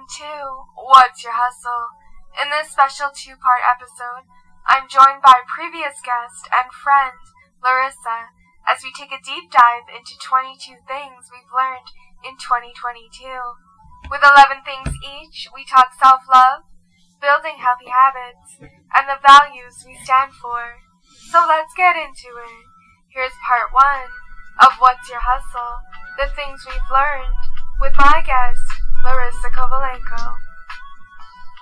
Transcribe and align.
welcome 0.00 0.16
to 0.16 0.64
What's 0.80 1.20
Your 1.20 1.36
Hustle? 1.36 1.92
In 2.40 2.48
this 2.48 2.72
special 2.72 3.12
two 3.12 3.36
part 3.36 3.60
episode, 3.60 4.24
I'm 4.64 4.88
joined 4.88 5.20
by 5.20 5.44
previous 5.44 6.00
guest 6.00 6.48
and 6.48 6.72
friend, 6.72 7.20
Larissa, 7.60 8.32
as 8.64 8.80
we 8.80 8.96
take 8.96 9.12
a 9.12 9.20
deep 9.20 9.52
dive 9.52 9.92
into 9.92 10.16
22 10.16 10.88
things 10.88 11.28
we've 11.28 11.52
learned 11.52 11.84
in 12.24 12.40
2022. 12.40 13.12
With 14.08 14.24
11 14.24 14.64
things 14.64 14.88
each, 15.04 15.52
we 15.52 15.68
talk 15.68 15.92
self 15.92 16.24
love, 16.32 16.64
building 17.20 17.60
healthy 17.60 17.92
habits, 17.92 18.56
and 18.96 19.04
the 19.04 19.20
values 19.20 19.84
we 19.84 20.00
stand 20.00 20.32
for. 20.32 20.80
So 21.28 21.44
let's 21.44 21.76
get 21.76 22.00
into 22.00 22.40
it. 22.40 22.64
Here's 23.12 23.36
part 23.44 23.68
one 23.76 24.08
of 24.64 24.80
What's 24.80 25.12
Your 25.12 25.20
Hustle? 25.20 25.84
The 26.16 26.32
things 26.32 26.64
we've 26.64 26.88
learned 26.88 27.36
with 27.84 27.92
my 28.00 28.24
guest, 28.24 28.64
Larissa 29.00 29.48
Kovalenko. 29.48 30.36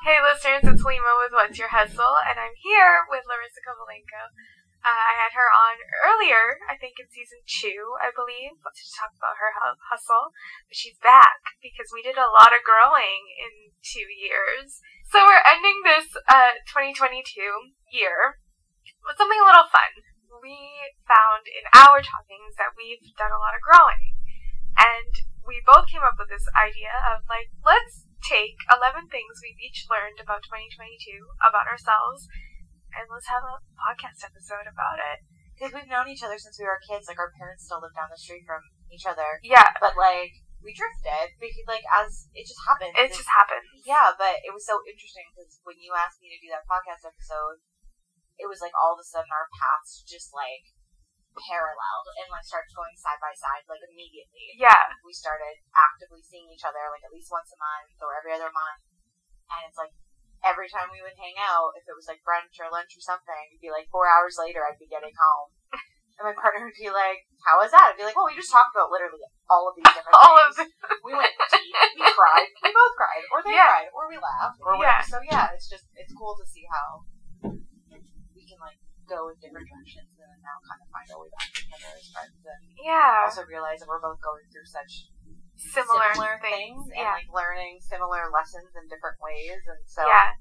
Hey 0.03 0.19
listeners, 0.19 0.75
it's 0.75 0.83
Lima 0.83 1.15
with 1.23 1.31
What's 1.31 1.55
Your 1.55 1.71
Hustle, 1.71 2.19
and 2.27 2.35
I'm 2.35 2.59
here 2.67 3.07
with 3.07 3.23
Larissa 3.31 3.63
Kovalenko. 3.63 4.35
Uh, 4.83 4.91
I 4.91 5.15
had 5.15 5.31
her 5.39 5.47
on 5.47 5.79
earlier, 6.03 6.59
I 6.67 6.75
think 6.75 6.99
in 6.99 7.07
season 7.07 7.39
two, 7.47 7.95
I 8.03 8.11
believe, 8.11 8.59
to 8.59 8.85
talk 8.99 9.15
about 9.15 9.39
her 9.39 9.55
hustle. 9.87 10.35
But 10.67 10.83
she's 10.83 10.99
back 10.99 11.39
because 11.63 11.95
we 11.95 12.03
did 12.03 12.19
a 12.19 12.27
lot 12.27 12.51
of 12.51 12.67
growing 12.67 13.31
in 13.39 13.71
two 13.87 14.11
years. 14.11 14.83
So 15.15 15.23
we're 15.23 15.47
ending 15.47 15.87
this 15.87 16.11
uh, 16.27 16.59
2022 16.67 17.23
year 17.95 18.43
with 19.07 19.15
something 19.15 19.39
a 19.39 19.47
little 19.47 19.71
fun. 19.71 19.95
We 20.43 20.59
found 21.07 21.47
in 21.47 21.71
our 21.71 22.03
talkings 22.03 22.59
that 22.59 22.75
we've 22.75 23.15
done 23.15 23.31
a 23.31 23.39
lot 23.39 23.55
of 23.55 23.63
growing. 23.63 24.19
And 24.75 25.11
we 25.49 25.65
both 25.65 25.89
came 25.89 26.05
up 26.05 26.21
with 26.21 26.29
this 26.29 26.45
idea 26.53 26.93
of 27.17 27.25
like, 27.25 27.49
let's 27.65 28.05
take 28.21 28.61
11 28.69 29.09
things 29.09 29.41
we've 29.41 29.57
each 29.57 29.89
learned 29.89 30.21
about 30.21 30.45
2022 30.45 31.25
about 31.41 31.65
ourselves 31.65 32.29
and 32.93 33.09
let's 33.09 33.33
have 33.33 33.45
a 33.49 33.65
podcast 33.73 34.21
episode 34.29 34.69
about 34.69 35.01
it. 35.01 35.25
Because 35.57 35.75
we've 35.75 35.91
known 35.91 36.07
each 36.07 36.23
other 36.23 36.39
since 36.39 36.55
we 36.55 36.69
were 36.69 36.79
kids. 36.87 37.11
Like, 37.11 37.19
our 37.19 37.35
parents 37.35 37.67
still 37.67 37.83
live 37.83 37.91
down 37.91 38.15
the 38.15 38.21
street 38.21 38.47
from 38.47 38.63
each 38.95 39.11
other. 39.11 39.43
Yeah. 39.43 39.67
But, 39.83 39.99
like, 39.99 40.31
we 40.63 40.71
drifted 40.71 41.35
because, 41.43 41.67
like, 41.67 41.83
as 41.91 42.31
it 42.31 42.47
just 42.47 42.63
happened. 42.63 42.95
It 42.95 43.11
just 43.11 43.27
happened. 43.27 43.67
Yeah, 43.83 44.15
but 44.15 44.39
it 44.47 44.55
was 44.55 44.63
so 44.63 44.79
interesting 44.87 45.27
because 45.35 45.59
when 45.67 45.83
you 45.83 45.99
asked 45.99 46.23
me 46.23 46.31
to 46.31 46.39
do 46.39 46.55
that 46.55 46.71
podcast 46.71 47.03
episode, 47.03 47.59
it 48.39 48.47
was 48.47 48.63
like 48.63 48.71
all 48.79 48.95
of 48.95 49.03
a 49.03 49.07
sudden 49.07 49.35
our 49.35 49.51
paths 49.51 50.07
just, 50.07 50.31
like, 50.31 50.78
paralleled 51.41 52.07
and 52.21 52.29
like 52.33 52.45
started 52.47 52.71
going 52.75 52.95
side 52.99 53.21
by 53.23 53.33
side 53.35 53.63
like 53.71 53.83
immediately. 53.87 54.55
Yeah. 54.59 54.93
We 55.07 55.15
started 55.15 55.59
actively 55.77 56.23
seeing 56.27 56.49
each 56.51 56.67
other 56.67 56.81
like 56.91 57.03
at 57.07 57.15
least 57.15 57.31
once 57.31 57.51
a 57.55 57.59
month 57.59 57.95
or 58.03 58.15
every 58.19 58.35
other 58.35 58.51
month. 58.51 58.83
And 59.55 59.65
it's 59.71 59.79
like 59.81 59.95
every 60.47 60.69
time 60.71 60.91
we 60.95 61.03
would 61.03 61.19
hang 61.19 61.35
out, 61.41 61.75
if 61.79 61.87
it 61.89 61.97
was 61.99 62.07
like 62.07 62.23
brunch 62.27 62.55
or 62.63 62.71
lunch 62.71 62.95
or 62.95 63.03
something, 63.03 63.43
it'd 63.55 63.63
be 63.65 63.73
like 63.75 63.89
four 63.91 64.07
hours 64.07 64.39
later 64.39 64.63
I'd 64.67 64.79
be 64.81 64.91
getting 64.91 65.15
home. 65.15 65.51
And 66.19 66.27
my 66.27 66.35
partner 66.35 66.67
would 66.67 66.75
be 66.75 66.91
like, 66.91 67.31
How 67.47 67.63
was 67.63 67.71
that? 67.71 67.95
I'd 67.95 67.99
be 67.99 68.03
like, 68.03 68.19
Well, 68.19 68.27
we 68.27 68.35
just 68.35 68.51
talked 68.51 68.75
about 68.75 68.91
literally 68.91 69.23
all 69.47 69.71
of 69.71 69.79
these 69.79 69.87
different 69.95 70.19
all 70.19 70.35
things. 70.51 70.59
of 70.59 70.67
it. 70.67 70.75
We 71.07 71.15
went 71.15 71.31
deep, 71.31 71.75
we 71.95 72.11
cried, 72.11 72.51
we 72.59 72.75
both 72.75 72.95
cried, 72.99 73.23
or 73.31 73.39
they 73.47 73.55
Yeah. 73.55 73.87
cried, 73.87 73.91
or 73.95 74.11
we 74.11 74.19
laughed, 74.19 74.59
or 74.59 74.75
Yeah. 74.83 74.99
So 74.99 75.23
yeah, 75.23 75.55
it's 75.55 75.71
just 75.71 75.87
it's 75.95 76.11
cool 76.19 76.35
to 76.35 76.43
see 76.43 76.67
how 76.67 77.07
we 78.35 78.43
can 78.51 78.59
like 78.59 78.83
go 79.07 79.31
in 79.31 79.39
different 79.39 79.71
directions 79.71 80.11
and 80.39 80.47
now 80.47 80.57
kind 80.63 80.79
of 80.79 80.87
find 80.95 81.07
our 81.11 81.19
way 81.19 81.31
back 81.35 81.51
together 81.51 81.91
as 81.99 82.07
friends 82.15 82.39
and 82.47 82.63
Yeah. 82.79 83.27
also 83.27 83.43
realize 83.51 83.83
that 83.83 83.91
we're 83.91 83.99
both 83.99 84.23
going 84.23 84.47
through 84.55 84.71
such 84.71 85.11
Similar, 85.59 86.39
things 86.39 86.87
and 86.95 87.03
Yeah. 87.03 87.19
like 87.19 87.27
learning 87.35 87.83
similar 87.83 88.31
lessons 88.31 88.71
in 88.79 88.87
different 88.87 89.19
ways 89.19 89.59
and 89.67 89.83
so 89.91 90.07
yeah. 90.07 90.39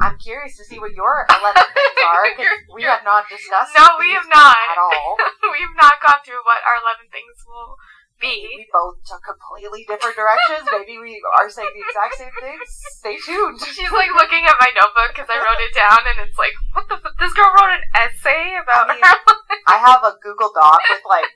I'm 0.00 0.16
curious 0.22 0.54
to 0.56 0.64
see 0.64 0.78
what 0.78 0.94
your 0.94 1.26
11 1.26 1.58
things 1.74 1.98
are 2.06 2.24
because 2.30 2.62
we 2.70 2.86
have 2.86 3.02
not 3.02 3.26
discussed 3.26 3.74
No, 3.74 3.98
we 3.98 4.14
have 4.14 4.30
not. 4.30 4.54
at 4.70 4.78
all. 4.78 5.18
We've 5.52 5.74
not 5.76 5.98
gone 5.98 6.22
through 6.24 6.46
what 6.46 6.62
our 6.62 6.78
11 6.80 7.10
things 7.10 7.42
will 7.44 7.74
be. 8.22 8.46
We 8.54 8.70
both 8.70 9.02
took 9.02 9.20
completely 9.26 9.82
different 9.90 10.14
directions. 10.14 10.70
Maybe 10.70 10.96
we 11.02 11.18
are 11.42 11.50
saying 11.50 11.74
the 11.74 11.82
exact 11.82 12.14
same 12.16 12.34
things. 12.38 12.70
Stay 13.02 13.18
tuned. 13.26 13.58
She's 13.60 13.90
like 13.90 14.14
looking 14.14 14.46
at 14.46 14.56
my 14.62 14.70
notebook 14.78 15.12
because 15.12 15.28
I 15.28 15.42
wrote 15.42 15.60
it 15.60 15.74
down, 15.74 16.00
and 16.06 16.22
it's 16.22 16.38
like, 16.38 16.54
what 16.72 16.86
the? 16.86 17.02
F- 17.02 17.18
this 17.18 17.34
girl 17.34 17.50
wrote 17.58 17.74
an 17.74 17.84
essay 17.98 18.54
about 18.56 18.88
I 18.88 18.94
mean- 18.94 19.02
her. 19.02 19.18
I 19.66 19.76
have 19.82 20.06
a 20.06 20.16
Google 20.22 20.54
Doc 20.54 20.80
with 20.88 21.02
like, 21.06 21.28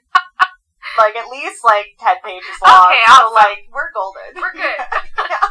like 0.99 1.19
at 1.19 1.29
least 1.29 1.67
like 1.67 1.99
ten 1.99 2.17
pages 2.23 2.57
long. 2.63 2.95
Okay, 2.95 3.03
so 3.05 3.27
awesome. 3.27 3.35
like 3.35 3.61
we're 3.75 3.91
golden. 3.93 4.31
We're 4.39 4.55
good. 4.55 4.79
yeah. 5.31 5.47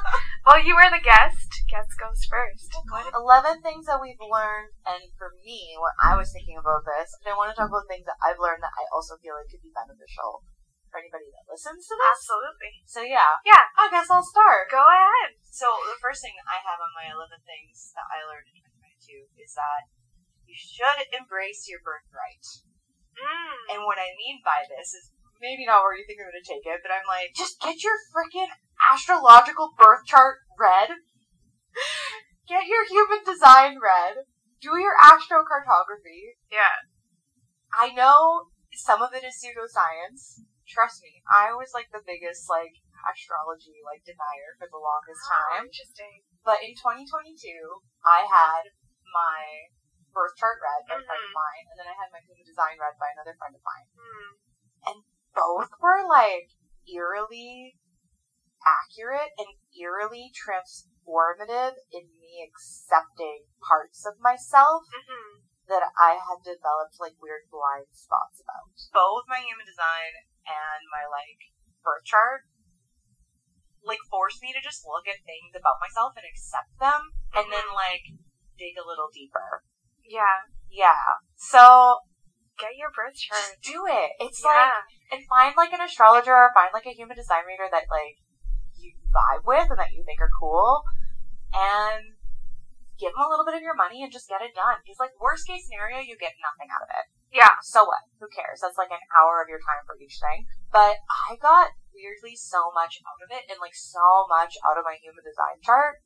well, 0.47 0.63
you 0.63 0.73
were 0.73 0.87
the 0.87 1.03
guest. 1.03 1.51
Guest 1.67 1.91
goes 1.99 2.23
first. 2.31 2.71
Oh, 2.73 2.83
what? 2.89 3.11
Eleven 3.11 3.59
things 3.61 3.85
that 3.91 3.99
we've 3.99 4.21
learned, 4.21 4.71
and 4.87 5.03
for 5.19 5.35
me, 5.43 5.75
when 5.77 5.93
I 5.99 6.15
was 6.15 6.31
thinking 6.31 6.55
about 6.55 6.87
this, 6.87 7.11
and 7.19 7.31
I 7.31 7.35
want 7.35 7.51
to 7.51 7.57
talk 7.57 7.69
about 7.69 7.89
things 7.91 8.07
that 8.07 8.19
I've 8.23 8.39
learned 8.39 8.63
that 8.63 8.75
I 8.75 8.85
also 8.93 9.19
feel 9.19 9.35
like 9.35 9.49
could 9.51 9.63
be 9.65 9.73
beneficial 9.75 10.45
for 10.95 11.03
anybody 11.03 11.27
that 11.27 11.51
listens 11.51 11.83
to 11.83 11.91
this. 11.91 12.07
Absolutely. 12.07 12.71
So 12.87 13.03
yeah, 13.03 13.43
Yeah. 13.43 13.67
I 13.75 13.91
guess 13.91 14.07
I'll 14.07 14.23
start. 14.23 14.71
Go 14.71 14.79
ahead. 14.79 15.35
So 15.43 15.67
the 15.91 15.99
first 15.99 16.23
thing 16.23 16.31
I 16.47 16.63
have 16.63 16.79
on 16.79 16.95
my 16.95 17.11
11 17.11 17.35
things 17.43 17.91
that 17.99 18.07
I 18.07 18.23
learned 18.23 18.47
in 18.47 18.63
2022 19.03 19.27
is 19.35 19.51
that 19.59 19.91
you 20.47 20.55
should 20.55 21.11
embrace 21.11 21.67
your 21.67 21.83
birthright. 21.83 22.47
Mm. 23.19 23.75
And 23.75 23.79
what 23.83 23.99
I 23.99 24.15
mean 24.15 24.39
by 24.39 24.63
this 24.71 24.95
is 24.95 25.11
maybe 25.43 25.67
not 25.67 25.83
where 25.83 25.99
you 25.99 26.07
think 26.07 26.23
I'm 26.23 26.31
going 26.31 26.39
to 26.39 26.47
take 26.47 26.63
it, 26.63 26.79
but 26.79 26.95
I'm 26.95 27.03
like, 27.11 27.35
just 27.35 27.59
get 27.59 27.83
your 27.83 27.99
freaking 28.15 28.55
astrological 28.79 29.75
birth 29.75 30.07
chart 30.07 30.47
read. 30.55 30.95
get 32.47 32.71
your 32.71 32.87
human 32.87 33.19
design 33.27 33.83
read. 33.83 34.23
Do 34.63 34.79
your 34.79 34.95
astrocartography. 35.03 36.39
Yeah. 36.47 36.87
I 37.75 37.91
know 37.91 38.47
some 38.79 39.03
of 39.03 39.11
it 39.11 39.27
is 39.27 39.35
pseudoscience. 39.35 40.39
Trust 40.67 41.01
me, 41.05 41.21
I 41.29 41.53
was 41.53 41.71
like 41.73 41.89
the 41.93 42.01
biggest 42.05 42.49
like 42.49 42.81
astrology 43.05 43.79
like 43.85 44.01
denier 44.01 44.57
for 44.57 44.65
the 44.65 44.81
longest 44.81 45.21
Oh, 45.29 45.33
time. 45.33 45.69
interesting. 45.69 46.25
But 46.41 46.61
in 46.65 46.73
2022, 46.73 47.37
I 48.05 48.25
had 48.25 48.69
my 49.13 49.69
birth 50.13 50.35
chart 50.37 50.57
read 50.61 50.87
by 50.89 50.97
a 50.97 51.05
friend 51.05 51.21
of 51.21 51.29
Mhm. 51.29 51.37
mine, 51.37 51.65
and 51.69 51.77
then 51.79 51.87
I 51.89 51.97
had 51.97 52.11
my 52.11 52.21
human 52.21 52.45
design 52.45 52.79
read 52.79 52.97
by 52.97 53.11
another 53.11 53.35
friend 53.37 53.53
of 53.55 53.61
mine. 53.63 53.87
Mm. 53.95 55.03
Both 55.35 55.69
were 55.81 56.07
like 56.07 56.47
eerily 56.87 57.77
accurate 58.65 59.31
and 59.37 59.59
eerily 59.77 60.31
transformative 60.31 61.75
in 61.91 62.07
me 62.19 62.41
accepting 62.47 63.45
parts 63.61 64.05
of 64.05 64.19
myself 64.19 64.83
hmm 64.89 65.43
that 65.67 65.81
I 65.99 66.13
had 66.13 66.45
developed 66.45 66.99
like 66.99 67.17
weird 67.19 67.49
blind 67.49 67.89
spots 67.91 68.39
about. 68.39 68.69
Both 68.93 69.25
my 69.27 69.39
human 69.39 69.65
design 69.65 70.13
and 70.45 70.81
my 70.93 71.05
like 71.09 71.51
birth 71.81 72.05
chart 72.05 72.45
like 73.85 74.01
forced 74.09 74.41
me 74.41 74.49
to 74.49 74.61
just 74.61 74.81
look 74.85 75.05
at 75.05 75.21
things 75.25 75.53
about 75.53 75.77
myself 75.77 76.17
and 76.17 76.25
accept 76.25 76.73
them 76.81 77.13
and 77.37 77.45
then 77.53 77.69
mm-hmm. 77.69 77.77
like 77.77 78.05
dig 78.57 78.73
a 78.77 78.85
little 78.85 79.13
deeper. 79.13 79.61
Yeah. 80.01 80.49
Yeah. 80.69 81.21
So 81.37 82.01
Get 82.55 82.79
your 82.79 82.89
birth 82.95 83.19
chart. 83.19 83.59
just 83.59 83.61
do 83.61 83.83
it. 83.83 84.15
It's 84.23 84.39
like 84.41 84.71
and 85.11 85.21
find 85.27 85.53
like 85.59 85.75
an 85.75 85.83
astrologer 85.83 86.31
or 86.31 86.55
find 86.55 86.71
like 86.71 86.87
a 86.87 86.95
human 86.95 87.19
design 87.19 87.43
reader 87.43 87.67
that 87.67 87.91
like 87.91 88.17
you 88.79 88.95
vibe 89.11 89.43
with 89.43 89.67
and 89.69 89.79
that 89.79 89.91
you 89.91 90.07
think 90.07 90.23
are 90.23 90.31
cool 90.39 90.83
and 91.51 92.15
give 92.95 93.11
them 93.11 93.27
a 93.27 93.29
little 93.29 93.43
bit 93.43 93.59
of 93.59 93.63
your 93.63 93.75
money 93.75 94.03
and 94.03 94.11
just 94.11 94.31
get 94.31 94.39
it 94.39 94.55
done. 94.55 94.79
Because 94.81 95.03
like 95.03 95.11
worst 95.19 95.43
case 95.43 95.67
scenario, 95.67 95.99
you 95.99 96.15
get 96.15 96.39
nothing 96.39 96.71
out 96.71 96.83
of 96.83 96.89
it. 96.95 97.05
Yeah. 97.35 97.59
So 97.61 97.83
what? 97.83 97.99
Who 98.23 98.31
cares? 98.31 98.63
That's 98.63 98.79
like 98.79 98.95
an 98.95 99.03
hour 99.11 99.43
of 99.43 99.51
your 99.51 99.59
time 99.59 99.83
for 99.83 99.99
each 99.99 100.15
thing. 100.23 100.47
But 100.71 101.03
I 101.27 101.35
got 101.43 101.75
weirdly 101.91 102.35
so 102.39 102.71
much 102.71 103.03
out 103.03 103.19
of 103.19 103.29
it 103.35 103.43
and 103.51 103.59
like 103.59 103.75
so 103.75 104.23
much 104.31 104.55
out 104.63 104.79
of 104.79 104.87
my 104.87 104.95
human 105.03 105.23
design 105.27 105.59
chart. 105.59 105.99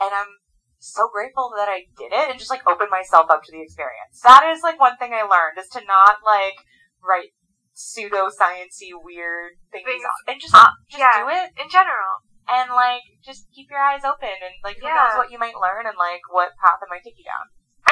And 0.00 0.08
I'm 0.16 0.40
so 0.80 1.12
grateful 1.12 1.52
that 1.60 1.68
I 1.68 1.84
did 2.00 2.08
it 2.16 2.32
and 2.32 2.40
just 2.40 2.48
like 2.48 2.64
opened 2.64 2.88
myself 2.88 3.28
up 3.28 3.44
to 3.44 3.52
the 3.52 3.60
experience. 3.60 4.24
That 4.24 4.48
is 4.48 4.64
like 4.64 4.80
one 4.80 4.96
thing 4.96 5.12
I 5.12 5.28
learned 5.28 5.60
is 5.60 5.68
to 5.76 5.84
not 5.84 6.24
like 6.24 6.56
write 7.04 7.36
pseudosciency 7.76 8.92
weird 8.96 9.56
things, 9.72 9.84
Things- 9.86 10.04
and 10.28 10.40
just 10.40 10.54
uh, 10.54 10.68
just 10.88 11.00
yeah. 11.00 11.20
do 11.20 11.28
it 11.28 11.52
In 11.60 11.68
general. 11.70 12.24
and 12.48 12.72
like 12.72 13.04
just 13.24 13.46
keep 13.54 13.68
your 13.70 13.80
eyes 13.80 14.04
open 14.04 14.32
and 14.40 14.54
like 14.64 14.80
who 14.80 14.88
Yeah. 14.88 14.96
knows 15.12 15.16
what 15.20 15.30
you 15.30 15.38
might 15.38 15.56
learn 15.56 15.86
and 15.86 15.96
like 16.00 16.20
what 16.32 16.56
path 16.60 16.80
it 16.82 16.88
might 16.90 17.04
take 17.04 17.16
you 17.20 17.24
down. 17.28 17.48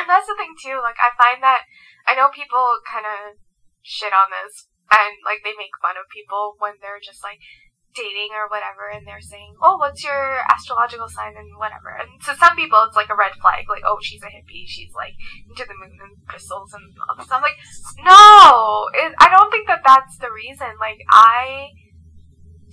And 0.09 0.17
that's 0.17 0.25
the 0.25 0.41
thing 0.41 0.57
too. 0.57 0.81
Like 0.81 0.97
I 0.97 1.13
find 1.21 1.45
that 1.45 1.69
I 2.09 2.17
know 2.17 2.33
people 2.33 2.81
kind 2.89 3.05
of 3.05 3.37
shit 3.85 4.17
on 4.17 4.33
this, 4.33 4.73
and 4.89 5.21
like 5.21 5.45
they 5.45 5.53
make 5.53 5.77
fun 5.85 6.01
of 6.01 6.09
people 6.09 6.57
when 6.57 6.81
they're 6.81 6.97
just 6.97 7.21
like 7.21 7.45
dating 7.93 8.33
or 8.33 8.49
whatever, 8.49 8.89
and 8.89 9.05
they're 9.05 9.21
saying, 9.21 9.61
"Oh, 9.61 9.77
what's 9.77 10.01
your 10.01 10.41
astrological 10.49 11.13
sign?" 11.13 11.37
and 11.37 11.61
whatever. 11.61 11.93
And 11.93 12.17
to 12.25 12.33
some 12.41 12.57
people, 12.57 12.81
it's 12.89 12.97
like 12.97 13.13
a 13.13 13.21
red 13.21 13.37
flag. 13.37 13.69
Like, 13.69 13.85
"Oh, 13.85 14.01
she's 14.01 14.25
a 14.25 14.33
hippie. 14.33 14.65
She's 14.65 14.97
like 14.97 15.13
into 15.45 15.69
the 15.69 15.77
moon 15.77 16.01
and 16.01 16.17
crystals 16.25 16.73
and 16.73 16.89
all 17.05 17.21
this." 17.21 17.29
I'm 17.29 17.45
like, 17.45 17.61
no, 18.01 18.89
it, 18.97 19.13
I 19.21 19.29
don't 19.29 19.53
think 19.53 19.69
that 19.69 19.85
that's 19.85 20.17
the 20.17 20.33
reason. 20.33 20.73
Like 20.81 21.05
I, 21.13 21.77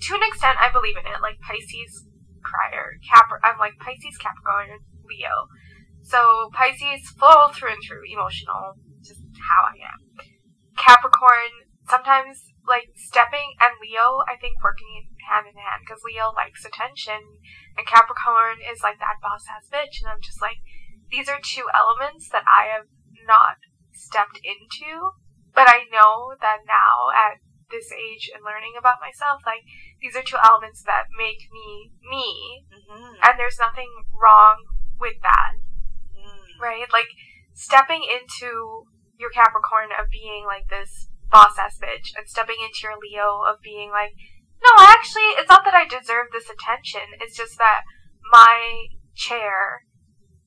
to 0.08 0.16
an 0.16 0.24
extent, 0.24 0.56
I 0.56 0.72
believe 0.72 0.96
in 0.96 1.04
it. 1.04 1.20
Like 1.20 1.36
Pisces 1.44 2.08
crier. 2.40 2.96
Cap, 3.04 3.28
I'm 3.44 3.60
like 3.60 3.76
Pisces, 3.76 4.16
Capricorn, 4.16 4.80
Leo. 5.04 5.52
So 6.06 6.50
Pisces, 6.54 7.10
full 7.18 7.50
through 7.50 7.74
and 7.74 7.82
through, 7.82 8.06
emotional, 8.06 8.78
just 9.02 9.26
how 9.42 9.66
I 9.66 9.76
am. 9.90 9.98
Capricorn, 10.78 11.66
sometimes 11.90 12.46
like 12.62 12.94
stepping 12.94 13.58
and 13.58 13.74
Leo, 13.82 14.22
I 14.30 14.38
think 14.38 14.62
working 14.62 15.10
hand 15.26 15.50
in 15.50 15.58
hand 15.58 15.82
because 15.82 16.02
Leo 16.06 16.30
likes 16.30 16.62
attention 16.62 17.18
and 17.74 17.86
Capricorn 17.86 18.62
is 18.62 18.86
like 18.86 19.02
that 19.02 19.18
boss 19.18 19.46
ass 19.50 19.66
bitch, 19.66 19.98
and 19.98 20.10
I'm 20.10 20.22
just 20.22 20.38
like, 20.38 20.62
these 21.10 21.26
are 21.26 21.42
two 21.42 21.66
elements 21.74 22.30
that 22.30 22.46
I 22.46 22.70
have 22.70 22.86
not 23.26 23.58
stepped 23.94 24.38
into, 24.42 25.10
but 25.54 25.66
I 25.66 25.90
know 25.90 26.38
that 26.38 26.66
now 26.66 27.10
at 27.14 27.42
this 27.70 27.90
age 27.90 28.30
and 28.30 28.46
learning 28.46 28.78
about 28.78 29.02
myself, 29.02 29.42
like 29.42 29.66
these 29.98 30.14
are 30.14 30.22
two 30.22 30.38
elements 30.38 30.86
that 30.86 31.10
make 31.18 31.50
me 31.50 31.90
me, 32.06 32.62
Mm-hmm. 32.70 33.18
and 33.26 33.34
there's 33.38 33.58
nothing 33.58 33.90
wrong 34.14 34.62
with 35.00 35.18
that. 35.22 35.58
Right? 36.60 36.86
Like 36.92 37.08
stepping 37.54 38.02
into 38.04 38.84
your 39.18 39.30
Capricorn 39.30 39.90
of 39.98 40.10
being 40.10 40.44
like 40.46 40.68
this 40.68 41.08
boss 41.30 41.58
ass 41.58 41.78
bitch 41.82 42.12
and 42.16 42.28
stepping 42.28 42.60
into 42.60 42.84
your 42.84 42.96
Leo 43.00 43.42
of 43.48 43.60
being 43.62 43.90
like, 43.90 44.12
no, 44.62 44.84
actually, 44.84 45.36
it's 45.36 45.48
not 45.48 45.64
that 45.64 45.74
I 45.74 45.84
deserve 45.84 46.32
this 46.32 46.48
attention. 46.48 47.16
It's 47.20 47.36
just 47.36 47.58
that 47.58 47.82
my 48.32 48.86
chair 49.14 49.82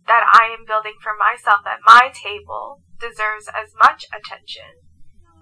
that 0.08 0.26
I 0.34 0.50
am 0.54 0.66
building 0.66 0.98
for 1.02 1.14
myself 1.14 1.62
at 1.66 1.86
my 1.86 2.10
table 2.14 2.82
deserves 3.00 3.48
as 3.48 3.74
much 3.78 4.06
attention 4.10 4.82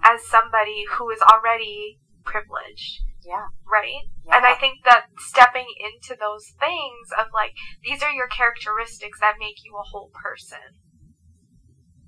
as 0.03 0.27
somebody 0.27 0.83
who 0.91 1.09
is 1.09 1.21
already 1.21 1.99
privileged, 2.23 3.01
Yeah. 3.27 3.51
right? 3.67 4.07
yeah. 4.23 4.39
And 4.39 4.45
I 4.45 4.55
think 4.55 4.87
that 4.87 5.11
stepping 5.19 5.67
into 5.75 6.15
those 6.15 6.55
things 6.55 7.11
of 7.19 7.27
like, 7.35 7.51
these 7.83 8.01
are 8.01 8.11
your 8.11 8.31
characteristics 8.31 9.19
that 9.19 9.35
make 9.39 9.59
you 9.67 9.75
a 9.75 9.83
whole 9.83 10.11
person. 10.15 10.79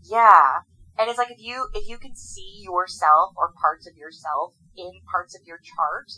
Yeah. 0.07 0.63
And 0.98 1.07
it's 1.07 1.19
like 1.19 1.31
if 1.31 1.39
you 1.39 1.68
if 1.74 1.88
you 1.88 1.98
can 1.98 2.16
see 2.16 2.60
yourself 2.63 3.31
or 3.39 3.56
parts 3.56 3.88
of 3.88 3.95
yourself 3.95 4.56
in 4.75 5.00
parts 5.12 5.36
of 5.36 5.48
your 5.48 5.60
chart, 5.63 6.12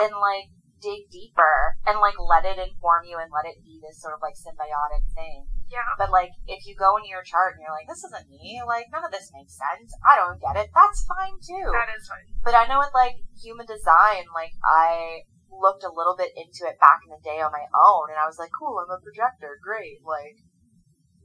then 0.00 0.12
like 0.16 0.48
dig 0.80 1.08
deeper 1.12 1.76
and 1.84 2.00
like 2.00 2.16
let 2.16 2.48
it 2.48 2.56
inform 2.56 3.04
you 3.04 3.20
and 3.20 3.28
let 3.28 3.44
it 3.44 3.60
be 3.60 3.76
this 3.80 4.00
sort 4.00 4.14
of 4.14 4.24
like 4.24 4.34
symbiotic 4.34 5.04
thing. 5.12 5.46
Yeah. 5.72 5.96
But 5.96 6.12
like 6.12 6.36
if 6.44 6.68
you 6.68 6.76
go 6.76 7.00
into 7.00 7.08
your 7.08 7.24
chart 7.24 7.56
and 7.56 7.64
you're 7.64 7.72
like, 7.72 7.88
This 7.88 8.04
isn't 8.04 8.28
me, 8.28 8.60
like 8.68 8.92
none 8.92 9.08
of 9.08 9.10
this 9.10 9.32
makes 9.32 9.56
sense, 9.56 9.88
I 10.04 10.20
don't 10.20 10.36
get 10.36 10.60
it, 10.60 10.68
that's 10.76 11.08
fine 11.08 11.40
too. 11.40 11.72
That 11.72 11.88
is 11.96 12.04
fine. 12.04 12.28
But 12.44 12.52
I 12.52 12.68
know 12.68 12.78
with 12.78 12.92
like 12.92 13.24
human 13.40 13.64
design, 13.64 14.28
like 14.36 14.52
I 14.60 15.24
looked 15.48 15.84
a 15.84 15.92
little 15.92 16.16
bit 16.16 16.36
into 16.36 16.68
it 16.68 16.76
back 16.76 17.00
in 17.04 17.12
the 17.12 17.24
day 17.24 17.40
on 17.40 17.56
my 17.56 17.64
own 17.72 18.12
and 18.12 18.20
I 18.20 18.28
was 18.28 18.36
like, 18.36 18.52
Cool, 18.52 18.76
I'm 18.84 18.92
a 18.92 19.00
projector, 19.00 19.56
great, 19.64 20.04
like 20.04 20.44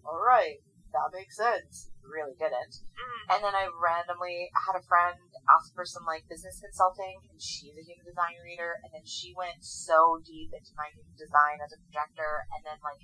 alright, 0.08 0.64
that 0.96 1.12
makes 1.12 1.36
sense. 1.36 1.92
Really 2.08 2.40
didn't. 2.40 2.88
Mm. 2.96 3.24
And 3.36 3.40
then 3.44 3.52
I 3.52 3.68
randomly 3.68 4.48
had 4.56 4.80
a 4.80 4.88
friend 4.88 5.20
ask 5.52 5.76
for 5.76 5.84
some 5.84 6.08
like 6.08 6.24
business 6.32 6.64
consulting, 6.64 7.20
and 7.28 7.40
she's 7.40 7.76
a 7.76 7.84
human 7.84 8.08
design 8.08 8.40
reader. 8.40 8.80
And 8.84 8.96
then 8.96 9.04
she 9.04 9.36
went 9.36 9.60
so 9.60 10.24
deep 10.24 10.56
into 10.56 10.72
my 10.80 10.88
human 10.96 11.20
design 11.20 11.60
as 11.60 11.76
a 11.76 11.84
projector, 11.84 12.48
and 12.56 12.64
then 12.64 12.80
like 12.80 13.04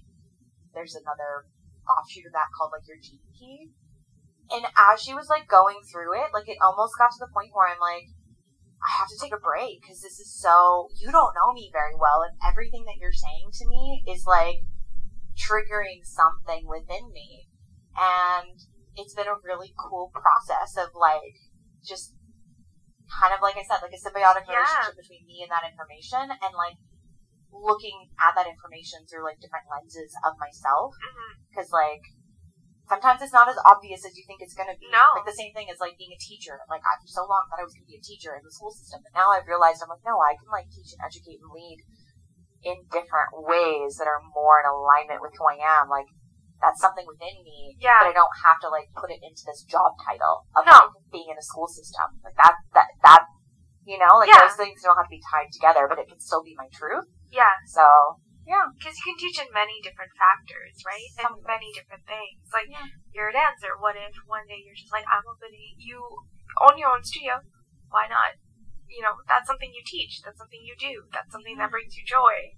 there's 0.73 0.95
another 0.95 1.47
offshoot 1.87 2.25
of 2.25 2.33
that 2.33 2.51
called 2.57 2.71
like 2.73 2.87
your 2.87 2.97
gene 3.01 3.23
key. 3.37 3.71
And 4.51 4.65
as 4.75 5.01
she 5.01 5.13
was 5.13 5.29
like 5.29 5.47
going 5.47 5.79
through 5.87 6.19
it, 6.19 6.33
like 6.33 6.49
it 6.49 6.57
almost 6.61 6.97
got 6.97 7.11
to 7.11 7.21
the 7.21 7.31
point 7.31 7.53
where 7.53 7.69
I'm 7.69 7.79
like, 7.79 8.11
I 8.83 8.99
have 8.99 9.07
to 9.07 9.17
take 9.17 9.31
a 9.33 9.39
break 9.39 9.79
because 9.81 10.03
this 10.03 10.19
is 10.19 10.27
so 10.27 10.89
you 10.99 11.07
don't 11.11 11.33
know 11.33 11.53
me 11.55 11.71
very 11.71 11.95
well, 11.95 12.21
and 12.27 12.35
everything 12.43 12.83
that 12.85 12.99
you're 12.99 13.15
saying 13.15 13.49
to 13.63 13.65
me 13.69 14.03
is 14.05 14.27
like 14.27 14.67
triggering 15.39 16.03
something 16.03 16.67
within 16.67 17.11
me. 17.15 17.47
And 17.95 18.59
it's 18.95 19.15
been 19.15 19.31
a 19.31 19.39
really 19.43 19.73
cool 19.79 20.11
process 20.13 20.75
of 20.77 20.91
like 20.93 21.39
just 21.85 22.13
kind 23.07 23.33
of 23.33 23.41
like 23.41 23.55
I 23.55 23.63
said, 23.63 23.79
like 23.81 23.95
a 23.95 24.01
symbiotic 24.01 24.45
Yeah. 24.49 24.59
relationship 24.59 24.97
between 24.99 25.25
me 25.25 25.41
and 25.43 25.51
that 25.51 25.63
information 25.63 26.27
and 26.27 26.53
like 26.57 26.75
looking 27.53 28.09
at 28.17 28.33
that 28.33 28.49
information 28.49 29.05
through 29.05 29.23
like 29.23 29.37
different 29.39 29.69
lenses 29.69 30.11
of 30.25 30.33
myself 30.41 30.97
mm-hmm. 30.97 31.31
because 31.47 31.69
like 31.69 32.01
sometimes 32.89 33.21
it's 33.23 33.33
not 33.33 33.47
as 33.47 33.57
obvious 33.63 34.03
as 34.03 34.17
you 34.17 34.25
think 34.27 34.43
it's 34.43 34.57
going 34.57 34.69
to 34.69 34.77
be. 34.77 34.89
No. 34.91 35.05
Like 35.15 35.29
the 35.29 35.37
same 35.37 35.53
thing 35.55 35.69
as 35.71 35.79
like 35.79 35.95
being 35.95 36.11
a 36.11 36.19
teacher. 36.19 36.59
Like 36.67 36.83
I 36.83 36.99
for 36.99 37.09
so 37.09 37.23
long 37.25 37.47
thought 37.47 37.61
I 37.61 37.67
was 37.67 37.73
going 37.73 37.87
to 37.87 37.93
be 37.93 37.99
a 37.99 38.03
teacher 38.03 38.35
in 38.35 38.43
the 38.43 38.51
school 38.51 38.73
system, 38.73 39.05
but 39.05 39.15
now 39.15 39.31
I've 39.31 39.47
realized 39.47 39.79
I'm 39.79 39.93
like, 39.93 40.03
no, 40.03 40.19
I 40.19 40.35
can 40.35 40.49
like 40.51 40.67
teach 40.73 40.91
and 40.93 41.01
educate 41.05 41.39
and 41.39 41.53
lead 41.53 41.79
in 42.63 42.79
different 42.91 43.31
ways 43.43 43.99
that 43.99 44.07
are 44.07 44.23
more 44.31 44.59
in 44.59 44.67
alignment 44.67 45.19
with 45.23 45.35
who 45.35 45.45
I 45.47 45.59
am. 45.59 45.87
Like 45.87 46.07
that's 46.63 46.79
something 46.79 47.03
within 47.03 47.43
me, 47.43 47.75
Yeah. 47.79 47.99
but 47.99 48.11
I 48.11 48.15
don't 48.15 48.31
have 48.47 48.59
to 48.63 48.69
like 48.71 48.87
put 48.95 49.11
it 49.11 49.19
into 49.19 49.43
this 49.43 49.67
job 49.67 49.99
title 49.99 50.47
of 50.55 50.63
No. 50.63 50.71
like, 50.71 51.11
being 51.11 51.27
in 51.27 51.37
a 51.37 51.43
school 51.43 51.67
system. 51.67 52.19
Like 52.23 52.39
that, 52.39 52.55
that, 52.73 52.87
that. 53.03 53.23
You 53.83 53.99
know, 53.99 54.15
like 54.23 54.31
Yeah. 54.31 54.47
those 54.47 54.55
things 54.55 54.79
don't 54.79 54.95
have 54.95 55.11
to 55.11 55.15
be 55.17 55.19
tied 55.27 55.51
together, 55.51 55.91
but 55.91 55.99
it 55.99 56.07
can 56.07 56.23
still 56.23 56.41
be 56.41 56.55
my 56.55 56.71
truth. 56.71 57.03
Yeah. 57.33 57.57
So 57.65 58.21
yeah, 58.45 58.67
Because 58.75 58.99
you 58.99 59.07
can 59.07 59.17
teach 59.17 59.39
in 59.39 59.47
many 59.55 59.79
different 59.79 60.11
factors, 60.19 60.75
right? 60.83 61.07
And 61.23 61.39
many 61.47 61.71
different 61.71 62.03
things. 62.03 62.43
Like, 62.51 62.67
Yeah. 62.67 62.91
you're 63.15 63.31
a 63.31 63.35
dancer. 63.35 63.79
What 63.79 63.95
if 63.95 64.19
one 64.27 64.43
day 64.51 64.59
you're 64.59 64.75
just 64.75 64.91
like, 64.91 65.07
I'm 65.07 65.23
opening, 65.23 65.79
you 65.79 66.03
own 66.59 66.75
your 66.77 66.91
own 66.91 67.03
studio. 67.07 67.39
Why 67.87 68.11
not? 68.11 68.35
You 68.91 69.01
know, 69.01 69.15
that's 69.31 69.47
something 69.47 69.71
you 69.71 69.81
teach. 69.87 70.21
That's 70.21 70.37
something 70.37 70.59
you 70.59 70.75
do. 70.75 71.07
That's 71.15 71.31
something 71.31 71.55
that 71.57 71.71
brings 71.71 71.95
you 71.95 72.03
joy. 72.03 72.51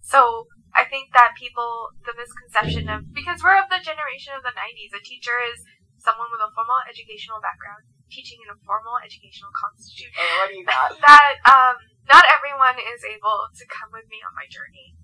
So, 0.00 0.48
I 0.72 0.84
think 0.88 1.12
that 1.12 1.36
people, 1.36 1.92
the 2.08 2.16
misconception 2.16 2.88
of, 2.88 3.12
because 3.12 3.44
we're 3.44 3.60
of 3.60 3.68
the 3.68 3.84
generation 3.84 4.32
of 4.32 4.42
the 4.42 4.56
90s, 4.56 4.96
a 4.96 5.02
teacher 5.04 5.36
is 5.44 5.60
someone 6.00 6.32
with 6.32 6.40
a 6.40 6.50
formal 6.56 6.80
educational 6.88 7.42
background 7.44 7.84
teaching 8.08 8.40
in 8.40 8.48
a 8.48 8.56
formal 8.64 8.96
educational 9.04 9.52
constitution 9.52 10.08
hey, 10.16 10.32
what 10.40 10.48
do 10.48 10.56
you 10.56 10.64
got? 10.64 10.88
that 11.04 11.36
um, 11.44 11.76
not 12.08 12.24
everyone 12.24 12.80
is 12.80 13.04
able 13.04 13.52
to 13.52 13.64
come 13.68 13.92
with 13.92 14.08
me 14.08 14.24
on 14.24 14.32
my 14.32 14.48
journey, 14.48 14.96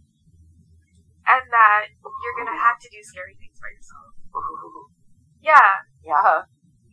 and 1.29 1.45
that 1.53 1.93
you're 2.03 2.39
gonna 2.41 2.57
have 2.57 2.81
to 2.81 2.89
do 2.89 3.05
scary 3.05 3.37
things 3.37 3.61
by 3.61 3.69
yourself. 3.69 4.17
Yeah, 5.45 5.85
yeah. 6.01 6.49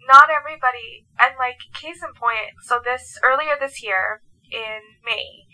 not 0.07 0.27
everybody, 0.27 1.07
and 1.15 1.39
like 1.39 1.63
case 1.71 2.03
in 2.03 2.11
point. 2.11 2.59
So 2.67 2.83
this 2.83 3.15
earlier 3.23 3.55
this 3.55 3.79
year 3.79 4.19
in 4.51 4.83
May, 5.07 5.47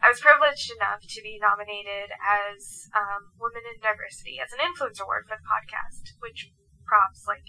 I 0.00 0.08
was 0.08 0.24
privileged 0.24 0.72
enough 0.72 1.04
to 1.04 1.20
be 1.20 1.36
nominated 1.42 2.14
as 2.22 2.88
um, 2.94 3.34
Women 3.36 3.66
in 3.68 3.82
Diversity 3.82 4.40
as 4.40 4.54
an 4.56 4.64
influencer 4.64 5.04
award 5.04 5.28
for 5.28 5.36
the 5.36 5.44
podcast, 5.44 6.16
which 6.24 6.48
props 6.86 7.28
like 7.28 7.44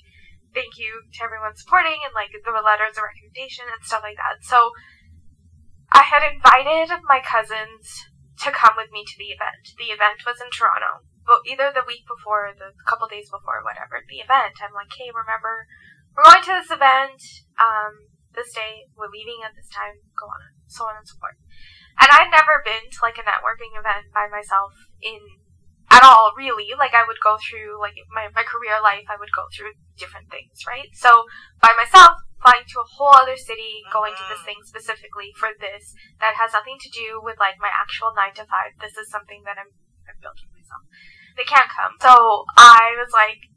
thank 0.52 0.76
you 0.82 1.06
to 1.14 1.24
everyone 1.24 1.56
supporting 1.56 2.02
and 2.04 2.12
like 2.18 2.34
the 2.34 2.52
letters 2.52 2.98
of 2.98 3.06
recommendation 3.06 3.70
and 3.70 3.80
stuff 3.86 4.02
like 4.02 4.18
that. 4.18 4.42
So 4.42 4.74
I 5.92 6.04
had 6.06 6.22
invited 6.22 7.02
my 7.08 7.22
cousins 7.22 8.10
to 8.46 8.52
come 8.52 8.78
with 8.78 8.92
me 8.92 9.04
to 9.04 9.18
the 9.18 9.36
event. 9.36 9.76
The 9.76 9.92
event 9.92 10.24
was 10.24 10.40
in 10.40 10.48
Toronto, 10.54 11.04
but 11.28 11.44
either 11.44 11.74
the 11.74 11.88
week 11.88 12.08
before, 12.08 12.48
or 12.50 12.56
the 12.56 12.72
couple 12.88 13.12
days 13.12 13.28
before, 13.28 13.66
whatever 13.66 14.00
the 14.08 14.24
event. 14.24 14.64
I'm 14.64 14.74
like, 14.74 14.92
hey, 14.96 15.12
remember, 15.12 15.68
we're 16.16 16.24
going 16.24 16.46
to 16.46 16.56
this 16.56 16.72
event. 16.72 17.20
Um, 17.60 18.10
this 18.32 18.54
day, 18.56 18.88
we're 18.96 19.12
leaving 19.12 19.44
at 19.44 19.58
this 19.58 19.68
time. 19.68 20.00
Go 20.16 20.30
on, 20.30 20.56
so 20.70 20.88
on 20.88 20.96
and 20.96 21.08
so 21.08 21.20
forth. 21.20 21.36
And 22.00 22.08
I'd 22.08 22.32
never 22.32 22.64
been 22.64 22.88
to 22.88 23.00
like 23.04 23.20
a 23.20 23.28
networking 23.28 23.76
event 23.76 24.16
by 24.16 24.32
myself 24.32 24.72
in 25.04 25.20
at 25.92 26.06
all, 26.06 26.32
really. 26.38 26.72
Like 26.78 26.96
I 26.96 27.04
would 27.04 27.20
go 27.20 27.36
through 27.42 27.76
like 27.82 28.00
my 28.14 28.32
my 28.32 28.48
career 28.48 28.80
life, 28.80 29.10
I 29.12 29.20
would 29.20 29.36
go 29.36 29.52
through 29.52 29.76
different 29.98 30.32
things, 30.32 30.64
right? 30.64 30.88
So 30.94 31.26
by 31.60 31.76
myself, 31.76 32.16
flying 32.42 32.64
to 32.64 32.80
a 32.80 32.88
whole 32.88 33.16
other 33.16 33.36
city, 33.36 33.84
going 33.92 34.16
to 34.16 34.26
this 34.32 34.44
thing 34.48 34.64
specifically 34.64 35.36
for 35.36 35.52
this 35.60 35.94
that 36.24 36.40
has 36.40 36.56
nothing 36.56 36.80
to 36.80 36.90
do 36.90 37.20
with 37.20 37.36
like 37.40 37.60
my 37.60 37.72
actual 37.72 38.16
nine 38.16 38.34
to 38.40 38.48
five. 38.48 38.76
This 38.80 38.96
is 38.96 39.12
something 39.12 39.44
that 39.44 39.60
I'm 39.60 39.72
I've 40.08 40.20
built 40.24 40.40
for 40.40 40.52
myself. 40.56 40.84
They 41.36 41.46
can't 41.46 41.70
come. 41.70 42.00
So 42.02 42.48
I 42.58 42.96
was 42.98 43.12
like 43.12 43.50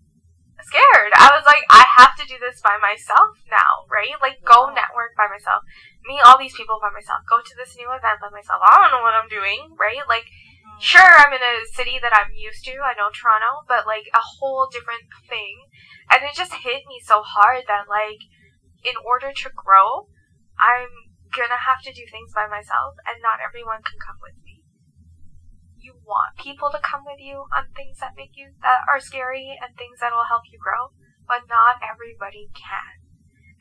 scared. 0.63 1.11
I 1.15 1.35
was 1.35 1.43
like, 1.47 1.67
I 1.71 1.83
have 1.99 2.15
to 2.19 2.27
do 2.27 2.39
this 2.39 2.63
by 2.63 2.79
myself 2.79 3.39
now, 3.51 3.87
right? 3.91 4.15
Like 4.23 4.43
go 4.47 4.71
network 4.71 5.19
by 5.19 5.27
myself. 5.27 5.67
Meet 6.07 6.23
all 6.23 6.39
these 6.39 6.55
people 6.55 6.79
by 6.83 6.91
myself. 6.91 7.27
Go 7.27 7.43
to 7.43 7.55
this 7.59 7.75
new 7.79 7.91
event 7.91 8.23
by 8.23 8.31
myself. 8.31 8.63
I 8.63 8.79
don't 8.79 8.95
know 8.95 9.03
what 9.03 9.17
I'm 9.17 9.31
doing, 9.31 9.75
right? 9.79 10.03
Like 10.07 10.27
mm. 10.27 10.79
sure 10.83 11.03
I'm 11.07 11.35
in 11.35 11.43
a 11.43 11.67
city 11.75 11.99
that 12.03 12.15
I'm 12.15 12.35
used 12.35 12.67
to. 12.71 12.83
I 12.83 12.99
know 12.99 13.11
Toronto, 13.11 13.67
but 13.67 13.87
like 13.87 14.07
a 14.15 14.23
whole 14.23 14.71
different 14.71 15.07
thing. 15.27 15.71
And 16.11 16.23
it 16.27 16.35
just 16.35 16.55
hit 16.63 16.87
me 16.87 17.03
so 17.03 17.23
hard 17.23 17.67
that 17.67 17.91
like 17.91 18.23
in 18.83 18.99
order 19.07 19.31
to 19.31 19.49
grow, 19.55 20.11
I'm 20.59 20.91
gonna 21.31 21.59
have 21.59 21.81
to 21.87 21.95
do 21.95 22.05
things 22.11 22.35
by 22.35 22.47
myself 22.47 22.99
and 23.07 23.23
not 23.23 23.41
everyone 23.41 23.81
can 23.83 23.99
come 24.03 24.21
with 24.21 24.37
me. 24.45 24.63
You 25.79 25.99
want 26.05 26.39
people 26.39 26.71
to 26.71 26.83
come 26.83 27.03
with 27.07 27.19
you 27.19 27.49
on 27.51 27.73
things 27.73 27.99
that 27.99 28.19
make 28.19 28.37
you 28.37 28.55
that 28.63 28.87
are 28.87 29.01
scary 29.01 29.59
and 29.59 29.75
things 29.75 29.99
that 29.99 30.13
will 30.13 30.29
help 30.29 30.47
you 30.51 30.61
grow, 30.61 30.93
but 31.27 31.49
not 31.49 31.83
everybody 31.83 32.51
can. 32.55 33.03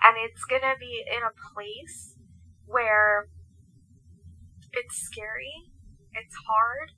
And 0.01 0.17
it's 0.17 0.43
gonna 0.45 0.77
be 0.77 1.05
in 1.05 1.21
a 1.23 1.37
place 1.53 2.17
where 2.65 3.29
it's 4.73 4.97
scary, 4.97 5.71
it's 6.13 6.37
hard, 6.49 6.97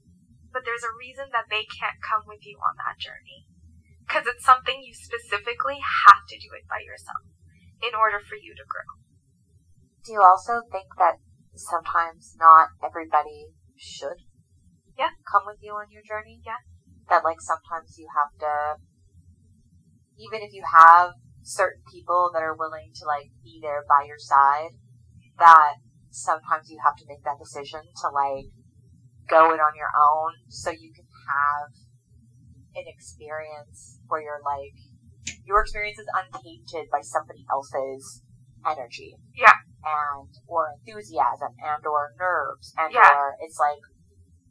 but 0.51 0.63
there's 0.65 0.83
a 0.83 0.99
reason 0.99 1.31
that 1.31 1.51
they 1.51 1.67
can't 1.67 1.99
come 2.03 2.23
with 2.27 2.43
you 2.43 2.57
on 2.59 2.75
that 2.81 2.99
journey. 2.99 3.47
Because 4.03 4.27
it's 4.27 4.45
something 4.45 4.83
you 4.83 4.93
specifically 4.93 5.79
have 5.79 6.27
to 6.27 6.37
do 6.37 6.51
it 6.53 6.67
by 6.67 6.83
yourself 6.83 7.32
in 7.83 7.93
order 7.93 8.19
for 8.23 8.35
you 8.35 8.55
to 8.55 8.63
grow. 8.63 8.87
Do 10.05 10.13
you 10.13 10.21
also 10.23 10.63
think 10.71 10.87
that 10.97 11.19
sometimes 11.55 12.35
not 12.39 12.69
everybody 12.83 13.53
should 13.75 14.23
Yeah. 14.97 15.11
come 15.29 15.45
with 15.45 15.61
you 15.61 15.73
on 15.75 15.91
your 15.91 16.03
journey? 16.03 16.41
Yeah. 16.45 16.59
That 17.09 17.23
like 17.23 17.41
sometimes 17.41 17.99
you 17.99 18.07
have 18.15 18.31
to 18.39 18.79
even 20.17 20.41
if 20.41 20.53
you 20.53 20.63
have 20.63 21.13
certain 21.41 21.83
people 21.91 22.31
that 22.33 22.43
are 22.43 22.55
willing 22.55 22.91
to 22.95 23.05
like 23.05 23.31
be 23.43 23.59
there 23.61 23.83
by 23.87 24.05
your 24.07 24.19
side, 24.19 24.71
that 25.39 25.75
sometimes 26.09 26.69
you 26.69 26.79
have 26.83 26.95
to 26.95 27.05
make 27.07 27.23
that 27.23 27.39
decision 27.39 27.81
to 28.01 28.09
like 28.09 28.45
go 29.27 29.51
it 29.53 29.59
on 29.59 29.75
your 29.75 29.89
own 29.91 30.33
so 30.47 30.69
you 30.69 30.93
can 30.93 31.07
have 31.27 31.71
an 32.75 32.85
experience 32.87 33.99
where 34.07 34.21
you're 34.21 34.43
like 34.45 34.77
your 35.45 35.61
experience 35.61 35.99
is 35.99 36.07
untainted 36.11 36.89
by 36.91 37.01
somebody 37.01 37.45
else's 37.51 38.23
energy. 38.65 39.15
Yeah. 39.35 39.55
And 39.83 40.31
or 40.47 40.75
enthusiasm 40.79 41.51
and 41.59 41.83
or 41.85 42.15
nerves 42.17 42.73
and 42.77 42.93
Yeah. 42.93 43.11
or 43.11 43.35
it's 43.41 43.59
like 43.59 43.83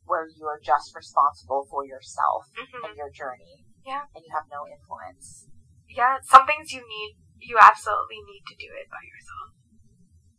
where 0.04 0.28
you 0.28 0.44
are 0.46 0.60
just 0.60 0.94
responsible 0.94 1.66
for 1.70 1.86
yourself 1.86 2.44
hmm 2.52 2.84
and 2.84 2.96
your 2.96 3.10
journey. 3.10 3.64
Yeah. 3.84 4.04
And 4.14 4.24
you 4.24 4.32
have 4.34 4.46
no 4.52 4.66
influence. 4.68 5.48
Yeah, 5.88 6.20
some 6.24 6.46
things 6.46 6.72
you 6.72 6.80
need, 6.80 7.16
you 7.40 7.58
absolutely 7.60 8.20
need 8.24 8.44
to 8.48 8.56
do 8.56 8.68
it 8.76 8.88
by 8.88 9.02
yourself. 9.04 9.52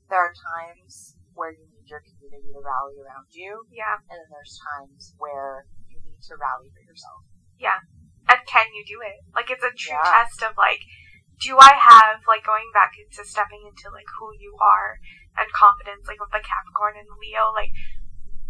There 0.09 0.19
are 0.21 0.33
times 0.33 1.17
where 1.33 1.51
you 1.51 1.65
need 1.69 1.89
your 1.89 2.01
community 2.01 2.53
to 2.53 2.61
rally 2.61 2.97
around 3.01 3.29
you, 3.33 3.65
Yeah. 3.69 3.97
and 4.09 4.17
then 4.17 4.29
there's 4.29 4.57
times 4.61 5.13
where 5.17 5.65
you 5.89 6.01
need 6.01 6.21
to 6.29 6.37
rally 6.37 6.69
for 6.73 6.81
yourself. 6.81 7.25
And 8.33 8.41
can 8.49 8.73
you 8.73 8.81
do 8.81 8.97
it? 9.05 9.21
Like, 9.37 9.53
it's 9.53 9.61
a 9.61 9.69
true 9.69 9.93
Yeah. 9.93 10.09
test 10.09 10.41
of, 10.41 10.57
like, 10.57 10.81
do 11.37 11.59
I 11.61 11.77
have, 11.77 12.25
like, 12.25 12.43
going 12.43 12.71
back 12.73 12.97
into 12.97 13.21
stepping 13.21 13.61
into, 13.61 13.93
like, 13.93 14.09
who 14.17 14.33
you 14.33 14.57
are 14.57 14.97
and 15.37 15.51
confidence, 15.53 16.07
like, 16.07 16.19
with 16.19 16.31
the 16.33 16.41
Capricorn 16.41 16.97
and 16.97 17.09
Leo, 17.21 17.53
like, 17.53 17.69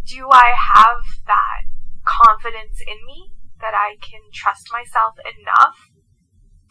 do 0.08 0.32
I 0.32 0.56
have 0.56 1.04
that 1.28 1.68
confidence 2.06 2.80
in 2.80 3.06
me 3.06 3.34
that 3.60 3.75
I 3.75 3.98
can 4.00 4.22
trust 4.32 4.72
myself 4.72 5.20
enough 5.20 5.92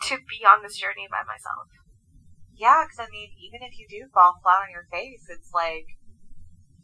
to 0.08 0.16
be 0.24 0.44
on 0.48 0.62
this 0.62 0.78
journey 0.78 1.06
by 1.10 1.22
myself? 1.24 1.68
Yeah, 2.54 2.84
because 2.84 3.00
I 3.00 3.10
mean, 3.10 3.32
even 3.36 3.60
if 3.62 3.78
you 3.78 3.88
do 3.88 4.08
fall 4.12 4.40
flat 4.42 4.62
on 4.64 4.70
your 4.70 4.86
face, 4.90 5.28
it's 5.28 5.52
like 5.52 5.86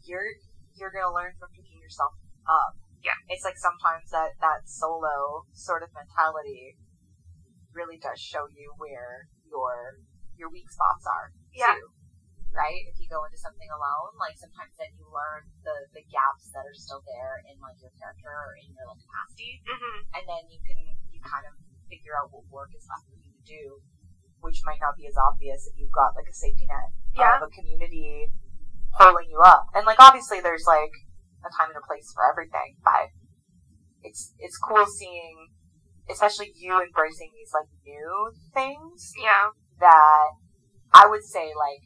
you're 0.05 0.33
you're 0.75 0.91
gonna 0.91 1.13
learn 1.13 1.33
from 1.39 1.49
picking 1.53 1.79
yourself 1.81 2.13
up. 2.45 2.77
Yeah. 3.03 3.15
it's 3.31 3.45
like 3.47 3.57
sometimes 3.57 4.11
that 4.11 4.35
that 4.43 4.67
solo 4.67 5.47
sort 5.55 5.83
of 5.83 5.89
mentality 5.95 6.75
really 7.71 7.97
does 8.01 8.19
show 8.19 8.49
you 8.51 8.73
where 8.77 9.29
your 9.47 10.01
your 10.35 10.49
weak 10.51 10.69
spots 10.71 11.05
are 11.07 11.31
Yeah. 11.53 11.75
too. 11.79 11.89
Right? 12.49 12.81
If 12.89 12.97
you 12.97 13.05
go 13.07 13.21
into 13.29 13.37
something 13.37 13.69
alone, 13.69 14.17
like 14.17 14.33
sometimes 14.35 14.73
then 14.81 14.89
you 14.97 15.05
learn 15.07 15.45
the 15.63 15.85
the 15.93 16.01
gaps 16.09 16.49
that 16.51 16.65
are 16.65 16.73
still 16.73 17.05
there 17.05 17.39
in 17.45 17.55
like 17.61 17.77
your 17.79 17.93
character 18.01 18.27
or 18.31 18.57
in 18.57 18.73
your 18.73 18.89
like 18.89 18.99
capacity, 19.05 19.61
Mm-hmm. 19.69 19.99
and 20.17 20.23
then 20.25 20.43
you 20.49 20.57
can 20.65 20.77
you 21.13 21.21
kind 21.21 21.45
of 21.45 21.53
figure 21.87 22.17
out 22.17 22.33
what 22.33 22.43
work 22.49 22.73
is 22.73 22.85
left 22.89 23.05
for 23.05 23.15
you 23.21 23.29
to 23.31 23.43
do, 23.45 23.63
which 24.41 24.61
might 24.65 24.81
not 24.81 24.97
be 24.97 25.05
as 25.05 25.13
obvious 25.17 25.69
if 25.69 25.77
you've 25.77 25.93
got 25.93 26.17
like 26.17 26.25
a 26.29 26.33
safety 26.33 26.65
net 26.65 26.89
Yeah. 27.13 27.37
of 27.37 27.45
a 27.47 27.51
community 27.53 28.33
pulling 28.97 29.29
you 29.29 29.39
up. 29.45 29.69
And 29.77 29.85
like 29.85 30.01
obviously 30.01 30.41
there's 30.41 30.65
like 30.65 30.91
a 31.45 31.49
time 31.55 31.69
and 31.73 31.79
a 31.79 31.85
place 31.87 32.11
for 32.13 32.23
everything, 32.29 32.75
but 32.83 33.09
it's 34.03 34.33
it's 34.39 34.57
cool 34.57 34.85
seeing 34.85 35.47
especially 36.09 36.51
you 36.55 36.73
embracing 36.81 37.29
these 37.35 37.51
like 37.53 37.69
new 37.85 38.31
things 38.53 39.13
Yeah. 39.21 39.51
that 39.79 40.29
I 40.93 41.05
would 41.07 41.23
say 41.23 41.51
like 41.53 41.83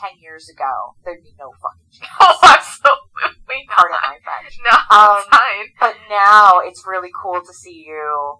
ten 0.00 0.16
years 0.20 0.48
ago 0.48 0.94
there'd 1.04 1.22
be 1.22 1.34
no 1.38 1.50
fucking 1.60 1.90
chance. 1.92 2.16
Oh, 2.20 2.38
absolutely 2.42 3.66
Pardon 3.68 3.98
not. 3.98 4.14
my 4.14 4.18
French. 4.22 4.54
No, 4.62 4.76
Um, 4.96 5.22
fine. 5.30 5.66
But 5.80 5.94
now 6.08 6.60
it's 6.64 6.84
really 6.86 7.10
cool 7.22 7.40
to 7.40 7.52
see 7.52 7.84
you 7.86 8.38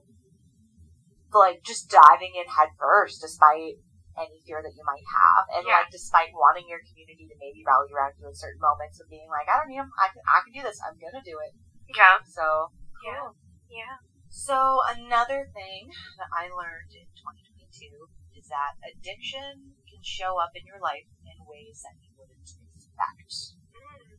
like 1.34 1.62
just 1.64 1.90
diving 1.90 2.32
in 2.34 2.46
head 2.48 2.68
first 2.78 3.20
despite 3.20 3.76
any 4.18 4.42
fear 4.44 4.60
that 4.62 4.75
you 4.75 4.84
might 4.84 5.06
have. 5.06 5.44
And 5.54 5.62
Yeah. 5.66 5.80
like 5.82 5.90
despite 5.90 6.34
wanting 6.34 6.68
your 6.68 6.82
community 6.84 7.26
to 7.30 7.37
maybe 7.38 7.64
rally 7.64 7.92
around 7.94 8.18
you 8.18 8.26
in 8.26 8.34
certain 8.34 8.60
moments 8.60 9.00
of 9.00 9.08
being 9.08 9.30
like, 9.30 9.48
I 9.48 9.56
don't 9.58 9.68
need 9.68 9.78
'em. 9.78 9.92
I 9.98 10.08
can 10.08 10.22
I 10.26 10.40
can 10.42 10.52
do 10.52 10.62
this. 10.62 10.80
I'm 10.82 10.98
gonna 10.98 11.22
do 11.22 11.38
it. 11.40 11.54
Yeah. 11.94 12.18
So 12.25 12.72
Yeah. 13.02 13.30
Yeah. 13.68 13.96
So 14.28 14.80
another 14.90 15.48
thing 15.54 15.88
that 16.18 16.28
I 16.34 16.50
learned 16.50 16.92
in 16.92 17.06
2022 17.16 18.08
is 18.34 18.48
that 18.48 18.76
addiction 18.84 19.75
can 19.88 20.02
show 20.02 20.38
up 20.38 20.50
in 20.54 20.66
your 20.66 20.78
life 20.80 21.06
in 21.25 21.37
ways 21.46 21.82
that 21.82 21.96
you 22.02 22.10
wouldn't 22.18 22.50
expect. 22.75 23.56
Mm. 23.72 24.18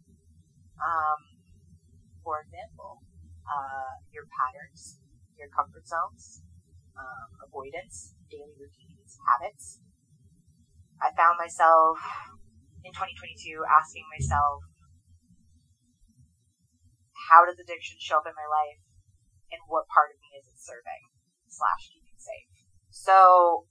Um, 0.81 1.21
for 2.23 2.41
example, 2.41 3.01
uh, 3.47 3.97
your 4.11 4.25
patterns, 4.29 4.99
your 5.37 5.49
comfort 5.49 5.87
zones, 5.87 6.43
um, 6.97 7.29
avoidance, 7.45 8.13
daily 8.29 8.53
routines, 8.59 9.17
habits. 9.25 9.81
I 10.99 11.15
found 11.15 11.39
myself 11.39 11.99
in 12.83 12.91
2022 12.91 13.63
asking 13.63 14.03
myself, 14.11 14.63
how 17.29 17.45
does 17.45 17.59
addiction 17.61 18.01
show 18.01 18.19
up 18.19 18.27
in 18.27 18.35
my 18.35 18.49
life, 18.49 18.81
and 19.53 19.61
what 19.69 19.87
part 19.87 20.11
of 20.11 20.17
me 20.19 20.33
is 20.35 20.49
it 20.49 20.59
serving 20.59 21.03
slash 21.47 21.93
keeping 21.93 22.17
safe? 22.17 22.51
So, 22.89 23.69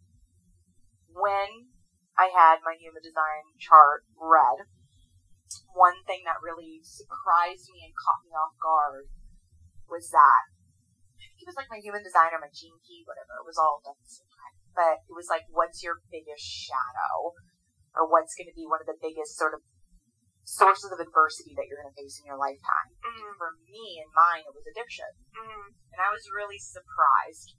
when 1.10 1.74
I 2.14 2.30
had 2.30 2.62
my 2.62 2.78
human 2.78 3.02
design 3.02 3.58
chart 3.58 4.06
read, 4.14 4.70
one 5.74 6.00
thing 6.06 6.22
that 6.24 6.44
really 6.44 6.80
surprised 6.86 7.68
me 7.74 7.82
and 7.82 7.94
caught 7.98 8.22
me 8.22 8.32
off 8.32 8.54
guard 8.62 9.10
was 9.90 10.10
that 10.14 10.54
it 11.38 11.46
was 11.46 11.56
like 11.56 11.70
my 11.70 11.80
human 11.80 12.02
design 12.02 12.34
or 12.34 12.42
my 12.42 12.52
gene 12.52 12.78
key, 12.82 13.02
whatever. 13.06 13.38
It 13.40 13.46
was 13.48 13.58
all 13.58 13.80
done 13.82 13.98
time. 13.98 14.57
But 14.78 15.02
it 15.10 15.14
was 15.18 15.26
like, 15.26 15.42
what's 15.50 15.82
your 15.82 15.98
biggest 16.06 16.46
shadow? 16.46 17.34
Or 17.98 18.06
what's 18.06 18.38
going 18.38 18.46
to 18.46 18.54
be 18.54 18.62
one 18.62 18.78
of 18.78 18.86
the 18.86 19.02
biggest 19.02 19.34
sort 19.34 19.58
of 19.58 19.66
sources 20.46 20.94
of 20.94 21.02
adversity 21.02 21.58
that 21.58 21.66
you're 21.66 21.82
going 21.82 21.90
to 21.90 21.98
face 21.98 22.22
in 22.22 22.30
your 22.30 22.38
lifetime? 22.38 22.94
Mm. 23.02 23.34
For 23.34 23.58
me 23.66 23.98
and 23.98 24.14
mine, 24.14 24.46
it 24.46 24.54
was 24.54 24.62
addiction. 24.70 25.10
Mm. 25.34 25.74
And 25.74 25.98
I 25.98 26.14
was 26.14 26.30
really 26.30 26.62
surprised. 26.62 27.58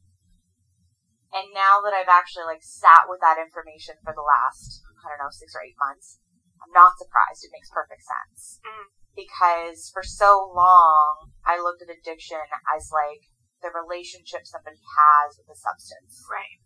And 1.35 1.51
now 1.51 1.83
that 1.83 1.91
I've 1.91 2.07
actually 2.07 2.47
like 2.47 2.63
sat 2.63 3.11
with 3.11 3.19
that 3.19 3.35
information 3.35 3.99
for 3.99 4.15
the 4.15 4.23
last, 4.23 4.79
I 5.03 5.11
don't 5.11 5.19
know, 5.19 5.35
six 5.35 5.51
or 5.51 5.61
eight 5.61 5.75
months, 5.75 6.23
I'm 6.63 6.71
not 6.71 6.95
surprised. 6.95 7.43
It 7.43 7.51
makes 7.51 7.67
perfect 7.67 8.07
sense. 8.07 8.63
Mm. 8.63 8.95
Because 9.11 9.91
for 9.91 10.07
so 10.07 10.47
long, 10.55 11.35
I 11.43 11.59
looked 11.59 11.83
at 11.83 11.91
addiction 11.91 12.39
as 12.71 12.95
like 12.95 13.27
the 13.59 13.75
relationship 13.75 14.47
somebody 14.47 14.79
has 14.79 15.35
with 15.35 15.51
a 15.51 15.57
substance, 15.59 16.23
Right. 16.31 16.63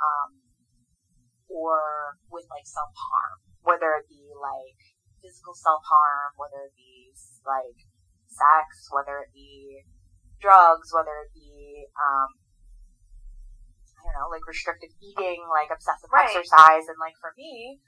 Um, 0.00 0.42
or 1.48 2.18
with 2.30 2.46
like 2.50 2.66
self 2.66 2.90
harm, 2.92 3.38
whether 3.62 3.94
it 3.98 4.06
be 4.08 4.30
like 4.36 4.78
physical 5.22 5.54
self 5.54 5.82
harm, 5.86 6.34
whether 6.36 6.68
it 6.68 6.74
be 6.76 7.12
like 7.46 7.78
sex, 8.26 8.90
whether 8.92 9.22
it 9.24 9.30
be 9.32 9.82
drugs, 10.42 10.92
whether 10.92 11.24
it 11.24 11.32
be 11.32 11.86
um, 11.96 12.30
I 13.96 14.12
don't 14.12 14.14
know, 14.22 14.28
like 14.30 14.44
restricted 14.46 14.92
eating, 15.02 15.42
like 15.50 15.72
obsessive 15.72 16.12
Right. 16.12 16.30
exercise, 16.30 16.86
and 16.86 16.98
like 17.00 17.16
for 17.18 17.34
me, 17.34 17.80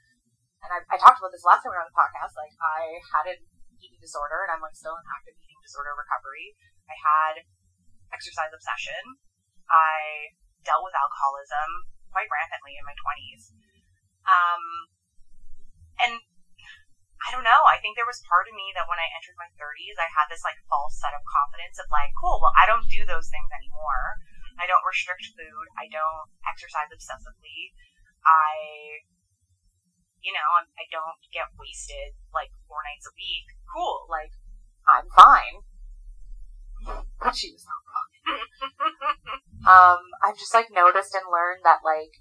and 0.65 0.69
I, 0.73 0.83
I 0.91 0.95
talked 0.99 1.19
about 1.21 1.31
this 1.31 1.47
last 1.47 1.63
time 1.63 1.71
we 1.71 1.79
were 1.79 1.85
on 1.85 1.91
the 1.91 1.95
podcast. 1.95 2.35
Like 2.35 2.51
I 2.59 2.99
had 3.15 3.25
an 3.31 3.39
eating 3.79 4.01
disorder, 4.03 4.43
and 4.43 4.51
I'm 4.51 4.63
like 4.63 4.75
still 4.75 4.95
in 4.95 5.05
active 5.07 5.37
eating 5.39 5.59
disorder 5.63 5.95
recovery. 5.95 6.55
I 6.89 6.95
had 6.97 7.33
exercise 8.11 8.51
obsession. 8.51 9.21
I 9.69 10.33
dealt 10.65 10.81
with 10.83 10.97
alcoholism 10.97 11.98
quite 12.11 12.29
rampantly 12.29 12.75
in 12.75 12.85
my 12.85 12.95
20s. 12.97 13.53
Um, 14.25 14.63
and 15.99 16.13
I 17.19 17.35
don't 17.35 17.43
know. 17.43 17.61
I 17.67 17.77
think 17.83 17.99
there 17.99 18.07
was 18.07 18.23
part 18.23 18.47
of 18.47 18.55
me 18.55 18.71
that 18.73 18.87
when 18.87 19.01
I 19.01 19.11
entered 19.11 19.35
my 19.35 19.51
30s, 19.59 19.99
I 19.99 20.07
had 20.07 20.31
this 20.31 20.45
like 20.47 20.57
false 20.71 20.95
set 20.97 21.11
of 21.11 21.23
confidence 21.27 21.75
of 21.77 21.91
like, 21.91 22.15
cool, 22.15 22.39
well, 22.39 22.55
I 22.55 22.63
don't 22.63 22.87
do 22.87 23.03
those 23.03 23.27
things 23.27 23.51
anymore. 23.51 24.23
I 24.59 24.67
don't 24.67 24.83
restrict 24.87 25.27
food. 25.35 25.65
I 25.75 25.87
don't 25.91 26.27
exercise 26.47 26.91
obsessively. 26.91 27.75
I, 28.23 29.03
you 30.19 30.35
know, 30.35 30.49
I 30.75 30.85
don't 30.91 31.19
get 31.31 31.51
wasted 31.55 32.15
like 32.35 32.51
four 32.67 32.83
nights 32.83 33.07
a 33.07 33.13
week. 33.15 33.47
Cool. 33.71 34.07
Like, 34.07 34.35
I'm 34.87 35.07
fine. 35.15 35.63
But 37.19 37.35
she 37.35 37.51
was 37.51 37.65
not 37.67 37.79
um, 39.67 40.01
I've 40.23 40.37
just 40.37 40.53
like 40.53 40.71
noticed 40.71 41.15
and 41.15 41.25
learned 41.27 41.63
that 41.63 41.83
like 41.83 42.13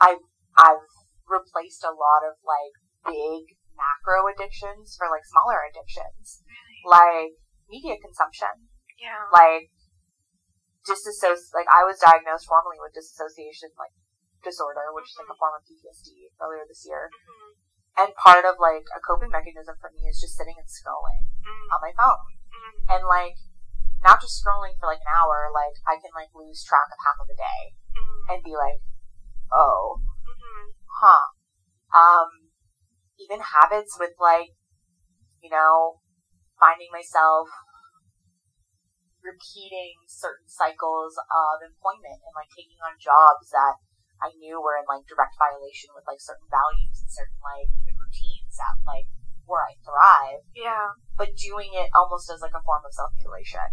I've 0.00 0.24
I've 0.56 0.88
replaced 1.28 1.84
a 1.84 1.92
lot 1.92 2.24
of 2.24 2.40
like 2.42 2.74
big 3.04 3.56
macro 3.76 4.28
addictions 4.28 4.96
for 4.96 5.08
like 5.08 5.24
smaller 5.28 5.64
addictions. 5.68 6.44
Like 6.84 7.36
media 7.68 8.00
consumption. 8.00 8.68
Yeah. 8.96 9.28
Like 9.32 9.72
disassoci 10.88 11.52
like 11.52 11.68
I 11.68 11.84
was 11.84 12.00
diagnosed 12.00 12.48
formally 12.48 12.80
with 12.80 12.96
dissociation 12.96 13.72
like 13.76 13.92
disorder, 14.40 14.88
which 14.96 15.12
is 15.12 15.16
like 15.20 15.28
a 15.28 15.36
form 15.36 15.52
of 15.56 15.62
PTSD 15.68 16.32
earlier 16.40 16.64
this 16.64 16.88
year. 16.88 17.12
Mhm. 17.12 17.52
And 18.00 18.10
part 18.16 18.48
of 18.48 18.56
like 18.56 18.88
a 18.96 19.00
coping 19.04 19.28
mechanism 19.28 19.76
for 19.76 19.92
me 19.92 20.08
is 20.08 20.16
just 20.16 20.36
sitting 20.40 20.56
and 20.56 20.68
scrolling 20.68 21.28
Mhm. 21.44 21.66
on 21.76 21.80
my 21.84 21.92
phone. 21.92 22.39
And 22.88 23.06
like 23.06 23.38
not 24.02 24.20
just 24.20 24.40
scrolling 24.40 24.74
for 24.80 24.86
like 24.88 25.00
an 25.04 25.12
hour, 25.12 25.52
like 25.52 25.76
I 25.86 26.00
can 26.00 26.10
like 26.16 26.32
lose 26.34 26.64
track 26.64 26.88
of 26.88 26.98
half 27.04 27.20
of 27.20 27.28
the 27.28 27.36
day 27.36 27.76
Mhm. 27.96 28.34
and 28.34 28.44
be 28.44 28.56
like, 28.56 28.80
oh, 29.52 30.00
Mhm. 30.26 30.74
huh. 31.00 31.26
Um, 31.92 32.50
even 33.18 33.40
habits 33.40 33.98
with 33.98 34.14
like, 34.18 34.56
you 35.40 35.50
know, 35.50 36.00
finding 36.58 36.90
myself 36.92 37.48
repeating 39.22 40.00
certain 40.08 40.48
cycles 40.48 41.16
of 41.18 41.60
employment 41.60 42.20
and 42.24 42.34
like 42.34 42.48
taking 42.56 42.80
on 42.80 42.96
jobs 42.96 43.52
that 43.52 43.76
I 44.20 44.32
knew 44.36 44.60
were 44.60 44.76
in 44.76 44.84
like 44.88 45.08
direct 45.08 45.36
violation 45.36 45.92
with 45.96 46.04
like 46.08 46.20
certain 46.20 46.48
values 46.48 47.00
and 47.00 47.12
certain 47.12 47.40
like 47.40 47.68
even 47.76 47.96
routines 47.96 48.56
that 48.56 48.76
like 48.84 49.08
where 49.50 49.66
I 49.66 49.74
thrive, 49.82 50.46
Yeah. 50.54 50.94
but 51.18 51.34
doing 51.34 51.74
it 51.74 51.90
almost 51.90 52.30
as 52.30 52.38
like 52.40 52.54
a 52.54 52.62
form 52.62 52.86
of 52.86 52.94
self 52.94 53.10
mutilation. 53.18 53.66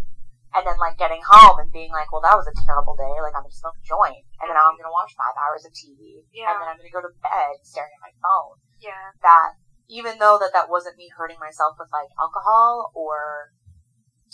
And 0.56 0.66
then 0.66 0.80
like 0.82 0.98
getting 0.98 1.22
home 1.22 1.60
and 1.62 1.70
being 1.72 1.92
like, 1.94 2.10
well, 2.10 2.26
that 2.26 2.34
was 2.34 2.48
a 2.50 2.56
terrible 2.66 2.98
day. 2.98 3.14
Like 3.22 3.38
I'm 3.38 3.46
gonna 3.46 3.54
smoke 3.54 3.78
a 3.78 3.86
joint, 3.86 4.26
and 4.42 4.50
then 4.50 4.58
now 4.58 4.66
I'm 4.74 4.78
gonna 4.80 4.92
watch 4.92 5.14
five 5.14 5.38
hours 5.38 5.62
of 5.64 5.72
TV, 5.78 6.26
Yeah. 6.34 6.50
and 6.50 6.58
then 6.58 6.68
I'm 6.68 6.78
gonna 6.82 6.90
go 6.90 7.06
to 7.06 7.14
bed 7.22 7.62
staring 7.62 7.94
at 7.94 8.02
my 8.10 8.14
phone. 8.18 8.58
Yeah. 8.82 9.14
That 9.22 9.62
even 9.88 10.18
though 10.18 10.40
that 10.42 10.52
that 10.58 10.68
wasn't 10.70 10.98
me 10.98 11.12
hurting 11.16 11.40
myself 11.40 11.78
with 11.78 11.92
like 11.94 12.10
alcohol 12.20 12.92
or 12.96 13.54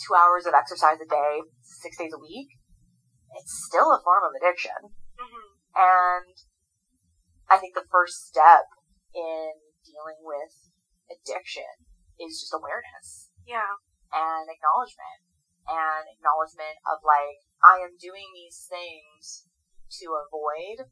two 0.00 0.14
hours 0.14 0.46
of 0.46 0.54
exercise 0.54 0.98
a 0.98 1.06
day, 1.06 1.42
six 1.62 1.98
days 1.98 2.12
a 2.14 2.18
week, 2.18 2.48
it's 3.36 3.66
still 3.68 3.92
a 3.92 4.02
form 4.02 4.24
of 4.24 4.32
addiction. 4.34 4.94
Mhm. 5.20 5.44
And 5.76 6.34
I 7.50 7.58
think 7.58 7.74
the 7.74 7.86
first 7.90 8.26
step 8.26 8.66
in 9.14 9.52
dealing 9.84 10.18
with 10.22 10.70
addiction 11.14 11.86
is 12.18 12.40
just 12.40 12.54
awareness 12.54 13.30
Yeah. 13.46 13.78
and 14.12 14.50
acknowledgement 14.50 15.22
and 15.66 16.04
acknowledgement 16.10 16.78
of 16.90 17.00
like 17.02 17.40
I 17.62 17.78
am 17.80 17.96
doing 17.96 18.28
these 18.34 18.66
things 18.68 19.48
to 20.02 20.18
avoid 20.18 20.90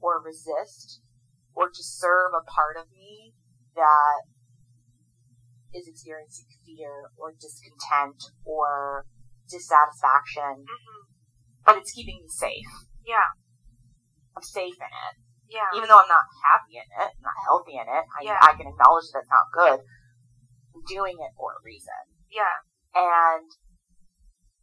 or 0.00 0.20
resist 0.20 1.00
or 1.54 1.68
to 1.68 1.82
serve 1.82 2.32
a 2.34 2.44
part 2.44 2.76
of 2.76 2.90
me 2.90 3.34
that 3.74 4.22
is 5.72 5.86
experiencing 5.86 6.46
fear 6.66 7.10
or 7.16 7.32
discontent 7.32 8.18
or 8.44 9.06
dissatisfaction, 9.48 10.66
Mhm. 10.66 11.06
but 11.64 11.76
it's 11.78 11.92
keeping 11.92 12.22
me 12.22 12.28
safe. 12.28 12.66
Yeah. 13.04 13.30
I'm 14.36 14.42
safe 14.42 14.76
in 14.76 14.86
it. 14.86 15.16
Yeah. 15.50 15.66
Even 15.74 15.90
though 15.90 15.98
I'm 15.98 16.08
not 16.08 16.30
happy 16.46 16.78
in 16.78 16.86
it, 16.86 17.10
not 17.20 17.34
healthy 17.44 17.74
in 17.74 17.86
it, 17.90 18.04
I, 18.14 18.18
Yeah. 18.22 18.38
I 18.40 18.54
can 18.54 18.70
acknowledge 18.70 19.10
that 19.12 19.26
it's 19.26 19.34
not 19.34 19.50
good. 19.50 19.82
I'm 19.82 20.84
doing 20.86 21.18
it 21.18 21.34
for 21.36 21.58
a 21.58 21.60
reason. 21.66 22.06
Yeah. 22.30 22.62
and 22.94 23.46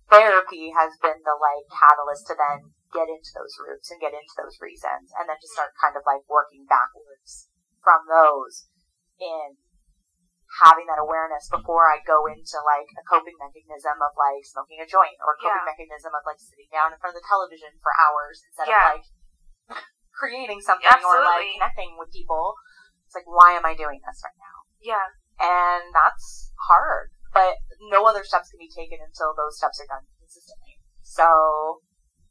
therapy 0.09 0.71
has 0.71 0.95
been 1.03 1.19
the 1.23 1.35
like 1.39 1.67
catalyst 1.67 2.27
to 2.27 2.35
then 2.35 2.71
get 2.95 3.07
into 3.11 3.31
those 3.35 3.55
roots 3.59 3.91
and 3.91 3.99
get 3.99 4.15
into 4.15 4.35
those 4.39 4.55
reasons 4.63 5.11
and 5.19 5.27
then 5.27 5.35
to 5.39 5.47
start 5.51 5.75
kind 5.75 5.95
of 5.99 6.03
like 6.07 6.23
working 6.31 6.63
backwards 6.67 7.51
from 7.83 8.07
those 8.07 8.71
in 9.19 9.59
having 10.63 10.87
that 10.87 10.99
awareness 10.99 11.51
before 11.51 11.91
I 11.91 11.99
go 12.07 12.23
into 12.27 12.55
like 12.63 12.87
a 12.95 13.03
coping 13.03 13.35
mechanism 13.35 13.99
of 13.99 14.15
like 14.15 14.47
smoking 14.47 14.79
a 14.79 14.87
joint 14.87 15.19
or 15.19 15.35
a 15.35 15.39
coping 15.43 15.59
Yeah. 15.63 15.71
mechanism 15.75 16.15
of 16.15 16.23
like 16.23 16.39
sitting 16.39 16.71
down 16.71 16.95
in 16.95 16.99
front 17.03 17.11
of 17.15 17.19
the 17.19 17.27
television 17.27 17.75
for 17.83 17.91
hours 17.99 18.43
instead 18.47 18.71
Yeah. 18.71 18.95
of 18.95 19.03
like 19.03 19.07
creating 20.17 20.59
something 20.65 20.89
or 20.89 21.21
like 21.21 21.45
connecting 21.53 21.93
with 22.01 22.09
people. 22.09 22.57
It's 23.05 23.15
like, 23.15 23.29
why 23.29 23.55
am 23.55 23.63
I 23.63 23.77
doing 23.77 24.01
this 24.03 24.19
right 24.25 24.35
now? 24.35 24.57
Yeah. 24.81 25.07
and 25.39 25.93
that's 25.93 26.51
hard. 26.67 27.13
But 27.31 27.61
no 27.93 28.09
other 28.09 28.25
steps 28.25 28.49
can 28.49 28.57
be 28.57 28.71
taken 28.73 28.97
until 28.97 29.37
those 29.37 29.55
steps 29.61 29.77
are 29.77 29.87
done 29.87 30.09
consistently. 30.17 30.81
So, 31.05 31.85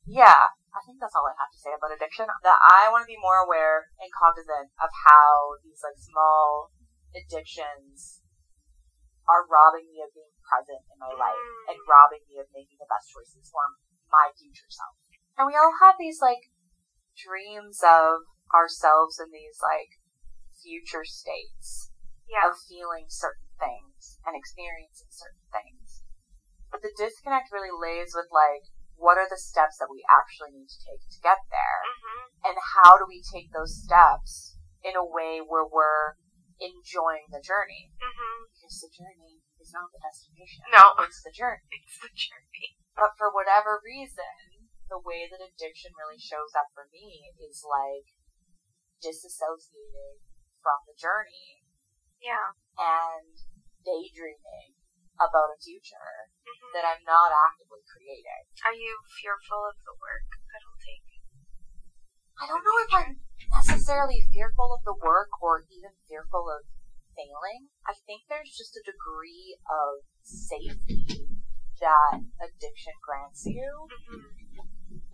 yeah, 0.04 0.50
I 0.74 0.80
think 0.84 0.98
that's 1.00 1.14
all 1.14 1.24
I 1.24 1.38
have 1.38 1.52
to 1.54 1.62
say 1.62 1.72
about 1.72 1.94
addiction. 1.94 2.26
That 2.26 2.58
I 2.60 2.90
want 2.90 3.06
to 3.06 3.10
be 3.10 3.16
more 3.16 3.40
aware 3.40 3.88
and 4.02 4.10
cognizant 4.12 4.74
of 4.76 4.90
how 5.06 5.56
these 5.62 5.80
like 5.80 5.96
small 5.96 6.74
addictions 7.16 8.20
are 9.26 9.48
robbing 9.48 9.88
me 9.90 10.04
of 10.04 10.12
being 10.14 10.30
present 10.44 10.82
in 10.92 10.98
my 11.00 11.10
life 11.10 11.34
mm. 11.34 11.74
and 11.74 11.78
robbing 11.88 12.22
me 12.30 12.38
of 12.38 12.46
making 12.54 12.78
the 12.78 12.86
best 12.86 13.10
choices 13.10 13.48
for 13.50 13.64
my 14.10 14.30
future 14.38 14.70
self. 14.70 14.94
And 15.40 15.48
we 15.48 15.58
all 15.58 15.74
have 15.82 15.98
these 15.98 16.22
like 16.22 16.52
dreams 17.16 17.80
of 17.82 18.28
ourselves 18.54 19.18
in 19.18 19.32
these 19.32 19.58
like 19.60 19.98
future 20.62 21.04
states 21.04 21.90
Yeah. 22.28 22.50
of 22.50 22.58
feeling 22.68 23.06
certain 23.08 23.48
things 23.58 24.18
and 24.26 24.36
experiencing 24.36 25.08
certain 25.10 25.46
things. 25.52 26.02
But 26.70 26.82
the 26.82 26.92
disconnect 26.96 27.52
really 27.52 27.70
lays 27.72 28.14
with 28.14 28.26
like, 28.30 28.66
what 28.96 29.18
are 29.18 29.28
the 29.28 29.38
steps 29.38 29.78
that 29.78 29.90
we 29.90 30.04
actually 30.08 30.52
need 30.52 30.68
to 30.68 30.80
take 30.84 31.00
to 31.08 31.20
get 31.20 31.38
there? 31.50 31.82
Mhm. 31.84 32.50
And 32.50 32.58
how 32.58 32.98
do 32.98 33.04
we 33.06 33.22
take 33.22 33.52
those 33.52 33.82
steps 33.82 34.56
in 34.82 34.96
a 34.96 35.04
way 35.04 35.40
where 35.40 35.64
we're 35.66 36.16
enjoying 36.58 37.26
the 37.30 37.40
journey? 37.40 37.92
Mhm. 38.00 38.48
Because 38.54 38.80
the 38.80 38.88
journey 38.90 39.42
is 39.60 39.72
not 39.72 39.92
the 39.92 40.00
destination. 40.00 40.64
No. 40.72 40.94
It's 41.04 41.22
the 41.22 41.30
journey. 41.30 41.62
It's 41.70 42.00
the 42.00 42.08
journey. 42.08 42.78
But 42.96 43.16
for 43.16 43.30
whatever 43.30 43.80
reason, 43.84 44.55
the 44.88 45.02
way 45.02 45.26
that 45.26 45.42
addiction 45.42 45.92
really 45.98 46.18
shows 46.18 46.54
up 46.54 46.70
for 46.74 46.86
me 46.92 47.32
is 47.38 47.66
like 47.66 48.06
disassociating 49.02 50.22
from 50.62 50.78
the 50.86 50.94
journey 50.94 51.62
Yeah. 52.20 52.54
and 52.78 53.36
daydreaming 53.84 54.74
about 55.20 55.54
a 55.54 55.58
future 55.62 56.30
Mhm. 56.44 56.72
that 56.72 56.84
I'm 56.84 57.04
not 57.04 57.32
actively 57.32 57.82
creating. 57.86 58.46
Are 58.64 58.74
you 58.74 59.00
fearful 59.20 59.64
of 59.66 59.76
the 59.84 59.94
work 60.00 60.26
that'll 60.52 60.76
take? 60.84 61.02
I 62.38 62.46
don't 62.46 62.64
know 62.64 62.78
if 62.84 62.92
I'm 62.92 63.20
necessarily 63.50 64.28
fearful 64.32 64.74
of 64.74 64.84
the 64.84 64.94
work 64.94 65.30
or 65.40 65.64
even 65.70 65.96
fearful 66.06 66.50
of 66.50 66.66
failing. 67.14 67.70
I 67.86 67.94
think 67.94 68.28
there's 68.28 68.52
just 68.52 68.76
a 68.76 68.82
degree 68.84 69.58
of 69.70 70.04
safety 70.22 71.40
that 71.80 72.20
addiction 72.40 72.92
grants 73.02 73.46
you 73.46 73.88
Mhm. 74.10 74.35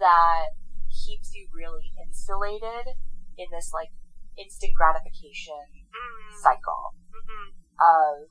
That 0.03 0.59
keeps 0.91 1.31
you 1.33 1.47
really 1.55 1.95
insulated 2.03 2.99
in 3.39 3.47
this 3.55 3.71
like 3.73 3.95
instant 4.37 4.75
gratification 4.75 5.87
Mhm. 5.89 6.35
cycle. 6.43 6.95
Mhm. 7.15 7.55
of 7.81 8.29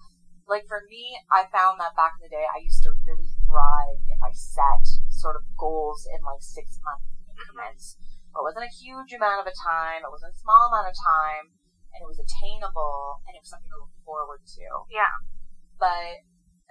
like 0.47 0.67
for 0.67 0.81
me, 0.87 1.17
I 1.31 1.47
found 1.47 1.79
that 1.79 1.95
back 1.95 2.13
in 2.19 2.21
the 2.23 2.29
day, 2.29 2.45
I 2.53 2.59
used 2.59 2.83
to 2.83 2.91
really 2.91 3.27
thrive 3.45 3.99
if 4.07 4.19
I 4.21 4.31
set 4.31 4.83
sort 5.09 5.35
of 5.35 5.43
goals 5.57 6.05
in 6.05 6.21
like 6.23 6.41
six 6.41 6.79
month 6.83 7.03
increments. 7.29 7.97
It 8.35 8.41
wasn't 8.41 8.65
a 8.65 8.75
huge 8.83 9.11
amount 9.13 9.41
of 9.41 9.47
a 9.47 9.55
time, 9.55 10.03
it 10.03 10.11
wasn't 10.11 10.35
a 10.35 10.39
small 10.39 10.67
amount 10.67 10.87
of 10.87 10.95
time, 11.03 11.55
and 11.93 12.01
it 12.03 12.07
was 12.07 12.19
attainable, 12.19 13.21
and 13.27 13.35
it 13.35 13.39
was 13.39 13.49
something 13.49 13.69
to 13.71 13.79
look 13.79 13.95
forward 14.05 14.45
to. 14.45 14.67
Yeah. 14.89 15.15
But 15.79 16.23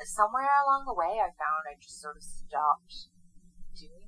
somewhere 0.05 0.49
along 0.65 0.85
the 0.87 0.95
way, 0.95 1.21
I 1.21 1.29
found 1.37 1.65
I 1.69 1.77
just 1.81 2.01
sort 2.01 2.17
of 2.17 2.23
stopped 2.23 3.09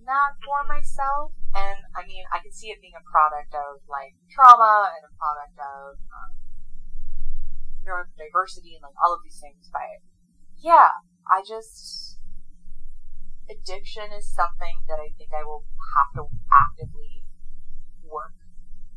that 0.07 0.31
for 0.45 0.65
myself. 0.67 1.33
And 1.55 1.79
I 1.95 2.07
mean, 2.07 2.25
I 2.33 2.41
can 2.41 2.53
see 2.53 2.73
it 2.73 2.81
being 2.81 2.97
a 2.97 3.05
product 3.05 3.53
of 3.53 3.85
like 3.88 4.17
trauma 4.33 4.93
and 4.97 5.05
a 5.05 5.12
product 5.21 5.57
of 5.61 6.01
um, 6.11 6.33
neurodiversity 7.85 8.79
and 8.79 8.83
like 8.83 8.97
all 9.03 9.15
of 9.15 9.21
these 9.23 9.38
things. 9.41 9.69
But 9.73 10.01
yeah, 10.59 10.91
I 11.29 11.43
just 11.47 12.19
addiction 13.51 14.09
is 14.17 14.33
something 14.33 14.81
that 14.88 14.97
I 14.97 15.12
think 15.19 15.31
I 15.37 15.45
will 15.45 15.65
have 15.99 16.11
to 16.17 16.31
actively 16.49 17.25
work 18.07 18.35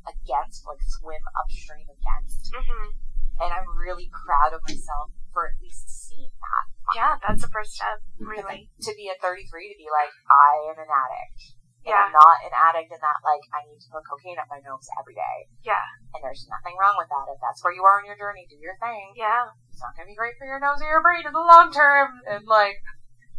against, 0.08 0.66
like 0.68 0.82
swim 0.86 1.24
upstream 1.36 1.88
against. 1.90 2.54
Mhm. 2.54 2.94
And 3.42 3.52
I'm 3.52 3.68
really 3.76 4.08
proud 4.12 4.56
of 4.56 4.62
myself 4.64 5.12
for 5.36 5.52
at 5.52 5.60
least 5.60 5.88
seeing 5.92 6.32
that. 6.32 6.66
Yeah, 6.96 7.14
that's 7.20 7.44
the 7.44 7.52
first 7.52 7.76
step. 7.76 8.00
Really. 8.22 8.72
To 8.86 8.92
be 8.94 9.10
at 9.10 9.18
33, 9.20 9.50
to 9.50 9.78
be 9.82 9.90
like, 9.90 10.14
I 10.30 10.70
am 10.70 10.78
an 10.78 10.88
addict. 10.88 11.58
And 11.86 11.94
Yeah. 11.94 12.06
I'm 12.06 12.14
not 12.14 12.38
an 12.46 12.54
addict 12.54 12.90
in 12.94 13.02
that, 13.02 13.20
like, 13.26 13.42
I 13.54 13.66
need 13.66 13.82
to 13.82 13.90
put 13.90 14.06
cocaine 14.06 14.38
up 14.38 14.46
my 14.50 14.62
nose 14.62 14.86
every 15.02 15.18
day. 15.18 15.38
Yeah. 15.66 15.82
And 16.14 16.22
there's 16.22 16.46
nothing 16.50 16.78
wrong 16.78 16.96
with 16.98 17.10
that. 17.10 17.26
If 17.30 17.42
that's 17.42 17.62
where 17.66 17.74
you 17.74 17.82
are 17.86 17.98
in 18.02 18.06
your 18.10 18.18
journey, 18.18 18.46
do 18.50 18.58
your 18.62 18.78
thing. 18.78 19.14
Yeah. 19.18 19.50
It's 19.74 19.82
not 19.82 19.98
going 19.98 20.06
to 20.06 20.12
be 20.14 20.18
great 20.18 20.38
for 20.38 20.46
your 20.46 20.62
nose 20.62 20.80
or 20.82 20.90
your 20.90 21.02
brain 21.02 21.26
in 21.26 21.34
the 21.34 21.42
long 21.44 21.74
term. 21.74 22.22
And, 22.30 22.46
like, 22.46 22.78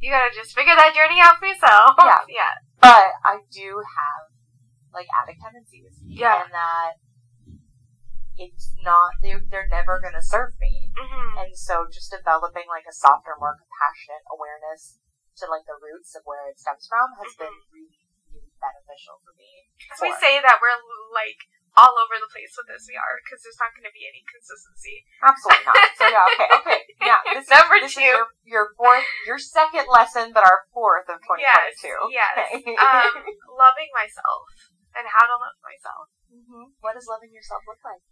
You 0.02 0.12
gotta 0.12 0.28
just 0.34 0.52
figure 0.52 0.76
that 0.76 0.92
journey 0.92 1.18
out 1.24 1.40
for 1.40 1.46
yourself. 1.48 1.96
Yeah. 1.98 2.20
Yeah. 2.28 2.54
but 2.82 3.08
I 3.24 3.40
do 3.48 3.80
have, 3.80 4.22
like, 4.92 5.08
addict 5.16 5.40
tendencies. 5.40 5.96
Yeah. 6.04 6.44
And 6.44 6.52
that 6.52 7.00
it's 8.36 8.72
not, 8.84 9.16
they're, 9.24 9.42
they're 9.48 9.68
never 9.68 10.00
going 10.00 10.16
to 10.16 10.24
serve 10.24 10.54
me. 10.60 10.92
Mm-hmm. 10.96 11.44
And 11.44 11.50
so 11.56 11.88
just 11.88 12.12
developing 12.12 12.68
like 12.68 12.84
a 12.88 12.94
softer, 12.94 13.36
more 13.40 13.56
compassionate 13.56 14.24
awareness 14.28 15.00
to 15.40 15.48
like 15.48 15.68
the 15.68 15.76
roots 15.76 16.16
of 16.16 16.24
where 16.24 16.48
it 16.48 16.60
stems 16.60 16.88
from 16.88 17.12
has 17.20 17.32
been 17.36 17.52
really, 17.72 18.08
really 18.32 18.56
beneficial 18.56 19.20
for 19.24 19.36
me. 19.36 19.68
Because 19.76 20.00
we 20.00 20.12
say 20.16 20.40
that 20.40 20.60
we're 20.60 20.76
like 21.12 21.40
all 21.76 21.92
over 22.00 22.16
the 22.16 22.32
place 22.32 22.56
with 22.56 22.72
this, 22.72 22.88
we 22.88 22.96
are 22.96 23.20
because 23.20 23.44
there's 23.44 23.60
not 23.60 23.76
going 23.76 23.84
to 23.84 23.92
be 23.92 24.08
any 24.08 24.24
consistency. 24.24 25.04
Absolutely 25.20 25.64
not. 25.68 25.76
So 26.00 26.04
yeah, 26.08 26.24
okay, 26.32 26.48
okay. 26.60 26.80
Yeah, 27.06 27.20
this, 27.36 27.46
Number 27.52 27.76
this 27.78 27.92
two. 27.92 28.00
is 28.00 28.08
your, 28.08 28.24
your 28.48 28.66
fourth, 28.80 29.04
your 29.28 29.36
second 29.36 29.84
lesson, 29.92 30.32
but 30.32 30.42
our 30.42 30.64
fourth 30.72 31.06
of 31.12 31.20
2022. 31.20 31.44
Yes, 31.44 31.76
yes. 32.10 32.56
Okay. 32.56 32.74
Um, 32.80 33.12
loving 33.62 33.92
myself 33.92 34.48
and 34.96 35.04
how 35.04 35.28
to 35.28 35.36
love 35.36 35.60
myself. 35.60 36.08
Mhm. 36.36 36.76
What 36.80 36.94
does 36.94 37.06
loving 37.08 37.32
yourself 37.32 37.62
look 37.66 37.80
like? 37.84 38.02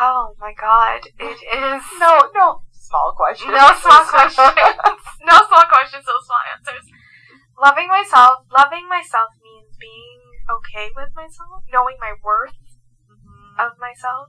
Oh 0.00 0.34
my 0.38 0.54
god, 0.54 1.02
it 1.18 1.38
is 1.42 1.82
No, 1.98 2.30
no. 2.34 2.62
Small 2.70 3.14
question. 3.16 3.50
no 3.50 3.72
small 3.80 4.04
questions. 4.04 4.36
no 5.26 5.36
small 5.48 5.66
questions, 5.66 6.04
no 6.06 6.16
small 6.22 6.42
answers. 6.54 6.86
Loving 7.58 7.88
myself, 7.88 8.46
loving 8.50 8.86
myself 8.88 9.30
means 9.42 9.74
being 9.80 10.20
okay 10.50 10.90
with 10.94 11.10
myself, 11.14 11.64
knowing 11.72 11.96
my 12.00 12.14
worth 12.22 12.54
Mhm. 13.10 13.58
of 13.58 13.78
myself, 13.78 14.28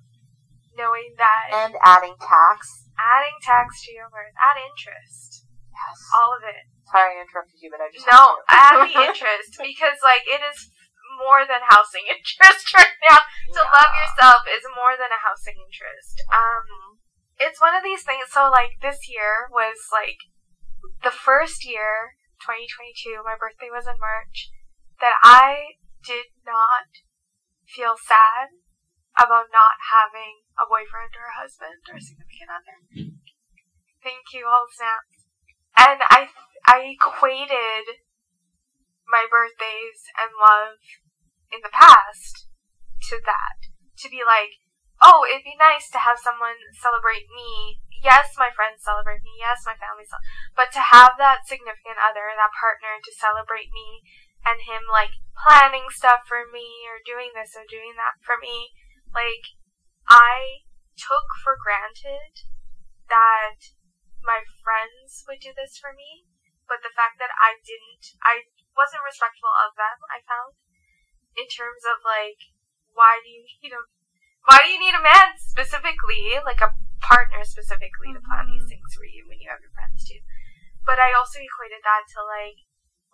knowing 0.76 1.14
that 1.18 1.50
And 1.52 1.76
adding 1.84 2.16
tax. 2.18 2.90
adding 2.98 3.38
tax 3.42 3.84
to 3.86 3.92
your 3.94 4.10
worth, 4.10 4.34
add 4.40 4.58
interest, 4.58 5.46
Yes. 5.74 5.98
all 6.14 6.34
of 6.36 6.44
it. 6.44 6.66
Sorry 6.90 7.18
I 7.18 7.22
interrupted 7.22 7.60
you, 7.62 7.70
but 7.72 7.82
I 7.82 7.90
just 7.92 8.06
No, 8.08 8.42
add 8.50 8.88
the 8.88 9.02
interest 9.10 9.58
because 9.58 9.98
like 10.04 10.24
it 10.28 10.42
is 10.42 10.70
more 11.18 11.46
than 11.46 11.64
housing 11.70 12.06
interest 12.14 12.74
right 12.74 12.98
now. 13.06 13.22
To 13.54 13.62
love 13.62 13.92
yourself 13.94 14.42
is 14.50 14.66
more 14.74 14.98
than 14.98 15.14
a 15.14 15.22
housing 15.22 15.58
interest. 15.58 16.24
Um, 16.32 17.00
it's 17.38 17.62
one 17.62 17.76
of 17.76 17.84
these 17.84 18.04
things. 18.04 18.32
So 18.32 18.50
like 18.50 18.82
this 18.82 19.10
year 19.10 19.50
was 19.52 19.78
like 19.92 20.18
the 21.04 21.14
first 21.14 21.66
year, 21.68 22.18
2022. 22.42 23.22
My 23.24 23.38
birthday 23.38 23.70
was 23.70 23.86
in 23.86 24.00
March. 24.00 24.52
That 25.02 25.20
I 25.24 25.80
did 26.06 26.32
not 26.48 26.88
feel 27.68 28.00
sad 28.00 28.56
about 29.20 29.52
not 29.52 29.78
having 29.92 30.48
a 30.56 30.66
boyfriend 30.66 31.14
or 31.18 31.28
a 31.28 31.40
husband 31.40 31.84
or 31.92 31.98
a 31.98 32.04
significant 32.04 32.50
other. 32.50 32.78
Thank 34.02 34.32
you, 34.32 34.48
all 34.48 34.68
snaps. 34.72 35.28
And 35.76 36.00
I 36.08 36.30
I 36.68 36.96
equated 36.96 38.04
my 39.08 39.28
birthdays 39.28 40.08
and 40.16 40.32
love 40.38 40.80
in 41.54 41.62
the 41.62 41.74
past 41.74 42.50
to 43.14 43.22
that. 43.22 43.70
To 44.02 44.10
be 44.10 44.26
like, 44.26 44.58
oh, 45.00 45.24
it'd 45.24 45.46
be 45.46 45.56
nice 45.56 45.88
to 45.94 46.02
have 46.02 46.18
someone 46.18 46.58
celebrate 46.74 47.30
me. 47.30 47.80
Yes, 48.02 48.36
my 48.36 48.52
friends 48.52 48.84
celebrate 48.84 49.24
me. 49.24 49.38
Yes, 49.40 49.64
my 49.64 49.78
family 49.78 50.04
celebrate. 50.04 50.58
But 50.58 50.70
to 50.76 50.82
have 50.82 51.16
that 51.22 51.48
significant 51.48 52.02
other, 52.02 52.34
that 52.36 52.58
partner 52.58 53.00
to 53.00 53.14
celebrate 53.16 53.72
me 53.72 54.04
and 54.44 54.60
him 54.66 54.84
like 54.92 55.16
planning 55.40 55.88
stuff 55.88 56.28
for 56.28 56.44
me 56.52 56.84
or 56.92 57.00
doing 57.00 57.32
this 57.32 57.56
or 57.56 57.64
doing 57.64 57.96
that 57.96 58.20
for 58.20 58.36
me, 58.36 58.76
like 59.16 59.56
I 60.10 60.68
took 61.00 61.28
for 61.46 61.56
granted 61.56 62.44
that 63.08 63.72
my 64.24 64.44
friends 64.64 65.24
would 65.28 65.40
do 65.40 65.56
this 65.56 65.80
for 65.80 65.92
me, 65.96 66.28
but 66.68 66.84
the 66.84 66.94
fact 66.96 67.20
that 67.20 67.32
I 67.40 67.60
didn't, 67.64 68.16
I 68.24 68.48
wasn't 68.76 69.06
respectful 69.06 69.52
of 69.52 69.76
them, 69.76 70.00
I 70.08 70.24
found, 70.24 70.56
in 71.36 71.48
terms 71.50 71.84
of 71.86 72.02
like, 72.06 72.40
why 72.94 73.22
do 73.22 73.30
you 73.30 73.46
need 73.62 73.74
a, 73.74 73.82
why 74.46 74.62
do 74.62 74.70
you 74.70 74.80
need 74.80 74.96
a 74.98 75.02
man 75.02 75.38
specifically, 75.40 76.38
like 76.44 76.62
a 76.62 76.76
partner 77.00 77.42
specifically 77.44 78.14
to 78.14 78.22
plan 78.24 78.48
these 78.48 78.64
mm-hmm. 78.68 78.80
things 78.80 78.92
for 78.94 79.08
you 79.08 79.26
when 79.28 79.40
you 79.40 79.50
have 79.50 79.64
your 79.64 79.74
friends 79.74 80.04
too? 80.06 80.22
But 80.84 81.00
I 81.00 81.16
also 81.16 81.40
equated 81.40 81.82
that 81.84 82.06
to 82.12 82.20
like 82.22 82.60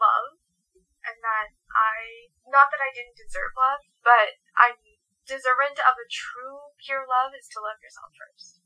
love, 0.01 0.41
and 1.05 1.17
that 1.21 1.53
I, 1.71 2.34
not 2.49 2.73
that 2.73 2.82
I 2.82 2.91
didn't 2.91 3.19
deserve 3.19 3.53
love, 3.55 3.86
but 4.01 4.41
I'm 4.58 4.77
deserving 5.29 5.77
of 5.77 5.95
a 5.95 6.10
true 6.10 6.73
pure 6.82 7.05
love 7.05 7.38
is 7.38 7.45
to 7.53 7.62
love 7.62 7.77
yourself 7.79 8.10
first. 8.17 8.60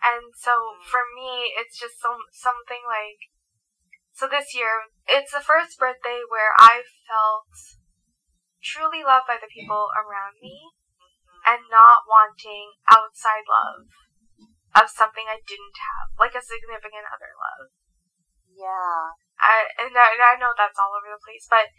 And 0.00 0.32
so 0.32 0.80
for 0.88 1.04
me, 1.12 1.52
it's 1.60 1.76
just 1.76 2.00
some 2.00 2.24
something 2.32 2.80
like. 2.88 3.28
So 4.16 4.28
this 4.28 4.56
year, 4.56 4.88
it's 5.08 5.32
the 5.32 5.44
first 5.44 5.78
birthday 5.78 6.24
where 6.28 6.52
I 6.58 6.84
felt 7.08 7.79
truly 8.62 9.02
loved 9.02 9.26
by 9.26 9.40
the 9.40 9.50
people 9.50 9.88
around 9.96 10.38
me, 10.40 10.72
and 11.44 11.64
not 11.72 12.04
wanting 12.04 12.76
outside 12.86 13.48
love 13.48 13.88
of 14.76 14.86
something 14.92 15.26
I 15.26 15.42
didn't 15.42 15.78
have, 15.80 16.14
like 16.20 16.36
a 16.36 16.44
significant 16.44 17.08
other 17.10 17.32
love. 17.34 17.74
Yeah. 18.46 19.16
I 19.40 19.66
and 19.80 19.96
I, 19.96 20.06
and 20.14 20.22
I 20.22 20.36
know 20.36 20.52
that's 20.52 20.78
all 20.78 20.92
over 20.92 21.08
the 21.08 21.24
place, 21.24 21.48
but 21.48 21.72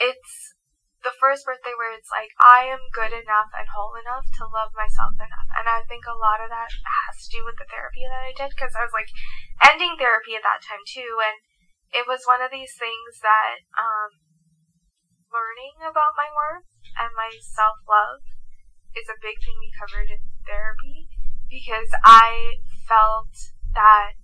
it's 0.00 0.56
the 1.04 1.12
first 1.16 1.44
birthday 1.44 1.76
where 1.76 1.92
it's 1.92 2.12
like 2.12 2.32
I 2.40 2.68
am 2.68 2.80
good 2.92 3.12
enough 3.12 3.52
and 3.52 3.68
whole 3.68 3.96
enough 3.96 4.24
to 4.40 4.48
love 4.48 4.72
myself 4.72 5.16
enough, 5.20 5.48
and 5.60 5.68
I 5.68 5.84
think 5.84 6.08
a 6.08 6.16
lot 6.16 6.40
of 6.40 6.48
that 6.48 6.72
has 6.72 7.16
to 7.24 7.32
do 7.32 7.44
with 7.44 7.60
the 7.60 7.68
therapy 7.68 8.08
that 8.08 8.24
I 8.24 8.32
did 8.32 8.52
because 8.56 8.72
I 8.72 8.84
was 8.84 8.96
like 8.96 9.12
ending 9.60 9.96
therapy 10.00 10.36
at 10.36 10.44
that 10.44 10.64
time 10.64 10.84
too, 10.88 11.20
and 11.20 11.36
it 11.92 12.08
was 12.08 12.24
one 12.24 12.40
of 12.40 12.52
these 12.52 12.72
things 12.80 13.20
that 13.20 13.64
um, 13.76 14.29
learning 15.30 15.78
about 15.82 16.18
my 16.18 16.28
worth 16.30 16.66
and 16.98 17.10
my 17.14 17.30
self 17.38 17.78
love 17.86 18.22
is 18.94 19.06
a 19.06 19.22
big 19.22 19.38
thing 19.42 19.56
we 19.62 19.70
covered 19.74 20.10
in 20.10 20.22
therapy 20.46 21.06
because 21.46 21.90
I 22.02 22.58
felt 22.86 23.30
that 23.74 24.18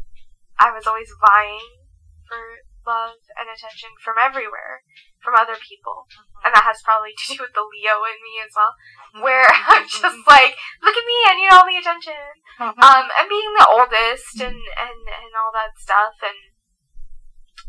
I 0.58 0.74
was 0.74 0.86
always 0.86 1.10
vying 1.22 1.86
for 2.26 2.66
love 2.86 3.18
and 3.34 3.50
attention 3.50 3.90
from 3.98 4.14
everywhere, 4.18 4.86
from 5.18 5.34
other 5.34 5.58
people. 5.58 6.06
Mm-hmm. 6.06 6.46
And 6.46 6.50
that 6.54 6.66
has 6.66 6.82
probably 6.86 7.14
to 7.14 7.24
do 7.34 7.42
with 7.42 7.54
the 7.54 7.66
Leo 7.66 8.06
in 8.06 8.18
me 8.22 8.38
as 8.42 8.54
well, 8.54 8.74
mm-hmm. 8.74 9.26
where 9.26 9.46
I'm 9.70 9.86
just 9.86 10.22
like, 10.30 10.54
look 10.82 10.94
at 10.94 11.06
me, 11.06 11.18
I 11.26 11.34
need 11.34 11.50
all 11.50 11.66
the 11.66 11.78
attention. 11.78 12.26
Uh-huh. 12.62 12.78
Um, 12.78 13.06
and 13.18 13.26
being 13.26 13.52
the 13.58 13.70
oldest 13.70 14.38
and, 14.38 14.58
and, 14.58 15.00
and 15.06 15.32
all 15.34 15.50
that 15.54 15.74
stuff. 15.78 16.18
And 16.22 16.38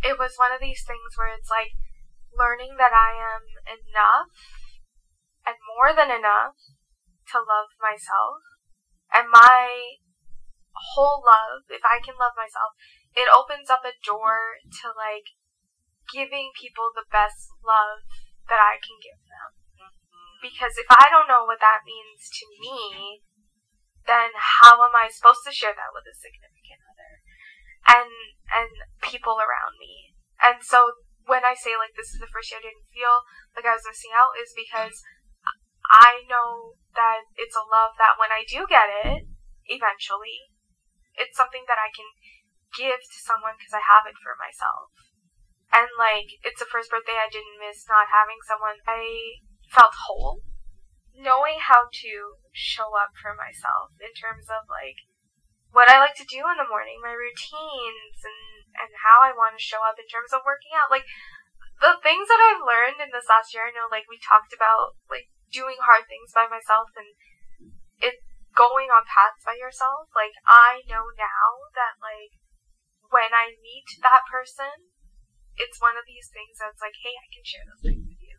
it 0.06 0.16
was 0.22 0.38
one 0.38 0.54
of 0.54 0.62
these 0.62 0.86
things 0.86 1.18
where 1.18 1.34
it's 1.34 1.50
like 1.50 1.74
learning 2.38 2.78
that 2.78 2.94
I 2.94 3.18
am 3.18 3.44
enough 3.66 4.32
and 5.44 5.58
more 5.66 5.92
than 5.92 6.14
enough 6.14 6.56
to 7.34 7.38
love 7.42 7.74
myself. 7.82 8.40
And 9.12 9.32
my 9.32 9.98
whole 10.94 11.24
love, 11.26 11.66
if 11.74 11.82
I 11.84 12.00
can 12.04 12.16
love 12.20 12.38
myself, 12.38 12.78
it 13.18 13.28
opens 13.34 13.72
up 13.74 13.82
a 13.82 13.98
door 14.06 14.62
to 14.84 14.94
like 14.94 15.34
giving 16.14 16.54
people 16.56 16.94
the 16.94 17.08
best 17.10 17.50
love 17.66 18.06
that 18.48 18.62
I 18.62 18.80
can 18.80 19.00
give 19.02 19.20
them. 19.26 19.50
Mm-hmm. 19.82 20.36
Because 20.46 20.78
if 20.78 20.88
I 20.92 21.10
don't 21.12 21.28
know 21.28 21.44
what 21.44 21.60
that 21.60 21.88
means 21.88 22.30
to 22.30 22.44
me, 22.62 23.26
then 24.08 24.32
how 24.36 24.80
am 24.84 24.96
I 24.96 25.12
supposed 25.12 25.44
to 25.44 25.56
share 25.56 25.76
that 25.76 25.92
with 25.92 26.08
a 26.08 26.16
significant 26.16 26.80
other 26.88 27.14
and 27.92 28.12
and 28.56 28.72
people 29.04 29.40
around 29.40 29.76
me? 29.80 30.16
And 30.40 30.64
so 30.64 31.07
when 31.28 31.44
I 31.44 31.54
say 31.54 31.76
like 31.76 31.94
this 31.94 32.16
is 32.16 32.20
the 32.24 32.32
first 32.32 32.50
year 32.50 32.64
I 32.64 32.68
didn't 32.72 32.88
feel 32.90 33.28
like 33.54 33.68
I 33.68 33.76
was 33.76 33.86
missing 33.88 34.16
out 34.16 34.40
is 34.40 34.56
because 34.56 35.04
I 35.88 36.28
know 36.28 36.80
that 36.96 37.28
it's 37.40 37.56
a 37.56 37.64
love 37.64 37.96
that 38.00 38.20
when 38.20 38.32
I 38.32 38.44
do 38.44 38.68
get 38.68 38.92
it 38.92 39.28
eventually, 39.68 40.52
it's 41.16 41.36
something 41.36 41.64
that 41.68 41.80
I 41.80 41.92
can 41.92 42.08
give 42.76 43.00
to 43.00 43.20
someone 43.24 43.56
because 43.56 43.76
I 43.76 43.84
have 43.84 44.04
it 44.08 44.20
for 44.20 44.36
myself. 44.36 44.92
And 45.72 45.88
like, 45.96 46.32
it's 46.44 46.60
the 46.60 46.68
first 46.68 46.92
birthday 46.92 47.20
I 47.20 47.32
didn't 47.32 47.60
miss 47.60 47.88
not 47.88 48.12
having 48.12 48.40
someone. 48.44 48.80
I 48.88 49.40
felt 49.72 49.96
whole. 50.08 50.44
Knowing 51.16 51.60
how 51.60 51.90
to 51.92 52.12
show 52.54 52.96
up 52.96 53.16
for 53.20 53.34
myself 53.34 53.96
in 54.00 54.14
terms 54.14 54.48
of 54.48 54.70
like 54.70 55.08
what 55.74 55.90
I 55.90 56.00
like 56.00 56.16
to 56.22 56.28
do 56.30 56.46
in 56.48 56.58
the 56.62 56.70
morning, 56.70 57.02
my 57.02 57.12
routines, 57.12 58.20
and, 58.24 58.57
and 58.78 59.04
how 59.04 59.26
I 59.26 59.34
want 59.34 59.58
to 59.58 59.62
show 59.62 59.82
up 59.82 59.98
in 59.98 60.08
terms 60.08 60.32
of 60.32 60.46
working 60.46 60.74
out. 60.78 60.94
Like, 60.94 61.06
the 61.78 61.98
things 62.02 62.26
that 62.26 62.42
I've 62.42 62.66
learned 62.66 62.98
in 62.98 63.14
this 63.14 63.30
last 63.30 63.54
year, 63.54 63.70
I 63.70 63.74
know 63.74 63.86
like 63.90 64.10
we 64.10 64.18
talked 64.18 64.50
about 64.50 64.98
like 65.14 65.30
doing 65.54 65.78
hard 65.78 66.10
things 66.10 66.34
by 66.34 66.50
myself 66.50 66.90
and 66.98 67.14
it 68.02 68.18
going 68.58 68.90
on 68.90 69.06
paths 69.06 69.46
by 69.46 69.54
yourself. 69.54 70.10
Like, 70.18 70.34
I 70.50 70.82
know 70.90 71.06
now 71.14 71.70
that 71.78 72.02
like 72.02 72.34
when 73.14 73.30
I 73.30 73.54
meet 73.62 73.88
that 74.02 74.26
person, 74.26 74.90
it's 75.58 75.82
one 75.82 75.98
of 75.98 76.10
these 76.10 76.30
things 76.34 76.58
that's 76.58 76.82
like, 76.82 76.98
hey, 77.02 77.14
I 77.14 77.28
can 77.30 77.46
share 77.46 77.66
those 77.66 77.86
things 77.86 78.06
with 78.10 78.22
you. 78.22 78.38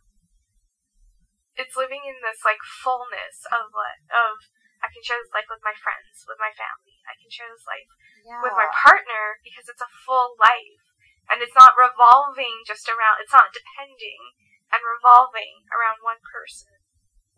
It's 1.55 1.79
living 1.79 2.03
in 2.07 2.19
this 2.19 2.43
like 2.43 2.63
fullness 2.63 3.47
of 3.51 3.71
what 3.71 4.03
of 4.11 4.35
I 4.79 4.87
can 4.87 5.03
share 5.03 5.19
this 5.19 5.35
life 5.35 5.49
with 5.51 5.63
my 5.63 5.75
friends, 5.75 6.23
with 6.23 6.39
my 6.39 6.51
family. 6.55 6.95
I 7.03 7.15
can 7.19 7.27
share 7.31 7.51
this 7.51 7.67
life 7.67 7.89
yeah. 8.23 8.39
with 8.43 8.55
my 8.55 8.67
partner 8.71 9.39
because 9.43 9.67
it's 9.67 9.83
a 9.83 9.91
full 10.07 10.39
life 10.39 10.83
and 11.27 11.43
it's 11.43 11.55
not 11.55 11.77
revolving 11.77 12.63
just 12.63 12.87
around. 12.87 13.19
It's 13.19 13.35
not 13.35 13.51
depending 13.51 14.39
and 14.71 14.81
revolving 14.85 15.67
around 15.73 16.01
one 16.01 16.21
person. 16.23 16.73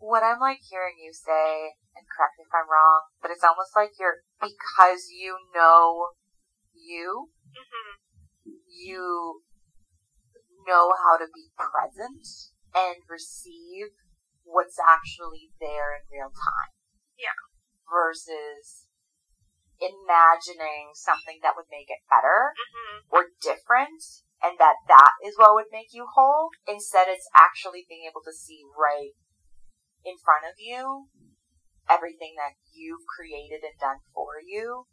what 0.02 0.26
I'm 0.26 0.42
like 0.42 0.58
hearing 0.66 0.98
you 0.98 1.14
say, 1.14 1.78
and 1.94 2.02
correct 2.10 2.34
me 2.34 2.42
if 2.42 2.50
I'm 2.50 2.66
wrong, 2.66 3.06
but 3.22 3.30
it's 3.30 3.46
almost 3.46 3.78
like 3.78 3.94
you're 4.02 4.26
because 4.42 5.06
you 5.14 5.38
know 5.54 6.18
you, 6.74 7.30
hmm 7.54 7.94
you 8.66 9.42
know 10.66 10.90
how 11.06 11.16
to 11.18 11.30
be 11.30 11.54
present 11.54 12.26
and 12.74 12.98
receive 13.06 13.94
what's 14.42 14.78
actually 14.82 15.54
there 15.60 15.94
in 15.94 16.02
real 16.10 16.34
time. 16.34 16.74
Yeah. 17.22 17.38
Versus 17.86 18.90
imagining 19.78 20.94
something 20.98 21.38
that 21.42 21.54
would 21.54 21.70
make 21.70 21.90
it 21.90 22.02
better 22.10 22.54
hmm 22.54 23.02
or 23.10 23.34
different 23.42 23.98
and 24.42 24.58
that 24.58 24.78
that 24.90 25.14
is 25.22 25.38
what 25.38 25.54
would 25.54 25.70
make 25.70 25.94
you 25.94 26.06
whole. 26.06 26.50
Instead, 26.66 27.06
it's 27.06 27.30
actually 27.34 27.86
being 27.86 28.06
able 28.10 28.22
to 28.26 28.34
see 28.34 28.66
right 28.74 29.14
in 30.02 30.18
front 30.18 30.42
of 30.42 30.58
you 30.58 31.06
everything 31.90 32.34
that 32.38 32.58
you've 32.74 33.06
created 33.06 33.62
and 33.62 33.78
done 33.78 34.02
for 34.14 34.38
you, 34.42 34.86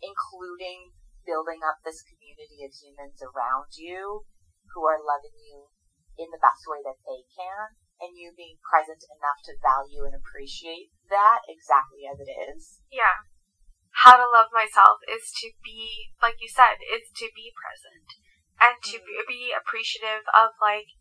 including 0.00 0.92
building 1.24 1.60
up 1.64 1.80
this 1.84 2.04
community 2.04 2.64
of 2.64 2.72
humans 2.72 3.20
around 3.20 3.68
you 3.76 4.24
who 4.72 4.84
are 4.84 5.00
loving 5.00 5.36
you 5.36 5.68
in 6.16 6.28
the 6.32 6.40
best 6.40 6.64
way 6.64 6.80
that 6.84 7.00
they 7.04 7.24
can, 7.36 7.76
and 7.98 8.14
you 8.14 8.30
being 8.34 8.58
present 8.62 9.02
enough 9.10 9.42
to 9.46 9.58
value 9.58 10.06
and 10.06 10.14
appreciate 10.14 10.94
that 11.10 11.42
exactly 11.50 12.06
as 12.06 12.18
it 12.22 12.30
is. 12.30 12.82
Yeah. 12.90 13.26
How 14.06 14.14
to 14.14 14.30
love 14.30 14.54
myself 14.54 15.02
is 15.10 15.34
to 15.42 15.50
be, 15.64 16.14
like 16.22 16.38
you 16.38 16.46
said, 16.46 16.78
is 16.86 17.10
to 17.18 17.26
be 17.34 17.50
present 17.50 18.06
and 18.62 18.78
to 18.94 19.02
be, 19.02 19.18
be 19.26 19.50
appreciative 19.50 20.22
of 20.30 20.54
like 20.62 20.94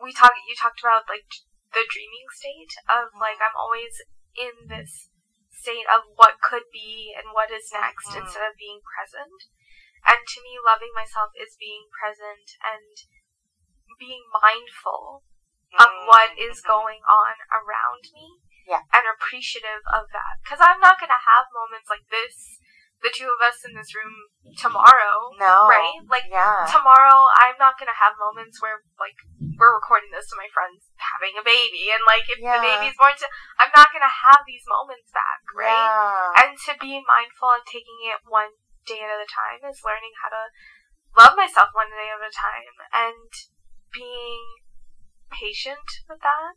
we 0.00 0.12
talk. 0.12 0.32
You 0.48 0.56
talked 0.56 0.80
about 0.80 1.04
like 1.08 1.28
the 1.72 1.84
dreaming 1.84 2.28
state 2.32 2.72
of 2.88 3.12
like 3.16 3.40
I'm 3.40 3.56
always 3.56 3.92
in 4.32 4.72
this 4.72 5.12
state 5.52 5.86
of 5.86 6.08
what 6.16 6.40
could 6.40 6.66
be 6.72 7.12
and 7.12 7.36
what 7.36 7.52
is 7.52 7.70
next 7.72 8.10
Mhm. 8.10 8.24
instead 8.24 8.44
of 8.48 8.56
being 8.56 8.80
present. 8.80 9.44
And 10.08 10.26
to 10.26 10.42
me, 10.42 10.58
loving 10.58 10.90
myself 10.96 11.30
is 11.36 11.54
being 11.60 11.86
present 11.92 12.56
and 12.64 12.96
being 14.00 14.24
mindful 14.32 15.22
of 15.78 15.88
oh. 15.88 16.04
what 16.08 16.36
is 16.36 16.60
going 16.60 17.00
on 17.08 17.34
around 17.52 18.04
me 18.12 18.40
Yeah. 18.68 18.84
and 18.92 19.04
appreciative 19.08 19.82
of 19.88 20.10
that. 20.12 20.42
Because 20.44 20.60
I'm 20.60 20.80
not 20.80 21.00
going 21.00 21.12
to 21.12 21.26
have 21.28 21.48
moments 21.52 21.88
like 21.88 22.04
this, 22.12 22.60
the 23.02 23.10
two 23.10 23.26
of 23.26 23.40
us 23.42 23.64
in 23.66 23.74
this 23.74 23.90
room 23.96 24.30
tomorrow, 24.54 25.34
No. 25.40 25.66
right? 25.66 25.98
Like, 26.06 26.30
Yeah. 26.30 26.68
tomorrow, 26.70 27.26
I'm 27.34 27.58
not 27.58 27.78
going 27.78 27.90
to 27.90 27.98
have 27.98 28.14
moments 28.20 28.62
where, 28.62 28.84
like, 29.00 29.18
we're 29.58 29.74
recording 29.74 30.10
this 30.14 30.30
to 30.30 30.36
my 30.38 30.46
friends 30.54 30.86
having 30.98 31.34
a 31.34 31.42
baby, 31.42 31.90
and, 31.90 32.02
like, 32.06 32.28
if 32.30 32.38
Yeah. 32.38 32.58
the 32.58 32.62
baby's 32.62 32.96
born, 32.96 33.14
to, 33.18 33.26
I'm 33.58 33.74
not 33.74 33.90
going 33.90 34.06
to 34.06 34.18
have 34.30 34.46
these 34.46 34.62
moments 34.70 35.10
back, 35.10 35.42
right? 35.54 35.66
Yeah. 35.66 36.46
And 36.46 36.58
to 36.70 36.78
be 36.78 37.02
mindful 37.02 37.50
and 37.58 37.66
taking 37.66 37.98
it 38.06 38.22
one 38.24 38.54
day 38.86 39.02
at 39.02 39.10
a 39.10 39.26
time 39.26 39.62
is 39.66 39.82
learning 39.84 40.14
how 40.22 40.30
to 40.30 40.50
love 41.18 41.36
myself 41.36 41.70
one 41.74 41.90
day 41.90 42.10
at 42.10 42.22
a 42.22 42.32
time 42.32 42.74
and 42.94 43.30
being 43.92 44.61
patient 45.32 45.88
with 46.08 46.20
that. 46.20 46.54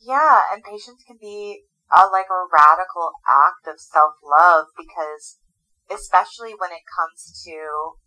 Yeah, 0.00 0.50
and 0.50 0.64
patience 0.64 1.04
can 1.06 1.16
be 1.20 1.68
a, 1.92 2.08
like 2.10 2.26
a 2.26 2.48
radical 2.50 3.12
act 3.28 3.68
of 3.68 3.78
self 3.78 4.18
love 4.24 4.72
because, 4.74 5.38
especially 5.86 6.56
when 6.58 6.72
it 6.72 6.88
comes 6.88 7.30
to 7.46 8.00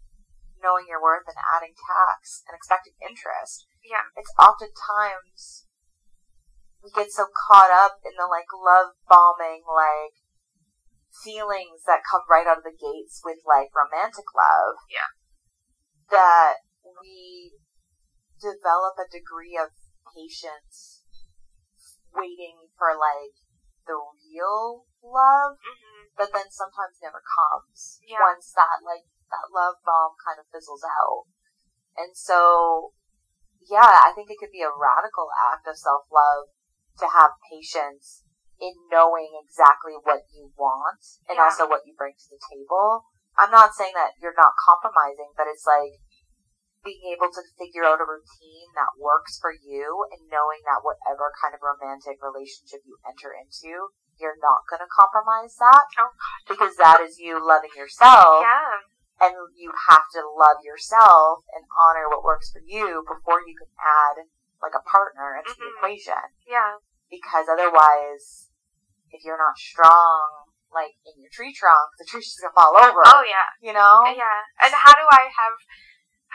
knowing 0.60 0.90
your 0.90 1.02
worth 1.02 1.30
and 1.30 1.40
adding 1.40 1.78
tax 1.78 2.44
and 2.50 2.58
expecting 2.58 2.98
interest, 3.00 3.70
Yeah. 3.86 4.10
it's 4.18 4.34
oftentimes 4.42 5.70
we 6.84 6.92
get 6.92 7.12
so 7.12 7.26
caught 7.32 7.72
up 7.72 8.02
in 8.06 8.14
the 8.18 8.28
like 8.28 8.50
love 8.54 8.94
bombing, 9.10 9.64
like 9.66 10.20
feelings 11.24 11.86
that 11.88 12.06
come 12.06 12.22
right 12.30 12.46
out 12.46 12.60
of 12.60 12.68
the 12.68 12.76
gates 12.76 13.22
with 13.24 13.40
like 13.48 13.70
romantic 13.72 14.26
love. 14.36 14.78
Yeah. 14.92 15.10
That 16.12 16.62
we 17.02 17.58
develop 18.40 19.00
a 19.00 19.08
degree 19.08 19.58
of 19.58 19.72
patience 20.12 21.04
waiting 22.16 22.72
for 22.80 22.96
like 22.96 23.36
the 23.86 23.96
real 23.96 24.88
love 25.04 25.60
hmm 25.60 26.08
that 26.16 26.32
then 26.32 26.48
sometimes 26.48 26.96
never 27.04 27.20
comes 27.20 28.00
Yeah. 28.08 28.24
once 28.24 28.56
that 28.56 28.80
like 28.84 29.04
that 29.28 29.52
love 29.52 29.84
bomb 29.84 30.16
kind 30.24 30.40
of 30.40 30.48
fizzles 30.48 30.84
out. 30.88 31.28
And 32.00 32.16
so 32.16 32.96
yeah, 33.60 34.08
I 34.08 34.16
think 34.16 34.32
it 34.32 34.40
could 34.40 34.54
be 34.54 34.64
a 34.64 34.72
radical 34.72 35.28
act 35.36 35.68
of 35.68 35.76
self 35.76 36.08
love 36.08 36.56
to 37.04 37.08
have 37.12 37.36
patience 37.52 38.24
in 38.60 38.72
knowing 38.88 39.36
exactly 39.36 40.00
what 40.08 40.24
you 40.32 40.56
want 40.56 41.04
and 41.28 41.36
Yeah. 41.36 41.52
also 41.52 41.68
what 41.68 41.84
you 41.86 41.94
bring 41.98 42.16
to 42.16 42.30
the 42.32 42.40
table. 42.40 43.04
I'm 43.36 43.52
not 43.52 43.76
saying 43.76 43.92
that 43.96 44.16
you're 44.24 44.38
not 44.38 44.56
compromising, 44.56 45.36
but 45.36 45.48
it's 45.52 45.68
like 45.68 46.00
being 46.86 47.02
able 47.18 47.34
to 47.34 47.42
figure 47.58 47.84
out 47.84 47.98
a 48.00 48.06
routine 48.06 48.70
that 48.78 48.94
works 49.02 49.42
for 49.42 49.50
you 49.52 50.06
and 50.14 50.30
knowing 50.30 50.62
that 50.70 50.86
whatever 50.86 51.34
kind 51.42 51.58
of 51.58 51.66
romantic 51.66 52.22
relationship 52.22 52.86
you 52.86 52.96
enter 53.04 53.34
into, 53.34 53.90
you're 54.22 54.38
not 54.40 54.64
going 54.70 54.80
to 54.86 54.88
compromise 54.94 55.58
that 55.58 55.90
Oh, 56.00 56.14
because 56.48 56.78
that 56.78 57.02
is 57.02 57.18
you 57.18 57.42
loving 57.42 57.74
yourself 57.76 58.46
Yeah. 58.46 58.86
and 59.20 59.34
you 59.58 59.74
have 59.90 60.06
to 60.14 60.22
love 60.24 60.62
yourself 60.64 61.44
and 61.58 61.66
honor 61.74 62.08
what 62.08 62.24
works 62.24 62.54
for 62.54 62.62
you 62.64 63.02
before 63.04 63.42
you 63.42 63.58
can 63.58 63.74
add 63.82 64.30
like 64.62 64.78
a 64.78 64.86
partner 64.88 65.36
into 65.42 65.58
the 65.58 65.66
Mhm. 65.66 65.76
equation 65.78 66.24
Yeah. 66.46 66.78
because 67.10 67.50
otherwise 67.50 68.50
if 69.12 69.26
you're 69.26 69.38
not 69.42 69.58
strong 69.58 70.46
like 70.72 70.96
in 71.06 71.22
your 71.22 71.30
tree 71.32 71.54
trunk 71.54 71.92
the 72.00 72.06
tree's 72.06 72.26
just 72.26 72.42
gonna 72.42 72.54
fall 72.54 72.76
over 72.78 73.02
Oh, 73.06 73.22
yeah. 73.24 73.48
you 73.60 73.74
know 73.74 74.04
Yeah. 74.06 74.44
And 74.64 74.74
how 74.74 74.94
do 74.94 75.06
I 75.12 75.28
have 75.28 75.54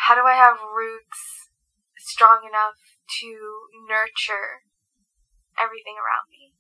how 0.09 0.17
do 0.17 0.25
I 0.25 0.35
have 0.35 0.57
roots 0.65 1.53
strong 2.01 2.49
enough 2.49 2.81
to 3.21 3.29
nurture 3.85 4.65
everything 5.61 6.01
around 6.01 6.33
me? 6.33 6.57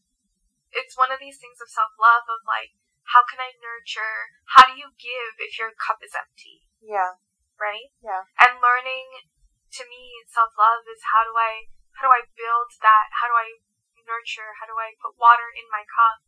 It's 0.70 0.94
one 0.94 1.10
of 1.10 1.18
these 1.18 1.40
things 1.40 1.56
of 1.58 1.72
self 1.72 1.96
love 1.96 2.28
of 2.28 2.44
like, 2.44 2.76
how 3.16 3.24
can 3.24 3.40
I 3.40 3.56
nurture? 3.56 4.36
How 4.54 4.68
do 4.68 4.76
you 4.76 4.92
give 5.00 5.40
if 5.40 5.56
your 5.56 5.72
cup 5.72 6.04
is 6.04 6.12
empty? 6.12 6.68
yeah 6.84 7.16
Right? 7.56 7.92
Yeah. 8.00 8.24
And 8.40 8.60
learning 8.60 9.28
to 9.76 9.82
me, 9.88 10.20
self 10.28 10.52
love 10.56 10.84
is 10.88 11.00
how 11.08 11.24
do 11.24 11.32
I 11.36 11.68
how 11.96 12.08
do 12.08 12.12
I 12.12 12.28
build 12.36 12.72
that? 12.80 13.08
How 13.20 13.28
do 13.28 13.36
I 13.36 13.60
nurture? 14.04 14.56
How 14.60 14.68
do 14.68 14.76
I 14.80 14.96
put 15.00 15.20
water 15.20 15.48
in 15.52 15.68
my 15.68 15.84
cup? 15.84 16.24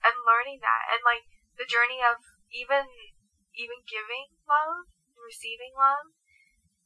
And 0.00 0.24
learning 0.24 0.64
that 0.64 0.88
and 0.96 1.04
like 1.04 1.28
the 1.60 1.68
journey 1.68 2.00
of 2.00 2.20
even 2.48 2.88
even 3.52 3.84
giving 3.84 4.32
love, 4.48 4.88
receiving 5.16 5.76
love, 5.76 6.12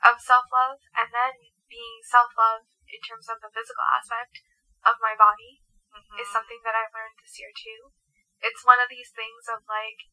of 0.05 0.21
self 0.21 0.47
love, 0.53 0.85
and 0.95 1.11
then 1.11 1.35
being 1.67 2.05
self 2.05 2.31
love 2.37 2.69
in 2.87 3.01
terms 3.03 3.27
of 3.27 3.41
the 3.41 3.51
physical 3.51 3.85
aspect 3.89 4.45
of 4.85 5.01
my 5.01 5.17
body 5.17 5.65
mm-hmm. 5.91 6.21
is 6.21 6.31
something 6.31 6.61
that 6.63 6.77
I've 6.77 6.93
learned 6.93 7.19
this 7.19 7.41
year 7.41 7.51
too. 7.51 7.91
It's 8.45 8.63
one 8.63 8.79
of 8.79 8.93
these 8.93 9.11
things 9.11 9.49
of 9.49 9.65
like, 9.65 10.07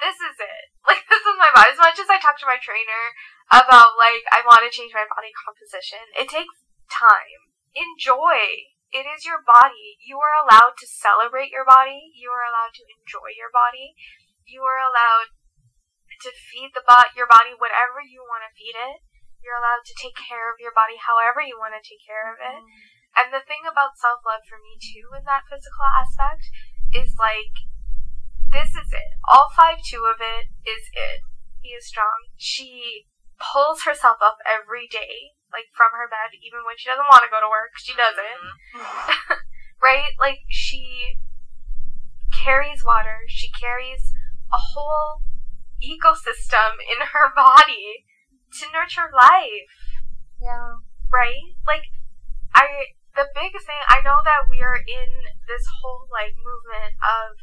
this 0.00 0.18
is 0.18 0.36
it. 0.40 0.72
Like 0.84 1.08
this 1.08 1.24
is 1.24 1.40
my 1.40 1.48
body. 1.48 1.72
As 1.72 1.80
much 1.80 1.96
as 1.96 2.12
I 2.12 2.20
talk 2.20 2.36
to 2.44 2.50
my 2.50 2.60
trainer 2.60 3.16
about 3.48 3.96
like 3.96 4.20
I 4.28 4.44
want 4.44 4.60
to 4.64 4.72
change 4.72 4.92
my 4.92 5.08
body 5.08 5.32
composition, 5.32 6.12
it 6.12 6.28
takes 6.28 6.60
time. 6.92 7.40
Enjoy. 7.72 8.68
It 8.92 9.08
is 9.08 9.24
your 9.24 9.40
body. 9.42 9.96
You 10.04 10.20
are 10.20 10.36
allowed 10.44 10.76
to 10.78 10.86
celebrate 10.86 11.50
your 11.50 11.64
body. 11.64 12.12
You 12.14 12.30
are 12.30 12.44
allowed 12.44 12.76
to 12.78 12.84
enjoy 12.84 13.32
your 13.34 13.48
body. 13.48 13.96
You 14.44 14.60
are 14.62 14.76
allowed 14.76 15.32
to 16.22 16.30
feed 16.30 16.76
the 16.76 16.84
bo- 16.84 17.10
your 17.16 17.26
body 17.26 17.56
whatever 17.56 18.04
you 18.04 18.22
want 18.28 18.44
to 18.46 18.52
feed 18.54 18.76
it. 18.76 19.02
You're 19.44 19.60
allowed 19.60 19.84
to 19.84 20.00
take 20.00 20.16
care 20.16 20.48
of 20.48 20.56
your 20.56 20.72
body 20.72 20.96
however 20.96 21.44
you 21.44 21.60
want 21.60 21.76
to 21.76 21.84
take 21.84 22.00
care 22.00 22.32
of 22.32 22.40
it. 22.40 22.64
Mm-hmm. 22.64 23.20
And 23.20 23.28
the 23.30 23.44
thing 23.44 23.62
about 23.68 24.00
self 24.00 24.24
love 24.24 24.42
for 24.48 24.58
me 24.58 24.80
too 24.80 25.12
in 25.12 25.22
that 25.28 25.46
physical 25.46 25.84
aspect 25.84 26.48
is 26.90 27.14
like 27.20 27.52
this 28.50 28.72
is 28.72 28.90
it. 28.90 29.10
All 29.28 29.52
five 29.52 29.84
two 29.84 30.08
of 30.08 30.18
it 30.18 30.48
is 30.64 30.88
it. 30.96 31.22
He 31.60 31.76
is 31.76 31.86
strong. 31.86 32.32
She 32.40 33.06
pulls 33.36 33.84
herself 33.84 34.18
up 34.24 34.40
every 34.48 34.88
day, 34.88 35.36
like 35.52 35.70
from 35.76 35.92
her 35.92 36.08
bed, 36.08 36.34
even 36.40 36.64
when 36.64 36.80
she 36.80 36.88
doesn't 36.88 37.10
want 37.12 37.22
to 37.22 37.30
go 37.30 37.44
to 37.44 37.50
work. 37.50 37.76
She 37.78 37.94
does 37.94 38.16
it. 38.16 38.38
Mm-hmm. 38.80 39.44
right? 39.84 40.16
Like 40.18 40.42
she 40.48 41.20
carries 42.32 42.82
water. 42.82 43.28
She 43.28 43.52
carries 43.52 44.10
a 44.52 44.58
whole 44.58 45.22
ecosystem 45.82 46.80
in 46.80 46.98
her 47.12 47.34
body 47.34 48.06
to 48.60 48.70
nurture 48.72 49.10
life 49.12 49.74
yeah 50.40 50.78
right? 51.14 51.54
Like, 51.62 51.86
I 52.50 52.90
the 53.14 53.30
big 53.30 53.54
thing 53.54 53.78
I 53.86 54.02
know 54.02 54.18
that 54.26 54.50
we 54.50 54.58
are 54.58 54.82
in 54.82 55.10
this 55.46 55.62
whole 55.78 56.10
like 56.10 56.34
movement 56.34 56.98
of 56.98 57.38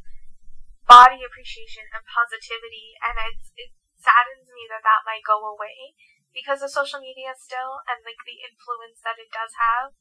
body 0.83 1.23
appreciation 1.23 1.87
and 1.95 2.03
positivity, 2.03 2.99
and 2.99 3.15
it's 3.31 3.55
it 3.55 3.71
saddens 3.95 4.51
me 4.51 4.67
that 4.67 4.83
that 4.83 5.07
might 5.07 5.23
go 5.23 5.39
away 5.39 5.95
because 6.35 6.59
of 6.59 6.75
social 6.75 6.99
media 6.99 7.31
still 7.39 7.79
and 7.87 8.03
like 8.03 8.19
the 8.27 8.43
influence 8.43 8.99
that 9.07 9.15
it 9.15 9.31
does 9.31 9.55
have. 9.55 9.95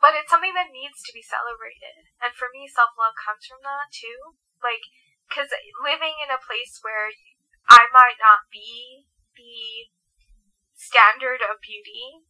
but 0.00 0.14
it's 0.14 0.30
something 0.30 0.54
that 0.54 0.70
needs 0.70 1.02
to 1.02 1.12
be 1.12 1.24
celebrated. 1.24 2.06
And 2.22 2.32
for 2.32 2.48
me, 2.54 2.70
self 2.70 2.94
love 2.96 3.18
comes 3.18 3.44
from 3.44 3.60
that 3.66 3.90
too. 3.90 4.38
Like, 4.62 4.82
because 5.26 5.50
living 5.82 6.14
in 6.22 6.30
a 6.32 6.40
place 6.40 6.78
where 6.80 7.10
I 7.68 7.90
might 7.92 8.16
not 8.22 8.46
be 8.48 9.07
the 9.38 9.94
standard 10.74 11.38
of 11.46 11.62
beauty, 11.62 12.26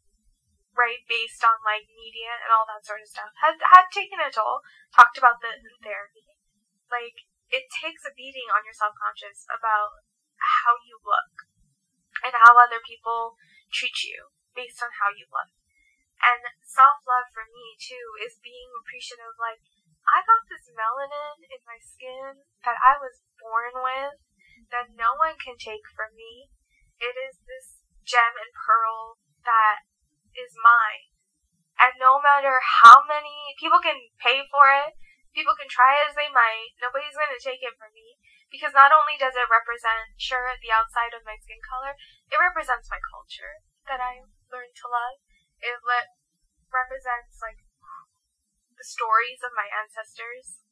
right, 0.76 1.00
based 1.08 1.40
on 1.40 1.64
like 1.64 1.88
media 1.88 2.36
and 2.44 2.52
all 2.52 2.68
that 2.68 2.84
sort 2.84 3.00
of 3.00 3.08
stuff, 3.08 3.32
had 3.40 3.56
had 3.64 3.88
taken 3.88 4.20
a 4.20 4.28
toll. 4.28 4.60
Talked 4.92 5.16
about 5.16 5.40
the 5.40 5.56
therapy. 5.80 6.28
Like, 6.88 7.28
it 7.48 7.68
takes 7.68 8.04
a 8.04 8.12
beating 8.12 8.48
on 8.52 8.64
your 8.64 8.76
self 8.76 8.92
conscious 8.96 9.48
about 9.48 10.04
how 10.62 10.76
you 10.84 11.00
look 11.00 11.48
and 12.24 12.36
how 12.36 12.56
other 12.56 12.80
people 12.84 13.36
treat 13.72 14.04
you 14.04 14.32
based 14.52 14.80
on 14.84 14.92
how 15.00 15.12
you 15.12 15.28
look. 15.32 15.52
And 16.18 16.44
self 16.64 17.04
love 17.06 17.30
for 17.30 17.46
me 17.48 17.78
too 17.78 18.18
is 18.20 18.42
being 18.42 18.68
appreciative 18.74 19.38
like 19.38 19.62
I 20.08 20.24
got 20.24 20.48
this 20.48 20.66
melanin 20.72 21.44
in 21.46 21.60
my 21.68 21.78
skin 21.78 22.42
that 22.64 22.80
I 22.80 22.96
was 22.96 23.22
born 23.36 23.76
with 23.76 24.16
that 24.72 24.96
no 24.96 25.14
one 25.20 25.36
can 25.38 25.60
take 25.60 25.84
from 25.94 26.16
me. 26.16 26.50
It 26.98 27.14
is 27.14 27.38
this 27.46 27.82
gem 28.02 28.34
and 28.34 28.52
pearl 28.54 29.18
that 29.46 29.86
is 30.34 30.54
mine. 30.58 31.14
And 31.78 31.94
no 32.02 32.18
matter 32.18 32.58
how 32.82 33.06
many 33.06 33.54
people 33.58 33.78
can 33.78 34.10
pay 34.18 34.42
for 34.50 34.66
it, 34.74 34.98
people 35.30 35.54
can 35.54 35.70
try 35.70 36.02
as 36.02 36.18
they 36.18 36.26
might, 36.26 36.74
nobody's 36.82 37.14
going 37.14 37.30
to 37.30 37.38
take 37.38 37.62
it 37.62 37.78
from 37.78 37.94
me. 37.94 38.18
Because 38.50 38.74
not 38.74 38.90
only 38.90 39.14
does 39.20 39.36
it 39.36 39.46
represent, 39.52 40.16
sure, 40.16 40.50
the 40.58 40.74
outside 40.74 41.14
of 41.14 41.22
my 41.22 41.36
skin 41.38 41.60
color, 41.62 41.94
it 42.32 42.40
represents 42.40 42.90
my 42.90 42.98
culture 43.12 43.62
that 43.86 44.00
I 44.00 44.24
learned 44.50 44.74
to 44.82 44.88
love. 44.88 45.20
It 45.60 45.78
le- 45.84 46.10
represents 46.72 47.38
like 47.44 47.60
the 48.74 48.88
stories 48.88 49.44
of 49.44 49.52
my 49.52 49.68
ancestors, 49.68 50.64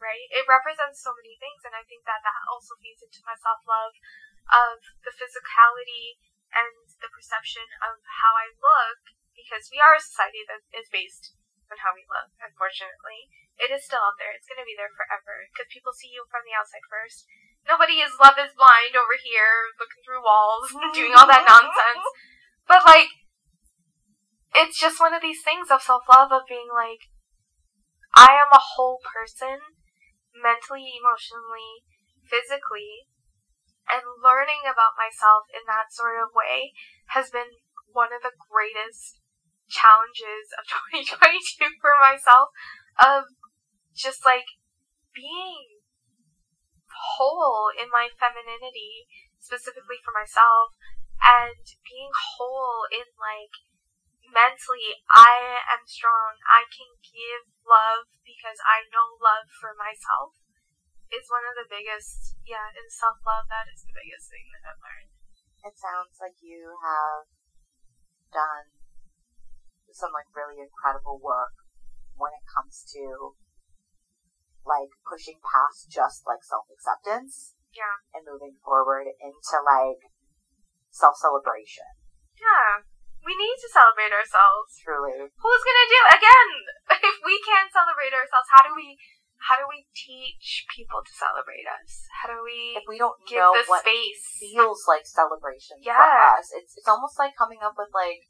right? 0.00 0.26
It 0.32 0.48
represents 0.48 1.04
so 1.04 1.12
many 1.12 1.36
things, 1.36 1.60
and 1.62 1.76
I 1.76 1.84
think 1.84 2.08
that 2.08 2.24
that 2.24 2.42
also 2.48 2.74
feeds 2.80 3.04
into 3.04 3.20
my 3.28 3.36
self 3.36 3.60
love 3.68 3.92
of 4.50 4.82
the 5.06 5.14
physicality 5.14 6.18
and 6.50 6.90
the 6.98 7.10
perception 7.10 7.66
of 7.80 8.02
how 8.22 8.34
I 8.34 8.50
look, 8.50 9.00
because 9.34 9.70
we 9.70 9.78
are 9.78 9.94
a 9.94 10.02
society 10.02 10.42
that 10.50 10.66
is 10.74 10.90
based 10.90 11.34
on 11.70 11.78
how 11.80 11.94
we 11.94 12.04
look, 12.10 12.34
unfortunately. 12.42 13.30
It 13.60 13.70
is 13.70 13.86
still 13.86 14.02
out 14.02 14.18
there. 14.18 14.34
It's 14.34 14.48
going 14.50 14.58
to 14.58 14.66
be 14.66 14.74
there 14.74 14.90
forever, 14.90 15.46
because 15.52 15.70
people 15.70 15.94
see 15.94 16.10
you 16.10 16.26
from 16.26 16.42
the 16.42 16.56
outside 16.56 16.84
first. 16.90 17.28
Nobody 17.68 18.02
is 18.02 18.16
love 18.18 18.40
is 18.40 18.56
blind 18.56 18.96
over 18.96 19.14
here, 19.20 19.70
looking 19.78 20.02
through 20.02 20.24
walls, 20.24 20.72
doing 20.96 21.14
all 21.14 21.28
that 21.28 21.46
nonsense. 21.46 22.06
But, 22.66 22.82
like, 22.88 23.12
it's 24.56 24.80
just 24.80 24.98
one 24.98 25.14
of 25.14 25.22
these 25.22 25.44
things 25.44 25.70
of 25.70 25.84
self 25.84 26.08
love 26.10 26.34
of 26.34 26.48
being 26.50 26.72
like, 26.72 27.12
I 28.16 28.34
am 28.34 28.50
a 28.50 28.58
whole 28.74 28.98
person, 29.04 29.62
mentally, 30.34 30.98
emotionally, 30.98 31.86
physically, 32.26 33.06
and 33.90 34.06
learning 34.22 34.64
about 34.66 34.98
myself 34.98 35.50
in 35.50 35.66
that 35.66 35.90
sort 35.90 36.22
of 36.22 36.34
way 36.34 36.72
has 37.14 37.30
been 37.30 37.60
one 37.90 38.14
of 38.14 38.22
the 38.22 38.34
greatest 38.38 39.18
challenges 39.70 40.50
of 40.58 40.66
2022 40.94 41.78
for 41.82 41.94
myself 41.98 42.50
of 42.98 43.30
just 43.94 44.24
like 44.26 44.46
being 45.14 45.82
whole 46.90 47.70
in 47.74 47.90
my 47.90 48.10
femininity, 48.18 49.06
specifically 49.38 49.98
for 50.02 50.14
myself, 50.14 50.74
and 51.20 51.62
being 51.86 52.12
whole 52.36 52.86
in 52.90 53.06
like 53.18 53.54
mentally 54.30 55.00
I 55.10 55.60
am 55.68 55.84
strong. 55.84 56.38
I 56.46 56.64
can 56.70 56.96
give 57.02 57.50
love 57.66 58.08
because 58.22 58.58
I 58.64 58.86
know 58.88 59.18
love 59.18 59.50
for 59.58 59.74
myself 59.74 60.39
is 61.10 61.26
one 61.30 61.42
of 61.46 61.58
the 61.58 61.66
biggest 61.66 62.38
yeah, 62.46 62.70
in 62.74 62.86
self 62.90 63.18
love 63.26 63.46
that 63.50 63.66
is 63.70 63.82
the 63.82 63.94
biggest 63.94 64.30
thing 64.30 64.46
that 64.54 64.74
I've 64.74 64.82
learned. 64.82 65.10
It 65.66 65.74
sounds 65.76 66.16
like 66.22 66.38
you 66.40 66.74
have 66.80 67.28
done 68.32 68.70
some 69.90 70.14
like 70.14 70.30
really 70.32 70.62
incredible 70.62 71.18
work 71.18 71.52
when 72.14 72.30
it 72.32 72.46
comes 72.46 72.86
to 72.94 73.34
like 74.62 74.92
pushing 75.02 75.40
past 75.42 75.90
just 75.90 76.26
like 76.28 76.44
self 76.46 76.68
acceptance. 76.70 77.58
Yeah. 77.74 78.02
And 78.14 78.26
moving 78.26 78.58
forward 78.62 79.06
into 79.18 79.56
like 79.62 80.02
self 80.90 81.18
celebration. 81.18 81.86
Yeah. 82.38 82.86
We 83.20 83.36
need 83.36 83.58
to 83.60 83.68
celebrate 83.68 84.16
ourselves. 84.16 84.80
Truly. 84.80 85.28
Who's 85.28 85.62
gonna 85.64 85.88
do 85.90 86.02
again? 86.16 86.50
If 87.10 87.16
we 87.24 87.40
can't 87.46 87.72
celebrate 87.72 88.12
ourselves, 88.12 88.48
how 88.50 88.66
do 88.66 88.72
we? 88.76 88.98
How 89.40 89.56
do 89.56 89.64
we 89.72 89.88
teach 89.96 90.68
people 90.68 91.00
to 91.00 91.12
celebrate 91.16 91.64
us? 91.64 92.04
How 92.12 92.28
do 92.28 92.44
we? 92.44 92.76
If 92.76 92.84
we 92.84 93.00
don't 93.00 93.16
give 93.24 93.40
know 93.40 93.56
the 93.56 93.64
what 93.72 93.88
space. 93.88 94.20
feels 94.36 94.84
like 94.84 95.08
celebration 95.08 95.80
for 95.80 95.96
us, 95.96 96.52
it's 96.52 96.76
it's 96.76 96.88
almost 96.88 97.16
like 97.16 97.32
coming 97.40 97.64
up 97.64 97.80
with 97.80 97.88
like 97.96 98.28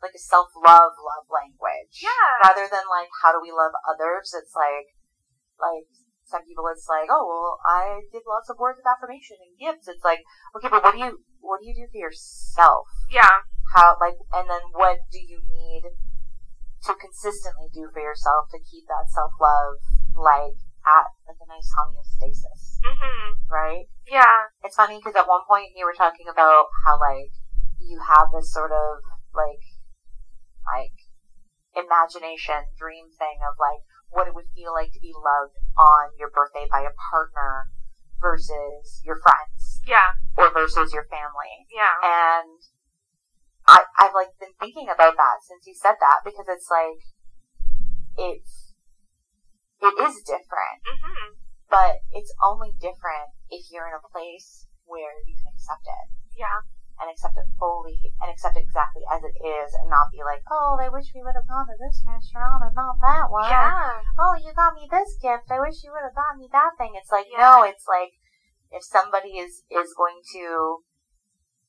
like 0.00 0.16
a 0.16 0.22
self 0.22 0.48
love 0.56 0.96
love 0.96 1.28
language. 1.28 2.00
Yeah. 2.00 2.40
Rather 2.40 2.68
than 2.72 2.88
like 2.88 3.12
how 3.20 3.36
do 3.36 3.40
we 3.44 3.52
love 3.52 3.76
others? 3.84 4.32
It's 4.32 4.56
like 4.56 4.96
like 5.60 5.88
some 6.24 6.42
people 6.48 6.64
it's 6.72 6.88
like, 6.88 7.12
oh 7.12 7.28
well 7.28 7.60
I 7.60 8.08
give 8.08 8.24
lots 8.24 8.48
of 8.48 8.56
words 8.56 8.80
of 8.80 8.88
affirmation 8.88 9.36
and 9.36 9.60
gifts. 9.60 9.92
It's 9.92 10.04
like, 10.08 10.24
okay, 10.56 10.72
but 10.72 10.80
what 10.80 10.96
do 10.96 11.04
you 11.04 11.20
what 11.44 11.60
do 11.60 11.68
you 11.68 11.76
do 11.76 11.88
for 11.92 12.00
yourself? 12.00 12.88
Yeah. 13.12 13.44
How 13.76 14.00
like 14.00 14.16
and 14.32 14.48
then 14.48 14.72
what 14.72 15.04
do 15.12 15.20
you 15.20 15.44
need 15.44 15.92
to 16.88 16.92
consistently 16.96 17.68
do 17.72 17.90
for 17.92 18.00
yourself 18.00 18.48
to 18.54 18.58
keep 18.62 18.88
that 18.88 19.10
self 19.12 19.36
love 19.36 19.80
like 20.16 20.56
at 20.86 21.06
like 21.28 21.40
a 21.40 21.48
nice 21.48 21.68
homeostasis, 21.76 22.80
Mhm. 22.82 23.36
right? 23.50 23.86
Yeah. 24.06 24.48
It's 24.62 24.76
funny 24.76 24.96
because 24.98 25.16
at 25.16 25.28
one 25.28 25.44
point 25.46 25.72
you 25.76 25.84
were 25.84 25.94
talking 25.96 26.28
about 26.28 26.66
how 26.84 26.98
like 27.00 27.30
you 27.78 28.00
have 28.00 28.32
this 28.32 28.52
sort 28.52 28.72
of 28.72 28.98
like 29.34 29.62
like 30.66 30.96
imagination 31.76 32.64
dream 32.78 33.06
thing 33.18 33.38
of 33.44 33.54
like 33.60 33.82
what 34.10 34.26
it 34.26 34.34
would 34.34 34.48
feel 34.54 34.72
like 34.72 34.92
to 34.92 35.00
be 35.00 35.12
loved 35.12 35.54
on 35.76 36.10
your 36.18 36.30
birthday 36.30 36.66
by 36.70 36.80
a 36.80 36.94
partner 37.10 37.68
versus 38.20 39.02
your 39.04 39.20
friends 39.20 39.82
Yeah. 39.84 40.14
or 40.38 40.50
versus 40.52 40.92
your 40.94 41.04
family. 41.10 41.66
Yeah. 41.70 41.98
And 42.02 42.58
I 43.66 43.84
I've 43.98 44.14
like 44.14 44.38
been 44.38 44.54
thinking 44.58 44.88
about 44.88 45.16
that 45.16 45.42
since 45.42 45.66
you 45.66 45.74
said 45.74 45.96
that 46.00 46.20
because 46.24 46.46
it's 46.48 46.70
like 46.70 47.02
it's 48.16 48.65
it 49.80 49.94
is 50.00 50.22
different 50.22 50.80
Mhm. 50.86 51.36
but 51.68 52.00
it's 52.12 52.32
only 52.42 52.72
different 52.78 53.30
if 53.50 53.70
you're 53.70 53.88
in 53.88 53.94
a 53.94 54.08
place 54.08 54.66
where 54.84 55.12
you 55.26 55.34
can 55.36 55.52
accept 55.52 55.86
it 55.86 56.06
Yeah. 56.38 56.60
and 56.98 57.10
accept 57.10 57.36
it 57.36 57.44
fully 57.58 58.14
and 58.20 58.30
accept 58.30 58.56
it 58.56 58.64
exactly 58.64 59.02
as 59.10 59.22
it 59.22 59.36
is 59.44 59.74
and 59.74 59.90
not 59.90 60.10
be 60.10 60.22
like, 60.24 60.42
oh, 60.50 60.78
I 60.80 60.88
wish 60.88 61.12
we 61.12 61.22
would 61.22 61.34
have 61.34 61.46
gone 61.46 61.66
to 61.66 61.76
this 61.76 62.02
restaurant 62.06 62.64
and 62.64 62.74
not 62.74 62.96
that 63.02 63.28
one. 63.30 63.50
Yeah. 63.50 64.00
Oh, 64.18 64.34
you 64.34 64.54
got 64.54 64.74
me 64.74 64.88
this 64.90 65.18
gift. 65.20 65.50
I 65.50 65.60
wish 65.60 65.84
you 65.84 65.92
would 65.92 66.02
have 66.02 66.14
gotten 66.14 66.40
me 66.40 66.48
that 66.52 66.72
thing. 66.78 66.94
It's 66.94 67.12
like, 67.12 67.26
Yeah. 67.28 67.38
no, 67.38 67.62
it's 67.64 67.86
like 67.86 68.12
if 68.70 68.82
somebody 68.82 69.36
is, 69.38 69.64
is 69.68 69.92
going 69.94 70.22
to 70.32 70.84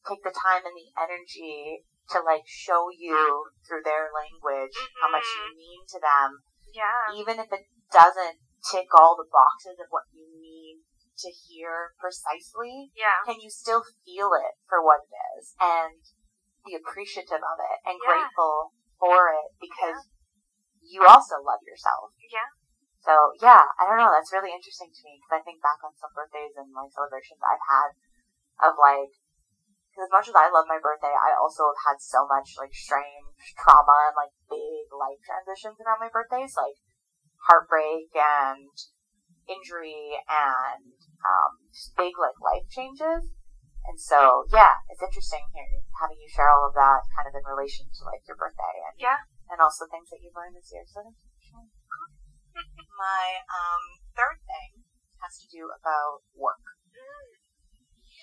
take 0.08 0.24
the 0.24 0.32
time 0.32 0.64
and 0.66 0.76
the 0.76 0.92
energy 0.96 1.84
to 2.12 2.22
like 2.22 2.48
show 2.48 2.88
you 2.90 3.52
through 3.68 3.84
their 3.84 4.10
language 4.16 4.76
how 5.02 5.12
much 5.12 5.26
you 5.26 5.58
mean 5.58 5.84
to 5.90 6.00
them, 6.00 6.42
Yeah. 6.78 7.18
even 7.18 7.42
if 7.42 7.50
it 7.50 7.66
doesn't 7.90 8.38
tick 8.62 8.94
all 8.94 9.18
the 9.18 9.26
boxes 9.26 9.82
of 9.82 9.90
what 9.90 10.06
you 10.14 10.30
need 10.38 10.86
to 11.18 11.30
hear 11.34 11.98
precisely, 11.98 12.94
Yeah. 12.94 13.26
can 13.26 13.42
you 13.42 13.50
still 13.50 13.82
feel 14.06 14.34
it 14.38 14.54
for 14.70 14.86
what 14.86 15.02
it 15.10 15.14
is 15.38 15.56
and 15.58 15.98
be 16.64 16.76
appreciative 16.78 17.42
of 17.42 17.58
it 17.58 17.80
and 17.86 17.98
Yeah. 17.98 18.06
grateful 18.06 18.74
for 19.00 19.34
it 19.34 19.58
because 19.60 20.06
you 20.82 21.06
also 21.06 21.42
love 21.42 21.62
yourself. 21.64 22.14
Yeah. 22.30 22.46
So 23.02 23.34
yeah, 23.42 23.66
I 23.80 23.88
don't 23.88 23.98
know. 23.98 24.12
That's 24.12 24.34
really 24.34 24.54
interesting 24.54 24.92
to 24.94 25.02
me 25.04 25.18
because 25.18 25.40
I 25.40 25.44
think 25.44 25.62
back 25.62 25.82
on 25.84 25.96
some 25.96 26.14
birthdays 26.14 26.56
and 26.58 26.74
like 26.74 26.92
celebrations 26.92 27.40
I've 27.42 27.66
had 27.66 27.90
of 28.70 28.78
like, 28.78 29.14
because 29.90 30.06
as 30.08 30.14
much 30.14 30.28
as 30.28 30.36
I 30.36 30.50
love 30.50 30.68
my 30.68 30.80
birthday, 30.80 31.14
I 31.14 31.34
also 31.40 31.72
have 31.72 31.82
had 31.94 31.98
so 32.02 32.28
much 32.28 32.56
like 32.58 32.74
strange 32.74 33.27
trauma 33.58 34.12
and 34.12 34.18
like 34.18 34.34
big 34.50 34.88
life 34.92 35.22
transitions 35.24 35.78
around 35.82 36.02
my 36.02 36.12
birthdays, 36.12 36.58
like 36.58 36.78
heartbreak 37.48 38.12
and 38.18 38.74
injury 39.48 40.18
and 40.28 40.98
um, 41.24 41.52
big 41.96 42.18
like 42.20 42.38
life 42.44 42.68
changes. 42.70 43.30
And 43.88 43.96
so 43.96 44.44
yeah, 44.52 44.76
it's 44.92 45.02
interesting 45.02 45.48
here 45.56 45.80
having 46.04 46.20
you 46.20 46.28
share 46.28 46.52
all 46.52 46.68
of 46.68 46.76
that 46.76 47.08
kind 47.16 47.26
of 47.30 47.34
in 47.34 47.46
relation 47.48 47.88
to 47.88 48.02
like 48.04 48.22
your 48.28 48.36
birthday 48.36 48.76
and 48.92 48.96
Yeah. 49.00 49.24
and 49.48 49.64
also 49.64 49.88
things 49.88 50.12
that 50.12 50.20
you've 50.20 50.36
learned 50.36 50.60
this 50.60 50.70
year. 50.76 50.84
So. 50.86 51.02
My 52.98 53.46
um, 53.48 53.84
third 54.18 54.42
thing 54.44 54.84
has 55.22 55.38
to 55.40 55.48
do 55.48 55.70
about 55.72 56.26
work. 56.34 56.62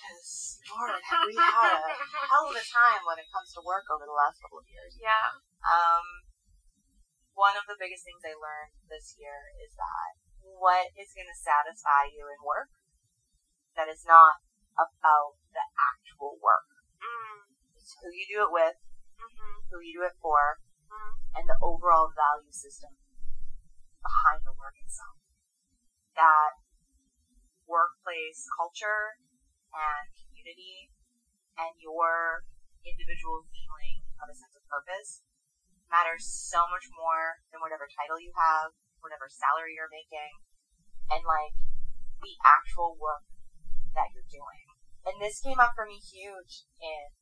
Because, 0.04 0.60
Lord, 0.68 1.00
have 1.00 1.24
we 1.24 1.32
had 1.32 1.80
a 1.80 1.96
hell 2.28 2.52
of 2.52 2.52
a 2.52 2.60
time 2.60 3.08
when 3.08 3.16
it 3.16 3.24
comes 3.32 3.56
to 3.56 3.64
work 3.64 3.88
over 3.88 4.04
the 4.04 4.12
last 4.12 4.36
couple 4.44 4.60
of 4.60 4.68
years. 4.68 5.00
Yeah. 5.00 5.32
Um, 5.64 6.04
one 7.32 7.56
of 7.56 7.64
the 7.64 7.80
biggest 7.80 8.04
things 8.04 8.20
I 8.20 8.36
learned 8.36 8.76
this 8.84 9.16
year 9.16 9.48
is 9.64 9.72
that 9.80 10.20
what 10.44 10.92
is 10.92 11.16
going 11.16 11.24
to 11.24 11.38
satisfy 11.40 12.12
you 12.12 12.28
in 12.28 12.36
work 12.44 12.68
that 13.80 13.88
is 13.88 14.04
not 14.04 14.44
about 14.76 15.40
the 15.56 15.64
actual 15.72 16.36
work. 16.36 16.68
Mm. 17.00 17.48
It's 17.72 17.96
who 18.04 18.12
you 18.12 18.28
do 18.28 18.44
it 18.44 18.52
with, 18.52 18.76
Mhm. 19.16 19.64
who 19.72 19.80
you 19.80 20.00
do 20.00 20.04
it 20.04 20.20
for, 20.20 20.60
Mm. 20.92 21.16
and 21.32 21.48
the 21.48 21.56
overall 21.64 22.12
value 22.12 22.52
system 22.52 22.92
behind 24.04 24.44
the 24.44 24.52
work 24.52 24.76
itself. 24.84 25.16
That 26.12 26.60
workplace 27.64 28.44
culture 28.52 29.16
and 29.74 30.06
community 30.14 30.90
and 31.58 31.74
your 31.82 32.46
individual 32.86 33.46
feeling 33.50 34.06
of 34.22 34.30
a 34.30 34.36
sense 34.36 34.54
of 34.54 34.62
purpose 34.70 35.26
matters 35.90 36.26
so 36.26 36.66
much 36.70 36.86
more 36.94 37.42
than 37.50 37.62
whatever 37.62 37.86
title 37.86 38.18
you 38.18 38.34
have, 38.34 38.74
whatever 38.98 39.30
salary 39.30 39.76
you're 39.76 39.92
making, 39.92 40.42
and 41.12 41.22
like 41.22 41.54
the 42.22 42.34
actual 42.42 42.96
work 42.98 43.26
that 43.94 44.10
you're 44.10 44.26
doing. 44.26 44.64
And 45.04 45.20
this 45.20 45.38
came 45.44 45.60
up 45.60 45.76
for 45.76 45.84
me 45.84 46.00
huge 46.00 46.66
in 46.80 47.12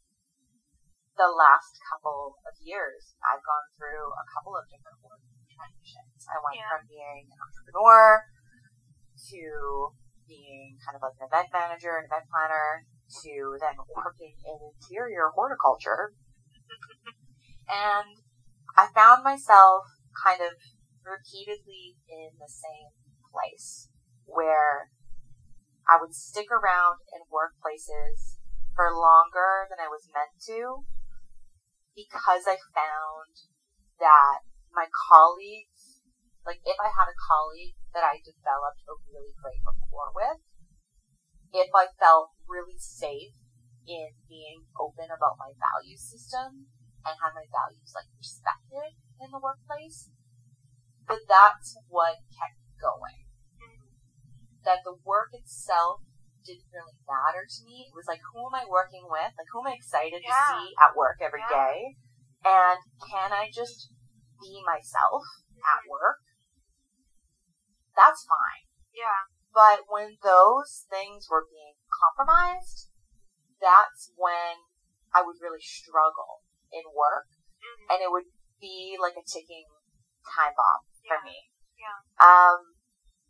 the 1.18 1.28
last 1.28 1.76
couple 1.92 2.40
of 2.46 2.54
years. 2.62 3.18
I've 3.20 3.44
gone 3.44 3.68
through 3.76 4.14
a 4.14 4.24
couple 4.32 4.56
of 4.56 4.64
different 4.70 5.02
work 5.04 5.20
transitions. 5.50 6.24
I 6.30 6.40
went 6.40 6.56
Yeah. 6.56 6.70
from 6.72 6.86
being 6.88 7.28
an 7.28 7.38
entrepreneur 7.42 8.24
to 9.28 9.42
being 10.28 10.78
kind 10.84 10.96
of 10.96 11.02
like 11.02 11.16
an 11.20 11.28
event 11.28 11.48
manager, 11.52 11.98
an 11.98 12.06
event 12.06 12.26
planner, 12.30 12.86
to 13.22 13.58
then 13.60 13.76
working 13.92 14.34
in 14.44 14.56
interior 14.72 15.30
horticulture. 15.34 16.14
and 17.68 18.22
I 18.76 18.88
found 18.94 19.22
myself 19.22 19.84
kind 20.16 20.40
of 20.40 20.56
repeatedly 21.04 21.98
in 22.08 22.30
the 22.38 22.48
same 22.48 22.94
place 23.28 23.88
where 24.24 24.88
I 25.88 25.98
would 26.00 26.14
stick 26.14 26.48
around 26.50 27.02
in 27.12 27.26
workplaces 27.28 28.38
for 28.74 28.88
longer 28.88 29.68
than 29.68 29.82
I 29.82 29.90
was 29.90 30.08
meant 30.08 30.32
to 30.48 30.86
because 31.94 32.48
I 32.48 32.56
found 32.72 33.32
that 34.00 34.48
my 34.72 34.88
colleagues, 34.88 35.91
like 36.46 36.60
if 36.66 36.78
I 36.78 36.90
had 36.90 37.06
a 37.06 37.16
colleague 37.16 37.78
that 37.94 38.02
I 38.02 38.18
developed 38.22 38.82
a 38.88 38.94
really 39.10 39.34
great 39.38 39.62
rapport 39.62 40.10
with, 40.14 40.40
if 41.52 41.70
I 41.74 41.92
felt 42.00 42.34
really 42.48 42.78
safe 42.78 43.36
in 43.86 44.14
being 44.26 44.66
open 44.78 45.10
about 45.10 45.38
my 45.38 45.52
value 45.54 45.98
system 45.98 46.70
and 47.02 47.14
had 47.18 47.34
my 47.34 47.46
values 47.50 47.92
like 47.94 48.08
respected 48.18 48.96
in 49.20 49.28
the 49.30 49.42
workplace, 49.42 50.10
that 51.06 51.22
that's 51.28 51.78
what 51.88 52.22
kept 52.32 52.58
going. 52.78 53.26
Mm. 53.58 53.92
That 54.64 54.82
the 54.86 54.98
work 55.04 55.34
itself 55.34 56.02
didn't 56.42 56.70
really 56.74 56.98
matter 57.06 57.46
to 57.46 57.60
me. 57.62 57.86
It 57.86 57.94
was 57.94 58.10
like, 58.10 58.22
who 58.34 58.42
am 58.50 58.54
I 58.54 58.66
working 58.66 59.06
with? 59.06 59.30
Like, 59.38 59.50
who 59.54 59.62
am 59.62 59.70
I 59.70 59.78
excited 59.78 60.18
to 60.18 60.32
see 60.50 60.74
at 60.78 60.98
work 60.98 61.22
every 61.22 61.42
Yeah. 61.46 61.54
day? 61.54 61.96
And 62.42 62.78
can 63.06 63.30
I 63.30 63.50
just 63.54 63.94
be 64.40 64.62
myself 64.66 65.22
at 65.62 65.86
work? 65.86 66.11
That's 67.96 68.24
fine. 68.24 68.66
Yeah. 68.92 69.28
But 69.52 69.84
when 69.88 70.16
those 70.24 70.86
things 70.88 71.28
were 71.28 71.44
being 71.44 71.76
compromised, 71.92 72.88
that's 73.60 74.10
when 74.16 74.64
I 75.12 75.20
would 75.20 75.36
really 75.40 75.60
struggle 75.60 76.42
in 76.72 76.88
work 76.96 77.28
Mhm. 77.60 77.94
and 77.94 77.98
it 78.02 78.10
would 78.10 78.32
be 78.60 78.96
like 78.98 79.16
a 79.16 79.22
ticking 79.22 79.68
time 80.34 80.54
bomb 80.56 80.88
for 81.06 81.20
me. 81.20 81.50
Yeah. 81.76 82.00
Um, 82.18 82.74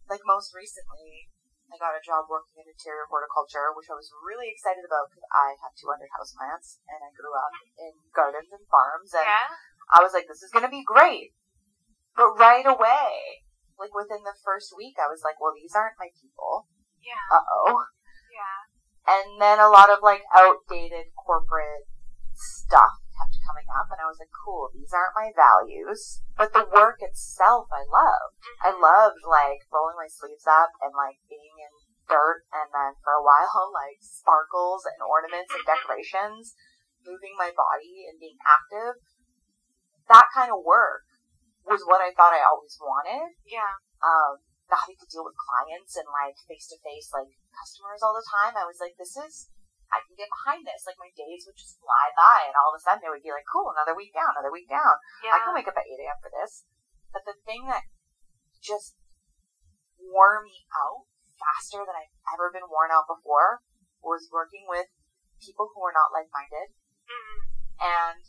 like 0.08 0.22
most 0.24 0.54
recently, 0.54 1.28
I 1.72 1.78
got 1.78 1.96
a 1.96 2.00
job 2.04 2.28
working 2.28 2.62
in 2.62 2.68
interior 2.68 3.06
horticulture, 3.08 3.72
which 3.72 3.88
I 3.90 3.94
was 3.94 4.12
really 4.22 4.48
excited 4.52 4.84
about 4.84 5.08
because 5.08 5.24
I 5.32 5.56
have 5.58 5.74
200 5.74 6.08
houseplants 6.12 6.78
and 6.86 7.02
I 7.02 7.10
grew 7.16 7.32
up 7.34 7.52
in 7.78 7.92
gardens 8.12 8.52
and 8.52 8.66
farms 8.68 9.12
and 9.14 9.24
Yeah. 9.24 9.56
I 9.90 10.02
was 10.02 10.12
like, 10.12 10.28
this 10.28 10.42
is 10.42 10.52
going 10.52 10.64
to 10.64 10.70
be 10.70 10.84
great. 10.84 11.34
But 12.14 12.36
right 12.36 12.66
away, 12.66 13.41
like 13.82 13.90
within 13.90 14.22
the 14.22 14.38
first 14.46 14.70
week, 14.78 14.94
I 15.02 15.10
was 15.10 15.26
like, 15.26 15.42
well, 15.42 15.50
these 15.50 15.74
aren't 15.74 15.98
my 15.98 16.14
people. 16.14 16.70
Yeah. 17.02 17.18
Uh 17.26 17.42
oh. 17.42 17.82
Yeah. 18.30 18.58
And 19.02 19.42
then 19.42 19.58
a 19.58 19.66
lot 19.66 19.90
of 19.90 19.98
like 20.06 20.22
outdated 20.30 21.10
corporate 21.18 21.90
stuff 22.32 23.02
kept 23.10 23.42
coming 23.42 23.66
up, 23.74 23.90
and 23.90 23.98
I 23.98 24.06
was 24.06 24.22
like, 24.22 24.30
cool, 24.30 24.70
these 24.70 24.94
aren't 24.94 25.18
my 25.18 25.34
values. 25.34 26.22
But 26.38 26.54
the 26.54 26.70
work 26.70 27.02
itself, 27.02 27.66
I 27.74 27.82
loved. 27.90 28.38
I 28.62 28.70
Mhm. 28.70 28.80
loved 28.80 29.26
like 29.26 29.66
rolling 29.74 29.98
my 29.98 30.06
sleeves 30.06 30.46
up 30.46 30.70
and 30.78 30.94
like 30.94 31.18
being 31.26 31.58
in 31.58 31.72
dirt, 32.06 32.46
and 32.54 32.70
then 32.70 32.94
for 33.02 33.18
a 33.18 33.22
while, 33.26 33.74
like 33.74 33.98
sparkles 34.00 34.86
and 34.86 35.02
ornaments 35.02 35.50
and 35.50 35.66
decorations, 35.66 36.54
moving 37.02 37.34
my 37.34 37.50
body 37.50 38.06
and 38.06 38.22
being 38.22 38.38
active. 38.46 39.02
That 40.06 40.30
kind 40.34 40.52
of 40.54 40.62
work 40.62 41.02
was 41.66 41.82
what 41.86 42.02
I 42.02 42.10
thought 42.14 42.34
I 42.34 42.42
always 42.42 42.74
wanted 42.80 43.34
Yeah. 43.46 43.78
um, 44.02 44.42
not 44.70 44.82
having 44.88 44.98
to 44.98 45.08
deal 45.10 45.22
with 45.26 45.36
clients 45.38 45.94
and 46.00 46.08
like 46.10 46.34
face 46.48 46.66
to 46.72 46.78
face 46.82 47.12
like 47.12 47.30
customers 47.54 48.00
all 48.02 48.16
the 48.16 48.26
time. 48.26 48.56
I 48.56 48.64
was 48.66 48.80
like, 48.82 48.96
this 48.96 49.14
is, 49.14 49.52
I 49.92 50.00
can 50.02 50.16
get 50.16 50.32
behind 50.32 50.64
this. 50.64 50.88
Like 50.88 50.96
my 50.98 51.12
days 51.14 51.44
would 51.46 51.58
just 51.58 51.76
fly 51.78 52.10
by, 52.16 52.48
and 52.48 52.56
all 52.56 52.72
of 52.72 52.78
a 52.78 52.82
sudden 52.82 53.04
it 53.04 53.12
would 53.12 53.22
be 53.24 53.30
like, 53.34 53.46
cool, 53.46 53.68
another 53.70 53.92
week 53.94 54.10
down, 54.16 54.32
another 54.34 54.50
week 54.54 54.66
down. 54.72 54.96
Yeah. 55.22 55.36
I 55.36 55.44
can 55.44 55.52
wake 55.54 55.68
up 55.68 55.76
at 55.78 55.86
8 55.86 55.92
a.m. 56.02 56.18
for 56.24 56.32
this. 56.32 56.64
But 57.12 57.28
the 57.28 57.36
thing 57.44 57.68
that 57.68 57.84
just 58.64 58.96
wore 60.00 60.40
me 60.42 60.64
out 60.72 61.06
faster 61.38 61.84
than 61.84 61.94
I've 61.94 62.14
ever 62.34 62.50
been 62.50 62.66
worn 62.70 62.90
out 62.90 63.06
before 63.10 63.60
was 64.02 64.30
working 64.32 64.66
with 64.66 64.88
people 65.42 65.70
who 65.74 65.82
were 65.82 65.94
not 65.94 66.14
like 66.14 66.30
minded 66.32 66.70
Mhm. 67.06 67.38
and 67.82 68.22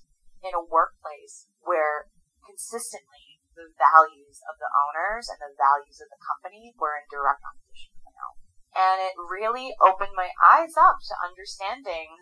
in 0.43 0.53
a 0.53 0.61
workplace 0.63 1.47
where 1.61 2.09
consistently 2.53 3.41
the 3.57 3.73
values 3.81 4.37
of 4.45 4.61
the 4.61 4.69
owners 4.69 5.25
and 5.29 5.41
the 5.41 5.57
values 5.57 5.97
of 5.97 6.09
the 6.13 6.21
company 6.21 6.69
were 6.77 6.93
in 6.93 7.05
direct 7.09 7.41
opposition 7.41 7.97
to 7.97 8.01
my 8.05 8.13
own. 8.29 8.37
And 8.73 8.97
it 9.01 9.13
really 9.17 9.73
opened 9.81 10.13
my 10.13 10.29
eyes 10.37 10.77
up 10.77 11.01
to 11.09 11.25
understanding 11.25 12.13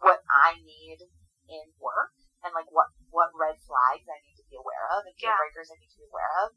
what 0.00 0.20
I 0.28 0.60
need 0.60 1.08
in 1.48 1.72
work 1.80 2.12
and 2.44 2.52
like 2.52 2.68
what, 2.68 2.92
what 3.08 3.32
red 3.36 3.56
flags 3.64 4.04
I 4.04 4.20
need 4.24 4.36
to 4.40 4.48
be 4.48 4.56
aware 4.60 4.88
of 4.92 5.08
and 5.08 5.16
deal 5.16 5.32
Yeah. 5.32 5.40
breakers 5.40 5.72
I 5.72 5.80
need 5.80 5.92
to 5.96 6.00
be 6.04 6.08
aware 6.08 6.32
of 6.44 6.56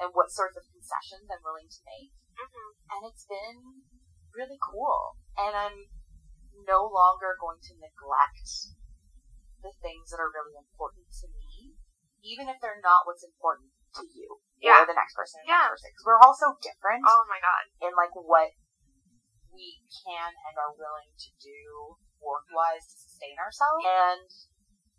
and 0.00 0.08
what 0.12 0.32
sorts 0.32 0.56
of 0.56 0.64
concessions 0.68 1.28
I'm 1.28 1.44
willing 1.44 1.68
to 1.68 1.80
make 1.88 2.12
Mhm. 2.36 2.68
and 2.96 3.00
it's 3.08 3.24
been 3.28 3.84
really 4.32 4.56
cool. 4.60 5.16
And 5.36 5.52
I'm 5.56 5.88
no 6.64 6.84
longer 6.88 7.36
going 7.40 7.60
to 7.60 7.76
neglect 7.76 8.48
the 9.60 9.72
things 9.80 10.10
that 10.10 10.20
are 10.20 10.32
really 10.32 10.56
important 10.58 11.06
to 11.22 11.26
me, 11.28 11.41
even 12.22 12.46
if 12.48 12.56
they're 12.62 12.80
not 12.82 13.04
what's 13.04 13.26
important 13.26 13.74
to 13.98 14.06
you 14.08 14.40
Yeah. 14.62 14.82
or 14.82 14.86
the 14.86 14.96
next 14.96 15.12
person. 15.18 15.42
Yeah. 15.44 15.68
next 15.68 15.82
person. 15.82 15.90
Because 15.92 16.06
we're 16.06 16.22
all 16.22 16.36
so 16.38 16.54
different 16.62 17.02
Oh 17.04 17.22
my 17.28 17.42
god. 17.42 17.68
in 17.82 17.92
like 17.98 18.14
what 18.14 18.54
we 19.52 19.84
can 19.90 20.32
and 20.32 20.54
are 20.56 20.72
willing 20.72 21.12
to 21.12 21.30
do 21.42 21.98
work 22.22 22.46
wise 22.54 22.86
to 22.88 22.96
sustain 22.96 23.36
ourselves. 23.36 23.84
And 23.84 24.30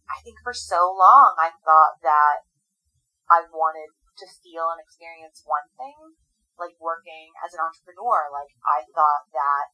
I 0.05 0.19
think 0.21 0.37
for 0.43 0.53
so 0.53 0.91
long 0.93 1.39
I 1.39 1.55
thought 1.63 2.03
that 2.03 2.45
I 3.31 3.47
wanted 3.49 3.89
to 4.19 4.27
feel 4.43 4.69
and 4.69 4.77
experience 4.83 5.41
one 5.47 5.65
thing, 5.73 6.19
like 6.59 6.77
working 6.77 7.33
as 7.41 7.55
an 7.55 7.63
entrepreneur. 7.63 8.29
Like 8.29 8.53
I 8.61 8.85
thought 8.93 9.25
that, 9.33 9.73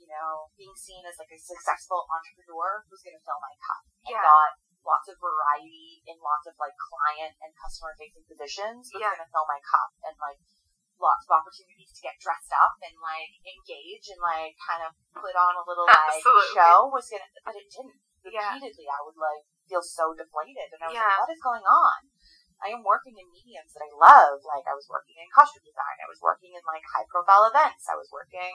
you 0.00 0.08
know, 0.08 0.48
being 0.56 0.72
seen 0.78 1.04
as 1.04 1.20
like 1.20 1.28
a 1.34 1.36
successful 1.36 2.08
entrepreneur 2.08 2.86
was 2.88 3.04
going 3.04 3.18
to 3.18 3.24
fill 3.26 3.42
my 3.44 3.52
cup. 3.60 3.82
Yeah. 4.08 4.24
thought 4.24 4.56
lots 4.82 5.06
of 5.10 5.16
variety 5.22 6.02
in 6.06 6.18
lots 6.18 6.46
of 6.50 6.54
like 6.58 6.74
client 6.78 7.34
and 7.42 7.50
customer 7.54 7.94
facing 7.98 8.26
positions 8.26 8.90
was 8.90 8.98
Yeah. 9.02 9.14
going 9.14 9.24
to 9.26 9.30
fill 9.32 9.46
my 9.46 9.62
cup 9.62 9.90
and 10.06 10.14
like 10.18 10.38
lots 10.98 11.26
of 11.26 11.34
opportunities 11.42 11.90
to 11.94 12.00
get 12.02 12.14
dressed 12.22 12.54
up 12.54 12.78
and 12.82 12.94
like 13.02 13.30
engage 13.42 14.06
and 14.10 14.20
like 14.22 14.54
kind 14.62 14.82
of 14.86 14.94
put 15.18 15.34
on 15.34 15.58
a 15.58 15.64
little 15.66 15.86
like 15.86 16.22
Absolutely. 16.22 16.54
show 16.54 16.86
was 16.90 17.06
gonna 17.10 17.26
but 17.42 17.54
it 17.58 17.66
didn't. 17.70 17.98
Yeah. 18.22 18.54
Repeatedly 18.54 18.86
I 18.86 19.02
would 19.02 19.18
like 19.18 19.42
feel 19.66 19.82
so 19.82 20.14
deflated 20.14 20.70
and 20.74 20.80
I 20.82 20.86
was 20.90 20.94
Yeah. 20.94 21.10
like, 21.10 21.26
What 21.26 21.34
is 21.34 21.42
going 21.42 21.66
on? 21.66 21.98
I 22.62 22.70
am 22.70 22.86
working 22.86 23.18
in 23.18 23.26
mediums 23.34 23.74
that 23.74 23.82
I 23.82 23.90
love. 23.90 24.38
Like 24.46 24.62
I 24.70 24.74
was 24.78 24.86
working 24.86 25.18
in 25.18 25.26
costume 25.34 25.66
design, 25.66 25.98
I 25.98 26.06
was 26.06 26.22
working 26.22 26.54
in 26.54 26.62
like 26.62 26.86
high 26.86 27.06
profile 27.10 27.50
events, 27.50 27.90
I 27.90 27.98
was 27.98 28.06
working 28.14 28.54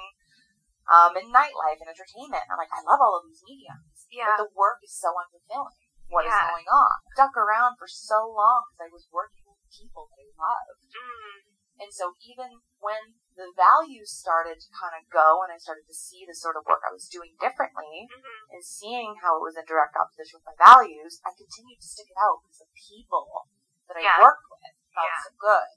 um 0.88 1.12
in 1.20 1.28
nightlife 1.28 1.84
and 1.84 1.92
entertainment. 1.92 2.48
I'm 2.48 2.56
like, 2.56 2.72
I 2.72 2.80
love 2.88 3.04
all 3.04 3.20
of 3.20 3.28
these 3.28 3.44
mediums. 3.44 4.08
Yeah. 4.08 4.32
But 4.40 4.48
the 4.48 4.56
work 4.56 4.80
is 4.88 4.96
so 4.96 5.12
unfulfilling. 5.20 5.87
What 6.08 6.26
is 6.26 6.32
Yeah. 6.32 6.48
going 6.50 6.68
on? 6.68 6.98
I 7.04 7.10
stuck 7.14 7.36
around 7.36 7.78
for 7.78 7.88
so 7.88 8.28
long 8.28 8.64
because 8.72 8.88
I 8.88 8.90
was 8.92 9.08
working 9.12 9.44
with 9.46 9.60
people 9.72 10.08
that 10.08 10.24
I 10.24 10.30
loved. 10.40 10.96
Mm. 10.96 11.48
And 11.80 11.94
so 11.94 12.16
even 12.26 12.62
when 12.80 13.20
the 13.36 13.54
values 13.54 14.10
started 14.10 14.58
to 14.58 14.70
kind 14.74 14.98
of 14.98 15.06
go 15.14 15.44
and 15.44 15.54
I 15.54 15.58
started 15.58 15.86
to 15.86 15.94
see 15.94 16.26
the 16.26 16.34
sort 16.34 16.58
of 16.58 16.66
work 16.66 16.82
I 16.82 16.92
was 16.92 17.08
doing 17.08 17.38
differently 17.40 18.10
Mhm. 18.10 18.50
and 18.50 18.66
seeing 18.66 19.16
how 19.22 19.38
it 19.38 19.44
was 19.46 19.56
in 19.56 19.66
direct 19.66 19.96
opposition 19.96 20.42
with 20.42 20.58
my 20.58 20.58
values, 20.58 21.22
I 21.24 21.32
continued 21.38 21.80
to 21.80 21.88
stick 21.88 22.10
it 22.10 22.18
out 22.18 22.42
because 22.42 22.66
the 22.66 22.72
people 22.74 23.46
that 23.88 23.98
I 23.98 24.02
Yeah. 24.02 24.22
worked 24.22 24.50
with 24.50 24.74
felt 24.94 25.06
Yeah. 25.06 25.22
so 25.24 25.32
good. 25.38 25.70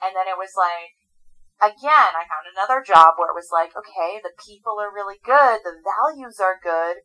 And 0.00 0.16
then 0.16 0.26
it 0.26 0.36
was 0.36 0.56
like, 0.56 0.96
again, 1.60 2.16
I 2.16 2.26
found 2.26 2.46
another 2.46 2.82
job 2.82 3.18
where 3.18 3.30
it 3.30 3.34
was 3.34 3.52
like, 3.52 3.76
okay, 3.76 4.20
the 4.20 4.34
people 4.34 4.80
are 4.80 4.90
really 4.90 5.18
good, 5.18 5.62
the 5.62 5.80
values 5.82 6.40
are 6.40 6.58
good. 6.58 7.02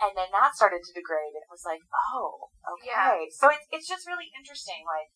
And 0.00 0.16
then 0.16 0.32
that 0.32 0.56
started 0.56 0.80
to 0.80 0.96
degrade 0.96 1.36
and 1.36 1.44
it 1.44 1.52
was 1.52 1.68
like, 1.68 1.84
oh, 1.92 2.48
okay. 2.64 2.88
Yeah. 2.88 3.20
So 3.36 3.52
it's, 3.52 3.68
it's 3.68 3.88
just 3.88 4.08
really 4.08 4.32
interesting. 4.32 4.80
Like, 4.88 5.12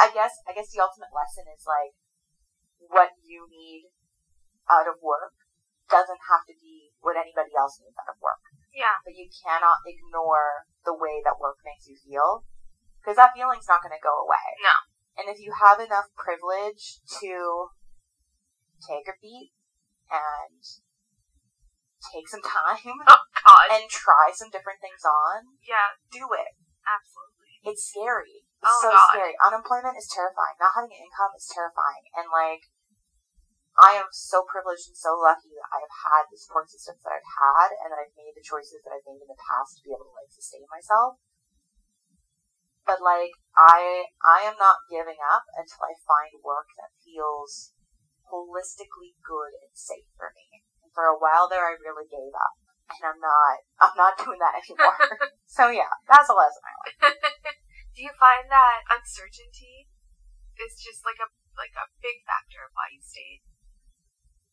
I 0.00 0.08
guess, 0.16 0.40
I 0.48 0.56
guess 0.56 0.72
the 0.72 0.80
ultimate 0.80 1.12
lesson 1.12 1.44
is 1.52 1.68
like, 1.68 1.92
what 2.88 3.12
you 3.20 3.44
need 3.52 3.92
out 4.68 4.88
of 4.88 5.04
work 5.04 5.36
doesn't 5.92 6.24
have 6.32 6.48
to 6.48 6.56
be 6.56 6.96
what 7.04 7.20
anybody 7.20 7.52
else 7.52 7.76
needs 7.84 8.00
out 8.00 8.08
of 8.08 8.20
work. 8.24 8.40
Yeah. 8.72 9.04
But 9.04 9.12
you 9.12 9.28
cannot 9.28 9.84
ignore 9.84 10.64
the 10.88 10.96
way 10.96 11.20
that 11.20 11.36
work 11.36 11.60
makes 11.60 11.84
you 11.84 12.00
feel 12.00 12.48
because 13.04 13.20
that 13.20 13.36
feeling's 13.36 13.68
not 13.68 13.84
going 13.84 13.92
to 13.92 14.00
go 14.00 14.24
away. 14.24 14.48
No. 14.64 14.76
And 15.20 15.28
if 15.28 15.36
you 15.36 15.52
have 15.52 15.78
enough 15.84 16.08
privilege 16.16 17.04
to 17.20 17.68
take 18.80 19.04
a 19.04 19.20
beat 19.20 19.52
and 20.08 20.64
take 22.12 22.28
some 22.28 22.44
time 22.44 22.96
Oh 23.08 23.24
God. 23.44 23.66
and 23.72 23.88
try 23.88 24.32
some 24.34 24.50
different 24.50 24.80
things 24.84 25.04
on, 25.04 25.56
yeah. 25.64 25.96
do 26.12 26.28
it. 26.36 26.52
Absolutely. 26.84 27.64
It's 27.64 27.88
scary. 27.88 28.44
It's 28.60 28.68
Oh, 28.68 28.80
so 28.84 28.90
God. 28.92 29.08
scary. 29.12 29.34
Unemployment 29.40 29.96
is 29.96 30.08
terrifying. 30.12 30.56
Not 30.60 30.76
having 30.76 30.92
an 30.92 31.00
income 31.08 31.32
is 31.36 31.48
terrifying. 31.48 32.04
And 32.16 32.28
like, 32.28 32.68
I 33.74 33.98
am 33.98 34.06
so 34.14 34.44
privileged 34.46 34.86
and 34.86 34.94
so 35.00 35.18
lucky 35.18 35.50
that 35.56 35.66
I 35.74 35.82
have 35.82 35.96
had 36.12 36.24
the 36.30 36.38
support 36.38 36.70
systems 36.70 37.02
that 37.02 37.10
I've 37.16 37.32
had 37.40 37.68
and 37.82 37.88
that 37.90 37.98
I've 37.98 38.14
made 38.14 38.36
the 38.38 38.44
choices 38.44 38.84
that 38.84 38.94
I've 38.94 39.08
made 39.08 39.18
in 39.24 39.26
the 39.26 39.40
past 39.40 39.80
to 39.80 39.82
be 39.82 39.90
able 39.90 40.06
to 40.12 40.14
like 40.14 40.30
sustain 40.30 40.68
myself. 40.70 41.18
But 42.86 43.00
like, 43.00 43.32
I, 43.56 44.12
I 44.22 44.44
am 44.46 44.60
not 44.60 44.84
giving 44.92 45.18
up 45.24 45.48
until 45.56 45.88
I 45.88 45.96
find 46.04 46.38
work 46.44 46.68
that 46.78 46.92
feels 47.00 47.72
holistically 48.30 49.16
good 49.24 49.56
and 49.58 49.72
safe 49.74 50.06
for 50.14 50.30
me. 50.36 50.53
For 50.94 51.10
a 51.10 51.18
while 51.18 51.50
there, 51.50 51.66
I 51.66 51.74
really 51.82 52.06
gave 52.06 52.30
up. 52.32 52.54
And 52.86 53.02
I'm 53.02 53.20
not, 53.20 53.54
I'm 53.82 53.96
not 53.98 54.14
doing 54.22 54.38
that 54.38 54.62
anymore. 54.62 54.94
so 55.44 55.68
yeah, 55.68 55.90
that's 56.06 56.30
a 56.30 56.36
lesson 56.36 56.62
I 56.62 56.74
learned. 56.78 57.18
Do 57.94 58.00
you 58.02 58.14
find 58.18 58.46
that 58.50 58.86
uncertainty 58.90 59.90
is 60.58 60.78
just 60.78 61.02
like 61.02 61.18
a 61.18 61.30
like 61.54 61.74
a 61.78 61.90
big 62.02 62.22
factor 62.26 62.66
of 62.66 62.74
why 62.74 62.90
you 62.90 63.02
stayed 63.02 63.46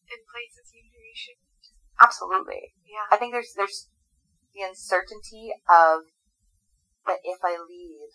in 0.09 0.21
places 0.29 0.69
you 0.73 0.85
knew 0.85 1.01
you 1.01 1.17
shouldn't? 1.17 1.65
Absolutely. 1.97 2.73
Yeah. 2.85 3.09
I 3.09 3.17
think 3.17 3.33
there's 3.33 3.53
there's 3.57 3.89
the 4.53 4.65
uncertainty 4.65 5.53
of 5.69 6.09
that 7.05 7.21
if 7.25 7.41
I 7.41 7.57
leave, 7.57 8.13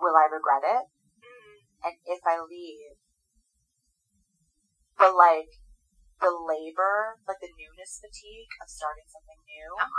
will 0.00 0.16
I 0.16 0.28
regret 0.32 0.64
it? 0.64 0.84
Mm. 1.20 1.56
And 1.84 1.94
if 2.08 2.24
I 2.24 2.40
leave, 2.40 2.96
the 4.96 5.12
like 5.12 5.52
the 6.24 6.32
labor, 6.32 7.20
like 7.28 7.36
the 7.44 7.52
newness 7.52 8.00
fatigue 8.00 8.48
of 8.64 8.72
starting 8.72 9.04
something 9.12 9.36
new, 9.44 9.70
Oh, 9.76 9.92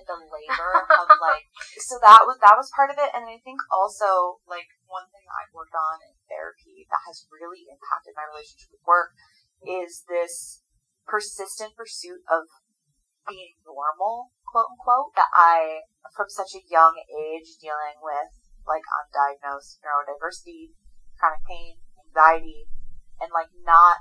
and 0.00 0.04
the 0.08 0.16
labor 0.16 0.88
of 0.88 1.06
like 1.20 1.44
so 1.84 2.00
that 2.00 2.24
was 2.24 2.40
that 2.40 2.56
was 2.56 2.72
part 2.72 2.88
of 2.88 2.96
it. 2.96 3.12
And 3.12 3.28
I 3.28 3.36
think 3.44 3.60
also 3.68 4.40
like 4.48 4.72
one 4.88 5.04
thing 5.12 5.28
I've 5.28 5.52
worked 5.52 5.76
on 5.76 6.00
in 6.00 6.16
therapy 6.24 6.88
that 6.88 7.04
has 7.04 7.28
really 7.28 7.68
impacted 7.68 8.16
my 8.16 8.24
relationship 8.24 8.72
with 8.72 8.88
work 8.88 9.12
is 9.60 10.08
this 10.08 10.64
persistent 11.04 11.76
pursuit 11.76 12.24
of 12.32 12.48
being 13.28 13.60
normal, 13.68 14.32
quote 14.48 14.72
unquote, 14.72 15.12
that 15.20 15.28
I, 15.36 15.84
from 16.16 16.32
such 16.32 16.56
a 16.56 16.64
young 16.64 16.96
age, 17.12 17.60
dealing 17.60 18.00
with 18.00 18.32
like 18.64 18.84
undiagnosed 18.88 19.84
neurodiversity, 19.84 20.72
chronic 21.20 21.44
pain, 21.44 21.80
anxiety, 22.08 22.68
and 23.20 23.28
like 23.32 23.52
not 23.64 24.00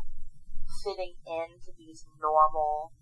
fitting 0.84 1.16
into 1.26 1.72
these 1.78 2.06
normal 2.20 2.94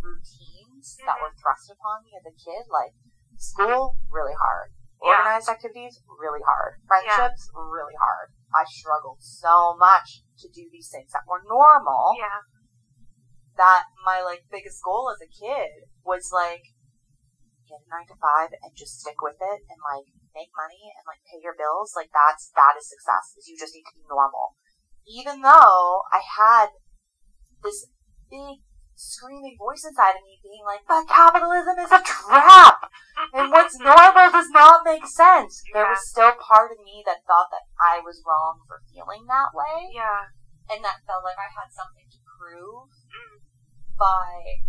routines 0.00 0.96
that 1.04 1.18
Mhm. 1.18 1.22
were 1.22 1.34
thrust 1.34 1.70
upon 1.70 2.04
me 2.04 2.16
as 2.16 2.24
a 2.26 2.32
kid, 2.32 2.66
like 2.68 2.94
school, 3.36 3.96
really 4.10 4.34
hard. 4.34 4.72
Yeah. 5.02 5.18
Organized 5.18 5.48
activities, 5.48 6.02
really 6.06 6.42
hard. 6.42 6.82
Friendships, 6.86 7.50
really 7.54 7.94
hard. 7.94 8.32
I 8.54 8.64
struggled 8.64 9.22
so 9.22 9.76
much 9.76 10.24
to 10.38 10.48
do 10.48 10.68
these 10.70 10.90
things 10.90 11.12
that 11.12 11.26
were 11.26 11.42
normal 11.42 12.14
Yeah. 12.16 12.42
that 13.56 13.86
my 14.04 14.22
like 14.22 14.48
biggest 14.50 14.82
goal 14.82 15.10
as 15.10 15.20
a 15.20 15.26
kid 15.26 15.88
was 16.04 16.30
like 16.32 16.62
get 17.68 17.84
a 17.84 17.88
nine 17.90 18.06
to 18.06 18.16
five 18.16 18.50
and 18.62 18.74
just 18.74 19.00
stick 19.00 19.20
with 19.20 19.36
it 19.40 19.60
and 19.68 19.78
like 19.82 20.06
make 20.34 20.50
money 20.56 20.94
and 20.96 21.04
like 21.06 21.20
pay 21.30 21.38
your 21.42 21.54
bills. 21.54 21.94
Like 21.94 22.10
that's 22.12 22.50
that 22.54 22.74
is 22.78 22.88
success. 22.88 23.34
Is 23.36 23.48
you 23.48 23.58
just 23.58 23.74
need 23.74 23.84
to 23.84 23.94
be 23.94 24.06
normal. 24.08 24.56
Even 25.06 25.42
though 25.42 26.02
I 26.12 26.20
had 26.20 26.68
this 27.62 27.86
big 28.30 28.60
screaming 28.98 29.54
voice 29.58 29.86
inside 29.86 30.18
of 30.18 30.26
me 30.26 30.42
being 30.42 30.64
like, 30.66 30.82
but 30.86 31.06
capitalism 31.06 31.78
is 31.78 31.92
a 31.94 32.02
trap 32.02 32.90
and 33.32 33.50
what's 33.50 33.78
normal 33.78 34.30
does 34.34 34.50
not 34.50 34.82
make 34.84 35.06
sense. 35.06 35.62
There 35.72 35.86
was 35.86 36.02
still 36.08 36.34
part 36.34 36.72
of 36.74 36.82
me 36.82 37.02
that 37.06 37.22
thought 37.26 37.48
that 37.54 37.70
I 37.78 38.00
was 38.02 38.22
wrong 38.26 38.58
for 38.66 38.82
feeling 38.90 39.26
that 39.30 39.54
way 39.54 39.94
Yeah. 39.94 40.34
and 40.70 40.82
that 40.84 41.06
felt 41.06 41.22
like 41.22 41.38
I 41.38 41.46
had 41.54 41.70
something 41.70 42.10
to 42.10 42.18
prove 42.26 42.90
Mm. 43.08 43.38
by 43.96 44.66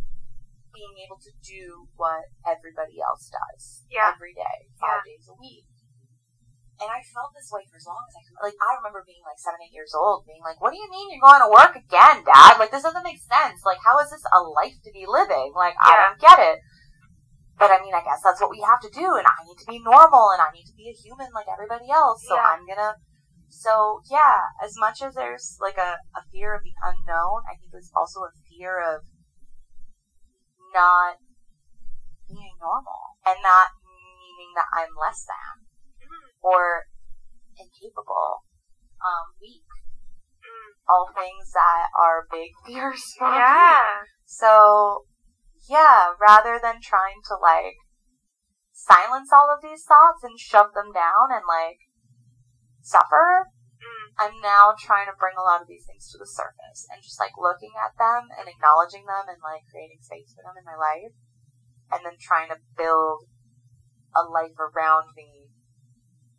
being 0.73 0.95
able 1.05 1.17
to 1.17 1.31
do 1.41 1.89
what 1.97 2.29
everybody 2.45 3.01
else 3.01 3.29
does 3.33 3.83
Yeah. 3.89 4.13
every 4.13 4.33
day, 4.33 4.69
five 4.79 5.03
days 5.03 5.27
a 5.27 5.33
week. 5.33 5.65
And 6.79 6.87
I 6.87 7.03
felt 7.11 7.35
this 7.35 7.51
way 7.51 7.67
for 7.67 7.75
as 7.75 7.83
long 7.83 7.99
as 8.07 8.15
I 8.15 8.23
could. 8.23 8.39
Like, 8.39 8.55
I 8.63 8.79
remember 8.79 9.03
being 9.03 9.19
like 9.27 9.35
seven, 9.35 9.59
eight 9.59 9.75
years 9.75 9.91
old, 9.91 10.23
being 10.23 10.39
like, 10.39 10.63
what 10.63 10.71
do 10.71 10.79
you 10.79 10.87
mean 10.87 11.11
you're 11.11 11.27
going 11.27 11.43
to 11.43 11.51
work 11.51 11.75
again, 11.75 12.23
Dad? 12.23 12.55
Like, 12.55 12.71
this 12.71 12.87
doesn't 12.87 13.03
make 13.03 13.19
sense. 13.19 13.67
Like, 13.67 13.83
how 13.83 13.99
is 13.99 14.07
this 14.07 14.23
a 14.31 14.39
life 14.39 14.79
to 14.87 14.91
be 14.95 15.03
living? 15.03 15.51
Like, 15.59 15.75
I 15.75 16.07
don't 16.07 16.19
get 16.23 16.39
it. 16.39 16.63
But 17.59 17.75
I 17.75 17.83
mean, 17.83 17.91
I 17.91 17.99
guess 17.99 18.23
that's 18.23 18.39
what 18.39 18.55
we 18.55 18.63
have 18.63 18.79
to 18.87 18.91
do, 18.95 19.19
and 19.19 19.27
I 19.27 19.43
need 19.43 19.59
to 19.59 19.67
be 19.67 19.83
normal, 19.83 20.31
and 20.31 20.39
I 20.39 20.47
need 20.55 20.63
to 20.71 20.77
be 20.79 20.87
a 20.87 20.95
human 20.95 21.27
like 21.35 21.51
everybody 21.51 21.91
else. 21.91 22.23
So 22.23 22.39
Yeah. 22.39 22.55
I'm 22.55 22.63
gonna. 22.63 22.95
So 23.51 23.99
yeah, 24.07 24.47
as 24.63 24.79
much 24.79 25.03
as 25.03 25.13
there's 25.15 25.59
like 25.59 25.75
a, 25.75 25.99
a 26.15 26.23
fear 26.31 26.55
of 26.55 26.63
the 26.63 26.71
unknown, 26.79 27.43
I 27.51 27.59
think 27.59 27.75
there's 27.75 27.91
also 27.91 28.23
a 28.23 28.31
fear 28.47 28.79
of 28.79 29.03
not 30.71 31.19
being 32.31 32.55
normal, 32.63 33.19
and 33.27 33.43
not 33.43 33.75
meaning 33.83 34.55
that 34.55 34.71
I'm 34.71 34.95
less 34.95 35.27
than. 35.27 35.68
Or 36.49 36.89
incapable, 37.53 38.45
um, 39.05 39.37
weak. 39.41 39.69
Mm. 40.41 40.69
All 40.89 41.09
things 41.13 41.53
that 41.53 41.93
are 41.93 42.25
big 42.31 42.49
fears 42.65 43.03
for 43.17 43.29
me. 43.29 43.37
Yeah. 43.37 44.09
So, 44.25 45.05
yeah, 45.69 46.17
rather 46.19 46.59
than 46.61 46.81
trying 46.81 47.21
to 47.29 47.35
like 47.37 47.77
silence 48.73 49.29
all 49.29 49.53
of 49.53 49.61
these 49.61 49.83
thoughts 49.83 50.23
and 50.23 50.39
shove 50.39 50.73
them 50.73 50.91
down 50.91 51.29
and 51.29 51.45
like 51.45 51.77
suffer, 52.81 53.51
Mm. 53.79 54.07
I'm 54.19 54.37
now 54.43 54.75
trying 54.75 55.07
to 55.07 55.15
bring 55.15 55.39
a 55.39 55.47
lot 55.47 55.63
of 55.63 55.71
these 55.71 55.87
things 55.87 56.11
to 56.11 56.19
the 56.19 56.27
surface 56.27 56.83
and 56.91 56.99
just 56.99 57.19
like 57.19 57.39
looking 57.39 57.71
at 57.79 57.95
them 57.95 58.27
and 58.35 58.51
acknowledging 58.51 59.07
them 59.07 59.31
and 59.31 59.39
like 59.39 59.63
creating 59.71 60.03
space 60.03 60.35
for 60.35 60.43
them 60.43 60.59
in 60.59 60.67
my 60.67 60.75
life 60.75 61.15
and 61.87 62.03
then 62.03 62.19
trying 62.19 62.51
to 62.51 62.59
build 62.75 63.23
a 64.11 64.27
life 64.27 64.59
around 64.59 65.15
me 65.15 65.38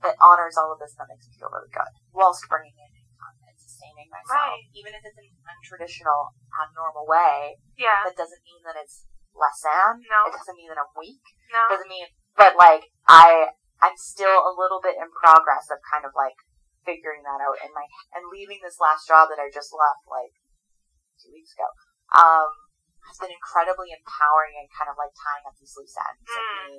that 0.03 0.17
honors 0.21 0.57
all 0.57 0.73
of 0.73 0.79
this 0.81 0.95
that 0.97 1.07
makes 1.09 1.29
me 1.29 1.35
feel 1.37 1.53
really 1.53 1.71
good 1.73 1.93
whilst 2.17 2.45
bringing 2.49 2.73
in 2.75 2.91
income 2.97 3.37
and 3.45 3.57
sustaining 3.61 4.09
myself. 4.09 4.57
Right. 4.57 4.65
Even 4.73 4.97
if 4.97 5.03
it's 5.05 5.19
an 5.21 5.29
untraditional, 5.45 6.33
abnormal 6.57 7.05
way, 7.05 7.61
Yeah. 7.77 8.05
that 8.09 8.17
doesn't 8.17 8.41
mean 8.45 8.65
that 8.65 8.77
it's 8.81 9.05
less 9.37 9.61
than. 9.63 10.03
No. 10.09 10.27
It 10.29 10.35
doesn't 10.37 10.57
mean 10.57 10.69
that 10.73 10.81
I'm 10.81 10.91
weak. 10.97 11.23
No. 11.53 11.69
Doesn't 11.71 11.89
mean, 11.93 12.09
but 12.37 12.57
like 12.57 12.89
I, 13.07 13.53
I'm 13.85 13.97
still 13.97 14.41
a 14.45 14.53
little 14.57 14.81
bit 14.81 14.97
in 15.01 15.09
progress 15.13 15.69
of 15.73 15.79
kind 15.89 16.05
of 16.09 16.13
like 16.17 16.37
figuring 16.85 17.21
that 17.29 17.45
out 17.45 17.61
and 17.61 17.71
my 17.77 17.85
and 18.17 18.25
leaving 18.33 18.61
this 18.65 18.81
last 18.81 19.05
job 19.05 19.29
that 19.29 19.37
I 19.41 19.53
just 19.53 19.71
left 19.77 20.05
like 20.09 20.33
two 21.21 21.33
weeks 21.33 21.53
ago. 21.53 21.69
Um, 22.17 22.49
has 23.09 23.17
been 23.17 23.33
incredibly 23.33 23.91
empowering 23.97 24.55
and 24.61 24.69
kind 24.77 24.87
of 24.93 24.95
like 25.01 25.11
tying 25.17 25.43
up 25.49 25.57
these 25.57 25.73
loose 25.77 25.97
ends 25.97 26.21
Mm. 26.31 26.37
of 26.37 26.61
me 26.69 26.79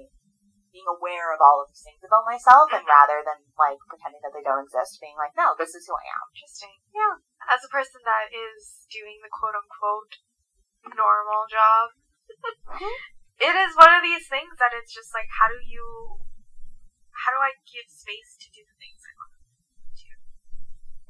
being 0.71 0.87
aware 0.87 1.35
of 1.35 1.43
all 1.43 1.59
of 1.59 1.67
these 1.67 1.83
things 1.83 1.99
about 2.01 2.27
myself 2.27 2.71
and 2.71 2.87
rather 2.87 3.19
than 3.23 3.43
like 3.59 3.79
pretending 3.91 4.23
that 4.23 4.31
they 4.31 4.43
don't 4.43 4.63
exist, 4.63 5.03
being 5.03 5.19
like, 5.19 5.35
no, 5.35 5.53
this 5.59 5.75
is 5.75 5.83
who 5.85 5.95
I 5.95 6.07
am. 6.07 6.25
Interesting. 6.31 6.75
Yeah. 6.95 7.15
As 7.51 7.61
a 7.63 7.71
person 7.71 7.99
that 8.07 8.31
is 8.31 8.87
doing 8.87 9.19
the 9.19 9.31
quote 9.31 9.55
unquote 9.55 10.23
normal 10.95 11.45
job, 11.51 11.95
mm-hmm. 12.71 12.97
it 13.43 13.55
is 13.55 13.75
one 13.75 13.91
of 13.91 14.01
these 14.01 14.25
things 14.31 14.55
that 14.57 14.71
it's 14.71 14.95
just 14.95 15.11
like, 15.11 15.27
how 15.29 15.51
do 15.51 15.59
you, 15.59 16.19
how 17.11 17.35
do 17.35 17.39
I 17.43 17.53
give 17.67 17.91
space 17.91 18.39
to 18.39 18.47
do 18.49 18.63
the 18.63 18.77
things 18.79 18.99
I 19.03 19.13
want 19.19 19.31
to 19.35 19.43
do? 19.99 20.11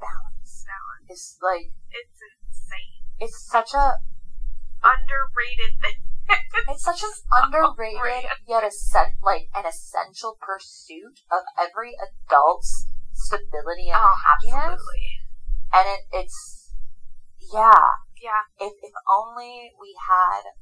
Balance. 0.02 0.66
down. 0.66 0.96
is 1.06 1.38
like 1.38 1.70
It's 1.94 2.18
insane. 2.18 3.06
it's 3.22 3.38
such 3.46 3.72
a 3.78 4.02
Underrated 4.82 5.78
thing. 5.78 6.11
It's 6.68 6.84
such 6.84 7.02
an 7.02 7.12
underrated 7.30 8.30
yet 8.46 8.64
essen- 8.64 9.18
like 9.22 9.48
an 9.54 9.66
essential 9.66 10.38
pursuit 10.40 11.20
of 11.30 11.42
every 11.58 11.94
adult's 11.98 12.86
stability 13.12 13.88
and 13.90 13.98
Oh, 14.00 14.14
happiness. 14.16 14.78
absolutely. 14.78 15.06
And 15.72 15.86
it, 15.88 16.02
it's 16.24 16.72
yeah. 17.52 17.98
Yeah. 18.20 18.42
If 18.60 18.72
if 18.82 18.94
only 19.08 19.72
we 19.80 19.96
had 20.08 20.54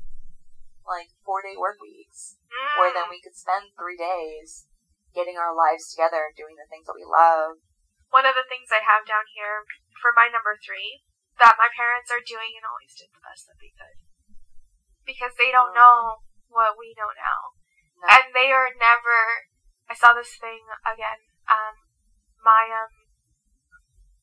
like 0.87 1.13
four 1.25 1.43
day 1.43 1.55
work 1.59 1.79
weeks 1.81 2.37
Mm. 2.51 2.83
where 2.83 2.91
then 2.91 3.07
we 3.07 3.23
could 3.23 3.39
spend 3.39 3.71
three 3.79 3.95
days 3.95 4.67
getting 5.15 5.39
our 5.39 5.55
lives 5.55 5.87
together 5.95 6.27
and 6.27 6.35
doing 6.35 6.59
the 6.59 6.67
things 6.67 6.83
that 6.91 6.99
we 6.99 7.07
love. 7.07 7.63
One 8.11 8.27
of 8.27 8.35
the 8.35 8.47
things 8.51 8.75
I 8.75 8.83
have 8.83 9.07
down 9.07 9.31
here 9.31 9.63
for 10.03 10.11
my 10.19 10.27
number 10.27 10.59
three 10.59 11.07
that 11.39 11.55
my 11.63 11.71
parents 11.71 12.11
are 12.11 12.19
doing 12.19 12.59
and 12.59 12.67
always 12.67 12.91
did 12.99 13.15
the 13.15 13.23
best 13.23 13.47
that 13.47 13.55
they 13.63 13.71
could. 13.71 14.03
Because 15.11 15.35
they 15.35 15.51
don't 15.51 15.75
know 15.75 16.23
what 16.47 16.79
we 16.79 16.95
don't 16.95 17.19
know 17.19 17.27
now. 17.27 17.43
No. 17.99 18.07
And 18.15 18.31
they 18.31 18.55
are 18.55 18.71
never 18.79 19.51
I 19.91 19.99
saw 19.99 20.15
this 20.15 20.39
thing 20.39 20.63
again, 20.87 21.19
um 21.51 21.75
Maya 22.39 22.87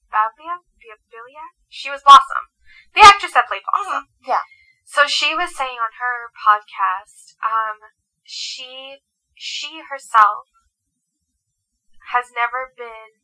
Babia 0.07 0.63
Bilia? 1.11 1.45
She 1.67 1.91
was 1.91 2.03
Blossom. 2.03 2.47
The 2.95 3.03
actress 3.03 3.35
that 3.35 3.47
played 3.47 3.67
Blossom. 3.67 4.07
Yeah. 4.23 4.43
So 4.87 5.05
she 5.05 5.35
was 5.35 5.51
saying 5.51 5.77
on 5.83 5.99
her 5.99 6.31
podcast, 6.31 7.35
um, 7.43 7.91
she 8.23 9.03
she 9.35 9.83
herself 9.83 10.47
has 12.15 12.31
never 12.31 12.73
been 12.73 13.19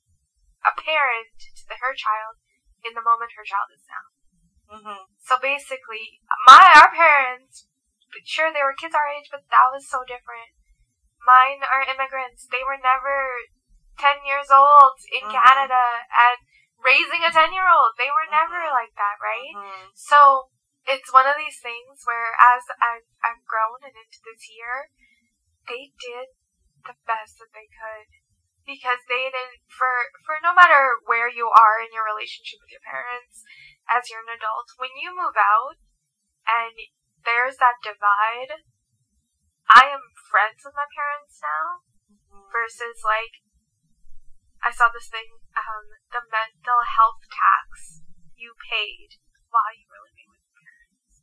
a 0.61 0.75
parent 0.75 1.31
to 1.39 1.63
the, 1.65 1.79
her 1.79 1.95
child 1.95 2.37
in 2.83 2.93
the 2.93 3.01
moment 3.01 3.39
her 3.39 3.47
child 3.47 3.71
is 3.71 3.87
now. 3.87 4.12
Mm-hmm. 4.73 5.01
So 5.21 5.37
basically, 5.37 6.17
my 6.49 6.65
our 6.81 6.89
parents, 6.89 7.69
sure 8.25 8.49
they 8.49 8.65
were 8.65 8.73
kids 8.73 8.97
our 8.97 9.05
age, 9.05 9.29
but 9.29 9.45
that 9.53 9.69
was 9.69 9.85
so 9.85 10.01
different. 10.09 10.49
Mine 11.21 11.61
are 11.61 11.85
immigrants. 11.85 12.49
They 12.49 12.65
were 12.65 12.81
never 12.81 13.45
ten 14.01 14.25
years 14.25 14.49
old 14.49 14.97
in 15.13 15.29
Mhm. 15.29 15.37
Canada 15.37 16.03
and 16.09 16.37
raising 16.81 17.23
a 17.23 17.31
ten 17.31 17.53
year 17.53 17.69
old. 17.69 17.93
They 17.95 18.09
were 18.09 18.27
never 18.33 18.65
Mhm. 18.65 18.73
like 18.73 18.93
that, 18.97 19.17
right? 19.21 19.53
Mm-hmm. 19.55 19.87
So 19.93 20.49
it's 20.85 21.13
one 21.13 21.27
of 21.27 21.37
these 21.37 21.61
things 21.61 22.03
where 22.03 22.35
as 22.35 22.63
I've, 22.81 23.07
I've 23.23 23.45
grown 23.45 23.79
and 23.83 23.95
into 23.95 24.19
this 24.25 24.49
year, 24.49 24.89
they 25.67 25.93
did 25.95 26.27
the 26.83 26.95
best 27.07 27.39
that 27.39 27.53
they 27.53 27.69
could. 27.71 28.09
Because 28.65 28.99
they 29.11 29.27
didn't, 29.27 29.59
for, 29.67 29.91
for 30.23 30.39
no 30.39 30.55
matter 30.55 30.95
where 31.03 31.27
you 31.27 31.51
are 31.51 31.83
in 31.83 31.91
your 31.91 32.07
relationship 32.07 32.63
with 32.63 32.71
your 32.71 32.83
parents, 32.87 33.43
as 33.89 34.07
you're 34.09 34.23
an 34.23 34.35
adult, 34.35 34.71
when 34.79 34.93
you 34.99 35.11
move 35.11 35.35
out 35.35 35.79
and 36.47 36.75
there's 37.23 37.59
that 37.59 37.79
divide, 37.83 38.63
I 39.71 39.87
am 39.91 40.11
friends 40.27 40.63
with 40.63 40.75
my 40.75 40.87
parents 40.91 41.39
now 41.39 41.83
versus 42.51 42.99
like 43.03 43.43
I 44.63 44.71
saw 44.71 44.87
this 44.91 45.11
thing, 45.11 45.27
um, 45.59 45.85
the 46.15 46.23
mental 46.23 46.81
health 46.87 47.19
tax 47.27 47.99
you 48.39 48.55
paid 48.55 49.19
while 49.51 49.75
you 49.75 49.87
were 49.91 50.03
living 50.03 50.31
with 50.31 50.43
your 50.47 50.55
parents. 50.55 51.15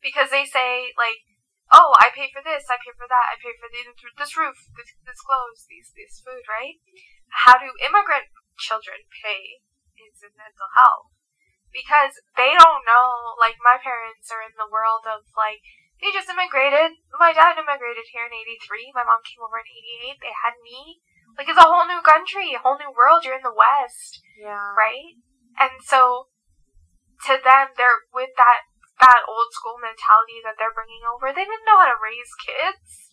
Because 0.00 0.28
they 0.32 0.48
say 0.48 0.96
like, 0.96 1.20
oh, 1.72 1.92
I 2.00 2.12
pay 2.12 2.32
for 2.32 2.40
this, 2.40 2.68
I 2.72 2.80
pay 2.80 2.96
for 2.96 3.08
that, 3.08 3.32
I 3.32 3.36
pay 3.36 3.52
for 3.56 3.68
the, 3.68 3.84
this 4.16 4.36
roof, 4.36 4.56
this, 4.76 4.96
this 5.04 5.20
clothes, 5.20 5.68
these 5.68 5.92
this 5.92 6.20
food, 6.24 6.44
right? 6.48 6.80
How 7.44 7.60
do 7.60 7.68
immigrant 7.84 8.32
children 8.56 9.04
pay 9.12 9.60
is 10.00 10.24
in 10.24 10.32
mental 10.36 10.70
health? 10.76 11.15
Because 11.74 12.16
they 12.38 12.56
don't 12.56 12.86
know, 12.88 13.36
like 13.36 13.60
my 13.60 13.76
parents 13.76 14.32
are 14.32 14.40
in 14.40 14.54
the 14.56 14.70
world 14.70 15.04
of 15.04 15.26
like, 15.36 15.60
they 16.00 16.12
just 16.12 16.28
immigrated. 16.28 16.96
My 17.16 17.32
dad 17.32 17.56
immigrated 17.56 18.08
here 18.12 18.28
in 18.28 18.36
83. 18.36 18.92
My 18.92 19.04
mom 19.04 19.24
came 19.24 19.40
over 19.40 19.60
in 19.60 19.68
88. 20.12 20.20
They 20.20 20.34
had 20.44 20.56
me. 20.60 21.00
Like, 21.36 21.48
it's 21.52 21.60
a 21.60 21.68
whole 21.68 21.84
new 21.84 22.00
country, 22.00 22.56
a 22.56 22.60
whole 22.60 22.80
new 22.80 22.92
world. 22.92 23.24
You're 23.24 23.36
in 23.36 23.44
the 23.44 23.52
West, 23.52 24.20
Yeah. 24.40 24.72
right? 24.72 25.20
And 25.60 25.80
so, 25.84 26.32
to 27.28 27.36
them, 27.40 27.76
they're 27.76 28.04
with 28.12 28.32
that, 28.40 28.68
that 29.00 29.24
old 29.28 29.52
school 29.52 29.76
mentality 29.80 30.40
that 30.44 30.56
they're 30.56 30.72
bringing 30.72 31.04
over. 31.04 31.32
They 31.32 31.44
didn't 31.44 31.68
know 31.68 31.80
how 31.80 31.92
to 31.92 32.00
raise 32.00 32.32
kids. 32.40 33.12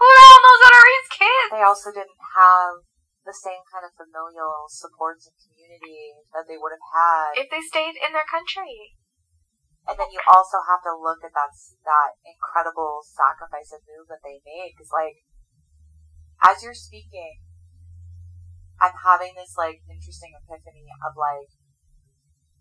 Who 0.00 0.04
the 0.04 0.20
hell 0.24 0.40
knows 0.44 0.62
how 0.64 0.72
to 0.76 0.84
raise 0.84 1.08
kids? 1.12 1.50
They 1.52 1.64
also 1.64 1.88
didn't 1.92 2.20
have 2.36 2.88
the 3.28 3.36
same 3.36 3.60
kind 3.68 3.84
of 3.84 3.92
familial 3.92 4.72
supports 4.72 5.28
and 5.28 5.36
community 5.36 6.16
that 6.32 6.48
they 6.48 6.56
would 6.56 6.72
have 6.72 6.88
had. 6.88 7.36
If 7.36 7.52
they 7.52 7.60
stayed 7.60 8.00
in 8.00 8.16
their 8.16 8.24
country. 8.24 8.96
And 9.84 10.00
then 10.00 10.08
you 10.08 10.20
also 10.24 10.64
have 10.64 10.80
to 10.88 10.96
look 10.96 11.20
at 11.20 11.36
that 11.36 11.52
that 11.84 12.16
incredible 12.24 13.04
sacrifice 13.04 13.72
and 13.72 13.84
move 13.84 14.08
that 14.08 14.24
they 14.24 14.40
made. 14.44 14.72
Because 14.72 14.92
like, 14.92 15.20
as 16.40 16.64
you're 16.64 16.76
speaking, 16.76 17.44
I'm 18.80 18.96
having 19.04 19.36
this 19.36 19.56
like 19.60 19.84
interesting 19.88 20.32
epiphany 20.32 20.88
of 21.04 21.12
like, 21.16 21.52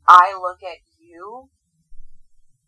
I 0.07 0.35
look 0.35 0.59
at 0.63 0.83
you 0.99 1.51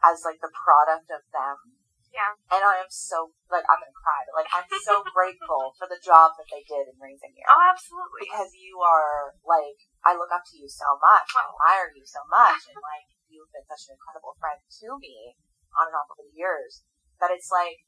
as 0.04 0.24
like 0.24 0.40
the 0.40 0.52
product 0.52 1.12
of 1.12 1.24
them, 1.32 1.79
Yeah. 2.20 2.36
and 2.52 2.62
I 2.68 2.84
am 2.84 2.92
so 2.92 3.32
like 3.48 3.64
I'm 3.72 3.80
gonna 3.80 3.96
cry, 3.96 4.28
but 4.28 4.44
like 4.44 4.52
I'm 4.52 4.68
so 4.84 5.00
grateful 5.16 5.72
for 5.80 5.88
the 5.88 6.00
job 6.04 6.36
that 6.36 6.52
they 6.52 6.68
did 6.68 6.92
in 6.92 7.00
raising 7.00 7.32
you 7.32 7.48
Oh, 7.48 7.64
absolutely. 7.64 8.28
because 8.28 8.52
you 8.52 8.84
are 8.84 9.40
like 9.48 9.80
I 10.04 10.20
look 10.20 10.36
up 10.36 10.44
to 10.52 10.56
you 10.60 10.68
so 10.68 11.00
much, 11.00 11.32
I 11.32 11.48
admire 11.48 11.96
you 11.96 12.04
so 12.04 12.20
much, 12.28 12.68
and 12.68 12.76
like 12.84 13.08
you've 13.32 13.48
been 13.56 13.64
such 13.72 13.88
an 13.88 13.96
incredible 13.96 14.36
friend 14.36 14.60
to 14.60 14.88
me 15.00 15.40
on 15.80 15.88
and 15.88 15.96
off 15.96 16.12
over 16.12 16.28
the 16.28 16.36
years 16.36 16.84
that 17.24 17.32
it's 17.32 17.48
like 17.48 17.88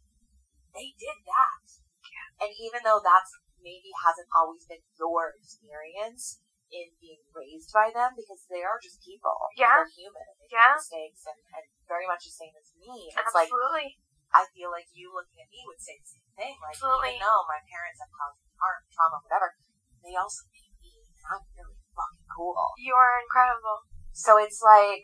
they 0.72 0.96
did 0.96 1.18
that, 1.28 1.64
Yeah. 2.08 2.48
and 2.48 2.52
even 2.56 2.88
though 2.88 3.04
that's 3.04 3.36
maybe 3.60 3.92
hasn't 4.00 4.32
always 4.32 4.64
been 4.64 4.80
your 4.96 5.36
experience 5.36 6.40
in 6.72 6.88
being 7.04 7.20
raised 7.36 7.68
by 7.76 7.92
them 7.92 8.16
because 8.16 8.48
they 8.48 8.64
are 8.64 8.80
just 8.80 9.04
people, 9.04 9.52
Yeah. 9.60 9.84
they're 9.84 9.92
human, 9.92 10.24
and 10.24 10.38
they 10.40 10.48
Yeah. 10.56 10.72
make 10.72 10.88
mistakes, 10.88 11.28
and, 11.28 11.40
and 11.52 11.66
very 11.92 12.08
much 12.08 12.24
the 12.24 12.32
same 12.32 12.56
as 12.56 12.72
me. 12.80 13.12
It's 13.12 13.36
like 13.36 13.52
absolutely. 13.52 14.00
I 14.32 14.48
feel 14.56 14.72
like 14.72 14.88
you 14.96 15.12
looking 15.12 15.44
at 15.44 15.52
me 15.52 15.64
would 15.68 15.82
say 15.84 16.00
the 16.00 16.08
same 16.08 16.32
thing. 16.40 16.56
Like, 16.64 16.80
Absolutely. 16.80 17.20
even 17.20 17.28
though 17.28 17.44
my 17.52 17.60
parents 17.68 18.00
have 18.00 18.12
caused 18.16 18.40
me 18.40 18.52
harm, 18.56 18.82
trauma, 18.92 19.20
whatever, 19.24 19.56
they 20.02 20.16
also 20.16 20.48
made 20.56 20.72
me, 20.80 21.04
and 21.20 21.26
I'm 21.28 21.44
really 21.54 21.78
fucking 21.92 22.28
cool. 22.32 22.56
you 22.80 22.96
are 22.96 23.20
incredible. 23.20 23.86
So 24.16 24.40
it's 24.40 24.64
like, 24.64 25.04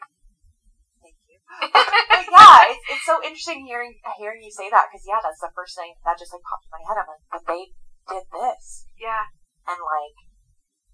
thank 1.04 1.20
you. 1.28 1.38
yeah, 2.34 2.72
it's, 2.72 2.84
it's 2.92 3.08
so 3.08 3.20
interesting 3.24 3.64
hearing 3.68 3.96
hearing 4.20 4.44
you 4.44 4.52
say 4.52 4.68
that 4.72 4.92
because 4.92 5.04
yeah, 5.08 5.20
that's 5.24 5.40
the 5.40 5.52
first 5.56 5.76
thing 5.76 5.96
that 6.04 6.20
just 6.20 6.32
like 6.36 6.44
popped 6.44 6.68
in 6.68 6.74
my 6.76 6.84
head. 6.84 7.00
I'm 7.00 7.08
like, 7.08 7.24
but 7.32 7.44
they 7.48 7.72
did 8.08 8.26
this, 8.32 8.88
yeah. 9.00 9.32
and 9.68 9.80
like 9.80 10.18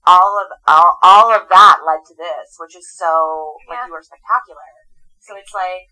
all 0.06 0.36
of 0.36 0.52
all, 0.68 1.00
all 1.02 1.28
of 1.32 1.48
that 1.48 1.78
led 1.88 2.04
to 2.06 2.16
this, 2.18 2.60
which 2.60 2.76
is 2.76 2.86
so 2.92 3.56
like 3.70 3.88
you 3.88 3.96
are 3.96 4.04
spectacular. 4.04 4.68
So 5.24 5.40
it's 5.40 5.56
like, 5.56 5.88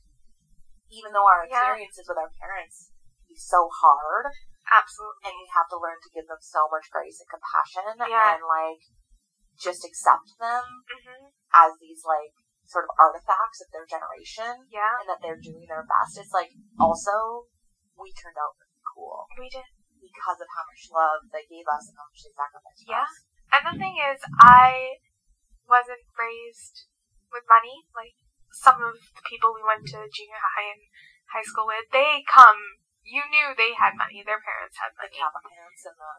even 0.91 1.11
though 1.15 1.25
our 1.27 1.47
Yeah. 1.47 1.71
experiences 1.71 2.05
with 2.07 2.19
our 2.19 2.31
parents 2.39 2.91
can 3.17 3.27
be 3.31 3.39
so 3.39 3.69
hard, 3.81 4.27
Absolutely. 4.67 5.23
and 5.25 5.33
we 5.39 5.47
have 5.55 5.67
to 5.71 5.77
learn 5.79 5.97
to 6.03 6.09
give 6.13 6.27
them 6.27 6.39
so 6.39 6.67
much 6.69 6.87
grace 6.91 7.19
and 7.19 7.27
compassion 7.31 7.95
Yeah. 8.07 8.35
and 8.35 8.43
like 8.45 8.83
just 9.57 9.83
accept 9.83 10.31
them 10.39 10.83
hmm 10.87 11.27
as 11.53 11.75
these 11.79 12.03
like 12.05 12.31
sort 12.63 12.85
of 12.87 12.91
artifacts 12.97 13.59
of 13.59 13.67
their 13.71 13.85
generation 13.85 14.67
Yeah. 14.71 14.95
and 15.03 15.09
that 15.09 15.19
they're 15.21 15.39
doing 15.41 15.65
their 15.67 15.83
best. 15.83 16.17
It's 16.17 16.31
like 16.31 16.51
also 16.79 17.47
we 17.99 18.13
turned 18.15 18.37
out 18.39 18.55
really 18.59 18.79
cool 18.95 19.27
We 19.37 19.49
did. 19.49 19.67
because 19.99 20.39
of 20.39 20.47
how 20.55 20.63
much 20.63 20.87
love 20.91 21.27
they 21.31 21.43
gave 21.51 21.67
us 21.67 21.87
and 21.91 21.97
how 21.99 22.07
much 22.07 22.23
they 22.23 22.31
sacrificed 22.31 22.83
for 22.87 22.91
Yeah. 22.95 23.03
us. 23.03 23.13
And 23.51 23.63
the 23.67 23.75
thing 23.77 23.95
is, 23.99 24.19
I 24.39 24.95
wasn't 25.67 26.03
raised 26.17 26.87
with 27.31 27.43
money. 27.51 27.83
Like 27.93 28.15
some 28.53 28.79
of 28.83 28.95
the 29.15 29.23
people 29.27 29.55
we 29.55 29.63
went 29.63 29.87
to 29.95 29.99
junior 30.11 30.39
high 30.39 30.71
and 30.75 30.83
high 31.31 31.45
school 31.47 31.67
with, 31.67 31.87
they 31.91 32.23
come. 32.27 32.59
You 33.01 33.25
knew 33.33 33.57
they 33.57 33.73
had 33.73 33.97
money. 33.97 34.21
Their 34.21 34.37
parents 34.45 34.77
had 34.77 34.93
money. 34.93 35.17
The 35.17 35.41
pants 35.41 35.81
and 35.89 35.97
the 35.97 36.11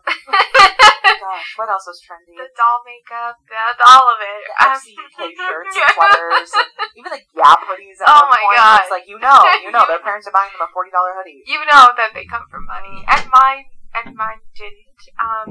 gosh, 1.23 1.55
what 1.55 1.71
else 1.71 1.87
was 1.87 2.03
trendy? 2.03 2.35
the 2.35 2.51
doll 2.59 2.83
makeup, 2.83 3.39
the, 3.47 3.55
the 3.79 3.85
all 3.87 4.11
of 4.11 4.19
it. 4.19 4.43
The 4.51 4.67
Um, 4.67 4.75
FCK 4.83 5.17
shirts 5.47 5.79
and 5.79 5.95
sweaters, 5.95 6.51
and 6.59 6.69
even 6.99 7.11
the 7.15 7.23
Gap 7.39 7.63
hoodies. 7.71 8.03
At 8.03 8.11
Oh 8.11 8.27
one 8.27 8.35
my 8.35 8.43
point, 8.43 8.59
God. 8.59 8.81
It's 8.83 8.91
like 8.91 9.07
you 9.07 9.19
know, 9.23 9.39
you 9.63 9.71
know, 9.71 9.87
their 9.87 10.03
parents 10.03 10.27
are 10.27 10.35
buying 10.35 10.51
them 10.51 10.67
a 10.67 10.71
forty 10.75 10.91
dollar 10.91 11.15
hoodie. 11.15 11.47
you 11.47 11.63
know 11.71 11.95
that 11.95 12.11
they 12.19 12.27
come 12.27 12.51
from 12.51 12.67
money, 12.67 13.07
and 13.07 13.31
mine 13.31 13.71
and 13.95 14.19
mine 14.19 14.43
didn't. 14.59 15.01
Um, 15.23 15.49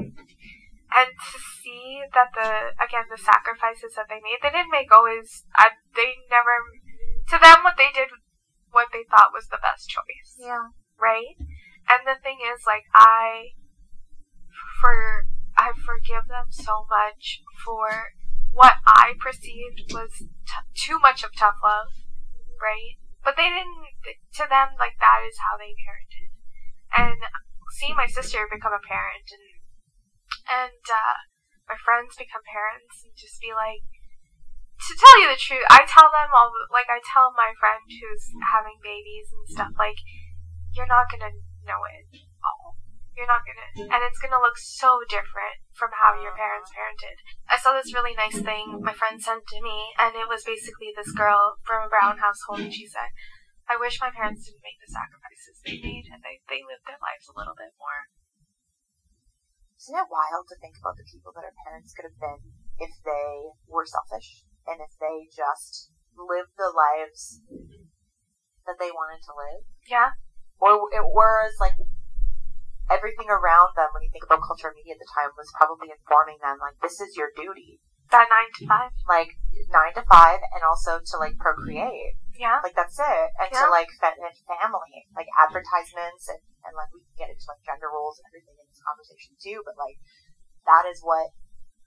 and 0.92 1.08
to 1.16 1.38
see 1.40 2.02
that 2.12 2.30
the 2.36 2.76
again 2.76 3.08
the 3.08 3.20
sacrifices 3.20 3.96
that 3.96 4.08
they 4.08 4.20
made, 4.20 4.40
they 4.42 4.52
didn't 4.52 4.72
make 4.72 4.92
always. 4.92 5.44
I, 5.56 5.72
they 5.96 6.20
never. 6.28 6.52
To 7.32 7.36
them, 7.38 7.64
what 7.64 7.78
they 7.78 7.88
did, 7.94 8.10
what 8.70 8.88
they 8.92 9.04
thought 9.08 9.32
was 9.32 9.48
the 9.48 9.62
best 9.62 9.88
choice, 9.88 10.36
Yeah. 10.36 10.74
right? 11.00 11.38
And 11.88 12.02
the 12.04 12.18
thing 12.20 12.42
is, 12.42 12.66
like 12.66 12.84
I, 12.94 13.54
for 14.80 15.24
I 15.56 15.72
forgive 15.72 16.28
them 16.28 16.50
so 16.50 16.84
much 16.90 17.40
for 17.64 18.12
what 18.52 18.76
I 18.86 19.14
perceived 19.20 19.92
was 19.92 20.12
t- 20.18 20.68
too 20.74 20.98
much 20.98 21.24
of 21.24 21.32
tough 21.36 21.56
love, 21.64 21.88
right? 22.60 23.00
But 23.24 23.36
they 23.36 23.48
didn't. 23.48 23.86
To 24.42 24.44
them, 24.48 24.76
like 24.76 24.98
that 25.00 25.24
is 25.24 25.38
how 25.40 25.56
they 25.56 25.72
parented. 25.78 26.28
And 26.92 27.20
seeing 27.78 27.96
my 27.96 28.06
sister 28.06 28.44
become 28.50 28.72
a 28.76 28.82
parent 28.84 29.24
and 29.32 29.51
and 30.48 30.82
uh, 30.86 31.18
my 31.68 31.78
friends 31.78 32.18
become 32.18 32.42
parents 32.44 33.06
and 33.06 33.14
just 33.14 33.38
be 33.38 33.54
like, 33.54 33.82
to 34.82 34.92
tell 34.98 35.16
you 35.22 35.30
the 35.30 35.38
truth, 35.38 35.62
I 35.70 35.86
tell 35.86 36.10
them 36.10 36.34
all 36.34 36.50
like 36.74 36.90
I 36.90 36.98
tell 37.06 37.30
my 37.38 37.54
friend 37.54 37.86
who's 37.86 38.34
having 38.50 38.82
babies 38.82 39.30
and 39.30 39.46
stuff 39.46 39.72
like, 39.78 39.98
you're 40.74 40.90
not 40.90 41.06
gonna 41.06 41.38
know 41.62 41.86
it 41.86 42.26
all. 42.42 42.74
You're 43.12 43.28
not 43.28 43.44
gonna, 43.44 43.92
and 43.92 44.00
it's 44.08 44.18
gonna 44.18 44.40
look 44.40 44.56
so 44.56 45.04
different 45.06 45.60
from 45.76 45.92
how 45.92 46.16
your 46.16 46.32
parents 46.32 46.72
parented. 46.72 47.20
I 47.44 47.60
saw 47.60 47.76
this 47.76 47.92
really 47.92 48.16
nice 48.16 48.40
thing 48.40 48.80
my 48.80 48.96
friend 48.96 49.20
sent 49.20 49.44
to 49.52 49.60
me, 49.60 49.92
and 50.00 50.16
it 50.16 50.26
was 50.26 50.48
basically 50.48 50.90
this 50.96 51.12
girl 51.12 51.60
from 51.62 51.84
a 51.84 51.92
brown 51.92 52.18
household, 52.18 52.64
and 52.64 52.72
she 52.72 52.88
said, 52.88 53.12
"I 53.68 53.76
wish 53.76 54.00
my 54.00 54.10
parents 54.10 54.48
didn't 54.48 54.64
make 54.64 54.80
the 54.80 54.90
sacrifices 54.90 55.60
they 55.60 55.76
made, 55.84 56.08
and 56.08 56.24
they 56.24 56.40
they 56.48 56.64
lived 56.64 56.88
their 56.88 56.98
lives 57.04 57.28
a 57.28 57.36
little 57.36 57.54
bit 57.54 57.76
more." 57.76 58.08
Isn't 59.82 59.98
it 59.98 60.14
wild 60.14 60.46
to 60.46 60.54
think 60.62 60.78
about 60.78 60.94
the 60.94 61.02
people 61.02 61.34
that 61.34 61.42
our 61.42 61.56
parents 61.66 61.90
could 61.90 62.06
have 62.06 62.14
been 62.22 62.54
if 62.78 62.94
they 63.02 63.50
were 63.66 63.82
selfish 63.82 64.46
and 64.62 64.78
if 64.78 64.94
they 65.02 65.26
just 65.26 65.90
lived 66.14 66.54
the 66.54 66.70
lives 66.70 67.42
that 68.62 68.78
they 68.78 68.94
wanted 68.94 69.18
to 69.26 69.34
live? 69.34 69.66
Yeah. 69.90 70.14
Or 70.62 70.86
it 70.94 71.02
was 71.02 71.58
like 71.58 71.74
everything 72.86 73.26
around 73.26 73.74
them, 73.74 73.90
when 73.90 74.06
you 74.06 74.10
think 74.14 74.22
about 74.22 74.46
culture 74.46 74.70
and 74.70 74.78
media 74.78 74.94
at 74.94 75.02
the 75.02 75.10
time, 75.18 75.34
was 75.34 75.50
probably 75.58 75.90
informing 75.90 76.38
them 76.38 76.62
like 76.62 76.78
this 76.78 77.02
is 77.02 77.18
your 77.18 77.34
duty, 77.34 77.82
That 78.14 78.30
nine 78.30 78.54
to 78.62 78.70
five. 78.70 78.94
like 79.10 79.34
nine 79.66 79.98
to 79.98 80.06
five, 80.06 80.38
and 80.54 80.62
also 80.62 81.02
to 81.02 81.14
like 81.18 81.34
procreate. 81.42 82.21
Yeah. 82.34 82.60
Like 82.64 82.74
that's 82.74 82.98
it, 82.98 83.28
and 83.38 83.48
Yeah. 83.52 83.64
to 83.64 83.70
like 83.70 83.90
fit 84.00 84.16
in 84.16 84.32
family, 84.48 85.06
like 85.14 85.28
advertisements, 85.36 86.28
and 86.28 86.40
and 86.64 86.72
like 86.76 86.88
we 86.94 87.00
can 87.04 87.14
get 87.18 87.30
into 87.30 87.44
like 87.48 87.62
gender 87.62 87.90
roles 87.92 88.18
and 88.18 88.26
everything 88.32 88.56
in 88.56 88.66
this 88.68 88.80
conversation 88.82 89.36
too. 89.36 89.62
But 89.64 89.76
like 89.76 89.98
that 90.66 90.86
is 90.88 91.02
what 91.02 91.30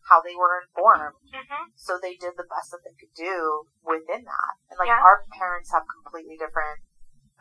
how 0.09 0.21
they 0.21 0.35
were 0.37 0.61
informed, 0.61 1.17
Mhm. 1.33 1.73
so 1.73 1.97
they 1.97 2.15
did 2.15 2.37
the 2.37 2.45
best 2.45 2.69
that 2.71 2.83
they 2.85 2.93
could 2.93 3.13
do 3.17 3.65
within 3.81 4.23
that. 4.23 4.53
And 4.69 4.77
like 4.77 4.93
Yeah. 4.93 5.01
our 5.01 5.25
parents 5.33 5.71
have 5.71 5.83
completely 5.89 6.37
different 6.37 6.81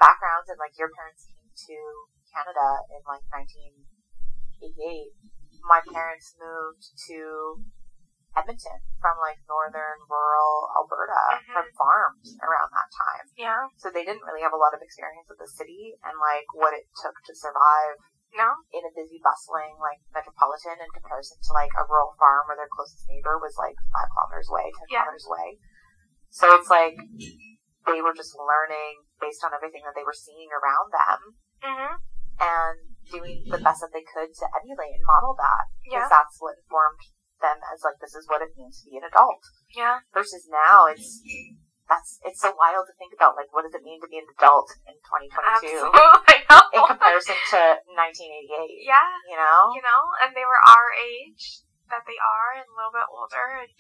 backgrounds, 0.01 0.49
and 0.49 0.59
like 0.59 0.77
your 0.79 0.89
parents 0.97 1.27
came 1.29 1.51
to 1.53 1.79
Canada 2.33 2.81
in 2.91 3.03
like 3.05 3.23
1988. 3.31 5.13
My 5.63 5.81
parents 5.93 6.35
moved 6.39 6.83
to 7.09 7.65
Edmonton 8.37 8.78
from 9.01 9.14
like 9.22 9.39
northern 9.47 9.99
rural 10.11 10.68
Alberta 10.74 11.39
Mhm. 11.39 11.53
from 11.55 11.66
farms 11.78 12.35
around 12.43 12.70
that 12.74 12.91
time. 12.91 13.26
Yeah. 13.39 13.62
So 13.78 13.91
they 13.91 14.05
didn't 14.05 14.22
really 14.26 14.43
have 14.43 14.53
a 14.53 14.59
lot 14.61 14.74
of 14.74 14.82
experience 14.82 15.28
with 15.30 15.39
the 15.39 15.47
city 15.49 15.95
and 16.03 16.18
like 16.18 16.47
what 16.55 16.74
it 16.74 16.87
took 17.03 17.14
to 17.26 17.35
survive 17.35 17.97
No. 18.35 18.51
in 18.74 18.82
a 18.85 18.91
busy, 18.91 19.20
bustling 19.22 19.78
like 19.78 20.01
metropolitan 20.12 20.80
in 20.82 20.91
comparison 20.91 21.39
to 21.41 21.53
like 21.55 21.70
a 21.78 21.87
rural 21.87 22.14
farm 22.18 22.49
where 22.49 22.57
their 22.59 22.68
closest 22.74 23.07
neighbor 23.09 23.39
was 23.39 23.55
like 23.57 23.76
five 23.95 24.11
kilometers 24.11 24.49
away, 24.51 24.72
ten 24.74 24.87
Yeah. 24.91 25.03
kilometers 25.07 25.26
away. 25.26 25.59
So 26.30 26.51
it's 26.59 26.70
like 26.70 26.99
they 27.87 28.03
were 28.03 28.14
just 28.14 28.35
learning 28.35 29.05
based 29.20 29.45
on 29.45 29.55
everything 29.55 29.85
that 29.85 29.95
they 29.95 30.03
were 30.03 30.12
seeing 30.16 30.51
around 30.51 30.91
them 30.91 31.20
Mhm. 31.62 31.95
and 32.41 32.97
doing 33.12 33.45
the 33.47 33.59
best 33.59 33.82
that 33.82 33.93
they 33.93 34.03
could 34.03 34.35
to 34.35 34.47
emulate 34.57 34.95
and 34.97 35.05
model 35.05 35.35
that 35.35 35.66
because 35.85 36.03
Yeah. 36.03 36.09
that's 36.09 36.41
what 36.41 36.57
informed 36.59 36.99
them 37.45 37.61
as 37.69 37.85
like 37.85 38.01
this 38.01 38.17
is 38.17 38.25
what 38.33 38.41
it 38.41 38.57
means 38.57 38.81
to 38.81 38.89
be 38.89 38.97
an 38.97 39.05
adult 39.05 39.45
Yeah. 39.77 40.01
versus 40.17 40.49
now 40.49 40.89
it's 40.89 41.21
that's 41.85 42.17
it's 42.25 42.41
so 42.41 42.57
wild 42.57 42.89
to 42.89 42.97
think 42.97 43.13
about 43.13 43.37
like 43.37 43.53
what 43.53 43.69
does 43.69 43.77
it 43.77 43.85
mean 43.85 44.01
to 44.01 44.09
be 44.09 44.17
an 44.17 44.25
adult 44.41 44.73
in 44.89 44.97
2022 45.05 45.69
Absolutely. 45.69 45.93
I 46.33 46.37
know. 46.49 46.65
in 46.73 46.81
comparison 46.89 47.37
to 47.53 47.61
1988 47.93 48.89
Yeah. 48.89 49.05
you 49.29 49.37
know 49.37 49.69
you 49.77 49.85
know, 49.85 50.03
and 50.25 50.33
they 50.33 50.49
were 50.49 50.63
our 50.65 50.89
age 50.97 51.61
that 51.93 52.09
they 52.09 52.17
are 52.17 52.57
and 52.57 52.65
a 52.65 52.73
little 52.73 52.97
bit 52.97 53.05
older 53.13 53.61
and 53.61 53.71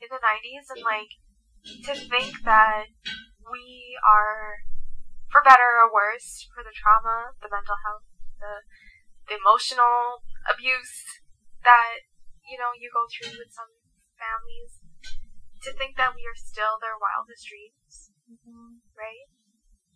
in 0.00 0.08
the 0.08 0.18
90s 0.24 0.72
and 0.72 0.80
like 0.82 1.12
to 1.84 1.92
think 1.94 2.32
that 2.48 2.88
we 3.52 3.94
are 4.02 4.64
for 5.30 5.44
better 5.44 5.78
or 5.84 5.92
worse 5.92 6.48
for 6.52 6.60
the 6.64 6.74
trauma, 6.74 7.32
the 7.40 7.48
mental 7.52 7.76
health, 7.86 8.02
the 8.40 8.64
the 9.30 9.38
emotional 9.38 10.24
abuse 10.50 11.04
that 11.62 12.02
you 12.46 12.58
know 12.58 12.74
you 12.76 12.90
go 12.92 13.06
through 13.08 13.38
with 13.38 13.52
some 13.54 13.70
families 14.18 14.78
to 15.62 15.70
think 15.78 15.94
that 15.96 16.14
we 16.14 16.26
are 16.26 16.38
still 16.38 16.78
their 16.82 16.98
wildest 16.98 17.46
dreams, 17.46 18.10
mm-hmm. 18.26 18.82
right? 18.98 19.26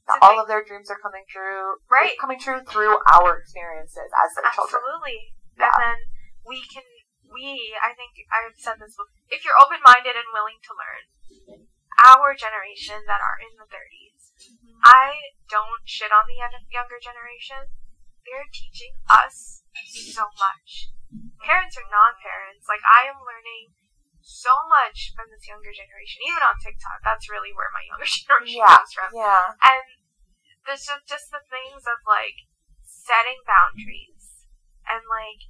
that 0.06 0.18
To 0.18 0.22
all 0.22 0.30
think- 0.38 0.42
of 0.42 0.48
their 0.48 0.62
dreams 0.62 0.90
are 0.90 0.98
coming 1.02 1.26
true 1.26 1.82
Right. 1.90 2.14
coming 2.18 2.38
true 2.38 2.62
through 2.62 3.02
our 3.10 3.38
experiences 3.42 4.10
as 4.14 4.30
their 4.38 4.46
children 4.54 4.78
Absolutely. 4.78 5.34
Yeah. 5.58 5.66
And 5.66 5.74
then 5.82 5.98
we 6.46 6.62
can, 6.62 6.86
we, 7.26 7.74
I 7.82 7.90
think 7.98 8.14
I've 8.30 8.54
said 8.54 8.78
this 8.78 8.94
before, 8.94 9.10
if 9.28 9.42
you're 9.42 9.58
open 9.58 9.82
minded 9.82 10.14
and 10.14 10.30
willing 10.30 10.62
to 10.62 10.72
learn, 10.78 11.66
our 12.06 12.36
generation 12.38 13.02
that 13.10 13.18
are 13.18 13.38
in 13.42 13.58
the 13.58 13.66
30s, 13.66 14.20
mm-hmm. 14.46 14.78
I 14.84 15.34
don't 15.50 15.82
shit 15.88 16.14
on 16.14 16.28
the 16.30 16.38
younger 16.38 17.00
generation. 17.02 17.72
They're 18.22 18.46
teaching 18.52 18.94
us 19.10 19.62
so 20.14 20.30
much. 20.38 20.94
Parents 21.42 21.76
or 21.78 21.86
non 21.88 22.18
parents, 22.18 22.66
like, 22.66 22.82
I 22.82 23.06
am 23.06 23.22
learning 23.22 23.76
so 24.26 24.50
much 24.66 25.14
from 25.14 25.30
this 25.30 25.46
younger 25.46 25.70
generation, 25.70 26.18
even 26.26 26.42
on 26.42 26.58
TikTok. 26.58 26.98
That's 27.06 27.30
really 27.30 27.54
where 27.54 27.70
my 27.70 27.86
younger 27.86 28.10
generation 28.10 28.58
yeah 28.58 28.74
comes 28.74 28.92
from. 28.92 29.10
yeah. 29.14 29.54
And 29.62 29.86
there's 30.66 30.82
just, 30.82 31.06
just 31.06 31.30
the 31.30 31.46
things 31.46 31.86
of 31.86 32.02
like 32.02 32.34
setting 32.82 33.38
boundaries 33.46 34.50
and 34.90 35.06
like 35.06 35.46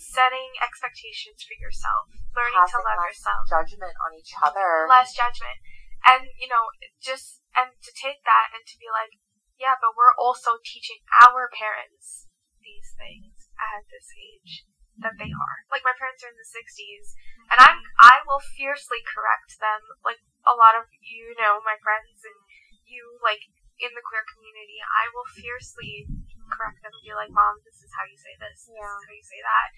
setting 0.00 0.56
expectations 0.64 1.44
for 1.44 1.52
yourself, 1.60 2.08
learning 2.32 2.64
to 2.64 2.80
love 2.80 2.96
less 2.96 3.12
yourself, 3.12 3.44
judgment 3.44 3.96
on 4.08 4.16
each 4.16 4.32
other. 4.40 4.88
Less 4.88 5.12
judgment, 5.12 5.60
and 6.08 6.32
you 6.40 6.48
know, 6.48 6.72
just 6.96 7.44
and 7.52 7.76
to 7.84 7.92
take 7.92 8.24
that 8.24 8.56
and 8.56 8.64
to 8.64 8.76
be 8.80 8.88
like, 8.88 9.20
yeah, 9.60 9.76
but 9.76 9.92
we're 9.92 10.16
also 10.16 10.56
teaching 10.64 11.04
our 11.20 11.52
parents 11.52 12.24
these 12.64 12.96
things 12.96 13.33
at 13.58 13.86
this 13.88 14.08
age 14.14 14.66
that 15.00 15.18
they 15.18 15.30
are. 15.30 15.58
Like 15.70 15.82
my 15.82 15.94
parents 15.96 16.22
are 16.22 16.30
in 16.30 16.38
the 16.38 16.46
60s, 16.46 17.14
and 17.50 17.58
I'm 17.58 17.82
I 17.98 18.22
will 18.26 18.42
fiercely 18.42 19.02
correct 19.02 19.58
them. 19.58 19.82
Like 20.06 20.22
a 20.46 20.54
lot 20.54 20.78
of 20.78 20.86
you 21.02 21.34
know 21.38 21.58
my 21.66 21.78
friends 21.82 22.22
and 22.22 22.38
you 22.86 23.18
like 23.24 23.42
in 23.82 23.90
the 23.90 24.04
queer 24.06 24.22
community, 24.22 24.78
I 24.78 25.10
will 25.10 25.26
fiercely 25.34 26.06
correct 26.46 26.78
them 26.86 26.94
and 26.94 27.02
be 27.02 27.10
like, 27.10 27.34
"Mom, 27.34 27.58
this 27.66 27.82
is 27.82 27.90
how 27.98 28.06
you 28.06 28.14
say 28.14 28.38
this. 28.38 28.70
This 28.70 28.78
Yeah. 28.78 28.86
is 28.86 29.06
how 29.08 29.14
you 29.14 29.26
say 29.26 29.40
that," 29.42 29.68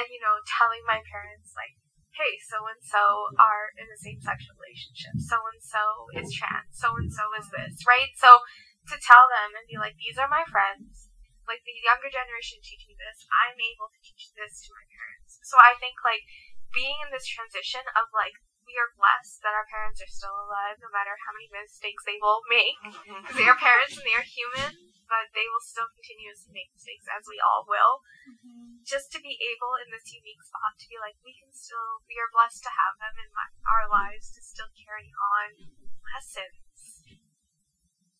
and 0.00 0.04
you 0.08 0.20
know, 0.20 0.40
telling 0.44 0.84
my 0.86 1.02
parents 1.04 1.52
like. 1.56 1.76
Hey, 2.14 2.38
so 2.46 2.62
and 2.70 2.78
so 2.78 3.26
are 3.42 3.74
in 3.74 3.90
the 3.90 3.98
same 3.98 4.22
sex 4.22 4.46
relationship. 4.46 5.18
So 5.18 5.34
and 5.50 5.58
so 5.58 5.82
is 6.14 6.30
trans. 6.30 6.70
So 6.70 6.94
and 6.94 7.10
so 7.10 7.26
is 7.34 7.50
this, 7.50 7.82
right? 7.90 8.14
So 8.14 8.38
to 8.86 8.94
tell 9.02 9.26
them 9.26 9.50
and 9.58 9.66
be 9.66 9.74
like, 9.74 9.98
these 9.98 10.14
are 10.14 10.30
my 10.30 10.46
friends. 10.46 11.03
Like 11.44 11.62
the 11.64 11.76
younger 11.84 12.08
generation 12.08 12.60
teach 12.64 12.88
me 12.88 12.96
this. 12.96 13.24
I'm 13.28 13.58
able 13.60 13.92
to 13.92 14.00
teach 14.00 14.32
this 14.32 14.64
to 14.64 14.70
my 14.72 14.84
parents. 14.88 15.40
So 15.44 15.60
I 15.60 15.76
think 15.76 16.00
like 16.00 16.24
being 16.72 16.98
in 17.04 17.12
this 17.12 17.28
transition 17.28 17.84
of 17.94 18.10
like 18.10 18.34
we 18.64 18.80
are 18.80 18.96
blessed 18.96 19.44
that 19.44 19.52
our 19.52 19.68
parents 19.68 20.00
are 20.00 20.08
still 20.08 20.34
alive, 20.34 20.80
no 20.80 20.88
matter 20.88 21.12
how 21.20 21.36
many 21.36 21.48
mistakes 21.52 22.02
they 22.08 22.16
will 22.16 22.40
make, 22.48 22.80
because 23.22 23.36
they 23.36 23.48
are 23.48 23.60
parents 23.60 23.96
and 23.96 24.04
they 24.08 24.16
are 24.16 24.24
human, 24.24 24.72
but 25.04 25.28
they 25.36 25.44
will 25.52 25.62
still 25.62 25.88
continuously 25.92 26.56
make 26.56 26.72
mistakes, 26.72 27.04
as 27.12 27.28
we 27.28 27.36
all 27.38 27.68
will. 27.68 28.00
Mm-hmm. 28.24 28.82
Just 28.88 29.12
to 29.12 29.20
be 29.20 29.36
able 29.36 29.76
in 29.80 29.92
this 29.92 30.08
unique 30.12 30.40
spot 30.40 30.76
to 30.80 30.88
be 30.88 30.96
like, 30.96 31.16
we 31.20 31.36
can 31.36 31.52
still, 31.52 32.00
we 32.08 32.16
are 32.16 32.32
blessed 32.32 32.64
to 32.64 32.72
have 32.72 32.96
them 32.96 33.16
in 33.20 33.28
my, 33.36 33.46
our 33.68 33.86
lives 33.88 34.32
to 34.32 34.40
still 34.40 34.72
carry 34.72 35.12
on 35.12 35.76
lessons. 36.16 36.63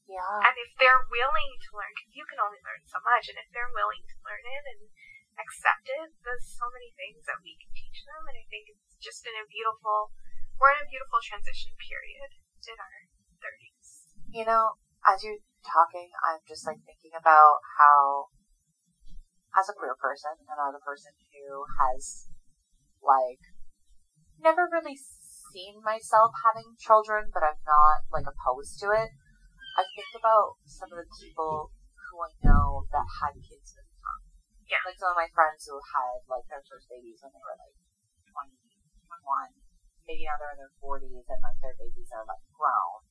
Yeah 0.09 0.39
And 0.45 0.57
if 0.61 0.71
they're 0.77 1.05
willing 1.09 1.53
to 1.55 1.71
learn, 1.77 1.93
because 1.97 2.15
you 2.15 2.25
can 2.29 2.41
only 2.41 2.61
learn 2.63 2.83
so 2.85 3.01
much, 3.05 3.29
and 3.33 3.39
if 3.41 3.49
they're 3.53 3.73
willing 3.73 4.05
to 4.05 4.17
learn 4.25 4.45
it 4.45 4.65
and 4.77 4.83
accept 5.41 5.87
it, 5.91 6.15
there's 6.23 6.47
so 6.47 6.71
many 6.71 6.95
things 6.95 7.27
that 7.27 7.43
we 7.43 7.59
can 7.59 7.71
teach 7.75 8.07
them, 8.07 8.23
and 8.29 8.37
I 8.39 8.47
think 8.47 8.71
it's 8.71 8.95
just 9.03 9.27
in 9.27 9.35
a 9.35 9.47
beautiful, 9.49 10.15
we're 10.61 10.75
in 10.77 10.85
a 10.85 10.93
beautiful 10.93 11.19
transition 11.25 11.75
period 11.79 12.31
in 12.65 12.79
our 12.79 12.99
30s. 13.43 13.89
You 14.31 14.45
know, 14.47 14.79
as 15.05 15.21
you're 15.27 15.43
talking, 15.65 16.09
I'm 16.25 16.41
just 16.47 16.65
like 16.65 16.81
thinking 16.85 17.13
about 17.17 17.61
how, 17.77 18.33
as 19.57 19.69
a 19.69 19.77
queer 19.77 19.97
person 19.99 20.35
and 20.39 20.59
as 20.59 20.75
a 20.75 20.83
person 20.83 21.13
who 21.33 21.65
has, 21.81 22.31
like, 23.03 23.43
never 24.41 24.67
really 24.71 24.97
seen 24.97 25.83
myself 25.85 26.35
having 26.43 26.75
children, 26.81 27.31
but 27.31 27.45
I'm 27.47 27.61
not, 27.63 28.07
like, 28.11 28.27
opposed 28.27 28.81
to 28.83 28.91
it. 28.91 29.15
I 29.75 29.83
think 29.95 30.11
about 30.15 30.59
some 30.67 30.91
of 30.91 30.99
the 31.03 31.11
people 31.19 31.75
who 32.09 32.17
I 32.23 32.31
know 32.47 32.87
that 32.95 33.07
had 33.21 33.35
kids 33.43 33.75
really 33.75 33.99
young. 33.99 34.23
Yeah. 34.71 34.83
Like 34.87 34.99
some 34.99 35.13
of 35.13 35.19
my 35.19 35.31
friends 35.35 35.67
who 35.67 35.77
had, 35.83 36.23
like, 36.31 36.47
their 36.47 36.63
first 36.65 36.87
babies 36.87 37.21
when 37.21 37.35
they 37.35 37.43
were, 37.43 37.59
like, 37.59 37.75
20, 38.33 38.55
one, 39.25 39.53
maybe 40.05 40.29
now 40.29 40.37
they're 40.37 40.53
in 40.53 40.61
their 40.61 40.77
forties 40.81 41.25
and 41.29 41.41
like 41.41 41.59
their 41.65 41.77
babies 41.81 42.13
are 42.13 42.29
like 42.29 42.45
grown, 42.53 43.09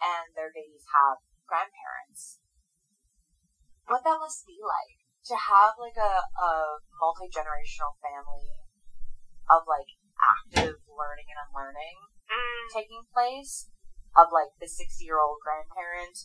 and 0.00 0.28
their 0.36 0.52
babies 0.52 0.84
have 0.92 1.24
grandparents. 1.48 2.40
What 3.88 4.04
that 4.04 4.20
must 4.20 4.44
be 4.44 4.60
like 4.60 5.00
to 5.32 5.36
have 5.36 5.80
like 5.80 5.96
a, 5.96 6.14
a 6.28 6.50
multi 7.00 7.32
generational 7.32 7.96
family 8.04 8.52
of 9.48 9.64
like 9.64 9.96
active 10.20 10.84
learning 10.86 11.28
and 11.32 11.40
unlearning 11.48 11.98
Mm. 12.28 12.68
taking 12.68 13.08
place 13.08 13.72
of 14.16 14.32
like 14.32 14.52
the 14.60 14.68
60 14.68 15.04
year 15.04 15.18
old 15.20 15.38
grandparent 15.44 16.16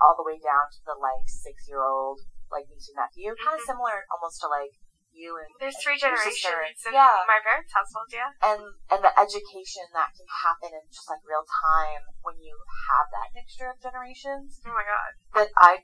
all 0.00 0.14
the 0.14 0.26
way 0.26 0.38
down 0.38 0.66
to 0.70 0.80
the 0.86 0.94
like 0.98 1.26
six 1.26 1.66
year 1.66 1.82
old 1.84 2.22
like 2.50 2.64
niece 2.70 2.88
and 2.88 2.98
nephew. 3.02 3.34
Kind 3.36 3.58
of 3.58 3.64
similar 3.66 4.06
almost 4.14 4.40
to 4.40 4.48
like 4.48 4.72
you 5.12 5.34
and 5.36 5.50
There's 5.58 5.76
three 5.82 5.98
your 5.98 6.14
generations 6.14 6.78
in 6.86 6.94
Yeah. 6.94 7.26
my 7.26 7.42
parents' 7.42 7.74
household, 7.74 8.06
yeah. 8.14 8.30
and 8.44 8.62
and 8.92 9.00
the 9.02 9.10
education 9.18 9.84
that 9.92 10.14
can 10.14 10.28
happen 10.30 10.70
in 10.70 10.84
just 10.94 11.10
like 11.10 11.20
real 11.26 11.42
time 11.42 12.06
when 12.22 12.38
you 12.38 12.54
have 12.88 13.06
that 13.10 13.34
mixture 13.34 13.66
of 13.68 13.76
generations 13.82 14.62
Oh 14.62 14.70
my 14.70 14.86
god. 14.86 15.12
that 15.34 15.50
I 15.58 15.82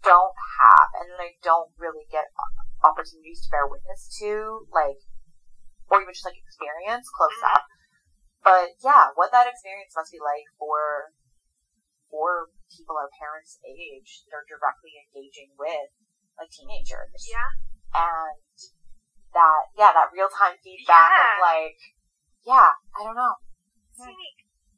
don't 0.00 0.36
have 0.56 0.88
and 0.96 1.06
that 1.12 1.20
I 1.20 1.36
don't 1.44 1.68
really 1.76 2.08
get 2.08 2.32
opportunities 2.80 3.44
to 3.44 3.48
bear 3.52 3.68
witness 3.68 4.08
to, 4.24 4.64
like, 4.72 4.96
or 5.92 6.00
even 6.00 6.14
just 6.16 6.24
like 6.24 6.40
experience 6.40 7.04
close 7.12 7.36
Mhm. 7.44 7.52
up. 7.52 7.64
But 8.42 8.80
yeah, 8.80 9.12
what 9.14 9.30
that 9.32 9.46
experience 9.46 9.92
must 9.94 10.12
be 10.12 10.20
like 10.20 10.48
for 10.56 11.12
for 12.10 12.50
people 12.72 12.98
our 12.98 13.10
parents' 13.14 13.60
age 13.62 14.26
that 14.26 14.34
are 14.34 14.46
directly 14.48 14.98
engaging 14.98 15.54
with 15.58 15.90
like 16.38 16.50
teenagers 16.50 17.22
Yeah. 17.30 17.50
and 17.94 18.40
that 19.30 19.62
yeah 19.78 19.94
that 19.94 20.10
real 20.10 20.26
time 20.26 20.58
feedback 20.58 21.10
Yeah. 21.14 21.38
of 21.38 21.42
like 21.42 21.78
yeah 22.42 22.72
I 22.98 23.04
don't 23.06 23.14
know 23.14 23.38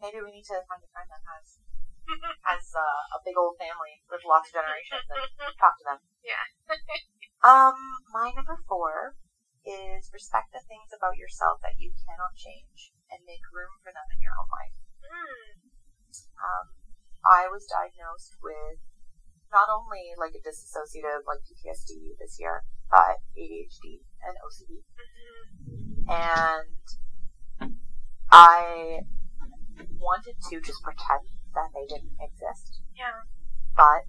maybe 0.03 0.19
we 0.19 0.35
need 0.35 0.49
to 0.51 0.59
find 0.67 0.83
a 0.83 0.91
friend 0.91 1.07
that 1.07 1.23
has 1.23 1.63
has 2.43 2.65
uh, 2.75 3.17
a 3.17 3.19
big 3.23 3.39
old 3.39 3.55
family 3.63 4.03
with 4.11 4.27
lots 4.27 4.51
of 4.51 4.59
generations 4.59 5.07
and 5.07 5.23
talk 5.63 5.79
to 5.79 5.87
them. 5.87 6.03
Yeah. 6.27 6.43
um, 7.47 7.79
my 8.11 8.35
number 8.35 8.59
four 8.67 9.15
is 9.63 10.11
respect 10.11 10.51
the 10.51 10.59
things 10.67 10.91
about 10.91 11.15
yourself 11.15 11.63
that 11.63 11.79
you 11.79 11.95
cannot 12.03 12.35
change 12.35 12.91
and 13.13 13.21
make 13.29 13.45
room 13.53 13.77
for 13.85 13.93
them 13.93 14.09
in 14.17 14.19
your 14.25 14.33
own 14.41 14.49
life. 14.49 14.77
Mm. 15.05 15.69
Um, 16.41 16.67
I 17.29 17.47
was 17.53 17.69
diagnosed 17.69 18.35
with 18.43 18.81
not 19.53 19.69
only 19.69 20.17
like 20.17 20.33
a 20.33 20.41
dissociative 20.43 21.29
like 21.29 21.45
PTSD 21.45 22.17
this 22.19 22.41
year, 22.41 22.65
but 22.91 23.21
ADHD 23.37 24.01
and 24.25 24.35
OCD. 24.41 24.81
Mhm. 24.97 26.09
and 26.09 26.77
I 28.31 29.01
wanted 29.99 30.37
to 30.51 30.61
just 30.61 30.83
pretend 30.83 31.29
that 31.55 31.71
they 31.75 31.87
didn't 31.87 32.17
exist. 32.19 32.81
Yeah. 32.97 33.23
But 33.77 34.09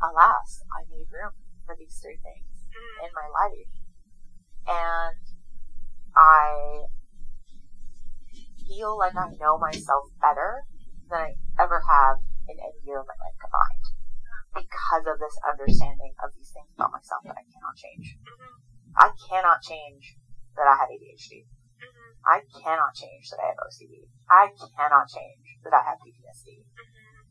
alas, 0.00 0.62
I 0.70 0.84
made 0.88 1.08
room 1.10 1.32
for 1.66 1.74
these 1.76 1.98
three 2.00 2.18
things 2.22 2.68
Mm. 2.68 3.08
in 3.08 3.10
my 3.14 3.28
life. 3.28 3.72
And 4.68 5.18
I 6.14 6.86
feel 8.68 8.92
like 9.00 9.16
I 9.16 9.32
know 9.40 9.56
myself 9.56 10.12
better 10.20 10.68
than 11.08 11.18
I 11.18 11.30
ever 11.56 11.80
have 11.80 12.20
in 12.46 12.60
any 12.60 12.78
year 12.84 13.00
of 13.00 13.08
my 13.08 13.16
life 13.16 13.38
combined. 13.40 13.86
Because 14.52 15.04
of 15.08 15.16
this 15.16 15.36
understanding 15.48 16.12
of 16.20 16.30
these 16.36 16.52
things 16.52 16.68
about 16.76 16.92
myself 16.92 17.24
that 17.24 17.40
I 17.40 17.44
cannot 17.48 17.76
change. 17.76 18.20
Mhm. 18.20 18.60
I 18.96 19.08
cannot 19.28 19.62
change 19.62 20.20
that 20.56 20.68
I 20.68 20.76
have 20.76 20.90
ADHD. 20.90 21.48
Mhm. 21.80 22.16
I 22.24 22.44
cannot 22.52 22.94
change 22.94 23.30
that 23.30 23.40
I 23.40 23.48
have 23.48 23.58
OCD. 23.64 24.08
I 24.28 24.52
cannot 24.76 25.08
change 25.08 25.58
that 25.64 25.72
I 25.72 25.82
have 25.82 25.98
PTSD. 26.04 26.66
Mhm. 26.76 27.24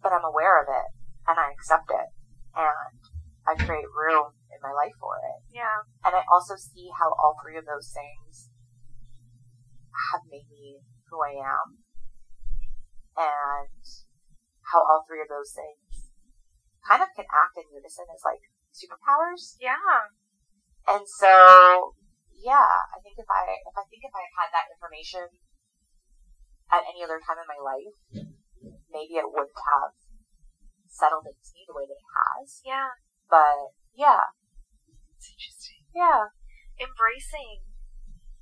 But 0.00 0.12
I'm 0.12 0.24
aware 0.24 0.62
of 0.62 0.68
it 0.68 0.88
and 1.26 1.38
I 1.38 1.50
accept 1.50 1.90
it 1.90 2.08
and 2.54 3.00
I 3.46 3.54
create 3.56 3.88
room 3.92 4.32
in 4.50 4.60
my 4.62 4.72
life 4.72 4.94
for 5.00 5.18
it. 5.18 5.42
Yeah. 5.48 5.82
And 6.04 6.14
I 6.14 6.24
also 6.28 6.56
see 6.56 6.90
how 6.96 7.12
all 7.12 7.36
three 7.42 7.56
of 7.58 7.66
those 7.66 7.92
things 7.92 8.50
have 10.10 10.22
made 10.30 10.48
me 10.50 10.82
who 11.10 11.22
I 11.22 11.38
am 11.38 11.84
and 13.14 13.82
how 14.72 14.82
all 14.82 15.06
three 15.06 15.22
of 15.22 15.30
those 15.30 15.54
things 15.54 16.10
kind 16.82 17.00
of 17.00 17.10
can 17.14 17.28
act 17.30 17.54
in 17.56 17.70
unison 17.70 18.08
as 18.10 18.22
like 18.26 18.42
superpowers. 18.74 19.56
Yeah. 19.62 20.10
And 20.84 21.06
so, 21.06 21.94
yeah, 22.34 22.84
I 22.92 22.98
think 23.00 23.16
if 23.16 23.28
I 23.30 23.56
if 23.56 23.74
I 23.78 23.84
think 23.88 24.04
if 24.04 24.12
I 24.12 24.26
had 24.36 24.52
that 24.52 24.68
information 24.68 25.30
at 26.68 26.84
any 26.84 27.00
other 27.06 27.22
time 27.22 27.40
in 27.40 27.48
my 27.48 27.60
life, 27.60 27.96
maybe 28.90 29.16
it 29.16 29.30
wouldn't 29.30 29.56
have 29.72 29.94
settled 30.90 31.24
into 31.24 31.50
me 31.56 31.64
the 31.64 31.76
way 31.76 31.86
that 31.88 31.96
it 31.96 32.10
has. 32.18 32.60
Yeah. 32.66 32.92
But 33.30 33.72
yeah, 33.96 34.34
It's 35.16 35.30
interesting. 35.30 35.86
yeah, 35.94 36.34
Embracing 36.76 37.64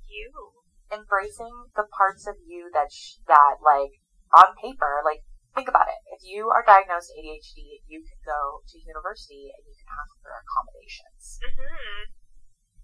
you. 0.09 0.62
Embracing 0.93 1.73
the 1.75 1.89
parts 1.89 2.27
of 2.29 2.37
you 2.45 2.69
that 2.73 2.93
sh- 2.93 3.17
that 3.27 3.57
like 3.65 3.97
on 4.33 4.53
paper, 4.61 5.01
like 5.01 5.25
think 5.53 5.67
about 5.69 5.89
it. 5.89 6.01
If 6.13 6.21
you 6.21 6.49
are 6.49 6.65
diagnosed 6.65 7.13
ADHD, 7.17 7.81
you 7.85 8.05
can 8.05 8.21
go 8.25 8.61
to 8.61 8.75
university 8.77 9.49
and 9.53 9.61
you 9.65 9.73
can 9.73 9.89
ask 9.89 10.13
for 10.21 10.33
accommodations. 10.33 11.41
Mhm. 11.41 12.13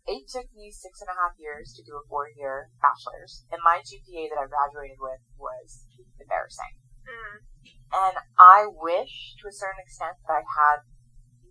It 0.10 0.26
took 0.26 0.50
me 0.54 0.72
six 0.72 1.02
and 1.02 1.10
a 1.10 1.18
half 1.18 1.38
years 1.38 1.74
to 1.78 1.84
do 1.84 1.98
a 1.98 2.08
four 2.10 2.30
year 2.30 2.72
bachelor's, 2.82 3.46
and 3.52 3.62
my 3.62 3.82
GPA 3.86 4.30
that 4.30 4.42
I 4.42 4.48
graduated 4.50 4.98
with 4.98 5.22
was 5.38 5.86
embarrassing. 6.20 6.74
Mm. 7.06 7.46
And 7.94 8.16
I 8.38 8.66
wish, 8.70 9.36
to 9.42 9.48
a 9.48 9.52
certain 9.52 9.82
extent, 9.82 10.18
that 10.26 10.34
I 10.34 10.46
had 10.46 10.80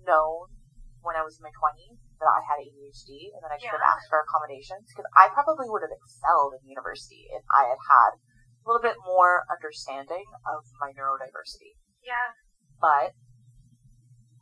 known 0.03 0.55
when 1.03 1.15
I 1.15 1.23
was 1.23 1.39
in 1.39 1.45
my 1.45 1.55
20s 1.55 1.99
that 2.19 2.29
I 2.29 2.41
had 2.43 2.59
ADHD 2.61 3.31
and 3.35 3.43
that 3.43 3.53
I 3.55 3.59
should 3.59 3.71
have 3.71 3.81
Yeah. 3.81 3.95
asked 3.95 4.09
for 4.11 4.21
accommodations, 4.21 4.91
because 4.91 5.07
I 5.15 5.29
probably 5.31 5.71
would 5.71 5.83
have 5.83 5.93
excelled 5.95 6.55
in 6.55 6.69
university 6.69 7.29
if 7.31 7.45
I 7.55 7.67
had 7.71 7.79
had 7.89 8.11
a 8.19 8.65
little 8.67 8.83
bit 8.83 8.99
more 9.05 9.47
understanding 9.51 10.27
of 10.47 10.67
my 10.81 10.93
neurodiversity. 10.93 11.79
Yeah. 12.03 12.35
But 12.81 13.15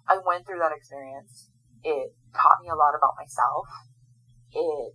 I 0.08 0.18
went 0.18 0.46
through 0.46 0.58
that 0.60 0.72
experience. 0.72 1.50
It 1.82 2.16
taught 2.34 2.60
me 2.60 2.68
a 2.68 2.74
lot 2.74 2.94
about 2.94 3.16
myself. 3.16 3.68
It 4.50 4.94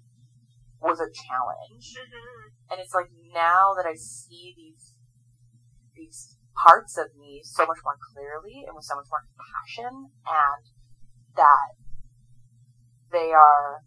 was 0.81 0.99
a 0.99 1.09
challenge. 1.11 1.93
Mhm. 1.95 2.51
And 2.71 2.79
it's 2.79 2.93
like 2.93 3.11
now 3.11 3.73
that 3.75 3.85
I 3.85 3.95
see 3.95 4.53
these 4.55 4.95
these 5.93 6.37
parts 6.55 6.97
of 6.97 7.13
me 7.15 7.41
so 7.43 7.65
much 7.65 7.77
more 7.83 7.97
clearly 8.13 8.63
and 8.65 8.75
with 8.75 8.85
so 8.85 8.95
much 8.95 9.07
more 9.09 9.21
compassion 9.21 10.11
and 10.25 10.65
that 11.35 11.75
they 13.11 13.31
are 13.31 13.83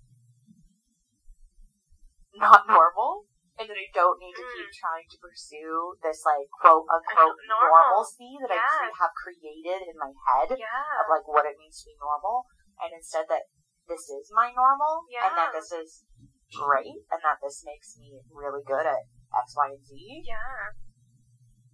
not 2.37 2.67
normal 2.69 3.25
and 3.55 3.71
that 3.71 3.79
I 3.79 3.87
don't 3.95 4.19
need 4.19 4.35
to 4.35 4.47
keep 4.51 4.67
mm. 4.67 4.83
trying 4.83 5.07
to 5.07 5.19
pursue 5.23 5.95
this 6.03 6.27
like 6.27 6.51
quote 6.51 6.87
unquote 6.91 7.39
Normal. 7.47 8.03
normalcy 8.03 8.35
that 8.43 8.51
I 8.51 8.59
Yeah. 8.59 8.91
have 8.99 9.15
created 9.15 9.87
in 9.87 9.95
my 9.95 10.11
head 10.27 10.59
Yeah. 10.59 10.99
of 10.99 11.07
like 11.07 11.27
what 11.31 11.47
it 11.47 11.55
means 11.59 11.79
to 11.83 11.87
be 11.87 11.97
normal, 12.03 12.47
and 12.83 12.91
instead 12.93 13.31
that 13.31 13.47
this 13.87 14.11
is 14.11 14.33
my 14.35 14.51
normal, 14.51 15.07
and 15.07 15.37
that 15.39 15.53
this 15.55 15.71
is 15.71 16.05
great, 16.51 17.07
and 17.11 17.21
that 17.23 17.39
this 17.41 17.63
makes 17.65 17.97
me 17.97 18.19
really 18.33 18.65
good 18.67 18.87
at 18.87 19.07
X, 19.31 19.55
Y, 19.55 19.69
and 19.71 19.85
Z. 19.87 20.23
Yeah. 20.27 20.75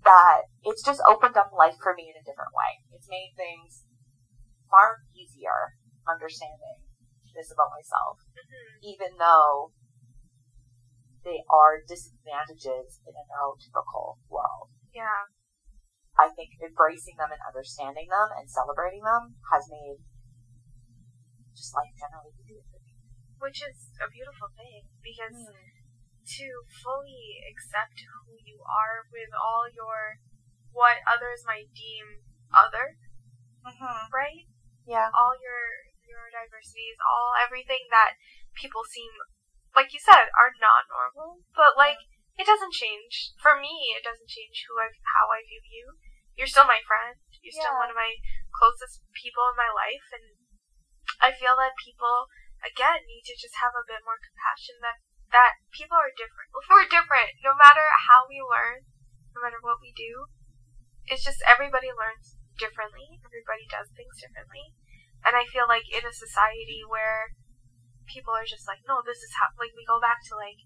That 0.05 0.53
it's 0.63 0.85
just 0.85 1.01
opened 1.09 1.37
up 1.37 1.53
life 1.53 1.77
for 1.81 1.95
me 1.95 2.13
in 2.13 2.21
a 2.21 2.25
different 2.25 2.53
way. 2.53 2.85
It's 2.93 3.09
made 3.09 3.33
things 3.37 3.85
far 4.69 5.01
easier 5.17 5.77
understanding 6.07 6.85
this 7.35 7.53
about 7.53 7.70
myself, 7.70 8.20
Mhm. 8.35 8.83
even 8.83 9.16
though 9.18 9.72
they 11.22 11.45
are 11.49 11.83
disadvantages 11.83 13.01
in 13.07 13.14
a 13.14 13.24
neurotypical 13.28 14.18
world. 14.28 14.70
Yeah. 14.93 15.26
I 16.18 16.28
think 16.28 16.61
embracing 16.61 17.16
them 17.16 17.33
and 17.33 17.41
understanding 17.47 18.09
them 18.09 18.28
and 18.37 18.51
celebrating 18.51 19.03
them 19.03 19.37
has 19.53 19.68
made 19.70 20.05
just 21.55 21.74
life 21.74 21.93
generally 21.97 22.33
easier 22.41 22.62
for 22.70 22.81
me. 22.81 22.97
Which 23.39 23.62
is 23.62 23.93
a 24.01 24.09
beautiful 24.09 24.49
thing 24.57 24.89
because 25.03 25.37
Hmm. 25.37 25.70
to 26.39 26.47
fully 26.83 27.43
accept 27.51 28.01
who 28.26 28.37
you 28.45 28.62
are 28.62 29.05
with 29.11 29.31
all 29.35 29.68
your 29.68 30.20
what 30.72 30.99
others 31.07 31.45
might 31.45 31.72
deem 31.74 32.22
other, 32.55 32.97
Mm-hmm. 33.64 34.12
right? 34.14 34.47
Yeah. 34.87 35.11
All 35.12 35.35
your 35.43 35.89
your 36.11 36.29
diversities, 36.35 36.99
all 37.07 37.39
everything 37.39 37.87
that 37.95 38.19
people 38.59 38.83
seem 38.83 39.15
like 39.75 39.95
you 39.95 40.03
said 40.03 40.27
are 40.35 40.51
not 40.59 40.91
normal, 40.91 41.47
but 41.55 41.79
like 41.79 42.03
it 42.35 42.47
doesn't 42.47 42.75
change. 42.75 43.35
For 43.39 43.55
me, 43.55 43.95
it 43.95 44.03
doesn't 44.03 44.31
change 44.31 44.67
who 44.67 44.75
I 44.83 44.91
how 44.91 45.31
I 45.31 45.47
view 45.47 45.63
you. 45.63 45.95
You're 46.35 46.51
still 46.51 46.67
my 46.67 46.83
friend. 46.83 47.21
You're 47.45 47.55
still 47.55 47.79
one 47.79 47.93
of 47.93 47.99
my 47.99 48.19
closest 48.53 49.07
people 49.15 49.47
in 49.51 49.57
my 49.57 49.71
life, 49.71 50.07
and 50.11 50.27
I 51.23 51.31
feel 51.31 51.55
that 51.57 51.79
people 51.79 52.29
again 52.61 53.07
need 53.07 53.25
to 53.31 53.39
just 53.39 53.61
have 53.63 53.77
a 53.77 53.87
bit 53.87 54.03
more 54.05 54.19
compassion 54.19 54.83
that 54.83 54.99
that 55.31 55.63
people 55.71 55.97
are 55.97 56.13
different. 56.13 56.51
We're 56.71 56.91
different 56.91 57.39
no 57.45 57.55
matter 57.55 57.87
how 58.11 58.27
we 58.27 58.43
learn, 58.43 58.89
no 59.37 59.45
matter 59.45 59.63
what 59.63 59.79
we 59.79 59.95
do. 59.95 60.27
It's 61.07 61.25
just 61.27 61.43
everybody 61.47 61.91
learns 61.91 62.39
differently. 62.59 63.19
Everybody 63.25 63.65
does 63.71 63.89
things 63.95 64.19
differently. 64.21 64.75
And 65.25 65.37
I 65.37 65.45
feel 65.49 65.68
like 65.68 65.87
in 65.93 66.05
a 66.05 66.14
society 66.14 66.81
where 66.87 67.33
people 68.09 68.33
are 68.33 68.49
just 68.49 68.64
like, 68.64 68.81
no, 68.89 69.05
this 69.05 69.21
is 69.21 69.33
how, 69.37 69.53
like, 69.61 69.77
we 69.77 69.85
go 69.85 70.01
back 70.01 70.25
to, 70.29 70.35
like, 70.35 70.59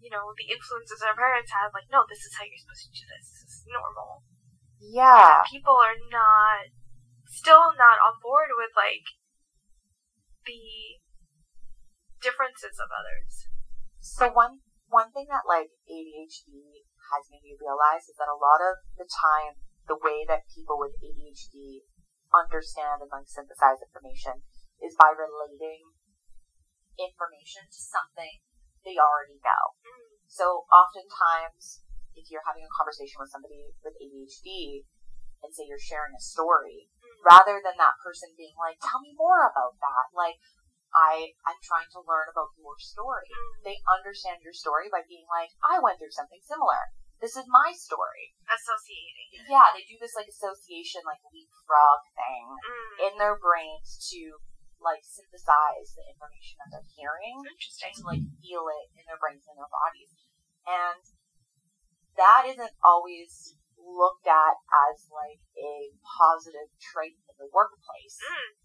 you 0.00 0.08
know, 0.08 0.32
the 0.34 0.48
influences 0.48 1.04
our 1.04 1.14
parents 1.14 1.52
had, 1.52 1.70
like, 1.76 1.86
no, 1.92 2.08
this 2.08 2.24
is 2.24 2.32
how 2.34 2.48
you're 2.48 2.58
supposed 2.58 2.88
to 2.88 2.96
do 2.96 3.06
this. 3.06 3.26
This 3.44 3.52
is 3.60 3.68
normal. 3.68 4.24
Yeah. 4.80 5.44
People 5.46 5.76
are 5.76 6.00
not, 6.08 6.72
still 7.28 7.76
not 7.76 8.00
on 8.00 8.16
board 8.24 8.50
with, 8.56 8.72
like, 8.72 9.04
the 10.48 11.00
differences 12.20 12.76
of 12.80 12.88
others. 12.92 13.48
So 14.00 14.32
one 14.32 14.64
one 14.90 15.12
thing 15.14 15.30
that 15.30 15.46
like 15.46 15.70
ADHD 15.86 16.84
has 17.14 17.22
made 17.30 17.46
me 17.46 17.54
realize 17.56 18.10
is 18.10 18.18
that 18.18 18.28
a 18.32 18.36
lot 18.36 18.60
of 18.60 18.82
the 18.98 19.06
time 19.06 19.56
the 19.86 19.96
way 19.96 20.26
that 20.26 20.50
people 20.50 20.76
with 20.78 20.98
ADHD 20.98 21.86
understand 22.32 23.02
and 23.02 23.10
like 23.10 23.28
synthesize 23.28 23.82
information 23.82 24.42
is 24.80 24.96
by 24.96 25.12
relating 25.12 25.94
information 26.96 27.64
to 27.68 27.80
something 27.80 28.44
they 28.84 28.96
already 28.96 29.40
know. 29.40 29.76
Mm. 29.84 30.24
So 30.28 30.64
oftentimes 30.72 31.84
if 32.16 32.28
you're 32.28 32.44
having 32.44 32.66
a 32.66 32.72
conversation 32.76 33.20
with 33.20 33.30
somebody 33.30 33.72
with 33.80 33.96
ADHD 34.00 34.84
and 35.40 35.54
say 35.54 35.64
you're 35.64 35.80
sharing 35.80 36.12
a 36.12 36.20
story, 36.20 36.92
Mm. 37.00 37.24
rather 37.24 37.60
than 37.64 37.76
that 37.80 37.96
person 38.04 38.36
being 38.36 38.56
like, 38.60 38.76
Tell 38.80 39.00
me 39.00 39.16
more 39.16 39.48
about 39.48 39.80
that, 39.80 40.12
like 40.12 40.36
I 40.92 41.32
I'm 41.46 41.60
trying 41.62 41.88
to 41.94 42.02
learn 42.02 42.28
about 42.28 42.52
your 42.58 42.76
story. 42.78 43.30
Mm. 43.30 43.64
They 43.64 43.78
understand 43.88 44.42
your 44.42 44.52
story 44.52 44.90
by 44.90 45.06
being 45.06 45.26
like, 45.30 45.54
I 45.62 45.78
went 45.78 45.98
through 45.98 46.12
something 46.12 46.40
similar. 46.42 46.92
This 47.20 47.36
is 47.36 47.44
my 47.52 47.70
story. 47.76 48.32
Associating. 48.48 49.44
Yeah, 49.46 49.70
they 49.76 49.84
do 49.84 50.00
this 50.00 50.16
like 50.16 50.26
association, 50.28 51.04
like 51.04 51.20
leapfrog 51.28 52.00
thing 52.16 52.46
Mm. 52.56 52.92
in 53.06 53.12
their 53.20 53.36
brains 53.36 54.00
to 54.10 54.40
like 54.80 55.04
synthesize 55.04 55.92
the 55.92 56.04
information 56.08 56.56
that 56.64 56.72
they're 56.72 56.92
hearing 56.96 57.36
Interesting. 57.44 57.92
to 58.00 58.02
like 58.08 58.24
feel 58.40 58.64
it 58.72 58.88
in 58.96 59.04
their 59.04 59.20
brains 59.20 59.44
and 59.44 59.60
their 59.60 59.68
bodies. 59.68 60.16
And 60.64 61.00
that 62.16 62.48
isn't 62.48 62.72
always 62.82 63.54
looked 63.76 64.26
at 64.26 64.56
as 64.72 65.08
like 65.12 65.40
a 65.60 65.92
positive 66.04 66.72
trait 66.80 67.20
in 67.28 67.36
the 67.36 67.48
workplace, 67.52 68.16
Mm. 68.24 68.56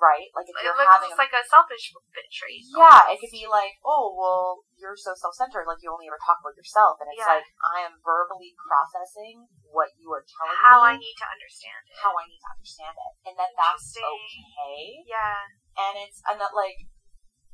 Right? 0.00 0.28
Like 0.34 0.50
if 0.50 0.56
It 0.58 0.64
you're 0.66 0.76
looks 0.76 0.90
having 0.90 1.14
a 1.14 1.18
like 1.18 1.34
a 1.34 1.42
selfish 1.46 1.94
trait. 2.34 2.62
Yeah, 2.74 3.10
it 3.10 3.18
could 3.22 3.30
be 3.34 3.46
like, 3.46 3.78
oh, 3.86 4.14
well, 4.18 4.66
you're 4.74 4.98
so 4.98 5.14
self-centered, 5.14 5.66
like 5.70 5.78
you 5.82 5.90
only 5.92 6.10
ever 6.10 6.18
talk 6.18 6.42
about 6.42 6.58
yourself, 6.58 6.98
and 7.00 7.08
it's 7.10 7.22
Yeah. 7.22 7.38
like 7.38 7.48
I 7.62 7.86
am 7.86 8.02
verbally 8.02 8.54
processing 8.58 9.46
what 9.70 9.90
you 9.98 10.10
are 10.14 10.24
telling 10.26 10.54
me. 10.54 10.62
how 10.66 10.78
I 10.82 10.94
need 10.98 11.16
to 11.18 11.26
understand 11.30 11.82
it. 11.86 11.98
how 11.98 12.12
I 12.18 12.24
need 12.26 12.42
to 12.42 12.50
understand 12.54 12.94
it, 12.98 13.12
and 13.30 13.34
that 13.38 13.52
that's 13.54 13.94
okay, 13.96 15.02
Yeah. 15.06 15.46
and 15.78 15.94
it's 15.98 16.22
and 16.26 16.38
that 16.40 16.54
like 16.54 16.78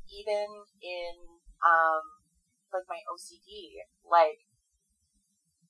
even 0.09 0.65
in 0.81 1.15
um 1.65 2.05
like 2.73 2.87
my 2.89 3.01
OCD, 3.11 3.83
like 4.07 4.39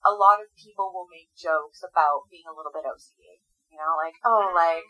a 0.05 0.13
lot 0.13 0.41
of 0.41 0.49
people 0.57 0.93
will 0.93 1.09
make 1.13 1.29
jokes 1.37 1.83
about 1.85 2.25
being 2.31 2.47
a 2.49 2.55
little 2.57 2.73
bit 2.73 2.85
OCD, 2.89 3.43
you 3.69 3.77
know, 3.77 3.97
like 3.97 4.15
oh, 4.25 4.49
Mhm. 4.51 4.55
like 4.55 4.85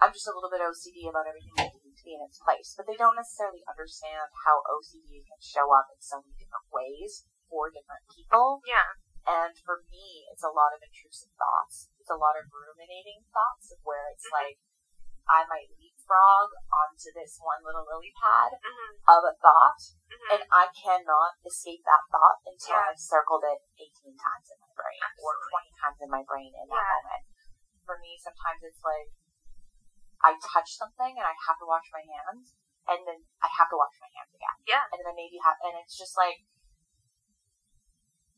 I'm 0.00 0.12
just 0.12 0.28
a 0.28 0.34
little 0.36 0.52
bit 0.52 0.60
OCD 0.60 1.08
about 1.08 1.24
everything 1.24 1.56
needing 1.56 1.96
to 1.96 2.04
be 2.04 2.14
in 2.14 2.22
its 2.28 2.36
place. 2.38 2.76
But 2.76 2.84
they 2.84 2.98
don't 3.00 3.16
necessarily 3.16 3.64
understand 3.64 4.28
how 4.44 4.60
OCD 4.68 5.24
can 5.24 5.40
show 5.40 5.72
up 5.72 5.88
in 5.88 6.00
so 6.04 6.20
many 6.20 6.36
different 6.36 6.68
ways 6.68 7.24
for 7.48 7.72
different 7.72 8.04
people. 8.12 8.60
Yeah. 8.68 8.96
And 9.26 9.56
for 9.64 9.82
me, 9.90 10.28
it's 10.30 10.44
a 10.44 10.52
lot 10.52 10.76
of 10.76 10.84
intrusive 10.84 11.32
thoughts. 11.34 11.90
It's 11.98 12.12
a 12.12 12.20
lot 12.20 12.38
of 12.38 12.46
ruminating 12.52 13.26
thoughts 13.32 13.72
of 13.74 13.80
where 13.82 14.06
it's 14.12 14.28
Mhm. 14.28 14.36
like 14.38 14.58
I 15.26 15.42
might 15.50 15.74
leapfrog 15.74 16.54
onto 16.70 17.10
this 17.10 17.34
one 17.42 17.58
little 17.66 17.82
lily 17.82 18.14
pad 18.14 18.62
hmm 18.62 18.94
of 19.10 19.26
a 19.26 19.34
thought, 19.42 19.82
hmm 20.06 20.38
and 20.38 20.42
I 20.54 20.70
cannot 20.70 21.34
escape 21.42 21.82
that 21.82 22.06
thought 22.14 22.38
until 22.46 22.78
Yeah. 22.78 22.94
I've 22.94 23.00
circled 23.00 23.42
it 23.42 23.58
18 23.74 24.14
times 24.14 24.46
in 24.54 24.58
my 24.60 24.70
brain 24.76 25.02
or 25.18 25.34
20 25.50 25.72
times 25.82 25.98
in 26.00 26.10
my 26.10 26.22
brain 26.22 26.54
in 26.54 26.68
that 26.68 27.02
moment. 27.02 27.26
For 27.84 27.98
me, 27.98 28.14
sometimes 28.22 28.62
it's 28.62 28.82
like 28.84 29.10
I 30.24 30.36
touch 30.40 30.76
something 30.76 31.14
and 31.16 31.26
I 31.26 31.34
have 31.34 31.58
to 31.60 31.68
wash 31.68 31.88
my 31.92 32.04
hands, 32.04 32.56
and 32.88 33.04
then 33.04 33.24
I 33.42 33.48
have 33.50 33.68
to 33.72 33.78
wash 33.78 33.96
my 34.00 34.10
hands 34.14 34.32
again, 34.32 34.56
Yeah. 34.64 34.84
and 34.92 35.00
then 35.00 35.08
I 35.10 35.14
maybe 35.16 35.38
have, 35.42 35.56
and 35.64 35.76
it's 35.80 35.96
just 35.96 36.16
like 36.16 36.44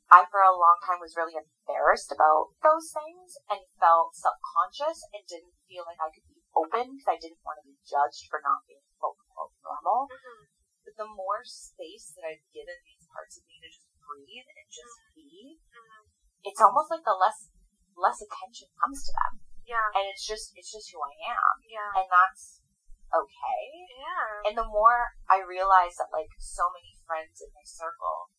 I 0.09 0.25
for 0.33 0.41
a 0.41 0.57
long 0.57 0.81
time 0.89 1.05
was 1.05 1.21
really 1.21 1.37
embarrassed 1.37 2.09
about 2.09 2.57
those 2.65 2.89
things 2.97 3.37
and 3.53 3.61
felt 3.77 4.17
self 4.17 4.41
conscious 4.41 5.05
and 5.13 5.21
didn't 5.29 5.53
feel 5.69 5.85
like 5.85 6.01
I 6.01 6.09
could 6.09 6.25
be 6.25 6.41
open 6.57 6.97
because 6.97 7.13
I 7.13 7.21
didn't 7.21 7.45
want 7.45 7.61
to 7.61 7.69
be 7.69 7.77
judged 7.85 8.25
for 8.33 8.41
not 8.41 8.65
being 8.65 8.81
quote 8.97 9.21
unquote 9.21 9.53
normal. 9.61 10.09
hmm 10.09 10.49
But 10.81 10.97
the 10.97 11.13
more 11.13 11.45
space 11.45 12.17
that 12.17 12.25
I've 12.25 12.47
given 12.57 12.81
these 12.89 13.05
parts 13.13 13.37
of 13.37 13.45
me 13.45 13.61
to 13.61 13.69
just 13.69 13.85
breathe 14.01 14.49
and 14.49 14.69
just 14.73 14.97
be, 15.13 15.61
hmm 15.77 16.05
it's 16.41 16.63
almost 16.65 16.89
like 16.89 17.05
the 17.05 17.13
less 17.13 17.53
less 17.93 18.25
attention 18.25 18.73
comes 18.81 19.05
to 19.05 19.13
them. 19.13 19.45
Yeah. 19.69 19.89
And 19.93 20.09
it's 20.09 20.25
just 20.25 20.57
it's 20.57 20.73
just 20.73 20.89
who 20.89 20.99
I 21.05 21.13
am. 21.29 21.55
Yeah. 21.69 21.93
And 22.01 22.09
that's 22.09 22.65
okay. 23.13 23.63
Yeah. 24.01 24.49
And 24.49 24.57
the 24.57 24.67
more 24.67 25.13
I 25.29 25.45
realize 25.45 26.01
that 26.01 26.09
like 26.09 26.33
so 26.41 26.73
many 26.73 26.97
friends 27.05 27.45
in 27.45 27.53
my 27.53 27.65
circle 27.69 28.33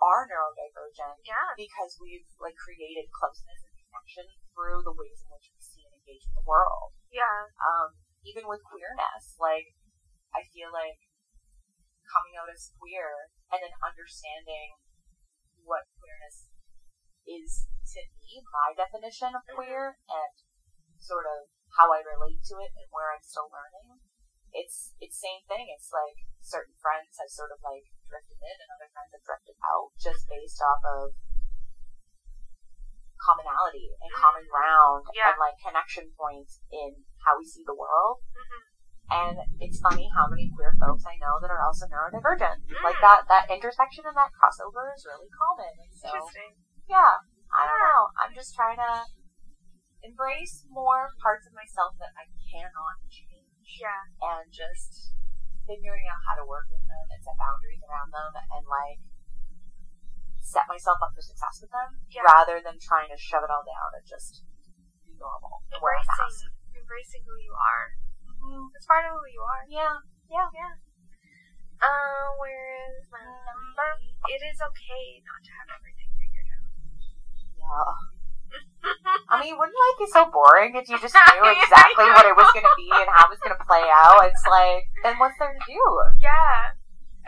are 0.00 0.24
neurodivergent 0.30 1.20
Yeah. 1.26 1.52
because 1.58 1.98
we've 2.00 2.26
like 2.40 2.56
created 2.56 3.10
closeness 3.12 3.60
and 3.66 3.74
connection 3.76 4.26
through 4.56 4.80
the 4.86 4.94
ways 4.94 5.20
in 5.20 5.28
which 5.28 5.52
we 5.52 5.60
see 5.60 5.84
and 5.84 5.94
engage 6.00 6.24
with 6.24 6.40
the 6.40 6.48
world. 6.48 6.96
Yeah. 7.12 7.52
Um, 7.60 7.98
even 8.24 8.48
with 8.48 8.64
queerness, 8.64 9.36
like 9.36 9.76
I 10.32 10.44
feel 10.52 10.72
like 10.72 10.98
coming 12.08 12.40
out 12.40 12.48
as 12.48 12.72
queer 12.80 13.28
and 13.52 13.60
then 13.60 13.74
understanding 13.84 14.80
what 15.64 15.84
queerness 16.00 16.48
is 17.28 17.68
to 17.92 18.00
me, 18.24 18.40
my 18.52 18.72
definition 18.72 19.36
of 19.36 19.44
queer, 19.52 20.00
and 20.08 20.34
sort 20.96 21.28
of 21.28 21.52
how 21.76 21.92
I 21.92 22.00
relate 22.00 22.40
to 22.48 22.56
it 22.64 22.72
and 22.74 22.88
where 22.90 23.12
I'm 23.12 23.22
still 23.22 23.48
learning. 23.52 24.00
It's 24.56 24.96
it's 25.00 25.20
same 25.20 25.44
thing. 25.44 25.68
It's 25.68 25.92
like 25.92 26.24
certain 26.40 26.72
friends 26.80 27.20
have 27.20 27.28
sort 27.28 27.52
of 27.52 27.60
like 27.60 27.84
drifted 28.08 28.40
in 28.40 28.56
and 28.56 28.70
other 28.72 28.88
friends 28.92 29.12
have 29.12 29.24
drifted 29.24 29.60
out 29.60 29.92
just 30.00 30.24
based 30.24 30.60
off 30.64 30.80
of 30.88 31.12
commonality 33.20 33.92
and 34.00 34.08
common 34.16 34.46
Mm. 34.46 34.52
ground 34.52 35.04
Yeah. 35.12 35.30
and 35.34 35.38
like 35.38 35.58
connection 35.60 36.08
points 36.16 36.62
in 36.72 37.04
how 37.26 37.36
we 37.36 37.44
see 37.44 37.64
the 37.66 37.74
world. 37.76 38.24
hmm 38.32 38.62
And 39.10 39.36
it's 39.60 39.80
funny 39.80 40.08
how 40.16 40.28
many 40.28 40.48
queer 40.54 40.76
folks 40.80 41.04
I 41.04 41.16
know 41.20 41.40
that 41.40 41.50
are 41.50 41.60
also 41.64 41.84
neurodivergent. 41.88 42.64
Mm. 42.68 42.82
Like 42.84 43.00
that 43.04 43.28
that 43.28 43.50
intersection 43.50 44.04
and 44.06 44.16
that 44.16 44.32
crossover 44.32 44.94
is 44.96 45.04
really 45.04 45.28
common. 45.28 45.72
And 45.76 45.92
so 45.92 46.08
Interesting. 46.08 46.56
Yeah, 46.88 47.20
I 47.52 47.62
don't 47.68 47.78
know. 47.80 48.02
I'm 48.18 48.32
just 48.34 48.56
trying 48.56 48.80
to 48.80 49.06
embrace 50.02 50.64
more 50.72 51.12
parts 51.20 51.44
of 51.46 51.52
myself 51.52 51.94
that 52.00 52.14
I 52.16 52.28
cannot 52.48 52.96
change 53.12 53.80
Yeah. 53.80 54.08
and 54.24 54.48
just 54.48 55.12
figuring 55.68 56.08
out 56.08 56.24
how 56.24 56.34
to 56.40 56.48
work 56.48 56.70
with 56.72 56.80
them 56.88 57.06
and 57.12 57.20
set 57.20 57.36
boundaries 57.36 57.84
around 57.84 58.08
them 58.08 58.32
and 58.32 58.64
like 58.64 59.00
set 60.40 60.64
myself 60.64 60.96
up 61.04 61.12
for 61.12 61.20
success 61.20 61.60
with 61.60 61.68
them 61.74 62.00
Yeah. 62.08 62.24
rather 62.24 62.62
than 62.64 62.80
trying 62.80 63.12
to 63.12 63.18
shove 63.20 63.44
it 63.44 63.52
all 63.52 63.66
down 63.68 63.92
and 64.00 64.06
just 64.08 64.44
be 65.04 65.12
normal. 65.20 65.60
and 65.68 65.82
wear 65.84 65.98
a. 65.98 66.00
Embracing, 66.00 66.56
embracing 66.72 67.22
who 67.28 67.36
you 67.42 67.52
are. 67.52 67.86
Mhm. 68.24 68.70
It's 68.74 68.86
part 68.88 69.04
of 69.04 69.12
who 69.12 69.26
you 69.28 69.42
are. 69.44 69.64
Yeah, 69.68 69.98
yeah. 70.30 70.48
Yeah. 70.54 70.74
Uh, 71.84 72.32
where 72.40 72.88
is 72.96 73.06
my 73.12 73.20
number? 73.22 73.90
It 74.30 74.40
is 74.42 74.58
okay 74.62 75.22
not 75.26 75.44
to 75.44 75.52
have 75.62 75.68
everything 75.78 76.10
I 79.28 79.44
mean, 79.44 79.58
wouldn't 79.58 79.76
life 79.76 79.98
be 80.00 80.08
so 80.08 80.30
boring 80.32 80.72
if 80.76 80.88
you 80.88 80.96
just 80.96 81.12
knew 81.12 81.44
exactly 81.60 82.08
what 82.08 82.24
it 82.24 82.36
was 82.36 82.48
going 82.56 82.64
to 82.64 82.76
be 82.80 82.88
and 82.88 83.10
how 83.12 83.28
it 83.28 83.36
was 83.36 83.42
going 83.44 83.52
to 83.52 83.64
play 83.68 83.84
out? 83.84 84.24
It's 84.24 84.46
like, 84.48 84.88
then 85.04 85.20
what's 85.20 85.36
there 85.36 85.52
to 85.52 85.62
do? 85.68 85.82
yeah. 86.18 86.72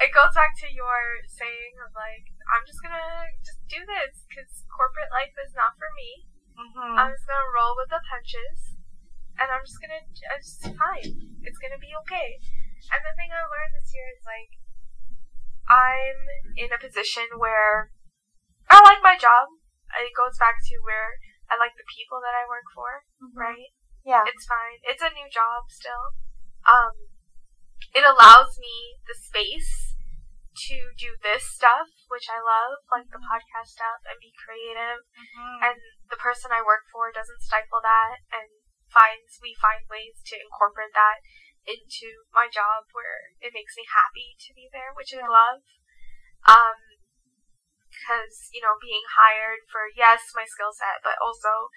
It 0.01 0.17
goes 0.17 0.33
back 0.33 0.57
to 0.65 0.69
your 0.73 1.21
saying 1.29 1.77
of 1.85 1.93
like, 1.93 2.25
I'm 2.49 2.65
just 2.65 2.81
gonna 2.81 3.29
just 3.45 3.61
do 3.69 3.85
this 3.85 4.25
because 4.25 4.65
corporate 4.73 5.13
life 5.13 5.37
is 5.45 5.53
not 5.53 5.77
for 5.77 5.93
me. 5.93 6.25
Mm-hmm. 6.57 6.97
I'm 6.97 7.13
just 7.13 7.29
gonna 7.29 7.53
roll 7.53 7.77
with 7.77 7.93
the 7.93 8.01
punches, 8.09 8.81
and 9.37 9.53
I'm 9.53 9.61
just 9.61 9.77
gonna, 9.77 10.01
it's 10.09 10.65
fine. 10.65 11.37
It's 11.45 11.61
gonna 11.61 11.77
be 11.77 11.93
okay. 12.09 12.41
And 12.89 13.05
the 13.05 13.13
thing 13.13 13.29
I 13.29 13.45
learned 13.45 13.77
this 13.77 13.93
year 13.93 14.09
is 14.09 14.25
like, 14.25 14.57
I'm 15.69 16.21
in 16.57 16.73
a 16.73 16.81
position 16.81 17.37
where 17.37 17.93
I 18.73 18.81
like 18.81 19.05
my 19.05 19.21
job. 19.21 19.53
It 19.99 20.15
goes 20.15 20.39
back 20.39 20.61
to 20.71 20.77
where 20.87 21.19
I 21.51 21.59
like 21.59 21.75
the 21.75 21.89
people 21.89 22.23
that 22.23 22.37
I 22.37 22.47
work 22.47 22.67
for, 22.71 23.03
right? 23.35 23.75
Yeah. 24.07 24.23
It's 24.25 24.47
fine. 24.47 24.81
It's 24.87 25.03
a 25.03 25.13
new 25.13 25.29
job 25.29 25.67
still. 25.69 26.15
Um, 26.65 27.11
it 27.91 28.07
allows 28.07 28.55
me 28.61 29.01
the 29.05 29.19
space 29.19 29.99
to 30.71 30.77
do 30.99 31.17
this 31.23 31.47
stuff, 31.47 31.89
which 32.11 32.27
I 32.31 32.39
love, 32.43 32.85
like 32.91 33.09
the 33.11 33.23
podcast 33.23 33.75
stuff, 33.75 34.03
and 34.07 34.19
be 34.21 34.35
creative. 34.35 35.03
Mm-hmm. 35.15 35.59
And 35.73 35.81
the 36.11 36.21
person 36.21 36.51
I 36.53 36.63
work 36.63 36.87
for 36.91 37.11
doesn't 37.11 37.43
stifle 37.43 37.83
that 37.83 38.23
and 38.31 38.51
finds 38.91 39.39
we 39.39 39.55
find 39.55 39.87
ways 39.87 40.19
to 40.27 40.35
incorporate 40.35 40.95
that 40.99 41.23
into 41.63 42.27
my 42.35 42.51
job 42.51 42.91
where 42.91 43.31
it 43.39 43.55
makes 43.55 43.79
me 43.79 43.87
happy 43.87 44.35
to 44.43 44.51
be 44.55 44.67
there, 44.75 44.91
which 44.95 45.15
I 45.15 45.23
love. 45.25 45.63
Um, 46.49 46.90
because 48.01 48.49
you 48.49 48.65
know, 48.65 48.81
being 48.81 49.05
hired 49.13 49.69
for 49.69 49.93
yes, 49.93 50.33
my 50.33 50.49
skill 50.49 50.73
set, 50.73 51.05
but 51.05 51.21
also 51.21 51.69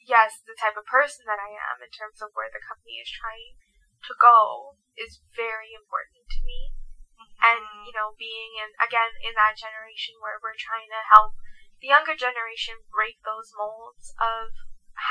yes, 0.00 0.40
the 0.48 0.56
type 0.56 0.80
of 0.80 0.88
person 0.88 1.28
that 1.28 1.36
I 1.36 1.52
am 1.52 1.84
in 1.84 1.92
terms 1.92 2.24
of 2.24 2.32
where 2.32 2.48
the 2.48 2.64
company 2.64 2.96
is 2.96 3.12
trying 3.12 3.60
to 4.08 4.16
go 4.16 4.80
is 4.96 5.20
very 5.36 5.76
important 5.76 6.24
to 6.32 6.40
me. 6.40 6.72
And 7.44 7.60
mm-hmm. 7.60 7.84
you 7.84 7.92
know, 7.92 8.16
being 8.16 8.56
in 8.56 8.72
again 8.80 9.12
in 9.20 9.36
that 9.36 9.60
generation 9.60 10.16
where 10.24 10.40
we're 10.40 10.56
trying 10.56 10.88
to 10.88 11.04
help 11.12 11.36
the 11.84 11.92
younger 11.92 12.16
generation 12.16 12.80
break 12.88 13.20
those 13.20 13.52
molds 13.52 14.16
of 14.16 14.56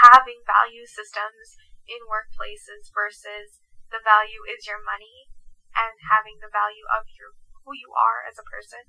having 0.02 0.42
value 0.48 0.90
systems 0.90 1.60
in 1.86 2.02
workplaces 2.10 2.90
versus 2.90 3.62
the 3.94 4.02
value 4.02 4.42
is 4.48 4.66
your 4.66 4.80
money 4.80 5.30
and 5.76 6.00
having 6.08 6.40
the 6.40 6.52
value 6.52 6.88
of 6.90 7.06
your 7.14 7.36
who 7.68 7.76
you 7.76 7.92
are 7.94 8.24
as 8.26 8.40
a 8.40 8.48
person 8.48 8.88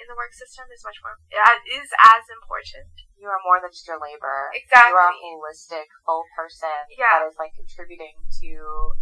in 0.00 0.08
the 0.08 0.16
work 0.16 0.32
system 0.32 0.64
is 0.72 0.80
much 0.82 0.96
more 1.04 1.20
uh, 1.36 1.60
is 1.68 1.88
as 2.16 2.24
important. 2.32 2.88
You 3.20 3.28
are 3.28 3.40
more 3.44 3.60
than 3.60 3.68
just 3.68 3.84
your 3.84 4.00
labor. 4.00 4.48
Exactly. 4.56 4.90
You 4.90 4.96
are 4.96 5.12
a 5.12 5.20
holistic, 5.20 5.86
full 6.08 6.24
person 6.32 6.72
Yeah. 6.96 7.20
that 7.20 7.28
is 7.28 7.36
like 7.36 7.52
contributing 7.52 8.16
to 8.40 8.50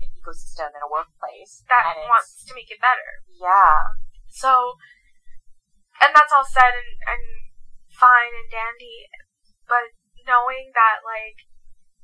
an 0.02 0.10
ecosystem 0.18 0.74
in 0.74 0.82
a 0.82 0.90
workplace. 0.90 1.62
that 1.70 1.94
wants 2.10 2.42
to 2.44 2.52
make 2.58 2.66
it 2.68 2.82
better. 2.82 3.22
Yeah. 3.30 3.94
So, 4.26 4.74
and 6.02 6.10
that's 6.10 6.34
all 6.34 6.44
said 6.44 6.74
and, 6.74 6.92
and 7.06 7.24
fine 7.94 8.34
and 8.34 8.50
dandy, 8.50 9.06
but 9.70 9.94
knowing 10.26 10.74
that, 10.74 11.06
like, 11.06 11.46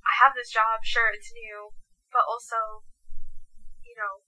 I 0.07 0.13
have 0.25 0.33
this 0.39 0.51
job, 0.51 0.83
sure, 0.87 1.11
it's 1.13 1.31
new, 1.35 1.75
but 2.15 2.23
also, 2.27 2.87
you 3.83 3.95
know, 3.99 4.23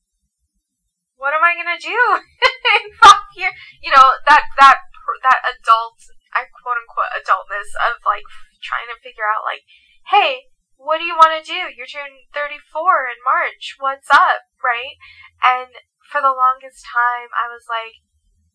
what 1.16 1.32
am 1.32 1.44
I 1.44 1.56
gonna 1.56 1.80
do 1.80 1.96
five? 3.02 3.52
You 3.82 3.92
know, 3.92 4.16
that, 4.28 4.48
that, 4.60 4.78
that 5.22 5.40
adult, 5.44 6.00
I 6.32 6.48
quote 6.48 6.80
unquote 6.80 7.12
adultness 7.16 7.72
of, 7.88 8.00
like, 8.04 8.24
trying 8.64 8.88
to 8.92 9.00
figure 9.00 9.28
out, 9.28 9.44
like, 9.44 9.64
hey, 10.12 10.52
what 10.76 11.00
do 11.00 11.08
you 11.08 11.16
want 11.16 11.32
to 11.36 11.44
do? 11.44 11.72
You're 11.72 11.88
turning 11.88 12.28
34 12.32 13.12
in 13.12 13.20
March. 13.24 13.76
What's 13.80 14.12
up? 14.12 14.44
Right? 14.60 14.96
And 15.40 15.72
for 16.04 16.20
the 16.20 16.36
longest 16.36 16.84
time, 16.84 17.32
I 17.32 17.48
was 17.48 17.64
like, 17.68 18.00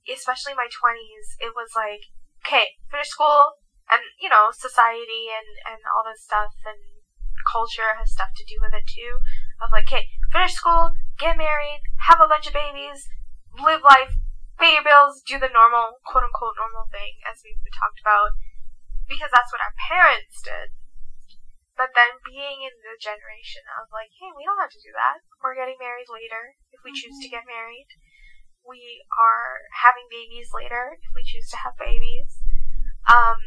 especially 0.06 0.58
my 0.58 0.70
20s, 0.70 1.38
it 1.42 1.54
was 1.54 1.74
like, 1.78 2.10
okay, 2.46 2.78
finish 2.90 3.10
school, 3.10 3.62
and, 3.90 4.02
you 4.18 4.30
know, 4.30 4.50
society 4.54 5.30
and, 5.30 5.50
and 5.68 5.82
all 5.94 6.06
this 6.08 6.24
stuff, 6.24 6.56
and 6.66 6.80
culture 7.46 7.98
has 7.98 8.14
stuff 8.14 8.34
to 8.38 8.46
do 8.46 8.58
with 8.62 8.74
it 8.74 8.88
too. 8.88 9.20
Of 9.62 9.70
like, 9.70 9.86
okay, 9.86 10.10
finish 10.32 10.54
school, 10.54 10.94
get 11.22 11.38
married, 11.38 11.86
have 12.10 12.18
a 12.18 12.28
bunch 12.28 12.50
of 12.50 12.58
babies, 12.58 13.06
live 13.54 13.86
life, 13.86 14.18
pay 14.58 14.74
your 14.74 14.86
bills, 14.86 15.22
do 15.22 15.38
the 15.38 15.54
normal, 15.54 16.02
quote 16.02 16.26
unquote, 16.26 16.58
normal 16.58 16.90
thing, 16.90 17.22
as 17.30 17.46
we've 17.46 17.62
talked 17.78 18.02
about, 18.02 18.34
because 19.06 19.30
that's 19.30 19.54
what 19.54 19.62
our 19.62 19.78
parents 19.78 20.42
did. 20.42 20.74
But 21.78 21.94
then 21.94 22.22
being 22.26 22.66
in 22.66 22.74
the 22.82 22.98
generation 22.98 23.66
of 23.78 23.94
like, 23.94 24.10
hey, 24.18 24.34
we 24.34 24.46
don't 24.46 24.60
have 24.60 24.74
to 24.74 24.86
do 24.86 24.94
that. 24.98 25.22
We're 25.42 25.58
getting 25.58 25.78
married 25.78 26.10
later 26.10 26.58
if 26.74 26.82
we 26.82 26.94
choose 26.94 27.18
to 27.22 27.32
get 27.32 27.48
married. 27.48 27.90
We 28.62 29.02
are 29.18 29.66
having 29.82 30.06
babies 30.10 30.54
later 30.54 30.98
if 31.02 31.12
we 31.18 31.26
choose 31.26 31.50
to 31.54 31.62
have 31.66 31.74
babies. 31.82 32.38
Um, 33.10 33.42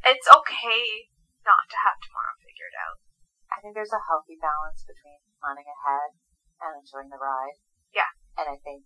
it's 0.00 0.24
okay 0.24 1.12
not 1.44 1.68
to 1.68 1.76
have 1.84 2.00
tomorrow 2.00 2.40
figured 2.40 2.72
out. 2.80 3.04
I 3.52 3.60
think 3.60 3.76
there's 3.76 3.92
a 3.92 4.08
healthy 4.08 4.40
balance 4.40 4.80
between 4.88 5.20
planning 5.44 5.68
ahead 5.68 6.16
and 6.62 6.76
enjoying 6.80 7.08
the 7.10 7.18
ride. 7.20 7.56
Yeah. 7.94 8.08
And 8.38 8.48
I 8.48 8.56
think 8.62 8.84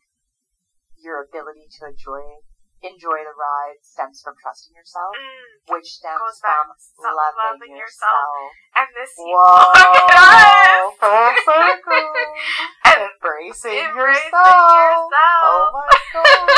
your 0.99 1.23
ability 1.27 1.67
to 1.81 1.91
enjoy 1.91 2.43
enjoy 2.85 3.17
the 3.25 3.33
ride 3.33 3.81
stems 3.81 4.21
from 4.21 4.37
trusting 4.45 4.77
yourself, 4.77 5.17
Mm, 5.17 5.73
which 5.73 5.89
stems 5.89 6.37
from 6.37 6.69
loving, 7.01 7.65
loving 7.65 7.77
yourself. 7.81 8.13
yourself. 8.13 8.77
and 8.77 8.89
this 8.93 9.13
Whoa! 9.17 9.73
Look 9.73 10.13
at 10.13 10.21
us! 10.21 10.93
Full 11.01 11.33
circle. 11.49 12.13
and 12.93 13.01
Embracing, 13.09 13.89
embracing 13.89 14.37
yourself. 14.37 15.09
yourself. 15.09 15.49
Oh 15.49 15.71
my 15.73 15.89
god. 16.13 16.49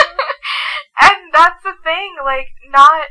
and 1.07 1.21
that's 1.31 1.62
the 1.62 1.79
thing, 1.87 2.11
like, 2.27 2.51
not. 2.75 3.07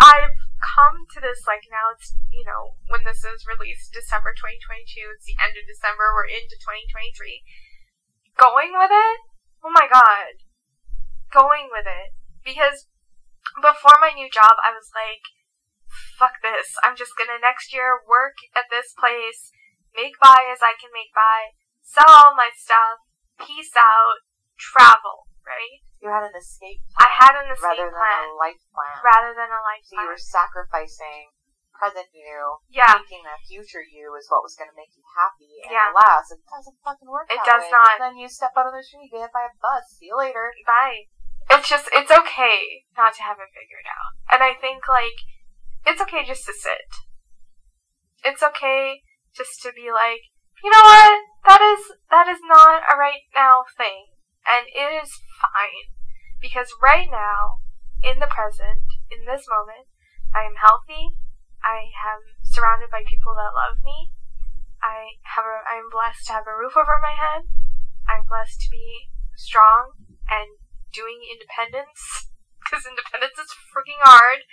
I've 0.00 0.32
come 0.58 1.06
to 1.14 1.18
this, 1.22 1.46
like, 1.46 1.66
now 1.70 1.94
it's, 1.94 2.14
you 2.30 2.42
know, 2.42 2.78
when 2.90 3.06
this 3.06 3.22
is 3.22 3.46
released, 3.46 3.94
December 3.94 4.34
2022, 4.34 5.14
it's 5.14 5.26
the 5.26 5.38
end 5.38 5.54
of 5.54 5.66
December, 5.66 6.14
we're 6.14 6.30
into 6.30 6.58
2023. 6.58 7.42
Going 8.38 8.74
with 8.74 8.92
it? 8.92 9.18
Oh 9.62 9.74
my 9.74 9.86
god. 9.90 10.42
Going 11.30 11.70
with 11.70 11.86
it. 11.86 12.14
Because 12.42 12.86
before 13.58 13.98
my 14.02 14.14
new 14.14 14.30
job, 14.30 14.54
I 14.62 14.74
was 14.74 14.90
like, 14.94 15.22
fuck 16.18 16.42
this. 16.42 16.74
I'm 16.82 16.98
just 16.98 17.14
gonna 17.18 17.38
next 17.38 17.74
year 17.74 18.02
work 18.06 18.38
at 18.54 18.70
this 18.70 18.94
place, 18.94 19.50
make 19.94 20.18
by 20.22 20.46
as 20.50 20.62
I 20.62 20.78
can 20.78 20.90
make 20.94 21.14
by, 21.14 21.54
sell 21.82 22.08
all 22.08 22.34
my 22.38 22.50
stuff, 22.54 23.02
peace 23.38 23.74
out, 23.76 24.22
travel, 24.58 25.27
right? 25.48 25.80
You 26.04 26.12
had 26.12 26.28
an 26.28 26.36
escape 26.36 26.84
plan. 26.92 27.00
I 27.00 27.08
plan 27.08 27.24
had 27.24 27.34
an 27.40 27.48
escape 27.50 27.64
plan 27.64 27.88
rather 27.88 27.88
than 27.90 28.20
a 28.28 28.36
life 28.36 28.62
plan. 28.70 28.96
rather 29.00 29.32
than 29.32 29.48
a 29.50 29.60
life 29.64 29.82
So 29.88 29.96
you 29.96 30.06
were 30.06 30.20
sacrificing 30.20 31.32
present 31.78 32.10
you, 32.10 32.58
Yeah, 32.68 32.90
thinking 32.98 33.22
that 33.22 33.38
future 33.46 33.82
you 33.86 34.10
is 34.18 34.26
what 34.26 34.42
was 34.42 34.58
going 34.58 34.66
to 34.66 34.74
make 34.74 34.90
you 34.98 35.02
happy. 35.14 35.62
And 35.62 35.70
Yeah. 35.70 35.94
alas, 35.94 36.26
it 36.34 36.42
doesn't 36.42 36.74
fucking 36.82 37.06
work. 37.06 37.30
It 37.30 37.38
does 37.46 37.62
way. 37.62 37.70
not. 37.70 38.02
then 38.02 38.18
you 38.18 38.26
step 38.28 38.50
out 38.58 38.66
on 38.66 38.74
the 38.74 38.82
street, 38.82 39.10
get 39.14 39.30
hit 39.30 39.32
by 39.32 39.46
a 39.46 39.54
bus. 39.62 39.86
See 39.94 40.10
you 40.10 40.18
later. 40.18 40.52
bye. 40.66 41.06
It's 41.50 41.68
just, 41.70 41.88
it's 41.94 42.10
okay 42.10 42.84
not 42.98 43.14
to 43.14 43.22
have 43.22 43.38
it 43.38 43.48
figured 43.54 43.86
out. 43.86 44.12
And 44.34 44.42
I 44.42 44.52
think, 44.58 44.86
like, 44.90 45.16
it's 45.86 46.02
okay 46.02 46.26
just 46.26 46.44
to 46.46 46.52
sit. 46.52 46.90
It's 48.24 48.42
okay 48.42 49.02
just 49.32 49.62
to 49.62 49.72
be 49.72 49.88
like, 49.94 50.20
you 50.62 50.70
know 50.70 50.82
what? 50.82 51.22
That 51.46 51.62
is, 51.62 51.92
that 52.10 52.26
is 52.28 52.40
not 52.42 52.82
a 52.92 52.98
right 52.98 53.22
now 53.34 53.64
thing. 53.78 54.17
And 54.48 54.64
it 54.72 54.90
is 54.96 55.12
fine. 55.36 55.92
Because 56.40 56.72
right 56.80 57.06
now, 57.10 57.60
in 58.00 58.18
the 58.18 58.30
present, 58.30 58.88
in 59.12 59.28
this 59.28 59.44
moment, 59.50 59.90
I 60.32 60.48
am 60.48 60.56
healthy. 60.56 61.18
I 61.60 61.92
am 62.08 62.22
surrounded 62.42 62.88
by 62.88 63.04
people 63.04 63.34
that 63.36 63.52
love 63.52 63.82
me. 63.84 64.14
I 64.78 65.18
have 65.34 65.44
a, 65.44 65.66
I'm 65.66 65.90
blessed 65.90 66.26
to 66.30 66.38
have 66.38 66.46
a 66.46 66.54
roof 66.54 66.78
over 66.78 67.02
my 67.02 67.18
head. 67.18 67.50
I'm 68.06 68.24
blessed 68.24 68.62
to 68.62 68.70
be 68.70 69.10
strong 69.34 69.98
and 70.30 70.56
doing 70.94 71.20
independence 71.26 72.30
because 72.62 72.86
independence 72.86 73.36
is 73.36 73.50
freaking 73.74 74.00
hard. 74.00 74.46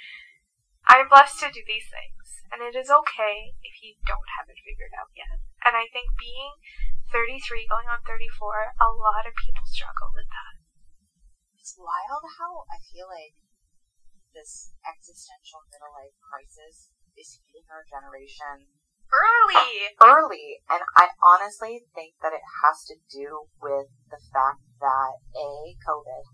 I'm 0.86 1.10
blessed 1.10 1.42
to 1.42 1.50
do 1.50 1.66
these 1.66 1.90
things, 1.90 2.46
and 2.54 2.62
it 2.62 2.78
is 2.78 2.94
okay 2.94 3.58
if 3.66 3.82
you 3.82 3.98
don't 4.06 4.30
have 4.38 4.46
it 4.50 4.62
figured 4.62 4.94
out 4.94 5.10
yet. 5.18 5.42
And 5.66 5.74
I 5.74 5.90
think 5.90 6.14
being 6.22 6.62
33, 7.12 7.68
going 7.70 7.88
on 7.90 8.02
34, 8.06 8.74
a 8.82 8.90
lot 8.92 9.26
of 9.26 9.34
people 9.38 9.66
struggle 9.66 10.12
with 10.14 10.28
that. 10.30 10.56
It's 11.58 11.76
wild 11.78 12.24
how 12.38 12.66
I 12.70 12.78
feel 12.94 13.08
like 13.10 13.38
this 14.36 14.76
existential 14.84 15.64
middle 15.72 15.94
life 15.96 16.14
crisis 16.20 16.92
is 17.16 17.40
hitting 17.48 17.66
our 17.72 17.88
generation 17.88 18.68
Early! 19.10 19.96
early, 20.02 20.60
and 20.68 20.82
I 20.98 21.14
honestly 21.24 21.86
think 21.94 22.18
that 22.22 22.34
it 22.34 22.42
has 22.66 22.84
to 22.90 22.96
do 23.08 23.48
with 23.62 23.88
the 24.10 24.20
fact 24.34 24.66
that 24.82 25.14
a 25.38 25.78
COVID 25.86 26.26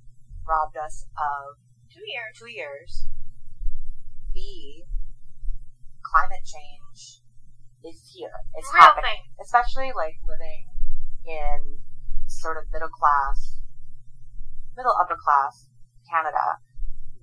robbed 0.48 0.77
us 0.80 1.06
of 1.19 1.60
Two 1.91 2.07
years. 2.07 2.34
two 2.39 2.49
years. 2.49 3.06
B 4.34 4.84
climate 6.02 6.43
change 6.48 6.81
is 7.84 8.02
here. 8.14 8.34
It's 8.56 8.70
Real 8.74 8.82
happening, 8.84 9.26
thing. 9.26 9.41
especially 9.41 9.91
like 9.95 10.18
living 10.26 10.70
in 11.26 11.80
sort 12.28 12.58
of 12.58 12.70
middle 12.72 12.90
class, 12.91 13.60
middle 14.76 14.95
upper 14.99 15.18
class 15.18 15.70
Canada, 16.10 16.60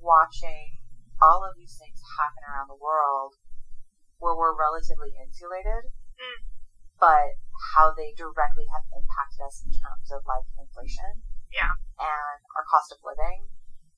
watching 0.00 0.78
all 1.20 1.42
of 1.42 1.56
these 1.58 1.74
things 1.78 1.98
happen 2.18 2.42
around 2.46 2.68
the 2.70 2.78
world 2.78 3.34
where 4.18 4.34
we're 4.34 4.54
relatively 4.54 5.14
insulated, 5.18 5.90
Mm. 6.18 6.42
but 6.98 7.38
how 7.74 7.94
they 7.94 8.14
directly 8.14 8.66
have 8.70 8.82
impacted 8.94 9.40
us 9.46 9.62
in 9.66 9.70
terms 9.70 10.10
of 10.10 10.22
like 10.26 10.46
inflation 10.58 11.22
Yeah. 11.50 11.74
and 11.98 12.38
our 12.56 12.64
cost 12.70 12.90
of 12.92 12.98
living 13.02 13.50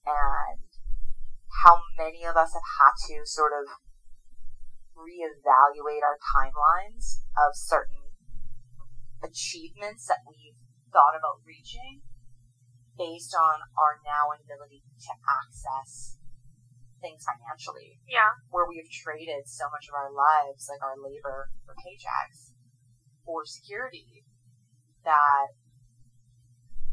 and 0.07 0.65
how 1.65 1.83
many 1.97 2.25
of 2.25 2.37
us 2.37 2.53
have 2.55 2.69
had 2.81 2.93
to 3.09 3.25
sort 3.27 3.53
of 3.53 3.69
reevaluate 5.01 6.05
our 6.05 6.19
timelines 6.21 7.25
of 7.37 7.57
certain 7.57 7.97
achievements 9.25 10.07
that 10.07 10.21
we've 10.29 10.61
thought 10.93 11.17
about 11.17 11.41
reaching 11.45 12.01
based 12.97 13.35
on 13.35 13.57
our 13.81 14.01
now 14.05 14.29
inability 14.37 14.85
to 15.01 15.13
access 15.25 16.19
things 17.01 17.25
financially, 17.25 17.99
Yeah. 18.07 18.37
where 18.51 18.69
we 18.69 18.77
have 18.77 18.89
traded 18.93 19.49
so 19.49 19.69
much 19.71 19.89
of 19.89 19.95
our 19.95 20.13
lives, 20.13 20.69
like 20.69 20.83
our 20.83 20.97
labor 21.01 21.51
for 21.65 21.75
paychecks, 21.75 22.53
for 23.25 23.47
security, 23.47 24.25
that 25.05 25.49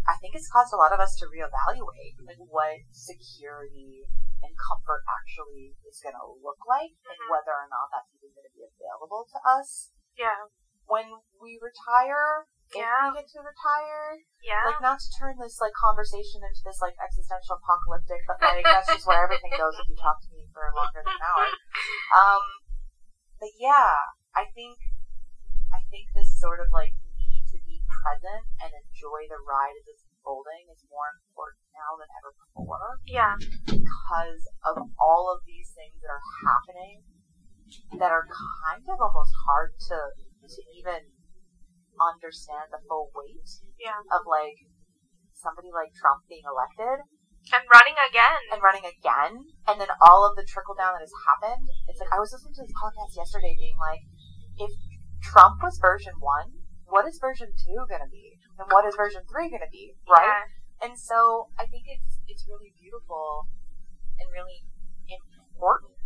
I 0.08 0.16
think 0.22 0.36
it's 0.36 0.50
caused 0.50 0.72
a 0.72 0.78
lot 0.78 0.94
of 0.94 1.02
us 1.02 1.18
to 1.20 1.26
reevaluate 1.28 2.16
like 2.24 2.38
what 2.40 2.80
security 2.92 4.08
and 4.44 4.54
comfort 4.58 5.02
actually 5.08 5.74
is 5.88 6.00
going 6.02 6.16
to 6.16 6.28
look 6.44 6.62
like, 6.68 6.94
and 7.10 7.18
Mhm. 7.18 7.30
whether 7.30 7.54
or 7.54 7.68
not 7.70 7.90
that's 7.92 8.12
even 8.14 8.30
going 8.34 8.46
to 8.48 8.54
be 8.54 8.64
available 8.64 9.26
to 9.26 9.40
us 9.46 9.92
Yeah. 10.16 10.48
when 10.86 11.22
we 11.42 11.60
retire. 11.62 12.48
If 12.70 12.76
Yeah. 12.84 13.12
we 13.12 13.22
get 13.24 13.30
to 13.32 13.40
retire, 13.42 14.20
Yeah. 14.44 14.66
like 14.66 14.82
not 14.82 15.00
to 15.00 15.10
turn 15.18 15.38
this 15.40 15.62
like 15.62 15.72
conversation 15.74 16.44
into 16.44 16.62
this 16.66 16.82
like 16.82 16.96
existential 17.00 17.56
apocalyptic, 17.56 18.28
but 18.28 18.42
like 18.42 18.66
that's 18.66 18.88
just 18.88 19.08
where 19.08 19.24
everything 19.24 19.52
goes 19.56 19.80
if 19.80 19.88
you 19.88 19.96
talk 19.96 20.20
to 20.22 20.30
me 20.32 20.48
for 20.54 20.68
longer 20.76 21.02
than 21.04 21.16
an 21.16 21.22
hour. 21.22 21.48
Um, 22.16 22.44
but 23.40 23.52
yeah, 23.56 23.96
I 24.36 24.46
think 24.52 24.80
I 25.74 25.84
think 25.90 26.12
this 26.14 26.40
sort 26.40 26.60
of 26.60 26.68
like 26.72 26.94
need 27.20 27.48
to 27.52 27.60
be 27.64 27.84
present 27.88 28.48
and 28.60 28.72
enjoy 28.74 29.28
the 29.30 29.40
ride 29.48 29.76
as 29.80 29.88
it's 29.88 30.04
unfolding 30.12 30.68
is 30.72 30.84
more 30.90 31.08
important 31.24 31.67
now 31.78 31.94
than 32.02 32.10
ever 32.18 32.34
before 32.34 32.98
Yeah. 33.06 33.38
because 33.70 34.44
of 34.66 34.90
all 34.98 35.30
of 35.30 35.46
these 35.46 35.70
things 35.78 36.02
that 36.02 36.10
are 36.10 36.26
happening 36.44 37.06
that 38.02 38.10
are 38.12 38.26
kind 38.66 38.84
of 38.90 38.98
almost 39.00 39.34
hard 39.46 39.78
to 39.94 39.98
to 40.48 40.60
even 40.80 41.12
understand 42.00 42.72
the 42.72 42.82
full 42.88 43.12
weight 43.14 43.46
Yeah. 43.78 44.00
of 44.12 44.26
like 44.26 44.58
somebody 45.34 45.70
like 45.74 45.94
Trump 45.94 46.26
being 46.30 46.46
elected 46.46 47.06
And 47.54 47.64
running 47.74 47.96
again. 48.10 48.40
and 48.52 48.60
running 48.62 48.86
again, 48.86 49.46
and 49.68 49.80
then 49.80 49.88
all 50.02 50.28
of 50.28 50.36
the 50.36 50.44
trickle 50.44 50.76
down 50.76 50.94
that 50.94 51.02
has 51.06 51.14
happened. 51.28 51.64
It's 51.88 52.00
like 52.00 52.12
I 52.12 52.20
was 52.20 52.32
listening 52.34 52.54
to 52.60 52.64
this 52.68 52.76
podcast 52.76 53.16
yesterday, 53.16 53.56
being 53.56 53.78
like, 53.80 54.02
if 54.60 54.72
Trump 55.24 55.64
was 55.64 55.78
version 55.80 56.14
one, 56.20 56.52
what 56.92 57.08
is 57.08 57.20
version 57.24 57.48
two 57.56 57.86
going 57.88 58.04
to 58.04 58.12
be, 58.12 58.36
and 58.60 58.68
what 58.72 58.84
is 58.86 58.96
version 59.00 59.24
three 59.32 59.48
going 59.50 59.64
to 59.64 59.72
be, 59.72 59.96
right? 60.10 60.44
And 60.82 60.98
so 60.98 61.50
I 61.58 61.66
think 61.66 61.86
it's 61.88 62.20
it's 62.28 62.46
really 62.48 62.74
beautiful 62.78 63.48
and 64.20 64.30
really 64.32 64.66
important 65.10 65.98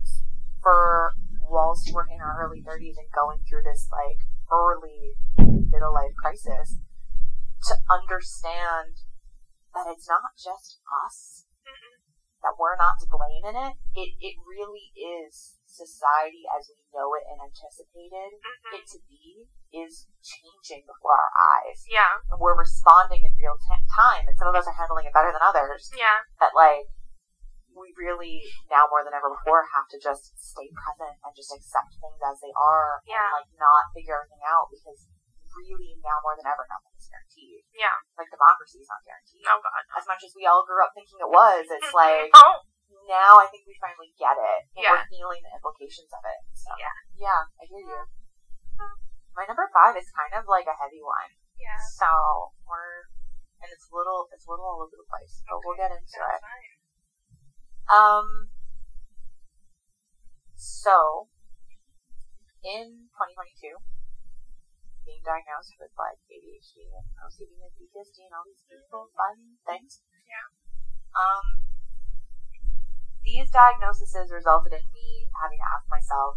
for 0.61 1.11
whilst 1.49 1.91
we're 1.91 2.07
in 2.07 2.21
our 2.21 2.45
early 2.45 2.63
30s 2.63 2.95
and 2.95 3.11
going 3.11 3.39
through 3.43 3.63
this 3.65 3.89
like 3.91 4.23
early 4.47 5.19
middle 5.37 5.93
life 5.93 6.15
crisis 6.15 6.79
to 7.67 7.75
understand 7.91 9.03
that 9.73 9.87
it's 9.91 10.07
not 10.07 10.35
just 10.35 10.79
us 11.05 11.45
that 12.41 12.57
we're 12.57 12.77
not 12.77 12.97
to 12.99 13.07
blame 13.07 13.45
in 13.45 13.55
it. 13.55 13.75
It 13.93 14.17
it 14.19 14.35
really 14.41 14.91
is 14.97 15.60
society 15.71 16.43
as 16.51 16.67
we 16.67 16.83
know 16.91 17.15
it 17.15 17.23
and 17.31 17.39
anticipated 17.39 18.37
Mhm. 18.43 18.75
it 18.75 18.85
to 18.91 18.99
be 19.07 19.47
is 19.71 20.07
changing 20.21 20.83
before 20.85 21.15
our 21.15 21.31
eyes. 21.63 21.85
Yeah. 21.87 22.19
And 22.29 22.39
we're 22.39 22.59
responding 22.59 23.23
in 23.23 23.31
real 23.39 23.55
t- 23.57 23.87
time, 23.95 24.27
and 24.27 24.35
some 24.37 24.47
of 24.51 24.55
us 24.55 24.67
are 24.67 24.75
handling 24.75 25.05
it 25.07 25.13
better 25.15 25.31
than 25.31 25.41
others. 25.41 25.89
Yeah. 25.95 26.27
But 26.37 26.53
like, 26.53 26.87
we 27.71 27.95
really 27.95 28.43
now 28.67 28.87
more 28.91 28.99
than 29.03 29.13
ever 29.15 29.31
before 29.31 29.63
have 29.71 29.87
to 29.87 29.97
just 29.97 30.35
stay 30.37 30.67
present 30.75 31.15
and 31.23 31.31
just 31.35 31.55
accept 31.55 31.95
things 32.03 32.19
as 32.19 32.41
they 32.43 32.51
are, 32.51 32.99
Yeah. 33.07 33.23
and 33.23 33.31
like 33.31 33.51
not 33.55 33.87
figure 33.95 34.19
everything 34.19 34.43
out 34.43 34.67
because 34.69 35.07
really 35.55 35.95
now 36.03 36.19
more 36.23 36.35
than 36.35 36.47
ever 36.47 36.67
nothing's 36.67 37.07
guaranteed. 37.07 37.63
Yeah. 37.75 37.95
Like 38.17 38.27
democracy 38.31 38.79
is 38.79 38.87
not 38.91 39.03
guaranteed. 39.03 39.43
Oh 39.47 39.59
God. 39.63 39.83
As 39.97 40.07
much 40.07 40.23
as 40.23 40.33
we 40.35 40.45
all 40.47 40.63
grew 40.65 40.83
up 40.83 40.91
thinking 40.95 41.19
it 41.19 41.27
was, 41.31 41.67
it's 41.71 41.93
like 41.95 42.31
Oh. 42.35 42.63
Now 43.07 43.39
I 43.39 43.47
think 43.51 43.63
we 43.67 43.75
finally 43.79 44.11
get 44.19 44.35
it 44.37 44.61
and 44.75 44.83
Yeah. 44.83 44.91
we're 44.99 45.07
feeling 45.11 45.41
the 45.43 45.51
implications 45.55 46.11
of 46.13 46.23
it. 46.25 46.39
So 46.55 46.71
Yeah. 46.77 46.95
yeah, 47.15 47.41
I 47.59 47.63
hear 47.67 47.83
you. 47.83 48.01
My 49.35 49.45
number 49.47 49.67
five 49.71 49.95
is 49.95 50.11
kind 50.11 50.33
of 50.35 50.43
like 50.47 50.67
a 50.67 50.75
heavy 50.75 50.99
one. 51.01 51.31
Yeah. 51.55 51.77
So 51.97 52.51
we're 52.67 53.07
and 53.61 53.69
it's 53.71 53.87
a 53.91 53.93
little 53.95 54.27
it's 54.33 54.47
a 54.47 54.51
little 54.51 54.65
all 54.65 54.81
over 54.83 54.95
the 54.97 55.05
place, 55.07 55.43
but 55.47 55.61
we'll 55.63 55.77
get 55.77 55.91
into 55.93 56.17
That's 56.19 56.35
it. 56.35 56.41
fine. 56.41 56.67
Um 57.91 58.27
so 60.55 61.27
in 62.61 63.09
2022 63.17 63.77
being 65.05 65.23
diagnosed 65.25 65.73
with 65.81 65.89
like 65.97 66.21
ADHD 66.29 66.85
and 66.93 67.07
OCD 67.25 67.57
and 67.57 67.73
PTSD 67.73 68.29
and 68.29 68.33
all 68.37 68.45
these 68.45 68.61
beautiful 68.69 69.09
fun 69.17 69.57
things. 69.65 70.01
Yeah. 70.29 70.45
Um 71.17 71.70
these 73.31 73.47
diagnoses 73.47 74.11
resulted 74.27 74.75
in 74.75 74.83
me 74.91 75.31
having 75.39 75.55
to 75.55 75.71
ask 75.71 75.87
myself, 75.87 76.35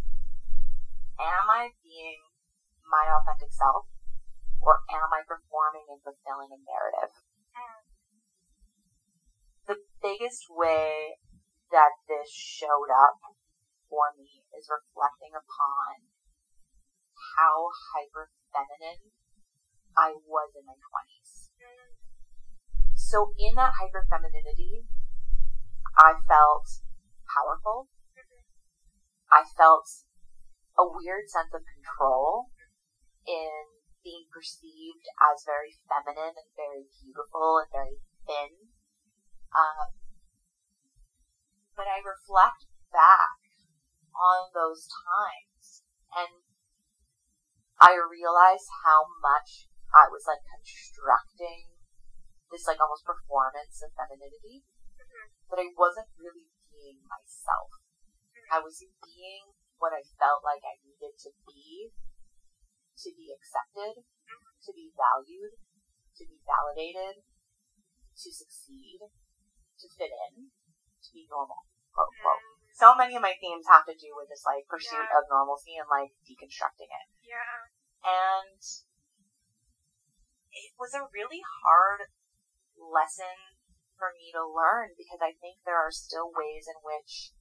am 1.18 1.50
I 1.50 1.74
being 1.82 2.22
my 2.86 3.10
authentic 3.10 3.50
self 3.50 3.90
or 4.62 4.86
am 4.94 5.10
I 5.10 5.26
performing 5.26 5.90
and 5.90 5.98
fulfilling 6.06 6.54
a 6.54 6.60
narrative? 6.62 7.10
Mm. 7.50 7.82
The 9.66 9.78
biggest 9.98 10.46
way 10.46 11.18
that 11.74 11.98
this 12.06 12.30
showed 12.30 12.94
up 12.94 13.18
for 13.90 14.14
me 14.14 14.46
is 14.54 14.70
reflecting 14.70 15.34
upon 15.34 16.06
how 17.34 17.74
hyper 17.90 18.30
feminine 18.54 19.10
I 19.98 20.14
was 20.22 20.54
in 20.54 20.62
my 20.62 20.78
20s. 20.78 21.50
Mm. 21.58 21.98
So, 22.94 23.34
in 23.34 23.58
that 23.58 23.82
hyper 23.82 24.06
femininity, 24.06 24.86
I 25.96 26.18
felt 26.26 26.66
powerful. 27.30 27.88
I 29.30 29.42
felt 29.56 29.86
a 30.78 30.84
weird 30.86 31.30
sense 31.30 31.54
of 31.54 31.62
control 31.62 32.50
in 33.26 33.74
being 34.02 34.28
perceived 34.28 35.06
as 35.16 35.46
very 35.46 35.72
feminine 35.88 36.34
and 36.34 36.50
very 36.58 36.84
beautiful 37.00 37.62
and 37.62 37.70
very 37.72 37.98
thin. 38.26 38.74
Um, 39.54 39.94
but 41.78 41.86
I 41.86 42.02
reflect 42.02 42.68
back 42.92 43.38
on 44.14 44.50
those 44.54 44.86
times 44.86 45.82
and 46.14 46.42
I 47.80 47.98
realize 47.98 48.66
how 48.86 49.10
much 49.22 49.66
I 49.90 50.06
was 50.10 50.26
like 50.26 50.42
constructing 50.46 51.74
this 52.50 52.66
like 52.70 52.78
almost 52.78 53.02
performance 53.02 53.82
of 53.82 53.90
femininity. 53.98 54.62
But 55.48 55.60
I 55.60 55.70
wasn't 55.74 56.10
really 56.18 56.50
being 56.70 57.04
myself. 57.06 57.70
I 58.52 58.60
was 58.60 58.80
being 58.80 59.54
what 59.78 59.96
I 59.96 60.04
felt 60.20 60.44
like 60.44 60.62
I 60.62 60.80
needed 60.84 61.16
to 61.26 61.30
be 61.48 61.92
to 63.02 63.10
be 63.18 63.34
accepted, 63.34 64.06
to 64.06 64.70
be 64.70 64.94
valued, 64.94 65.58
to 66.14 66.22
be 66.22 66.38
validated, 66.46 67.26
to 68.14 68.28
succeed, 68.30 69.02
to 69.02 69.86
fit 69.90 70.14
in, 70.30 70.54
to 71.02 71.10
be 71.10 71.26
normal. 71.26 71.66
Quote, 71.90 72.14
quote. 72.22 72.38
Mm. 72.38 72.54
So 72.74 72.94
many 72.94 73.14
of 73.18 73.22
my 73.22 73.34
themes 73.38 73.66
have 73.70 73.86
to 73.86 73.94
do 73.94 74.14
with 74.14 74.30
this 74.30 74.46
like 74.46 74.66
pursuit 74.70 75.10
Yeah. 75.10 75.18
of 75.18 75.30
normalcy 75.30 75.78
and 75.78 75.90
like 75.90 76.14
deconstructing 76.26 76.90
it. 76.90 77.06
Yeah. 77.22 77.70
And 78.02 78.62
it 80.54 80.72
was 80.78 80.94
a 80.94 81.10
really 81.10 81.42
hard 81.62 82.10
lesson 82.78 83.53
for 83.98 84.12
me 84.18 84.30
to 84.34 84.42
learn 84.42 84.94
because 84.96 85.20
I 85.22 85.34
think 85.38 85.62
there 85.64 85.78
are 85.78 85.92
still 85.92 86.30
ways 86.34 86.66
in 86.66 86.78
which 86.82 87.32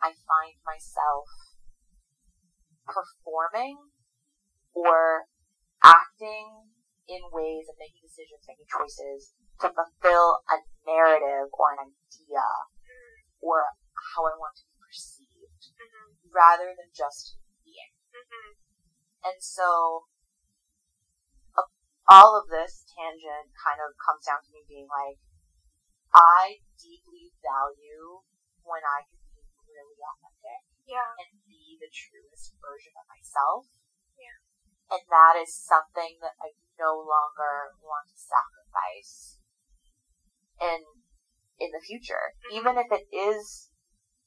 I 0.00 0.12
find 0.12 0.56
myself 0.64 1.28
performing 2.84 3.90
or 4.74 5.26
acting 5.82 6.76
in 7.08 7.22
ways 7.32 7.66
and 7.70 7.78
making 7.78 8.02
decisions, 8.02 8.44
making 8.46 8.68
choices 8.68 9.34
to 9.62 9.72
fulfill 9.72 10.42
a 10.50 10.62
narrative 10.84 11.48
or 11.54 11.72
an 11.78 11.94
idea 11.94 12.46
or 13.40 13.72
how 13.94 14.26
I 14.26 14.34
want 14.36 14.58
to 14.58 14.66
be 14.66 14.76
perceived 14.82 15.72
Mhm. 15.72 16.18
rather 16.30 16.74
than 16.74 16.92
just 16.92 17.38
being. 17.64 17.94
Mhm. 18.12 18.56
And 19.24 19.42
so 19.42 20.06
all 22.08 22.38
of 22.38 22.46
this 22.48 22.86
tangent 22.94 23.50
kind 23.58 23.82
of 23.82 23.90
comes 23.98 24.24
down 24.26 24.38
to 24.38 24.50
me 24.54 24.62
being 24.68 24.86
like, 24.86 25.18
I 26.16 26.64
deeply 26.80 27.36
value 27.44 28.24
when 28.64 28.80
I 28.80 29.04
can 29.04 29.20
be 29.36 29.44
really 29.68 30.00
authentic 30.00 30.64
Yeah. 30.88 31.12
and 31.20 31.44
be 31.44 31.76
the 31.76 31.92
truest 31.92 32.56
version 32.56 32.96
of 32.96 33.04
myself. 33.04 33.68
Yeah. 34.16 34.40
And 34.96 35.04
that 35.12 35.36
is 35.36 35.52
something 35.52 36.16
that 36.24 36.40
I 36.40 36.56
no 36.80 36.96
longer 36.96 37.76
want 37.84 38.08
to 38.08 38.16
sacrifice 38.16 39.38
in 40.56 41.04
in 41.60 41.72
the 41.72 41.84
future. 41.84 42.32
Mm-hmm. 42.48 42.56
Even 42.56 42.74
if 42.80 42.88
it 42.92 43.04
is 43.12 43.68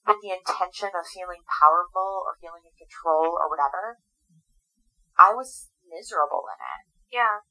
with 0.05 0.21
the 0.21 0.33
intention 0.33 0.89
of 0.93 1.05
feeling 1.05 1.45
powerful 1.45 2.25
or 2.25 2.37
feeling 2.41 2.65
in 2.65 2.73
control 2.77 3.33
or 3.33 3.49
whatever, 3.49 4.01
I 5.17 5.33
was 5.33 5.69
miserable 5.85 6.45
in 6.49 6.59
it. 6.61 6.83
Yeah. 7.13 7.45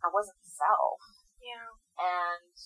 I 0.00 0.08
wasn't 0.08 0.40
self. 0.44 1.00
Yeah. 1.40 1.76
And 2.00 2.56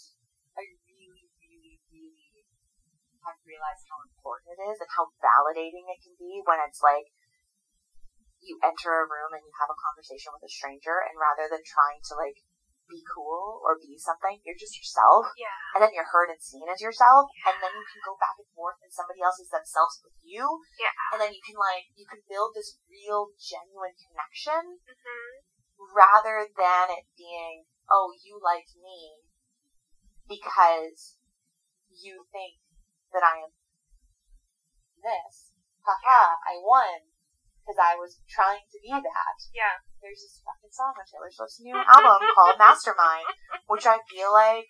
I've 3.24 3.40
realized 3.48 3.84
how 3.88 4.00
important 4.04 4.56
it 4.56 4.60
is 4.68 4.78
and 4.80 4.90
how 4.92 5.10
validating 5.20 5.88
it 5.88 6.00
can 6.04 6.14
be 6.20 6.44
when 6.44 6.60
it's 6.64 6.84
like 6.84 7.08
you 8.44 8.60
enter 8.60 8.92
a 8.92 9.08
room 9.08 9.32
and 9.32 9.40
you 9.40 9.54
have 9.56 9.72
a 9.72 9.80
conversation 9.80 10.32
with 10.36 10.44
a 10.44 10.52
stranger 10.52 11.00
and 11.00 11.16
rather 11.16 11.48
than 11.48 11.64
trying 11.64 12.04
to 12.12 12.14
like 12.20 12.44
be 12.84 13.00
cool 13.08 13.64
or 13.64 13.80
be 13.80 13.96
something, 13.96 14.44
you're 14.44 14.60
just 14.60 14.76
yourself. 14.76 15.32
Yeah. 15.40 15.56
And 15.72 15.80
then 15.80 15.96
you're 15.96 16.12
heard 16.12 16.28
and 16.28 16.40
seen 16.40 16.68
as 16.68 16.84
yourself. 16.84 17.32
And 17.48 17.56
then 17.64 17.72
you 17.72 17.86
can 17.88 18.04
go 18.04 18.20
back 18.20 18.36
and 18.36 18.48
forth 18.52 18.76
and 18.84 18.92
somebody 18.92 19.24
else 19.24 19.40
is 19.40 19.48
themselves 19.48 20.04
with 20.04 20.16
you. 20.20 20.44
Yeah. 20.76 20.92
And 21.16 21.18
then 21.24 21.32
you 21.32 21.40
can 21.40 21.56
like, 21.56 21.88
you 21.96 22.04
can 22.04 22.20
build 22.28 22.52
this 22.52 22.76
real, 22.84 23.32
genuine 23.40 23.96
connection 23.96 24.84
hmm 24.84 25.32
rather 25.74 26.46
than 26.54 26.86
it 26.94 27.06
being, 27.18 27.66
oh, 27.90 28.14
you 28.22 28.38
like 28.38 28.70
me 28.78 29.20
because 30.28 31.18
you 31.90 32.24
think 32.32 32.62
that 33.14 33.22
I 33.24 33.46
am 33.46 33.52
this. 34.98 35.54
Haha, 35.86 36.36
I 36.42 36.58
won 36.60 37.08
because 37.62 37.80
I 37.80 37.96
was 37.96 38.20
trying 38.28 38.64
to 38.68 38.78
be 38.82 38.92
that. 38.92 39.36
Yeah. 39.56 39.80
There's 40.04 40.20
this 40.20 40.42
fucking 40.44 40.72
song 40.74 40.92
on 40.98 41.06
Taylor 41.08 41.32
Swift's 41.32 41.64
new 41.64 41.76
album 41.80 42.20
called 42.36 42.60
Mastermind, 42.60 43.24
which 43.72 43.88
I 43.88 44.04
feel 44.04 44.28
like 44.34 44.68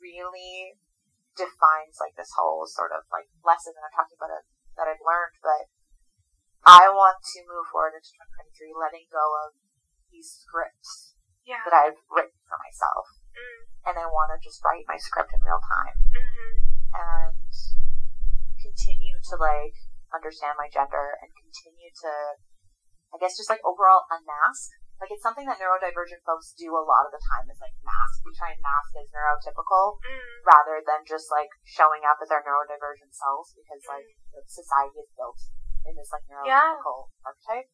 really 0.00 0.76
defines 1.36 2.00
like 2.00 2.16
this 2.16 2.32
whole 2.36 2.64
sort 2.68 2.92
of 2.92 3.04
like 3.12 3.28
lesson 3.44 3.76
that 3.76 3.84
I'm 3.84 3.96
talking 3.96 4.16
about 4.16 4.32
it, 4.32 4.44
that 4.80 4.88
I've 4.88 5.04
learned. 5.04 5.36
But 5.44 5.68
I 6.64 6.88
want 6.88 7.20
to 7.20 7.38
move 7.44 7.68
forward 7.68 7.96
into 7.98 8.16
2023, 8.16 8.72
letting 8.72 9.08
go 9.12 9.24
of 9.44 9.56
these 10.08 10.28
scripts 10.44 11.16
Yeah. 11.44 11.60
that 11.68 11.74
I've 11.74 12.00
written 12.12 12.36
for 12.48 12.56
myself, 12.60 13.06
Mm. 13.32 13.60
and 13.88 13.94
I 13.98 14.06
want 14.08 14.32
to 14.32 14.38
just 14.44 14.60
write 14.64 14.84
my 14.88 14.96
script 15.00 15.32
in 15.32 15.40
real 15.40 15.60
time 15.60 15.96
hmm 16.12 16.71
and 16.94 17.52
continue 18.60 19.16
to 19.18 19.34
like 19.36 19.76
understand 20.12 20.54
my 20.60 20.68
gender 20.68 21.16
and 21.18 21.30
continue 21.34 21.90
to, 22.04 22.12
I 23.12 23.16
guess, 23.18 23.36
just 23.36 23.50
like 23.50 23.64
overall 23.64 24.04
unmask. 24.12 24.76
Like 25.02 25.10
it's 25.10 25.24
something 25.26 25.50
that 25.50 25.58
neurodivergent 25.58 26.22
folks 26.22 26.54
do 26.54 26.70
a 26.78 26.84
lot 26.86 27.10
of 27.10 27.10
the 27.10 27.18
time 27.18 27.50
is 27.50 27.58
like 27.58 27.74
mask. 27.82 28.22
We 28.22 28.30
try 28.38 28.54
and 28.54 28.62
mask 28.62 28.94
as 28.94 29.10
neurotypical 29.10 29.98
Mm. 29.98 30.46
rather 30.46 30.78
than 30.78 31.02
just 31.02 31.26
like 31.26 31.50
showing 31.66 32.06
up 32.06 32.22
as 32.22 32.30
our 32.30 32.38
neurodivergent 32.46 33.10
selves 33.10 33.50
because 33.50 33.82
like 33.90 34.06
the 34.30 34.46
society 34.46 35.02
is 35.02 35.10
built 35.18 35.42
in 35.90 35.98
this 35.98 36.06
like 36.14 36.22
Yeah. 36.46 36.78
neurotypical 36.78 37.10
archetype. 37.26 37.66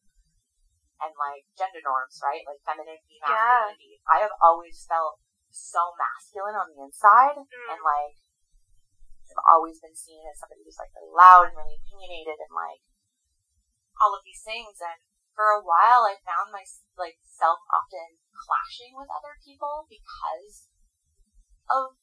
And 1.05 1.13
like 1.21 1.45
gender 1.53 1.79
norms, 1.85 2.17
right? 2.25 2.41
Like 2.49 2.59
femininity, 2.65 3.21
Yeah. 3.21 3.71
I 4.09 4.19
have 4.25 4.33
always 4.41 4.83
felt 4.89 5.21
so 5.53 5.93
masculine 6.01 6.57
on 6.57 6.73
the 6.73 6.81
inside 6.81 7.37
Mm. 7.37 7.71
and 7.77 7.79
like 7.85 8.17
I've 9.31 9.45
always 9.45 9.79
been 9.79 9.95
seen 9.95 10.25
as 10.29 10.37
somebody 10.41 10.65
who's 10.65 10.79
like 10.79 10.93
really 10.97 11.13
loud 11.13 11.49
and 11.49 11.57
really 11.57 11.77
opinionated 11.79 12.37
and 12.41 12.53
like 12.53 12.81
all 14.01 14.13
of 14.15 14.23
these 14.25 14.41
things. 14.41 14.79
And 14.81 14.99
for 15.37 15.53
a 15.53 15.63
while, 15.63 16.07
I 16.07 16.19
found 16.25 16.51
my 16.51 16.65
like 16.97 17.19
self 17.23 17.59
often 17.71 18.19
clashing 18.33 18.95
with 18.97 19.11
other 19.11 19.35
people 19.43 19.85
because 19.87 20.71
of 21.69 21.99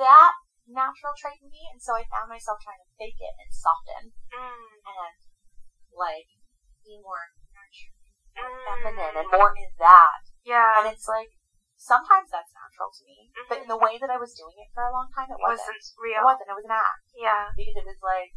that 0.00 0.34
natural 0.66 1.14
trait 1.16 1.38
in 1.42 1.50
me. 1.52 1.68
And 1.70 1.80
so 1.82 1.94
I 1.94 2.08
found 2.08 2.32
myself 2.32 2.58
trying 2.62 2.82
to 2.82 2.94
fake 2.98 3.20
it 3.20 3.34
and 3.38 3.50
soften 3.52 4.12
Mm. 4.32 4.80
and 4.86 5.18
like 5.92 6.28
be 6.82 6.98
more 6.98 7.30
nurturing, 7.52 8.00
more 8.34 8.50
Mm. 8.50 8.64
feminine, 8.66 9.14
and 9.22 9.28
more 9.30 9.52
in 9.54 9.70
that. 9.78 10.22
Yeah. 10.42 10.82
And 10.82 10.90
it's 10.90 11.06
like 11.06 11.30
sometimes 11.82 12.30
that's 12.30 12.54
natural 12.54 12.94
to 12.94 13.02
me, 13.02 13.34
but 13.50 13.58
Mhm. 13.58 13.62
in 13.66 13.68
the 13.68 13.76
way 13.76 13.98
that 13.98 14.06
I 14.06 14.16
was 14.16 14.32
doing 14.38 14.54
it 14.54 14.70
for 14.70 14.86
a 14.86 14.92
long 14.94 15.10
time, 15.10 15.26
it 15.26 15.34
It 15.34 15.42
wasn't. 15.42 15.74
wasn't 15.74 16.14
It 16.14 16.22
wasn't. 16.22 16.48
It 16.50 16.54
was 16.54 16.64
an 16.64 16.70
act 16.70 17.06
Yeah. 17.12 17.50
because 17.56 17.76
it 17.76 17.84
was 17.84 18.00
like, 18.00 18.30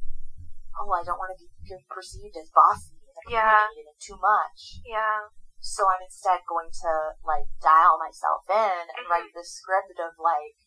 oh, 0.82 0.90
I 0.92 1.04
don't 1.06 1.20
want 1.22 1.38
to 1.38 1.46
be 1.46 1.86
perceived 1.88 2.36
as 2.38 2.50
bossy 2.50 2.98
and 3.06 3.30
Yeah. 3.30 3.70
too 4.02 4.18
much. 4.18 4.82
Yeah. 4.84 5.30
So 5.60 5.88
I'm 5.88 6.02
instead 6.02 6.42
going 6.46 6.70
to 6.72 7.16
like 7.24 7.46
dial 7.62 7.98
myself 7.98 8.50
in 8.50 8.90
and 8.90 9.06
Mhm. 9.06 9.10
write 9.10 9.34
this 9.34 9.54
script 9.54 10.00
of 10.00 10.18
like 10.18 10.58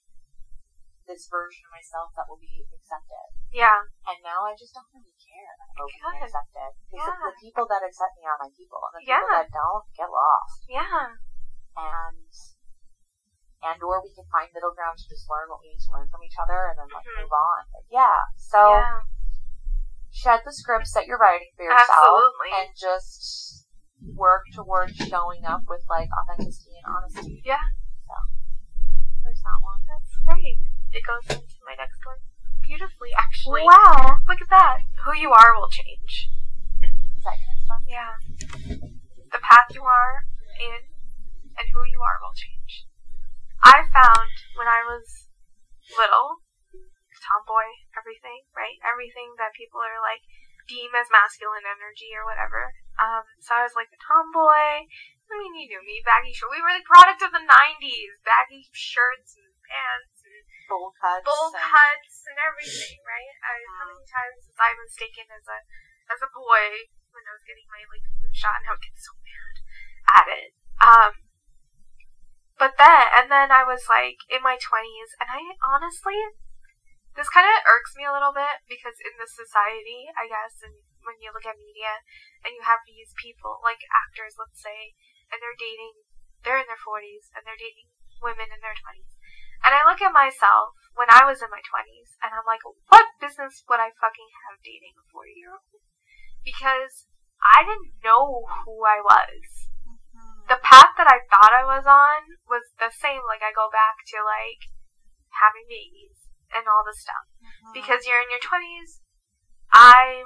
this 1.07 1.27
version 1.27 1.65
of 1.67 1.73
myself 1.73 2.13
that 2.15 2.29
will 2.29 2.37
be 2.39 2.67
accepted. 2.75 3.27
Yeah. 3.51 3.83
And 4.07 4.23
now 4.23 4.45
I 4.45 4.55
just 4.55 4.75
don't 4.75 4.87
really 4.93 5.17
care 5.19 5.57
that 5.59 5.69
I'm 5.71 5.87
Good. 5.87 6.23
accepted 6.23 6.73
because 6.91 7.19
Yeah. 7.19 7.31
the 7.31 7.37
people 7.41 7.67
that 7.67 7.83
accept 7.83 8.17
me 8.19 8.27
are 8.27 8.39
my 8.39 8.51
people, 8.51 8.87
and 8.93 9.03
the 9.03 9.09
Yeah. 9.09 9.21
people 9.21 9.35
that 9.37 9.51
don't 9.51 9.93
get 9.95 10.11
lost. 10.11 10.65
Yeah. 10.69 11.17
and 11.79 12.27
and 13.63 13.83
or 13.83 14.03
we 14.03 14.11
can 14.15 14.25
find 14.31 14.49
middle 14.55 14.73
ground 14.75 14.99
to 14.99 15.07
just 15.09 15.27
learn 15.31 15.51
what 15.51 15.59
we 15.63 15.75
need 15.75 15.83
to 15.83 15.93
learn 15.93 16.09
from 16.09 16.23
each 16.23 16.39
other 16.39 16.71
and 16.71 16.79
then 16.79 16.89
like 16.95 17.05
Mhm. 17.07 17.23
move 17.27 17.33
on. 17.35 17.61
But 17.73 17.85
yeah, 17.91 18.19
so 18.37 18.71
yeah. 18.79 19.03
shed 20.11 20.41
the 20.45 20.53
scripts 20.53 20.93
that 20.95 21.07
you're 21.07 21.19
writing 21.19 21.51
for 21.57 21.65
yourself 21.65 21.89
Absolutely. 21.91 22.51
and 22.55 22.69
just 22.77 23.67
work 24.15 24.45
towards 24.55 24.95
showing 24.97 25.45
up 25.45 25.63
with 25.69 25.83
like 25.91 26.09
authenticity 26.15 26.79
and 26.79 26.87
honesty. 26.87 27.43
Yeah. 27.45 27.63
So 28.07 28.15
there's 29.25 29.43
that 29.43 29.59
one. 29.61 29.83
That's 29.89 30.15
great. 30.25 30.59
It 30.93 31.03
goes 31.05 31.27
into 31.29 31.59
my 31.67 31.75
next 31.77 31.99
one 32.07 32.17
beautifully, 32.63 33.11
actually. 33.17 33.63
Wow. 33.65 34.19
Look 34.29 34.41
at 34.43 34.51
that. 34.51 34.81
Who 35.05 35.17
you 35.17 35.33
are 35.33 35.57
will 35.57 35.69
change. 35.73 36.29
Is 37.17 37.25
that 37.25 37.35
your 37.41 37.49
next 37.49 37.67
one? 37.69 37.83
Yeah. 37.89 38.13
The 39.33 39.39
path 39.41 39.67
you 39.75 39.83
are 39.83 40.25
in 40.61 40.81
and 41.57 41.67
who 41.73 41.81
you 41.89 42.01
are 42.05 42.19
will 42.21 42.35
change. 42.37 42.87
I 43.65 43.85
found 43.91 44.31
when 44.55 44.69
I 44.71 44.85
was 44.87 45.29
little, 45.99 46.43
tomboy, 47.23 47.67
everything, 47.99 48.47
right? 48.55 48.79
Everything 48.87 49.35
that 49.41 49.57
people 49.57 49.83
are 49.83 50.01
like 50.01 50.23
deem 50.69 50.93
as 50.95 51.09
masculine 51.09 51.65
energy 51.65 52.13
or 52.13 52.29
whatever. 52.29 52.77
Um, 53.01 53.25
so 53.41 53.57
I 53.57 53.65
was 53.65 53.75
like 53.75 53.89
a 53.91 54.01
tomboy. 54.01 54.85
I 55.29 55.33
mean, 55.37 55.57
you 55.61 55.69
knew 55.69 55.83
me, 55.85 56.01
baggy 56.05 56.33
shirt. 56.33 56.49
We 56.53 56.65
were 56.65 56.73
the 56.73 56.89
product 56.89 57.21
of 57.21 57.33
the 57.37 57.45
'90s, 57.45 58.13
baggy 58.25 58.65
shirts 58.73 59.37
and 59.37 59.49
pants 59.65 60.25
and 60.25 60.41
Bowl 60.69 60.93
cuts. 60.97 61.25
bowl 61.25 61.53
and- 61.53 61.61
cuts 61.61 62.25
and 62.29 62.39
everything, 62.41 63.01
right? 63.05 63.33
I, 63.45 63.57
how 63.77 63.89
many 63.93 64.05
times 64.09 64.49
was 64.49 64.57
I 64.61 64.73
mistaken 64.77 65.29
as 65.33 65.45
a 65.49 65.59
as 66.09 66.21
a 66.25 66.31
boy 66.33 66.89
when 67.13 67.25
I 67.29 67.33
was 67.37 67.45
getting 67.45 67.69
my 67.69 67.85
like 67.89 68.05
flu 68.17 68.29
shot, 68.33 68.61
and 68.65 68.69
I 68.69 68.77
would 68.77 68.85
get 68.85 68.97
so 68.97 69.13
mad 69.21 69.55
at 70.09 70.27
it. 70.33 70.51
Um, 70.81 71.13
but 72.59 72.75
then 72.77 73.05
and 73.15 73.31
then 73.31 73.55
I 73.55 73.63
was 73.63 73.87
like 73.87 74.19
in 74.29 74.43
my 74.43 74.59
twenties, 74.59 75.15
and 75.23 75.31
I 75.31 75.41
honestly, 75.63 76.19
this 77.15 77.31
kind 77.31 77.47
of 77.47 77.67
irks 77.67 77.95
me 77.95 78.05
a 78.05 78.15
little 78.15 78.35
bit 78.35 78.67
because 78.67 78.99
in 78.99 79.15
this 79.17 79.35
society, 79.35 80.11
I 80.19 80.27
guess, 80.27 80.61
and 80.63 80.75
when 81.07 81.19
you 81.23 81.31
look 81.33 81.47
at 81.47 81.59
media 81.59 82.03
and 82.43 82.53
you 82.53 82.63
have 82.67 82.85
these 82.85 83.15
people 83.17 83.63
like 83.63 83.83
actors, 83.91 84.37
let's 84.37 84.59
say, 84.59 84.99
and 85.31 85.39
they're 85.39 85.59
dating, 85.59 86.05
they're 86.43 86.61
in 86.61 86.69
their 86.69 86.83
forties 86.83 87.31
and 87.33 87.47
they're 87.47 87.59
dating 87.59 87.95
women 88.21 88.51
in 88.51 88.61
their 88.61 88.77
twenties. 88.77 89.19
And 89.65 89.75
I 89.75 89.83
look 89.87 89.99
at 90.03 90.15
myself 90.15 90.79
when 90.95 91.11
I 91.11 91.27
was 91.27 91.43
in 91.43 91.51
my 91.51 91.63
20s, 91.63 92.19
and 92.23 92.35
I'm 92.35 92.47
like, 92.47 92.63
what 92.91 93.19
business 93.19 93.63
would 93.67 93.83
I 93.83 93.91
fucking 93.99 94.31
have 94.47 94.63
dating 94.63 94.95
a 94.99 95.05
40 95.11 95.35
year 95.35 95.55
old? 95.55 95.83
Because 96.43 97.11
I 97.43 97.63
didn't 97.67 98.03
know 98.03 98.47
who 98.67 98.87
I 98.87 99.03
was. 99.03 99.68
The 100.49 100.61
path 100.65 100.97
that 100.97 101.09
I 101.09 101.21
thought 101.29 101.53
I 101.53 101.65
was 101.65 101.85
on 101.85 102.41
was 102.49 102.65
the 102.81 102.89
same. 102.89 103.21
Like, 103.29 103.45
I 103.45 103.53
go 103.53 103.69
back 103.69 104.01
to, 104.13 104.25
like, 104.25 104.73
having 105.37 105.69
babies 105.69 106.33
and 106.53 106.65
all 106.65 106.83
this 106.85 107.05
stuff. 107.05 107.29
Mhm. 107.41 107.77
Because 107.77 108.09
you're 108.09 108.21
in 108.25 108.33
your 108.33 108.41
20s, 108.41 109.05
I, 109.73 110.25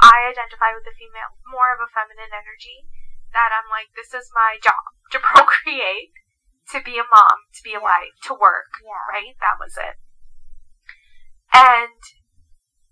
I 0.00 0.28
identify 0.28 0.76
with 0.76 0.84
the 0.84 0.92
female, 0.92 1.32
more 1.48 1.72
of 1.72 1.80
a 1.80 1.88
feminine 1.88 2.32
energy, 2.32 2.84
that 3.32 3.52
I'm 3.52 3.68
like, 3.72 3.88
this 3.96 4.12
is 4.12 4.28
my 4.36 4.60
job 4.60 4.92
to 5.12 5.18
procreate, 5.18 6.12
to 6.72 6.80
be 6.84 7.00
a 7.00 7.08
mom, 7.08 7.48
to 7.56 7.62
be 7.64 7.72
a 7.72 7.80
Yeah. 7.80 7.88
wife, 7.88 8.16
to 8.28 8.34
work 8.36 8.68
yeah. 8.84 9.04
right? 9.08 9.36
That 9.40 9.56
was 9.58 9.76
it. 9.76 9.96
And 11.52 12.00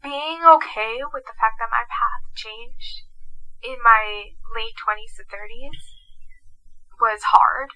being 0.02 0.40
okay 0.44 1.04
with 1.12 1.24
the 1.28 1.36
fact 1.36 1.60
that 1.60 1.68
my 1.68 1.84
path 1.84 2.24
changed 2.34 3.04
in 3.62 3.76
my 3.82 4.32
late 4.54 4.76
20s 4.80 5.16
to 5.16 5.24
30s 5.24 5.95
was 7.00 7.20
hard 7.32 7.70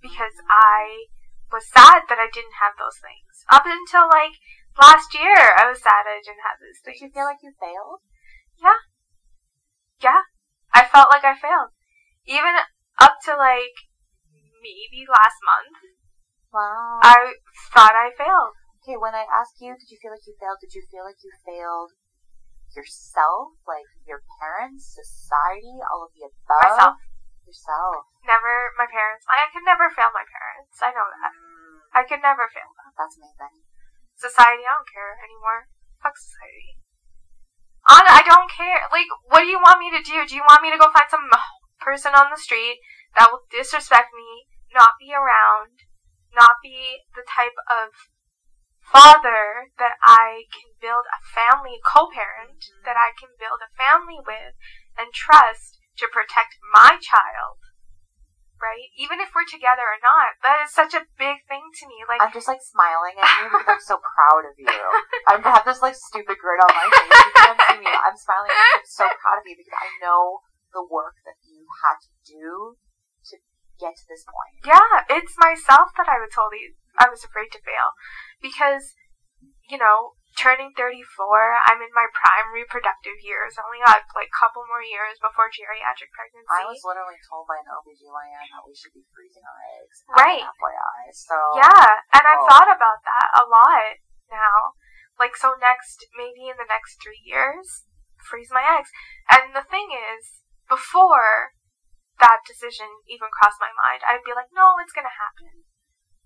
because 0.00 0.34
I 0.48 1.08
was 1.50 1.68
sad 1.68 2.08
that 2.08 2.18
I 2.18 2.32
didn't 2.32 2.58
have 2.60 2.74
those 2.76 2.98
things. 2.98 3.44
Up 3.52 3.64
until 3.66 4.08
like 4.08 4.36
last 4.78 5.12
year, 5.14 5.52
I 5.56 5.68
was 5.68 5.82
sad 5.82 6.08
I 6.08 6.20
didn't 6.24 6.46
have 6.46 6.58
those 6.58 6.80
Did 6.84 7.00
you 7.00 7.10
feel 7.12 7.28
like 7.28 7.44
you 7.44 7.52
failed? 7.60 8.00
Yeah. 8.58 8.80
Yeah. 10.00 10.22
I 10.72 10.88
felt 10.88 11.12
like 11.12 11.24
I 11.24 11.36
failed. 11.36 11.76
Even 12.24 12.56
up 12.98 13.20
to 13.28 13.36
like 13.36 13.76
maybe 14.62 15.04
last 15.08 15.36
month, 15.44 15.92
Wow. 16.52 17.00
I 17.00 17.40
thought 17.72 17.96
I 17.96 18.12
failed. 18.12 18.52
Okay, 18.84 19.00
when 19.00 19.16
I 19.16 19.24
asked 19.24 19.56
you, 19.64 19.72
did 19.72 19.88
you 19.88 19.96
feel 19.96 20.12
like 20.12 20.26
you 20.28 20.36
failed? 20.36 20.60
Did 20.60 20.76
you 20.76 20.84
feel 20.92 21.00
like 21.08 21.16
you 21.24 21.32
failed 21.48 21.96
yourself, 22.76 23.56
like 23.64 23.88
your 24.04 24.20
parents, 24.36 24.92
society, 24.92 25.80
all 25.88 26.04
of 26.04 26.12
the 26.12 26.28
above? 26.28 26.76
Myself. 26.76 26.94
Yourself. 27.46 28.06
Never 28.24 28.72
my 28.78 28.86
parents. 28.86 29.26
I 29.28 29.50
could 29.50 29.66
never 29.66 29.90
fail 29.90 30.14
my 30.14 30.24
parents. 30.24 30.78
I 30.78 30.94
know 30.94 31.08
that. 31.10 31.32
Mm, 31.34 31.76
I 31.92 32.02
could 32.06 32.22
never 32.22 32.46
fail 32.48 32.70
them. 32.78 32.94
that's 32.94 33.18
amazing. 33.18 33.66
Society, 34.14 34.62
I 34.62 34.78
don't 34.78 34.88
care 34.88 35.18
anymore. 35.18 35.66
Fuck 35.98 36.14
society. 36.14 36.78
On, 37.90 38.06
I 38.06 38.22
don't 38.22 38.46
care. 38.46 38.86
Like, 38.94 39.10
what 39.26 39.42
do 39.42 39.50
you 39.50 39.58
want 39.58 39.82
me 39.82 39.90
to 39.90 40.02
do? 40.02 40.22
Do 40.22 40.38
you 40.38 40.46
want 40.46 40.62
me 40.62 40.70
to 40.70 40.78
go 40.78 40.94
find 40.94 41.10
some 41.10 41.26
person 41.82 42.14
on 42.14 42.30
the 42.30 42.38
street 42.38 42.78
that 43.18 43.34
will 43.34 43.42
disrespect 43.50 44.14
me, 44.14 44.46
not 44.70 44.94
be 45.02 45.10
around, 45.10 45.82
not 46.30 46.62
be 46.62 47.02
the 47.18 47.26
type 47.26 47.58
of 47.66 47.90
father 48.86 49.74
that 49.78 49.98
I 50.02 50.46
can 50.54 50.78
build 50.78 51.10
a 51.10 51.20
family, 51.26 51.82
co-parent 51.82 52.62
that 52.86 52.94
I 52.94 53.10
can 53.18 53.34
build 53.34 53.58
a 53.62 53.74
family 53.74 54.22
with 54.22 54.54
and 54.94 55.10
trust 55.10 55.81
to 55.98 56.06
protect 56.08 56.56
my 56.72 56.96
child? 57.00 57.60
Right? 58.62 58.94
Even 58.94 59.18
if 59.18 59.34
we're 59.34 59.48
together 59.48 59.82
or 59.82 59.98
not, 59.98 60.38
that 60.46 60.62
is 60.62 60.70
such 60.70 60.94
a 60.94 61.02
big 61.18 61.42
thing 61.50 61.66
to 61.82 61.84
me. 61.90 62.06
Like 62.06 62.22
I'm 62.22 62.30
just 62.30 62.46
like 62.46 62.62
smiling 62.62 63.18
at 63.18 63.26
you 63.42 63.50
because 63.50 63.66
I'm 63.66 63.82
so 63.82 63.98
proud 64.14 64.46
of 64.46 64.54
you. 64.54 64.70
I 65.26 65.42
have 65.42 65.66
this 65.66 65.82
like 65.82 65.98
stupid 65.98 66.38
grin 66.38 66.62
on 66.62 66.70
my 66.70 66.86
face. 66.86 67.10
You 67.10 67.34
can't 67.42 67.58
see 67.58 67.80
me. 67.82 67.90
I'm 67.90 68.14
smiling 68.14 68.54
because 68.54 68.86
I'm 68.86 68.86
so 68.86 69.06
proud 69.18 69.42
of 69.42 69.44
you 69.50 69.58
because 69.58 69.74
I 69.74 69.90
know 69.98 70.46
the 70.70 70.86
work 70.86 71.18
that 71.26 71.42
you 71.42 71.66
had 71.82 71.98
to 72.06 72.10
do 72.22 72.78
to 73.30 73.34
get 73.82 73.98
to 73.98 74.06
this 74.06 74.22
point. 74.22 74.62
Yeah, 74.62 75.10
it's 75.10 75.34
myself 75.42 75.90
that 75.98 76.06
I 76.06 76.22
was 76.22 76.30
told 76.30 76.54
I 76.98 77.08
was 77.08 77.24
afraid 77.24 77.50
to 77.52 77.60
fail 77.66 77.98
because, 78.40 78.94
you 79.68 79.78
know, 79.78 80.14
turning 80.38 80.72
34, 80.74 81.04
I'm 81.68 81.80
in 81.84 81.92
my 81.92 82.08
prime 82.12 82.48
reproductive 82.52 83.20
years. 83.20 83.56
I 83.58 83.64
only 83.66 83.84
got 83.84 84.00
like 84.16 84.32
a 84.32 84.38
couple 84.40 84.64
more 84.68 84.84
years 84.84 85.20
before 85.20 85.52
geriatric 85.52 86.12
pregnancy. 86.14 86.48
I 86.48 86.68
was 86.68 86.80
literally 86.84 87.20
told 87.28 87.44
by 87.48 87.60
an 87.60 87.68
OBGYN 87.68 88.46
that 88.52 88.64
we 88.64 88.72
should 88.72 88.96
be 88.96 89.04
freezing 89.12 89.44
our 89.44 89.60
eggs. 89.76 89.96
Right. 90.08 90.44
FYI. 90.44 91.02
So 91.12 91.36
Yeah, 91.60 92.00
and 92.16 92.24
I've 92.24 92.44
Oh. 92.44 92.48
thought 92.48 92.70
about 92.72 93.04
that 93.04 93.28
a 93.36 93.44
lot 93.44 94.00
now. 94.32 94.76
Like, 95.20 95.36
so 95.36 95.54
next, 95.60 96.08
maybe 96.16 96.48
in 96.48 96.56
the 96.56 96.68
next 96.68 96.96
three 97.02 97.20
years, 97.20 97.84
freeze 98.16 98.50
my 98.50 98.64
eggs. 98.64 98.90
And 99.30 99.54
the 99.54 99.62
thing 99.62 99.92
is, 99.92 100.42
before 100.68 101.52
that 102.18 102.40
decision 102.48 102.88
even 103.06 103.28
crossed 103.28 103.60
my 103.60 103.70
mind, 103.74 104.00
I'd 104.06 104.24
be 104.24 104.32
like, 104.32 104.48
no, 104.54 104.80
it's 104.80 104.92
gonna 104.92 105.12
happen. 105.12 105.68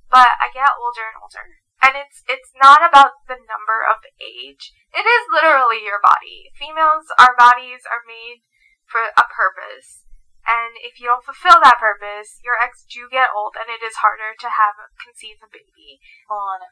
But 0.09 0.39
I 0.39 0.49
get 0.55 0.70
older 0.78 1.11
and 1.11 1.19
older. 1.19 1.65
And 1.85 1.93
it's 1.94 2.24
it's 2.27 2.51
not 2.57 2.81
about 2.81 3.20
the 3.28 3.36
number 3.36 3.85
of 3.85 4.01
age. 4.19 4.73
It 4.97 5.05
is 5.05 5.24
literally 5.31 5.85
your 5.85 6.01
body. 6.01 6.51
Females, 6.57 7.07
our 7.20 7.36
bodies 7.36 7.85
are 7.86 8.03
made 8.09 8.43
for 8.89 9.03
a 9.03 9.27
purpose. 9.28 10.03
And 10.47 10.78
if 10.78 11.03
you 11.03 11.11
don't 11.11 11.27
fulfill 11.27 11.59
that 11.59 11.82
purpose, 11.82 12.39
your 12.47 12.55
eggs 12.62 12.86
do 12.86 13.11
get 13.11 13.35
old 13.35 13.59
and 13.59 13.66
it 13.66 13.82
is 13.82 13.98
harder 13.98 14.31
to 14.39 14.48
have 14.48 14.78
conceive 15.03 15.43
a 15.43 15.51
baby. 15.51 15.98
Well, 16.31 16.55
and 16.55 16.65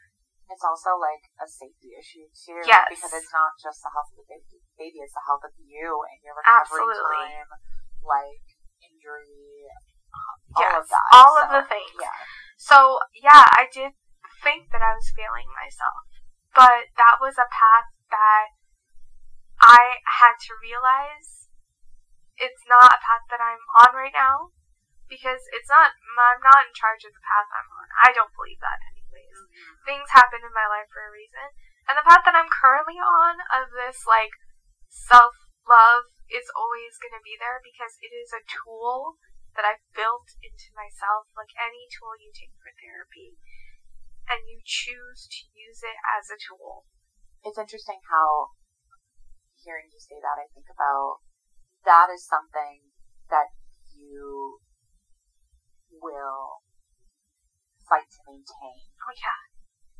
it's 0.47 0.63
also 0.63 0.95
like 0.95 1.27
a 1.43 1.47
safety 1.51 1.99
issue 1.99 2.31
too. 2.31 2.63
Yes. 2.63 2.87
Because 2.87 3.13
it's 3.13 3.35
not 3.35 3.59
just 3.59 3.83
the 3.83 3.91
health 3.91 4.15
of 4.15 4.23
the 4.23 4.29
baby, 4.31 4.63
baby 4.79 4.99
it's 5.03 5.17
the 5.17 5.27
health 5.27 5.43
of 5.43 5.55
you 5.59 5.91
and 6.07 6.19
your 6.23 6.39
recovery 6.39 6.87
Absolutely. 6.87 7.27
time, 7.29 7.51
like 8.07 8.47
injury, 8.85 9.67
um, 10.15 10.37
all 10.55 10.63
Yes, 10.63 10.79
of 10.79 10.85
that. 10.95 11.07
all 11.13 11.35
of 11.43 11.49
the 11.51 11.65
things. 11.67 11.99
Yeah. 11.99 12.19
So 12.55 13.03
yeah, 13.19 13.43
I 13.59 13.67
did 13.73 13.99
think 14.45 14.69
that 14.71 14.85
I 14.85 14.93
was 14.93 15.09
failing 15.17 15.49
myself. 15.57 16.05
But 16.53 16.93
that 17.01 17.19
was 17.19 17.41
a 17.41 17.51
path 17.51 17.91
that 18.13 18.55
I 19.59 20.05
had 20.21 20.37
to 20.47 20.61
realize 20.61 21.51
it's 22.37 22.63
not 22.69 22.95
a 22.95 23.03
path 23.03 23.25
that 23.33 23.43
I'm 23.43 23.65
on 23.81 23.97
right 23.97 24.15
now 24.15 24.55
because 25.09 25.41
it's 25.51 25.71
not 25.73 25.97
I'm 25.97 26.43
not 26.45 26.69
in 26.69 26.75
charge 26.77 27.03
of 27.09 27.17
the 27.17 27.25
path 27.25 27.49
I'm 27.51 27.71
on. 27.73 27.89
I 28.07 28.11
don't 28.15 28.35
believe 28.37 28.61
that 28.63 28.83
anyways. 28.95 29.39
Mm-hmm. 29.41 29.75
Things 29.89 30.09
happen 30.15 30.45
in 30.45 30.55
my 30.55 30.69
life 30.69 30.91
for 30.93 31.03
a 31.09 31.15
reason. 31.15 31.55
And 31.89 31.99
the 31.99 32.07
path 32.07 32.23
that 32.29 32.39
I'm 32.39 32.51
currently 32.51 33.01
on 33.01 33.41
of 33.51 33.75
this 33.75 34.07
like 34.07 34.35
self 34.91 35.35
love 35.67 36.13
is 36.31 36.49
always 36.55 37.01
going 37.01 37.15
to 37.17 37.25
be 37.25 37.37
there 37.41 37.61
because 37.65 37.97
it 38.01 38.13
is 38.13 38.33
a 38.33 38.47
tool 38.47 39.21
that 39.55 39.67
I've 39.67 39.85
built 39.95 40.35
into 40.43 40.75
myself 40.75 41.31
like 41.39 41.53
any 41.55 41.87
tool 41.91 42.19
you 42.19 42.35
take 42.35 42.55
for 42.59 42.75
therapy 42.75 43.39
and 44.31 44.41
you 44.49 44.61
choose 44.65 45.29
to 45.29 45.41
use 45.53 45.81
it 45.85 45.99
as 46.17 46.33
a 46.33 46.39
tool. 46.41 46.89
It's 47.45 47.61
interesting 47.61 48.01
how 48.09 48.57
hearing 49.65 49.89
you 49.89 50.01
say 50.01 50.21
that, 50.21 50.37
I 50.37 50.49
think 50.53 50.69
about 50.69 51.25
that 51.89 52.13
is 52.13 52.25
something 52.25 52.93
that 53.33 53.53
you 53.93 54.61
will 55.89 56.65
fight 57.89 58.09
to 58.09 58.21
maintain. 58.29 58.93
Oh 59.05 59.15
yeah. 59.17 59.41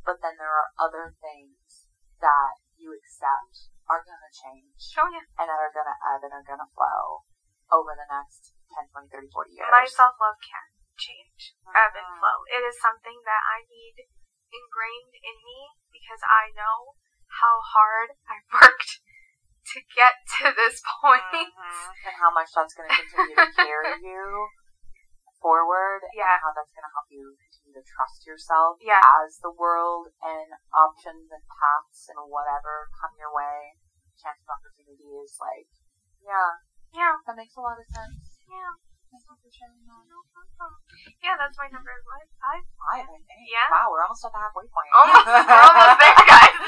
But 0.05 0.21
then 0.21 0.37
there 0.37 0.53
are 0.53 0.77
other 0.77 1.17
things 1.21 1.89
that 2.21 2.61
you 2.77 2.93
accept 2.93 3.73
are 3.89 4.05
going 4.05 4.21
to 4.21 4.33
change 4.33 4.81
Oh 4.97 5.09
yeah. 5.09 5.25
and 5.41 5.49
that 5.49 5.61
are 5.61 5.73
going 5.73 5.89
to 5.89 5.99
ebb 6.13 6.25
and 6.25 6.33
are 6.33 6.45
going 6.45 6.61
to 6.61 6.71
flow 6.73 7.25
over 7.73 7.97
the 7.97 8.09
next 8.09 8.53
10, 8.77 8.89
20, 8.93 9.09
30, 9.09 9.29
40 9.33 9.57
years. 9.57 9.69
My 9.73 9.89
self 9.89 10.17
love 10.21 10.37
can't 10.41 10.74
change, 10.97 11.55
ebb 11.75 11.95
and 11.97 12.07
Mhm. 12.07 12.19
flow. 12.19 12.39
It 12.51 12.63
is 12.65 12.81
something 12.81 13.23
that 13.25 13.43
I 13.47 13.67
need 13.69 14.07
ingrained 14.53 15.15
in 15.23 15.37
me 15.43 15.61
because 15.91 16.23
I 16.23 16.51
know 16.55 16.97
how 17.43 17.61
hard 17.61 18.17
I've 18.29 18.47
worked 18.55 19.01
to 19.75 19.81
get 19.97 20.15
to 20.39 20.53
this 20.53 20.83
point. 21.01 21.25
Mhm. 21.33 21.95
And 22.07 22.15
how 22.21 22.31
much 22.31 22.53
that's 22.55 22.75
going 22.75 22.89
to 22.89 22.95
continue 22.95 23.37
to 23.37 23.53
carry 23.55 24.01
you 24.03 24.49
forward 25.41 26.03
Yeah. 26.15 26.35
and 26.35 26.41
how 26.41 26.53
that's 26.53 26.73
going 26.73 26.85
to 26.89 26.95
help 26.95 27.11
you 27.11 27.37
continue 27.37 27.75
to 27.77 27.85
trust 27.85 28.25
yourself 28.27 28.79
Yeah. 28.81 29.01
as 29.21 29.39
the 29.41 29.51
world 29.51 30.09
and 30.23 30.49
options 30.73 31.31
and 31.33 31.43
paths 31.49 32.09
and 32.09 32.19
whatever 32.31 32.89
come 33.01 33.13
your 33.19 33.33
way, 33.35 33.77
chance 34.17 34.41
of 34.41 34.49
opportunity 34.49 35.05
is 35.21 35.37
like, 35.41 35.69
yeah, 36.23 36.57
Yeah. 36.93 37.17
that 37.27 37.37
makes 37.37 37.57
a 37.57 37.61
lot 37.61 37.79
of 37.79 37.85
sense. 37.87 38.41
Yeah. 38.49 38.73
Thank 39.15 39.31
you 39.31 39.39
for 39.47 39.55
sharing 39.55 39.87
that. 39.87 40.03
No 40.11 40.27
problem. 40.35 40.75
Yeah, 41.23 41.39
that's 41.39 41.55
my 41.55 41.71
number 41.71 41.95
what? 42.03 42.27
Five? 42.43 42.67
Five, 42.67 43.07
I 43.07 43.15
think. 43.15 43.47
Yeah. 43.47 43.71
Wow, 43.71 43.95
we're 43.95 44.03
almost 44.03 44.27
at 44.27 44.35
the 44.35 44.43
halfway 44.43 44.67
point. 44.67 44.91
Almost, 44.91 45.23
we're 45.31 45.55
almost 45.71 46.03
there, 46.03 46.19
guys. 46.27 46.59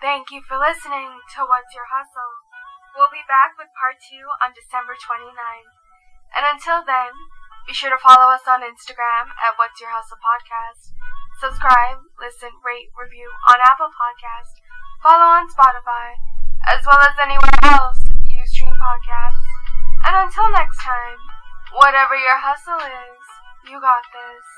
Thank 0.00 0.32
you 0.32 0.40
for 0.48 0.56
listening 0.56 1.20
to 1.36 1.44
What's 1.44 1.76
Your 1.76 1.84
Hustle. 1.92 2.32
We'll 2.96 3.12
be 3.12 3.20
back 3.28 3.60
with 3.60 3.68
part 3.76 4.00
two 4.00 4.24
on 4.40 4.56
December 4.56 4.96
29th. 4.96 5.68
And 6.40 6.48
until 6.56 6.88
then, 6.88 7.12
be 7.68 7.76
sure 7.76 7.92
to 7.92 8.00
follow 8.00 8.32
us 8.32 8.48
on 8.48 8.64
Instagram 8.64 9.28
at 9.36 9.60
What's 9.60 9.76
Your 9.76 9.92
Hustle 9.92 10.16
Podcast. 10.24 10.96
Subscribe, 11.36 12.00
listen, 12.16 12.56
rate, 12.64 12.88
review 12.96 13.28
on 13.52 13.60
Apple 13.60 13.92
Podcast. 13.92 14.56
Follow 15.04 15.36
on 15.36 15.52
Spotify, 15.52 16.16
as 16.64 16.80
well 16.88 17.04
as 17.04 17.12
anywhere 17.20 17.60
else 17.76 18.00
you 18.24 18.40
stream 18.48 18.72
podcasts. 18.72 19.44
And 20.08 20.16
until 20.16 20.48
next 20.56 20.80
time, 20.80 21.20
whatever 21.72 22.16
your 22.16 22.38
hustle 22.38 22.80
is, 22.80 23.24
you 23.70 23.80
got 23.80 24.02
this. 24.12 24.57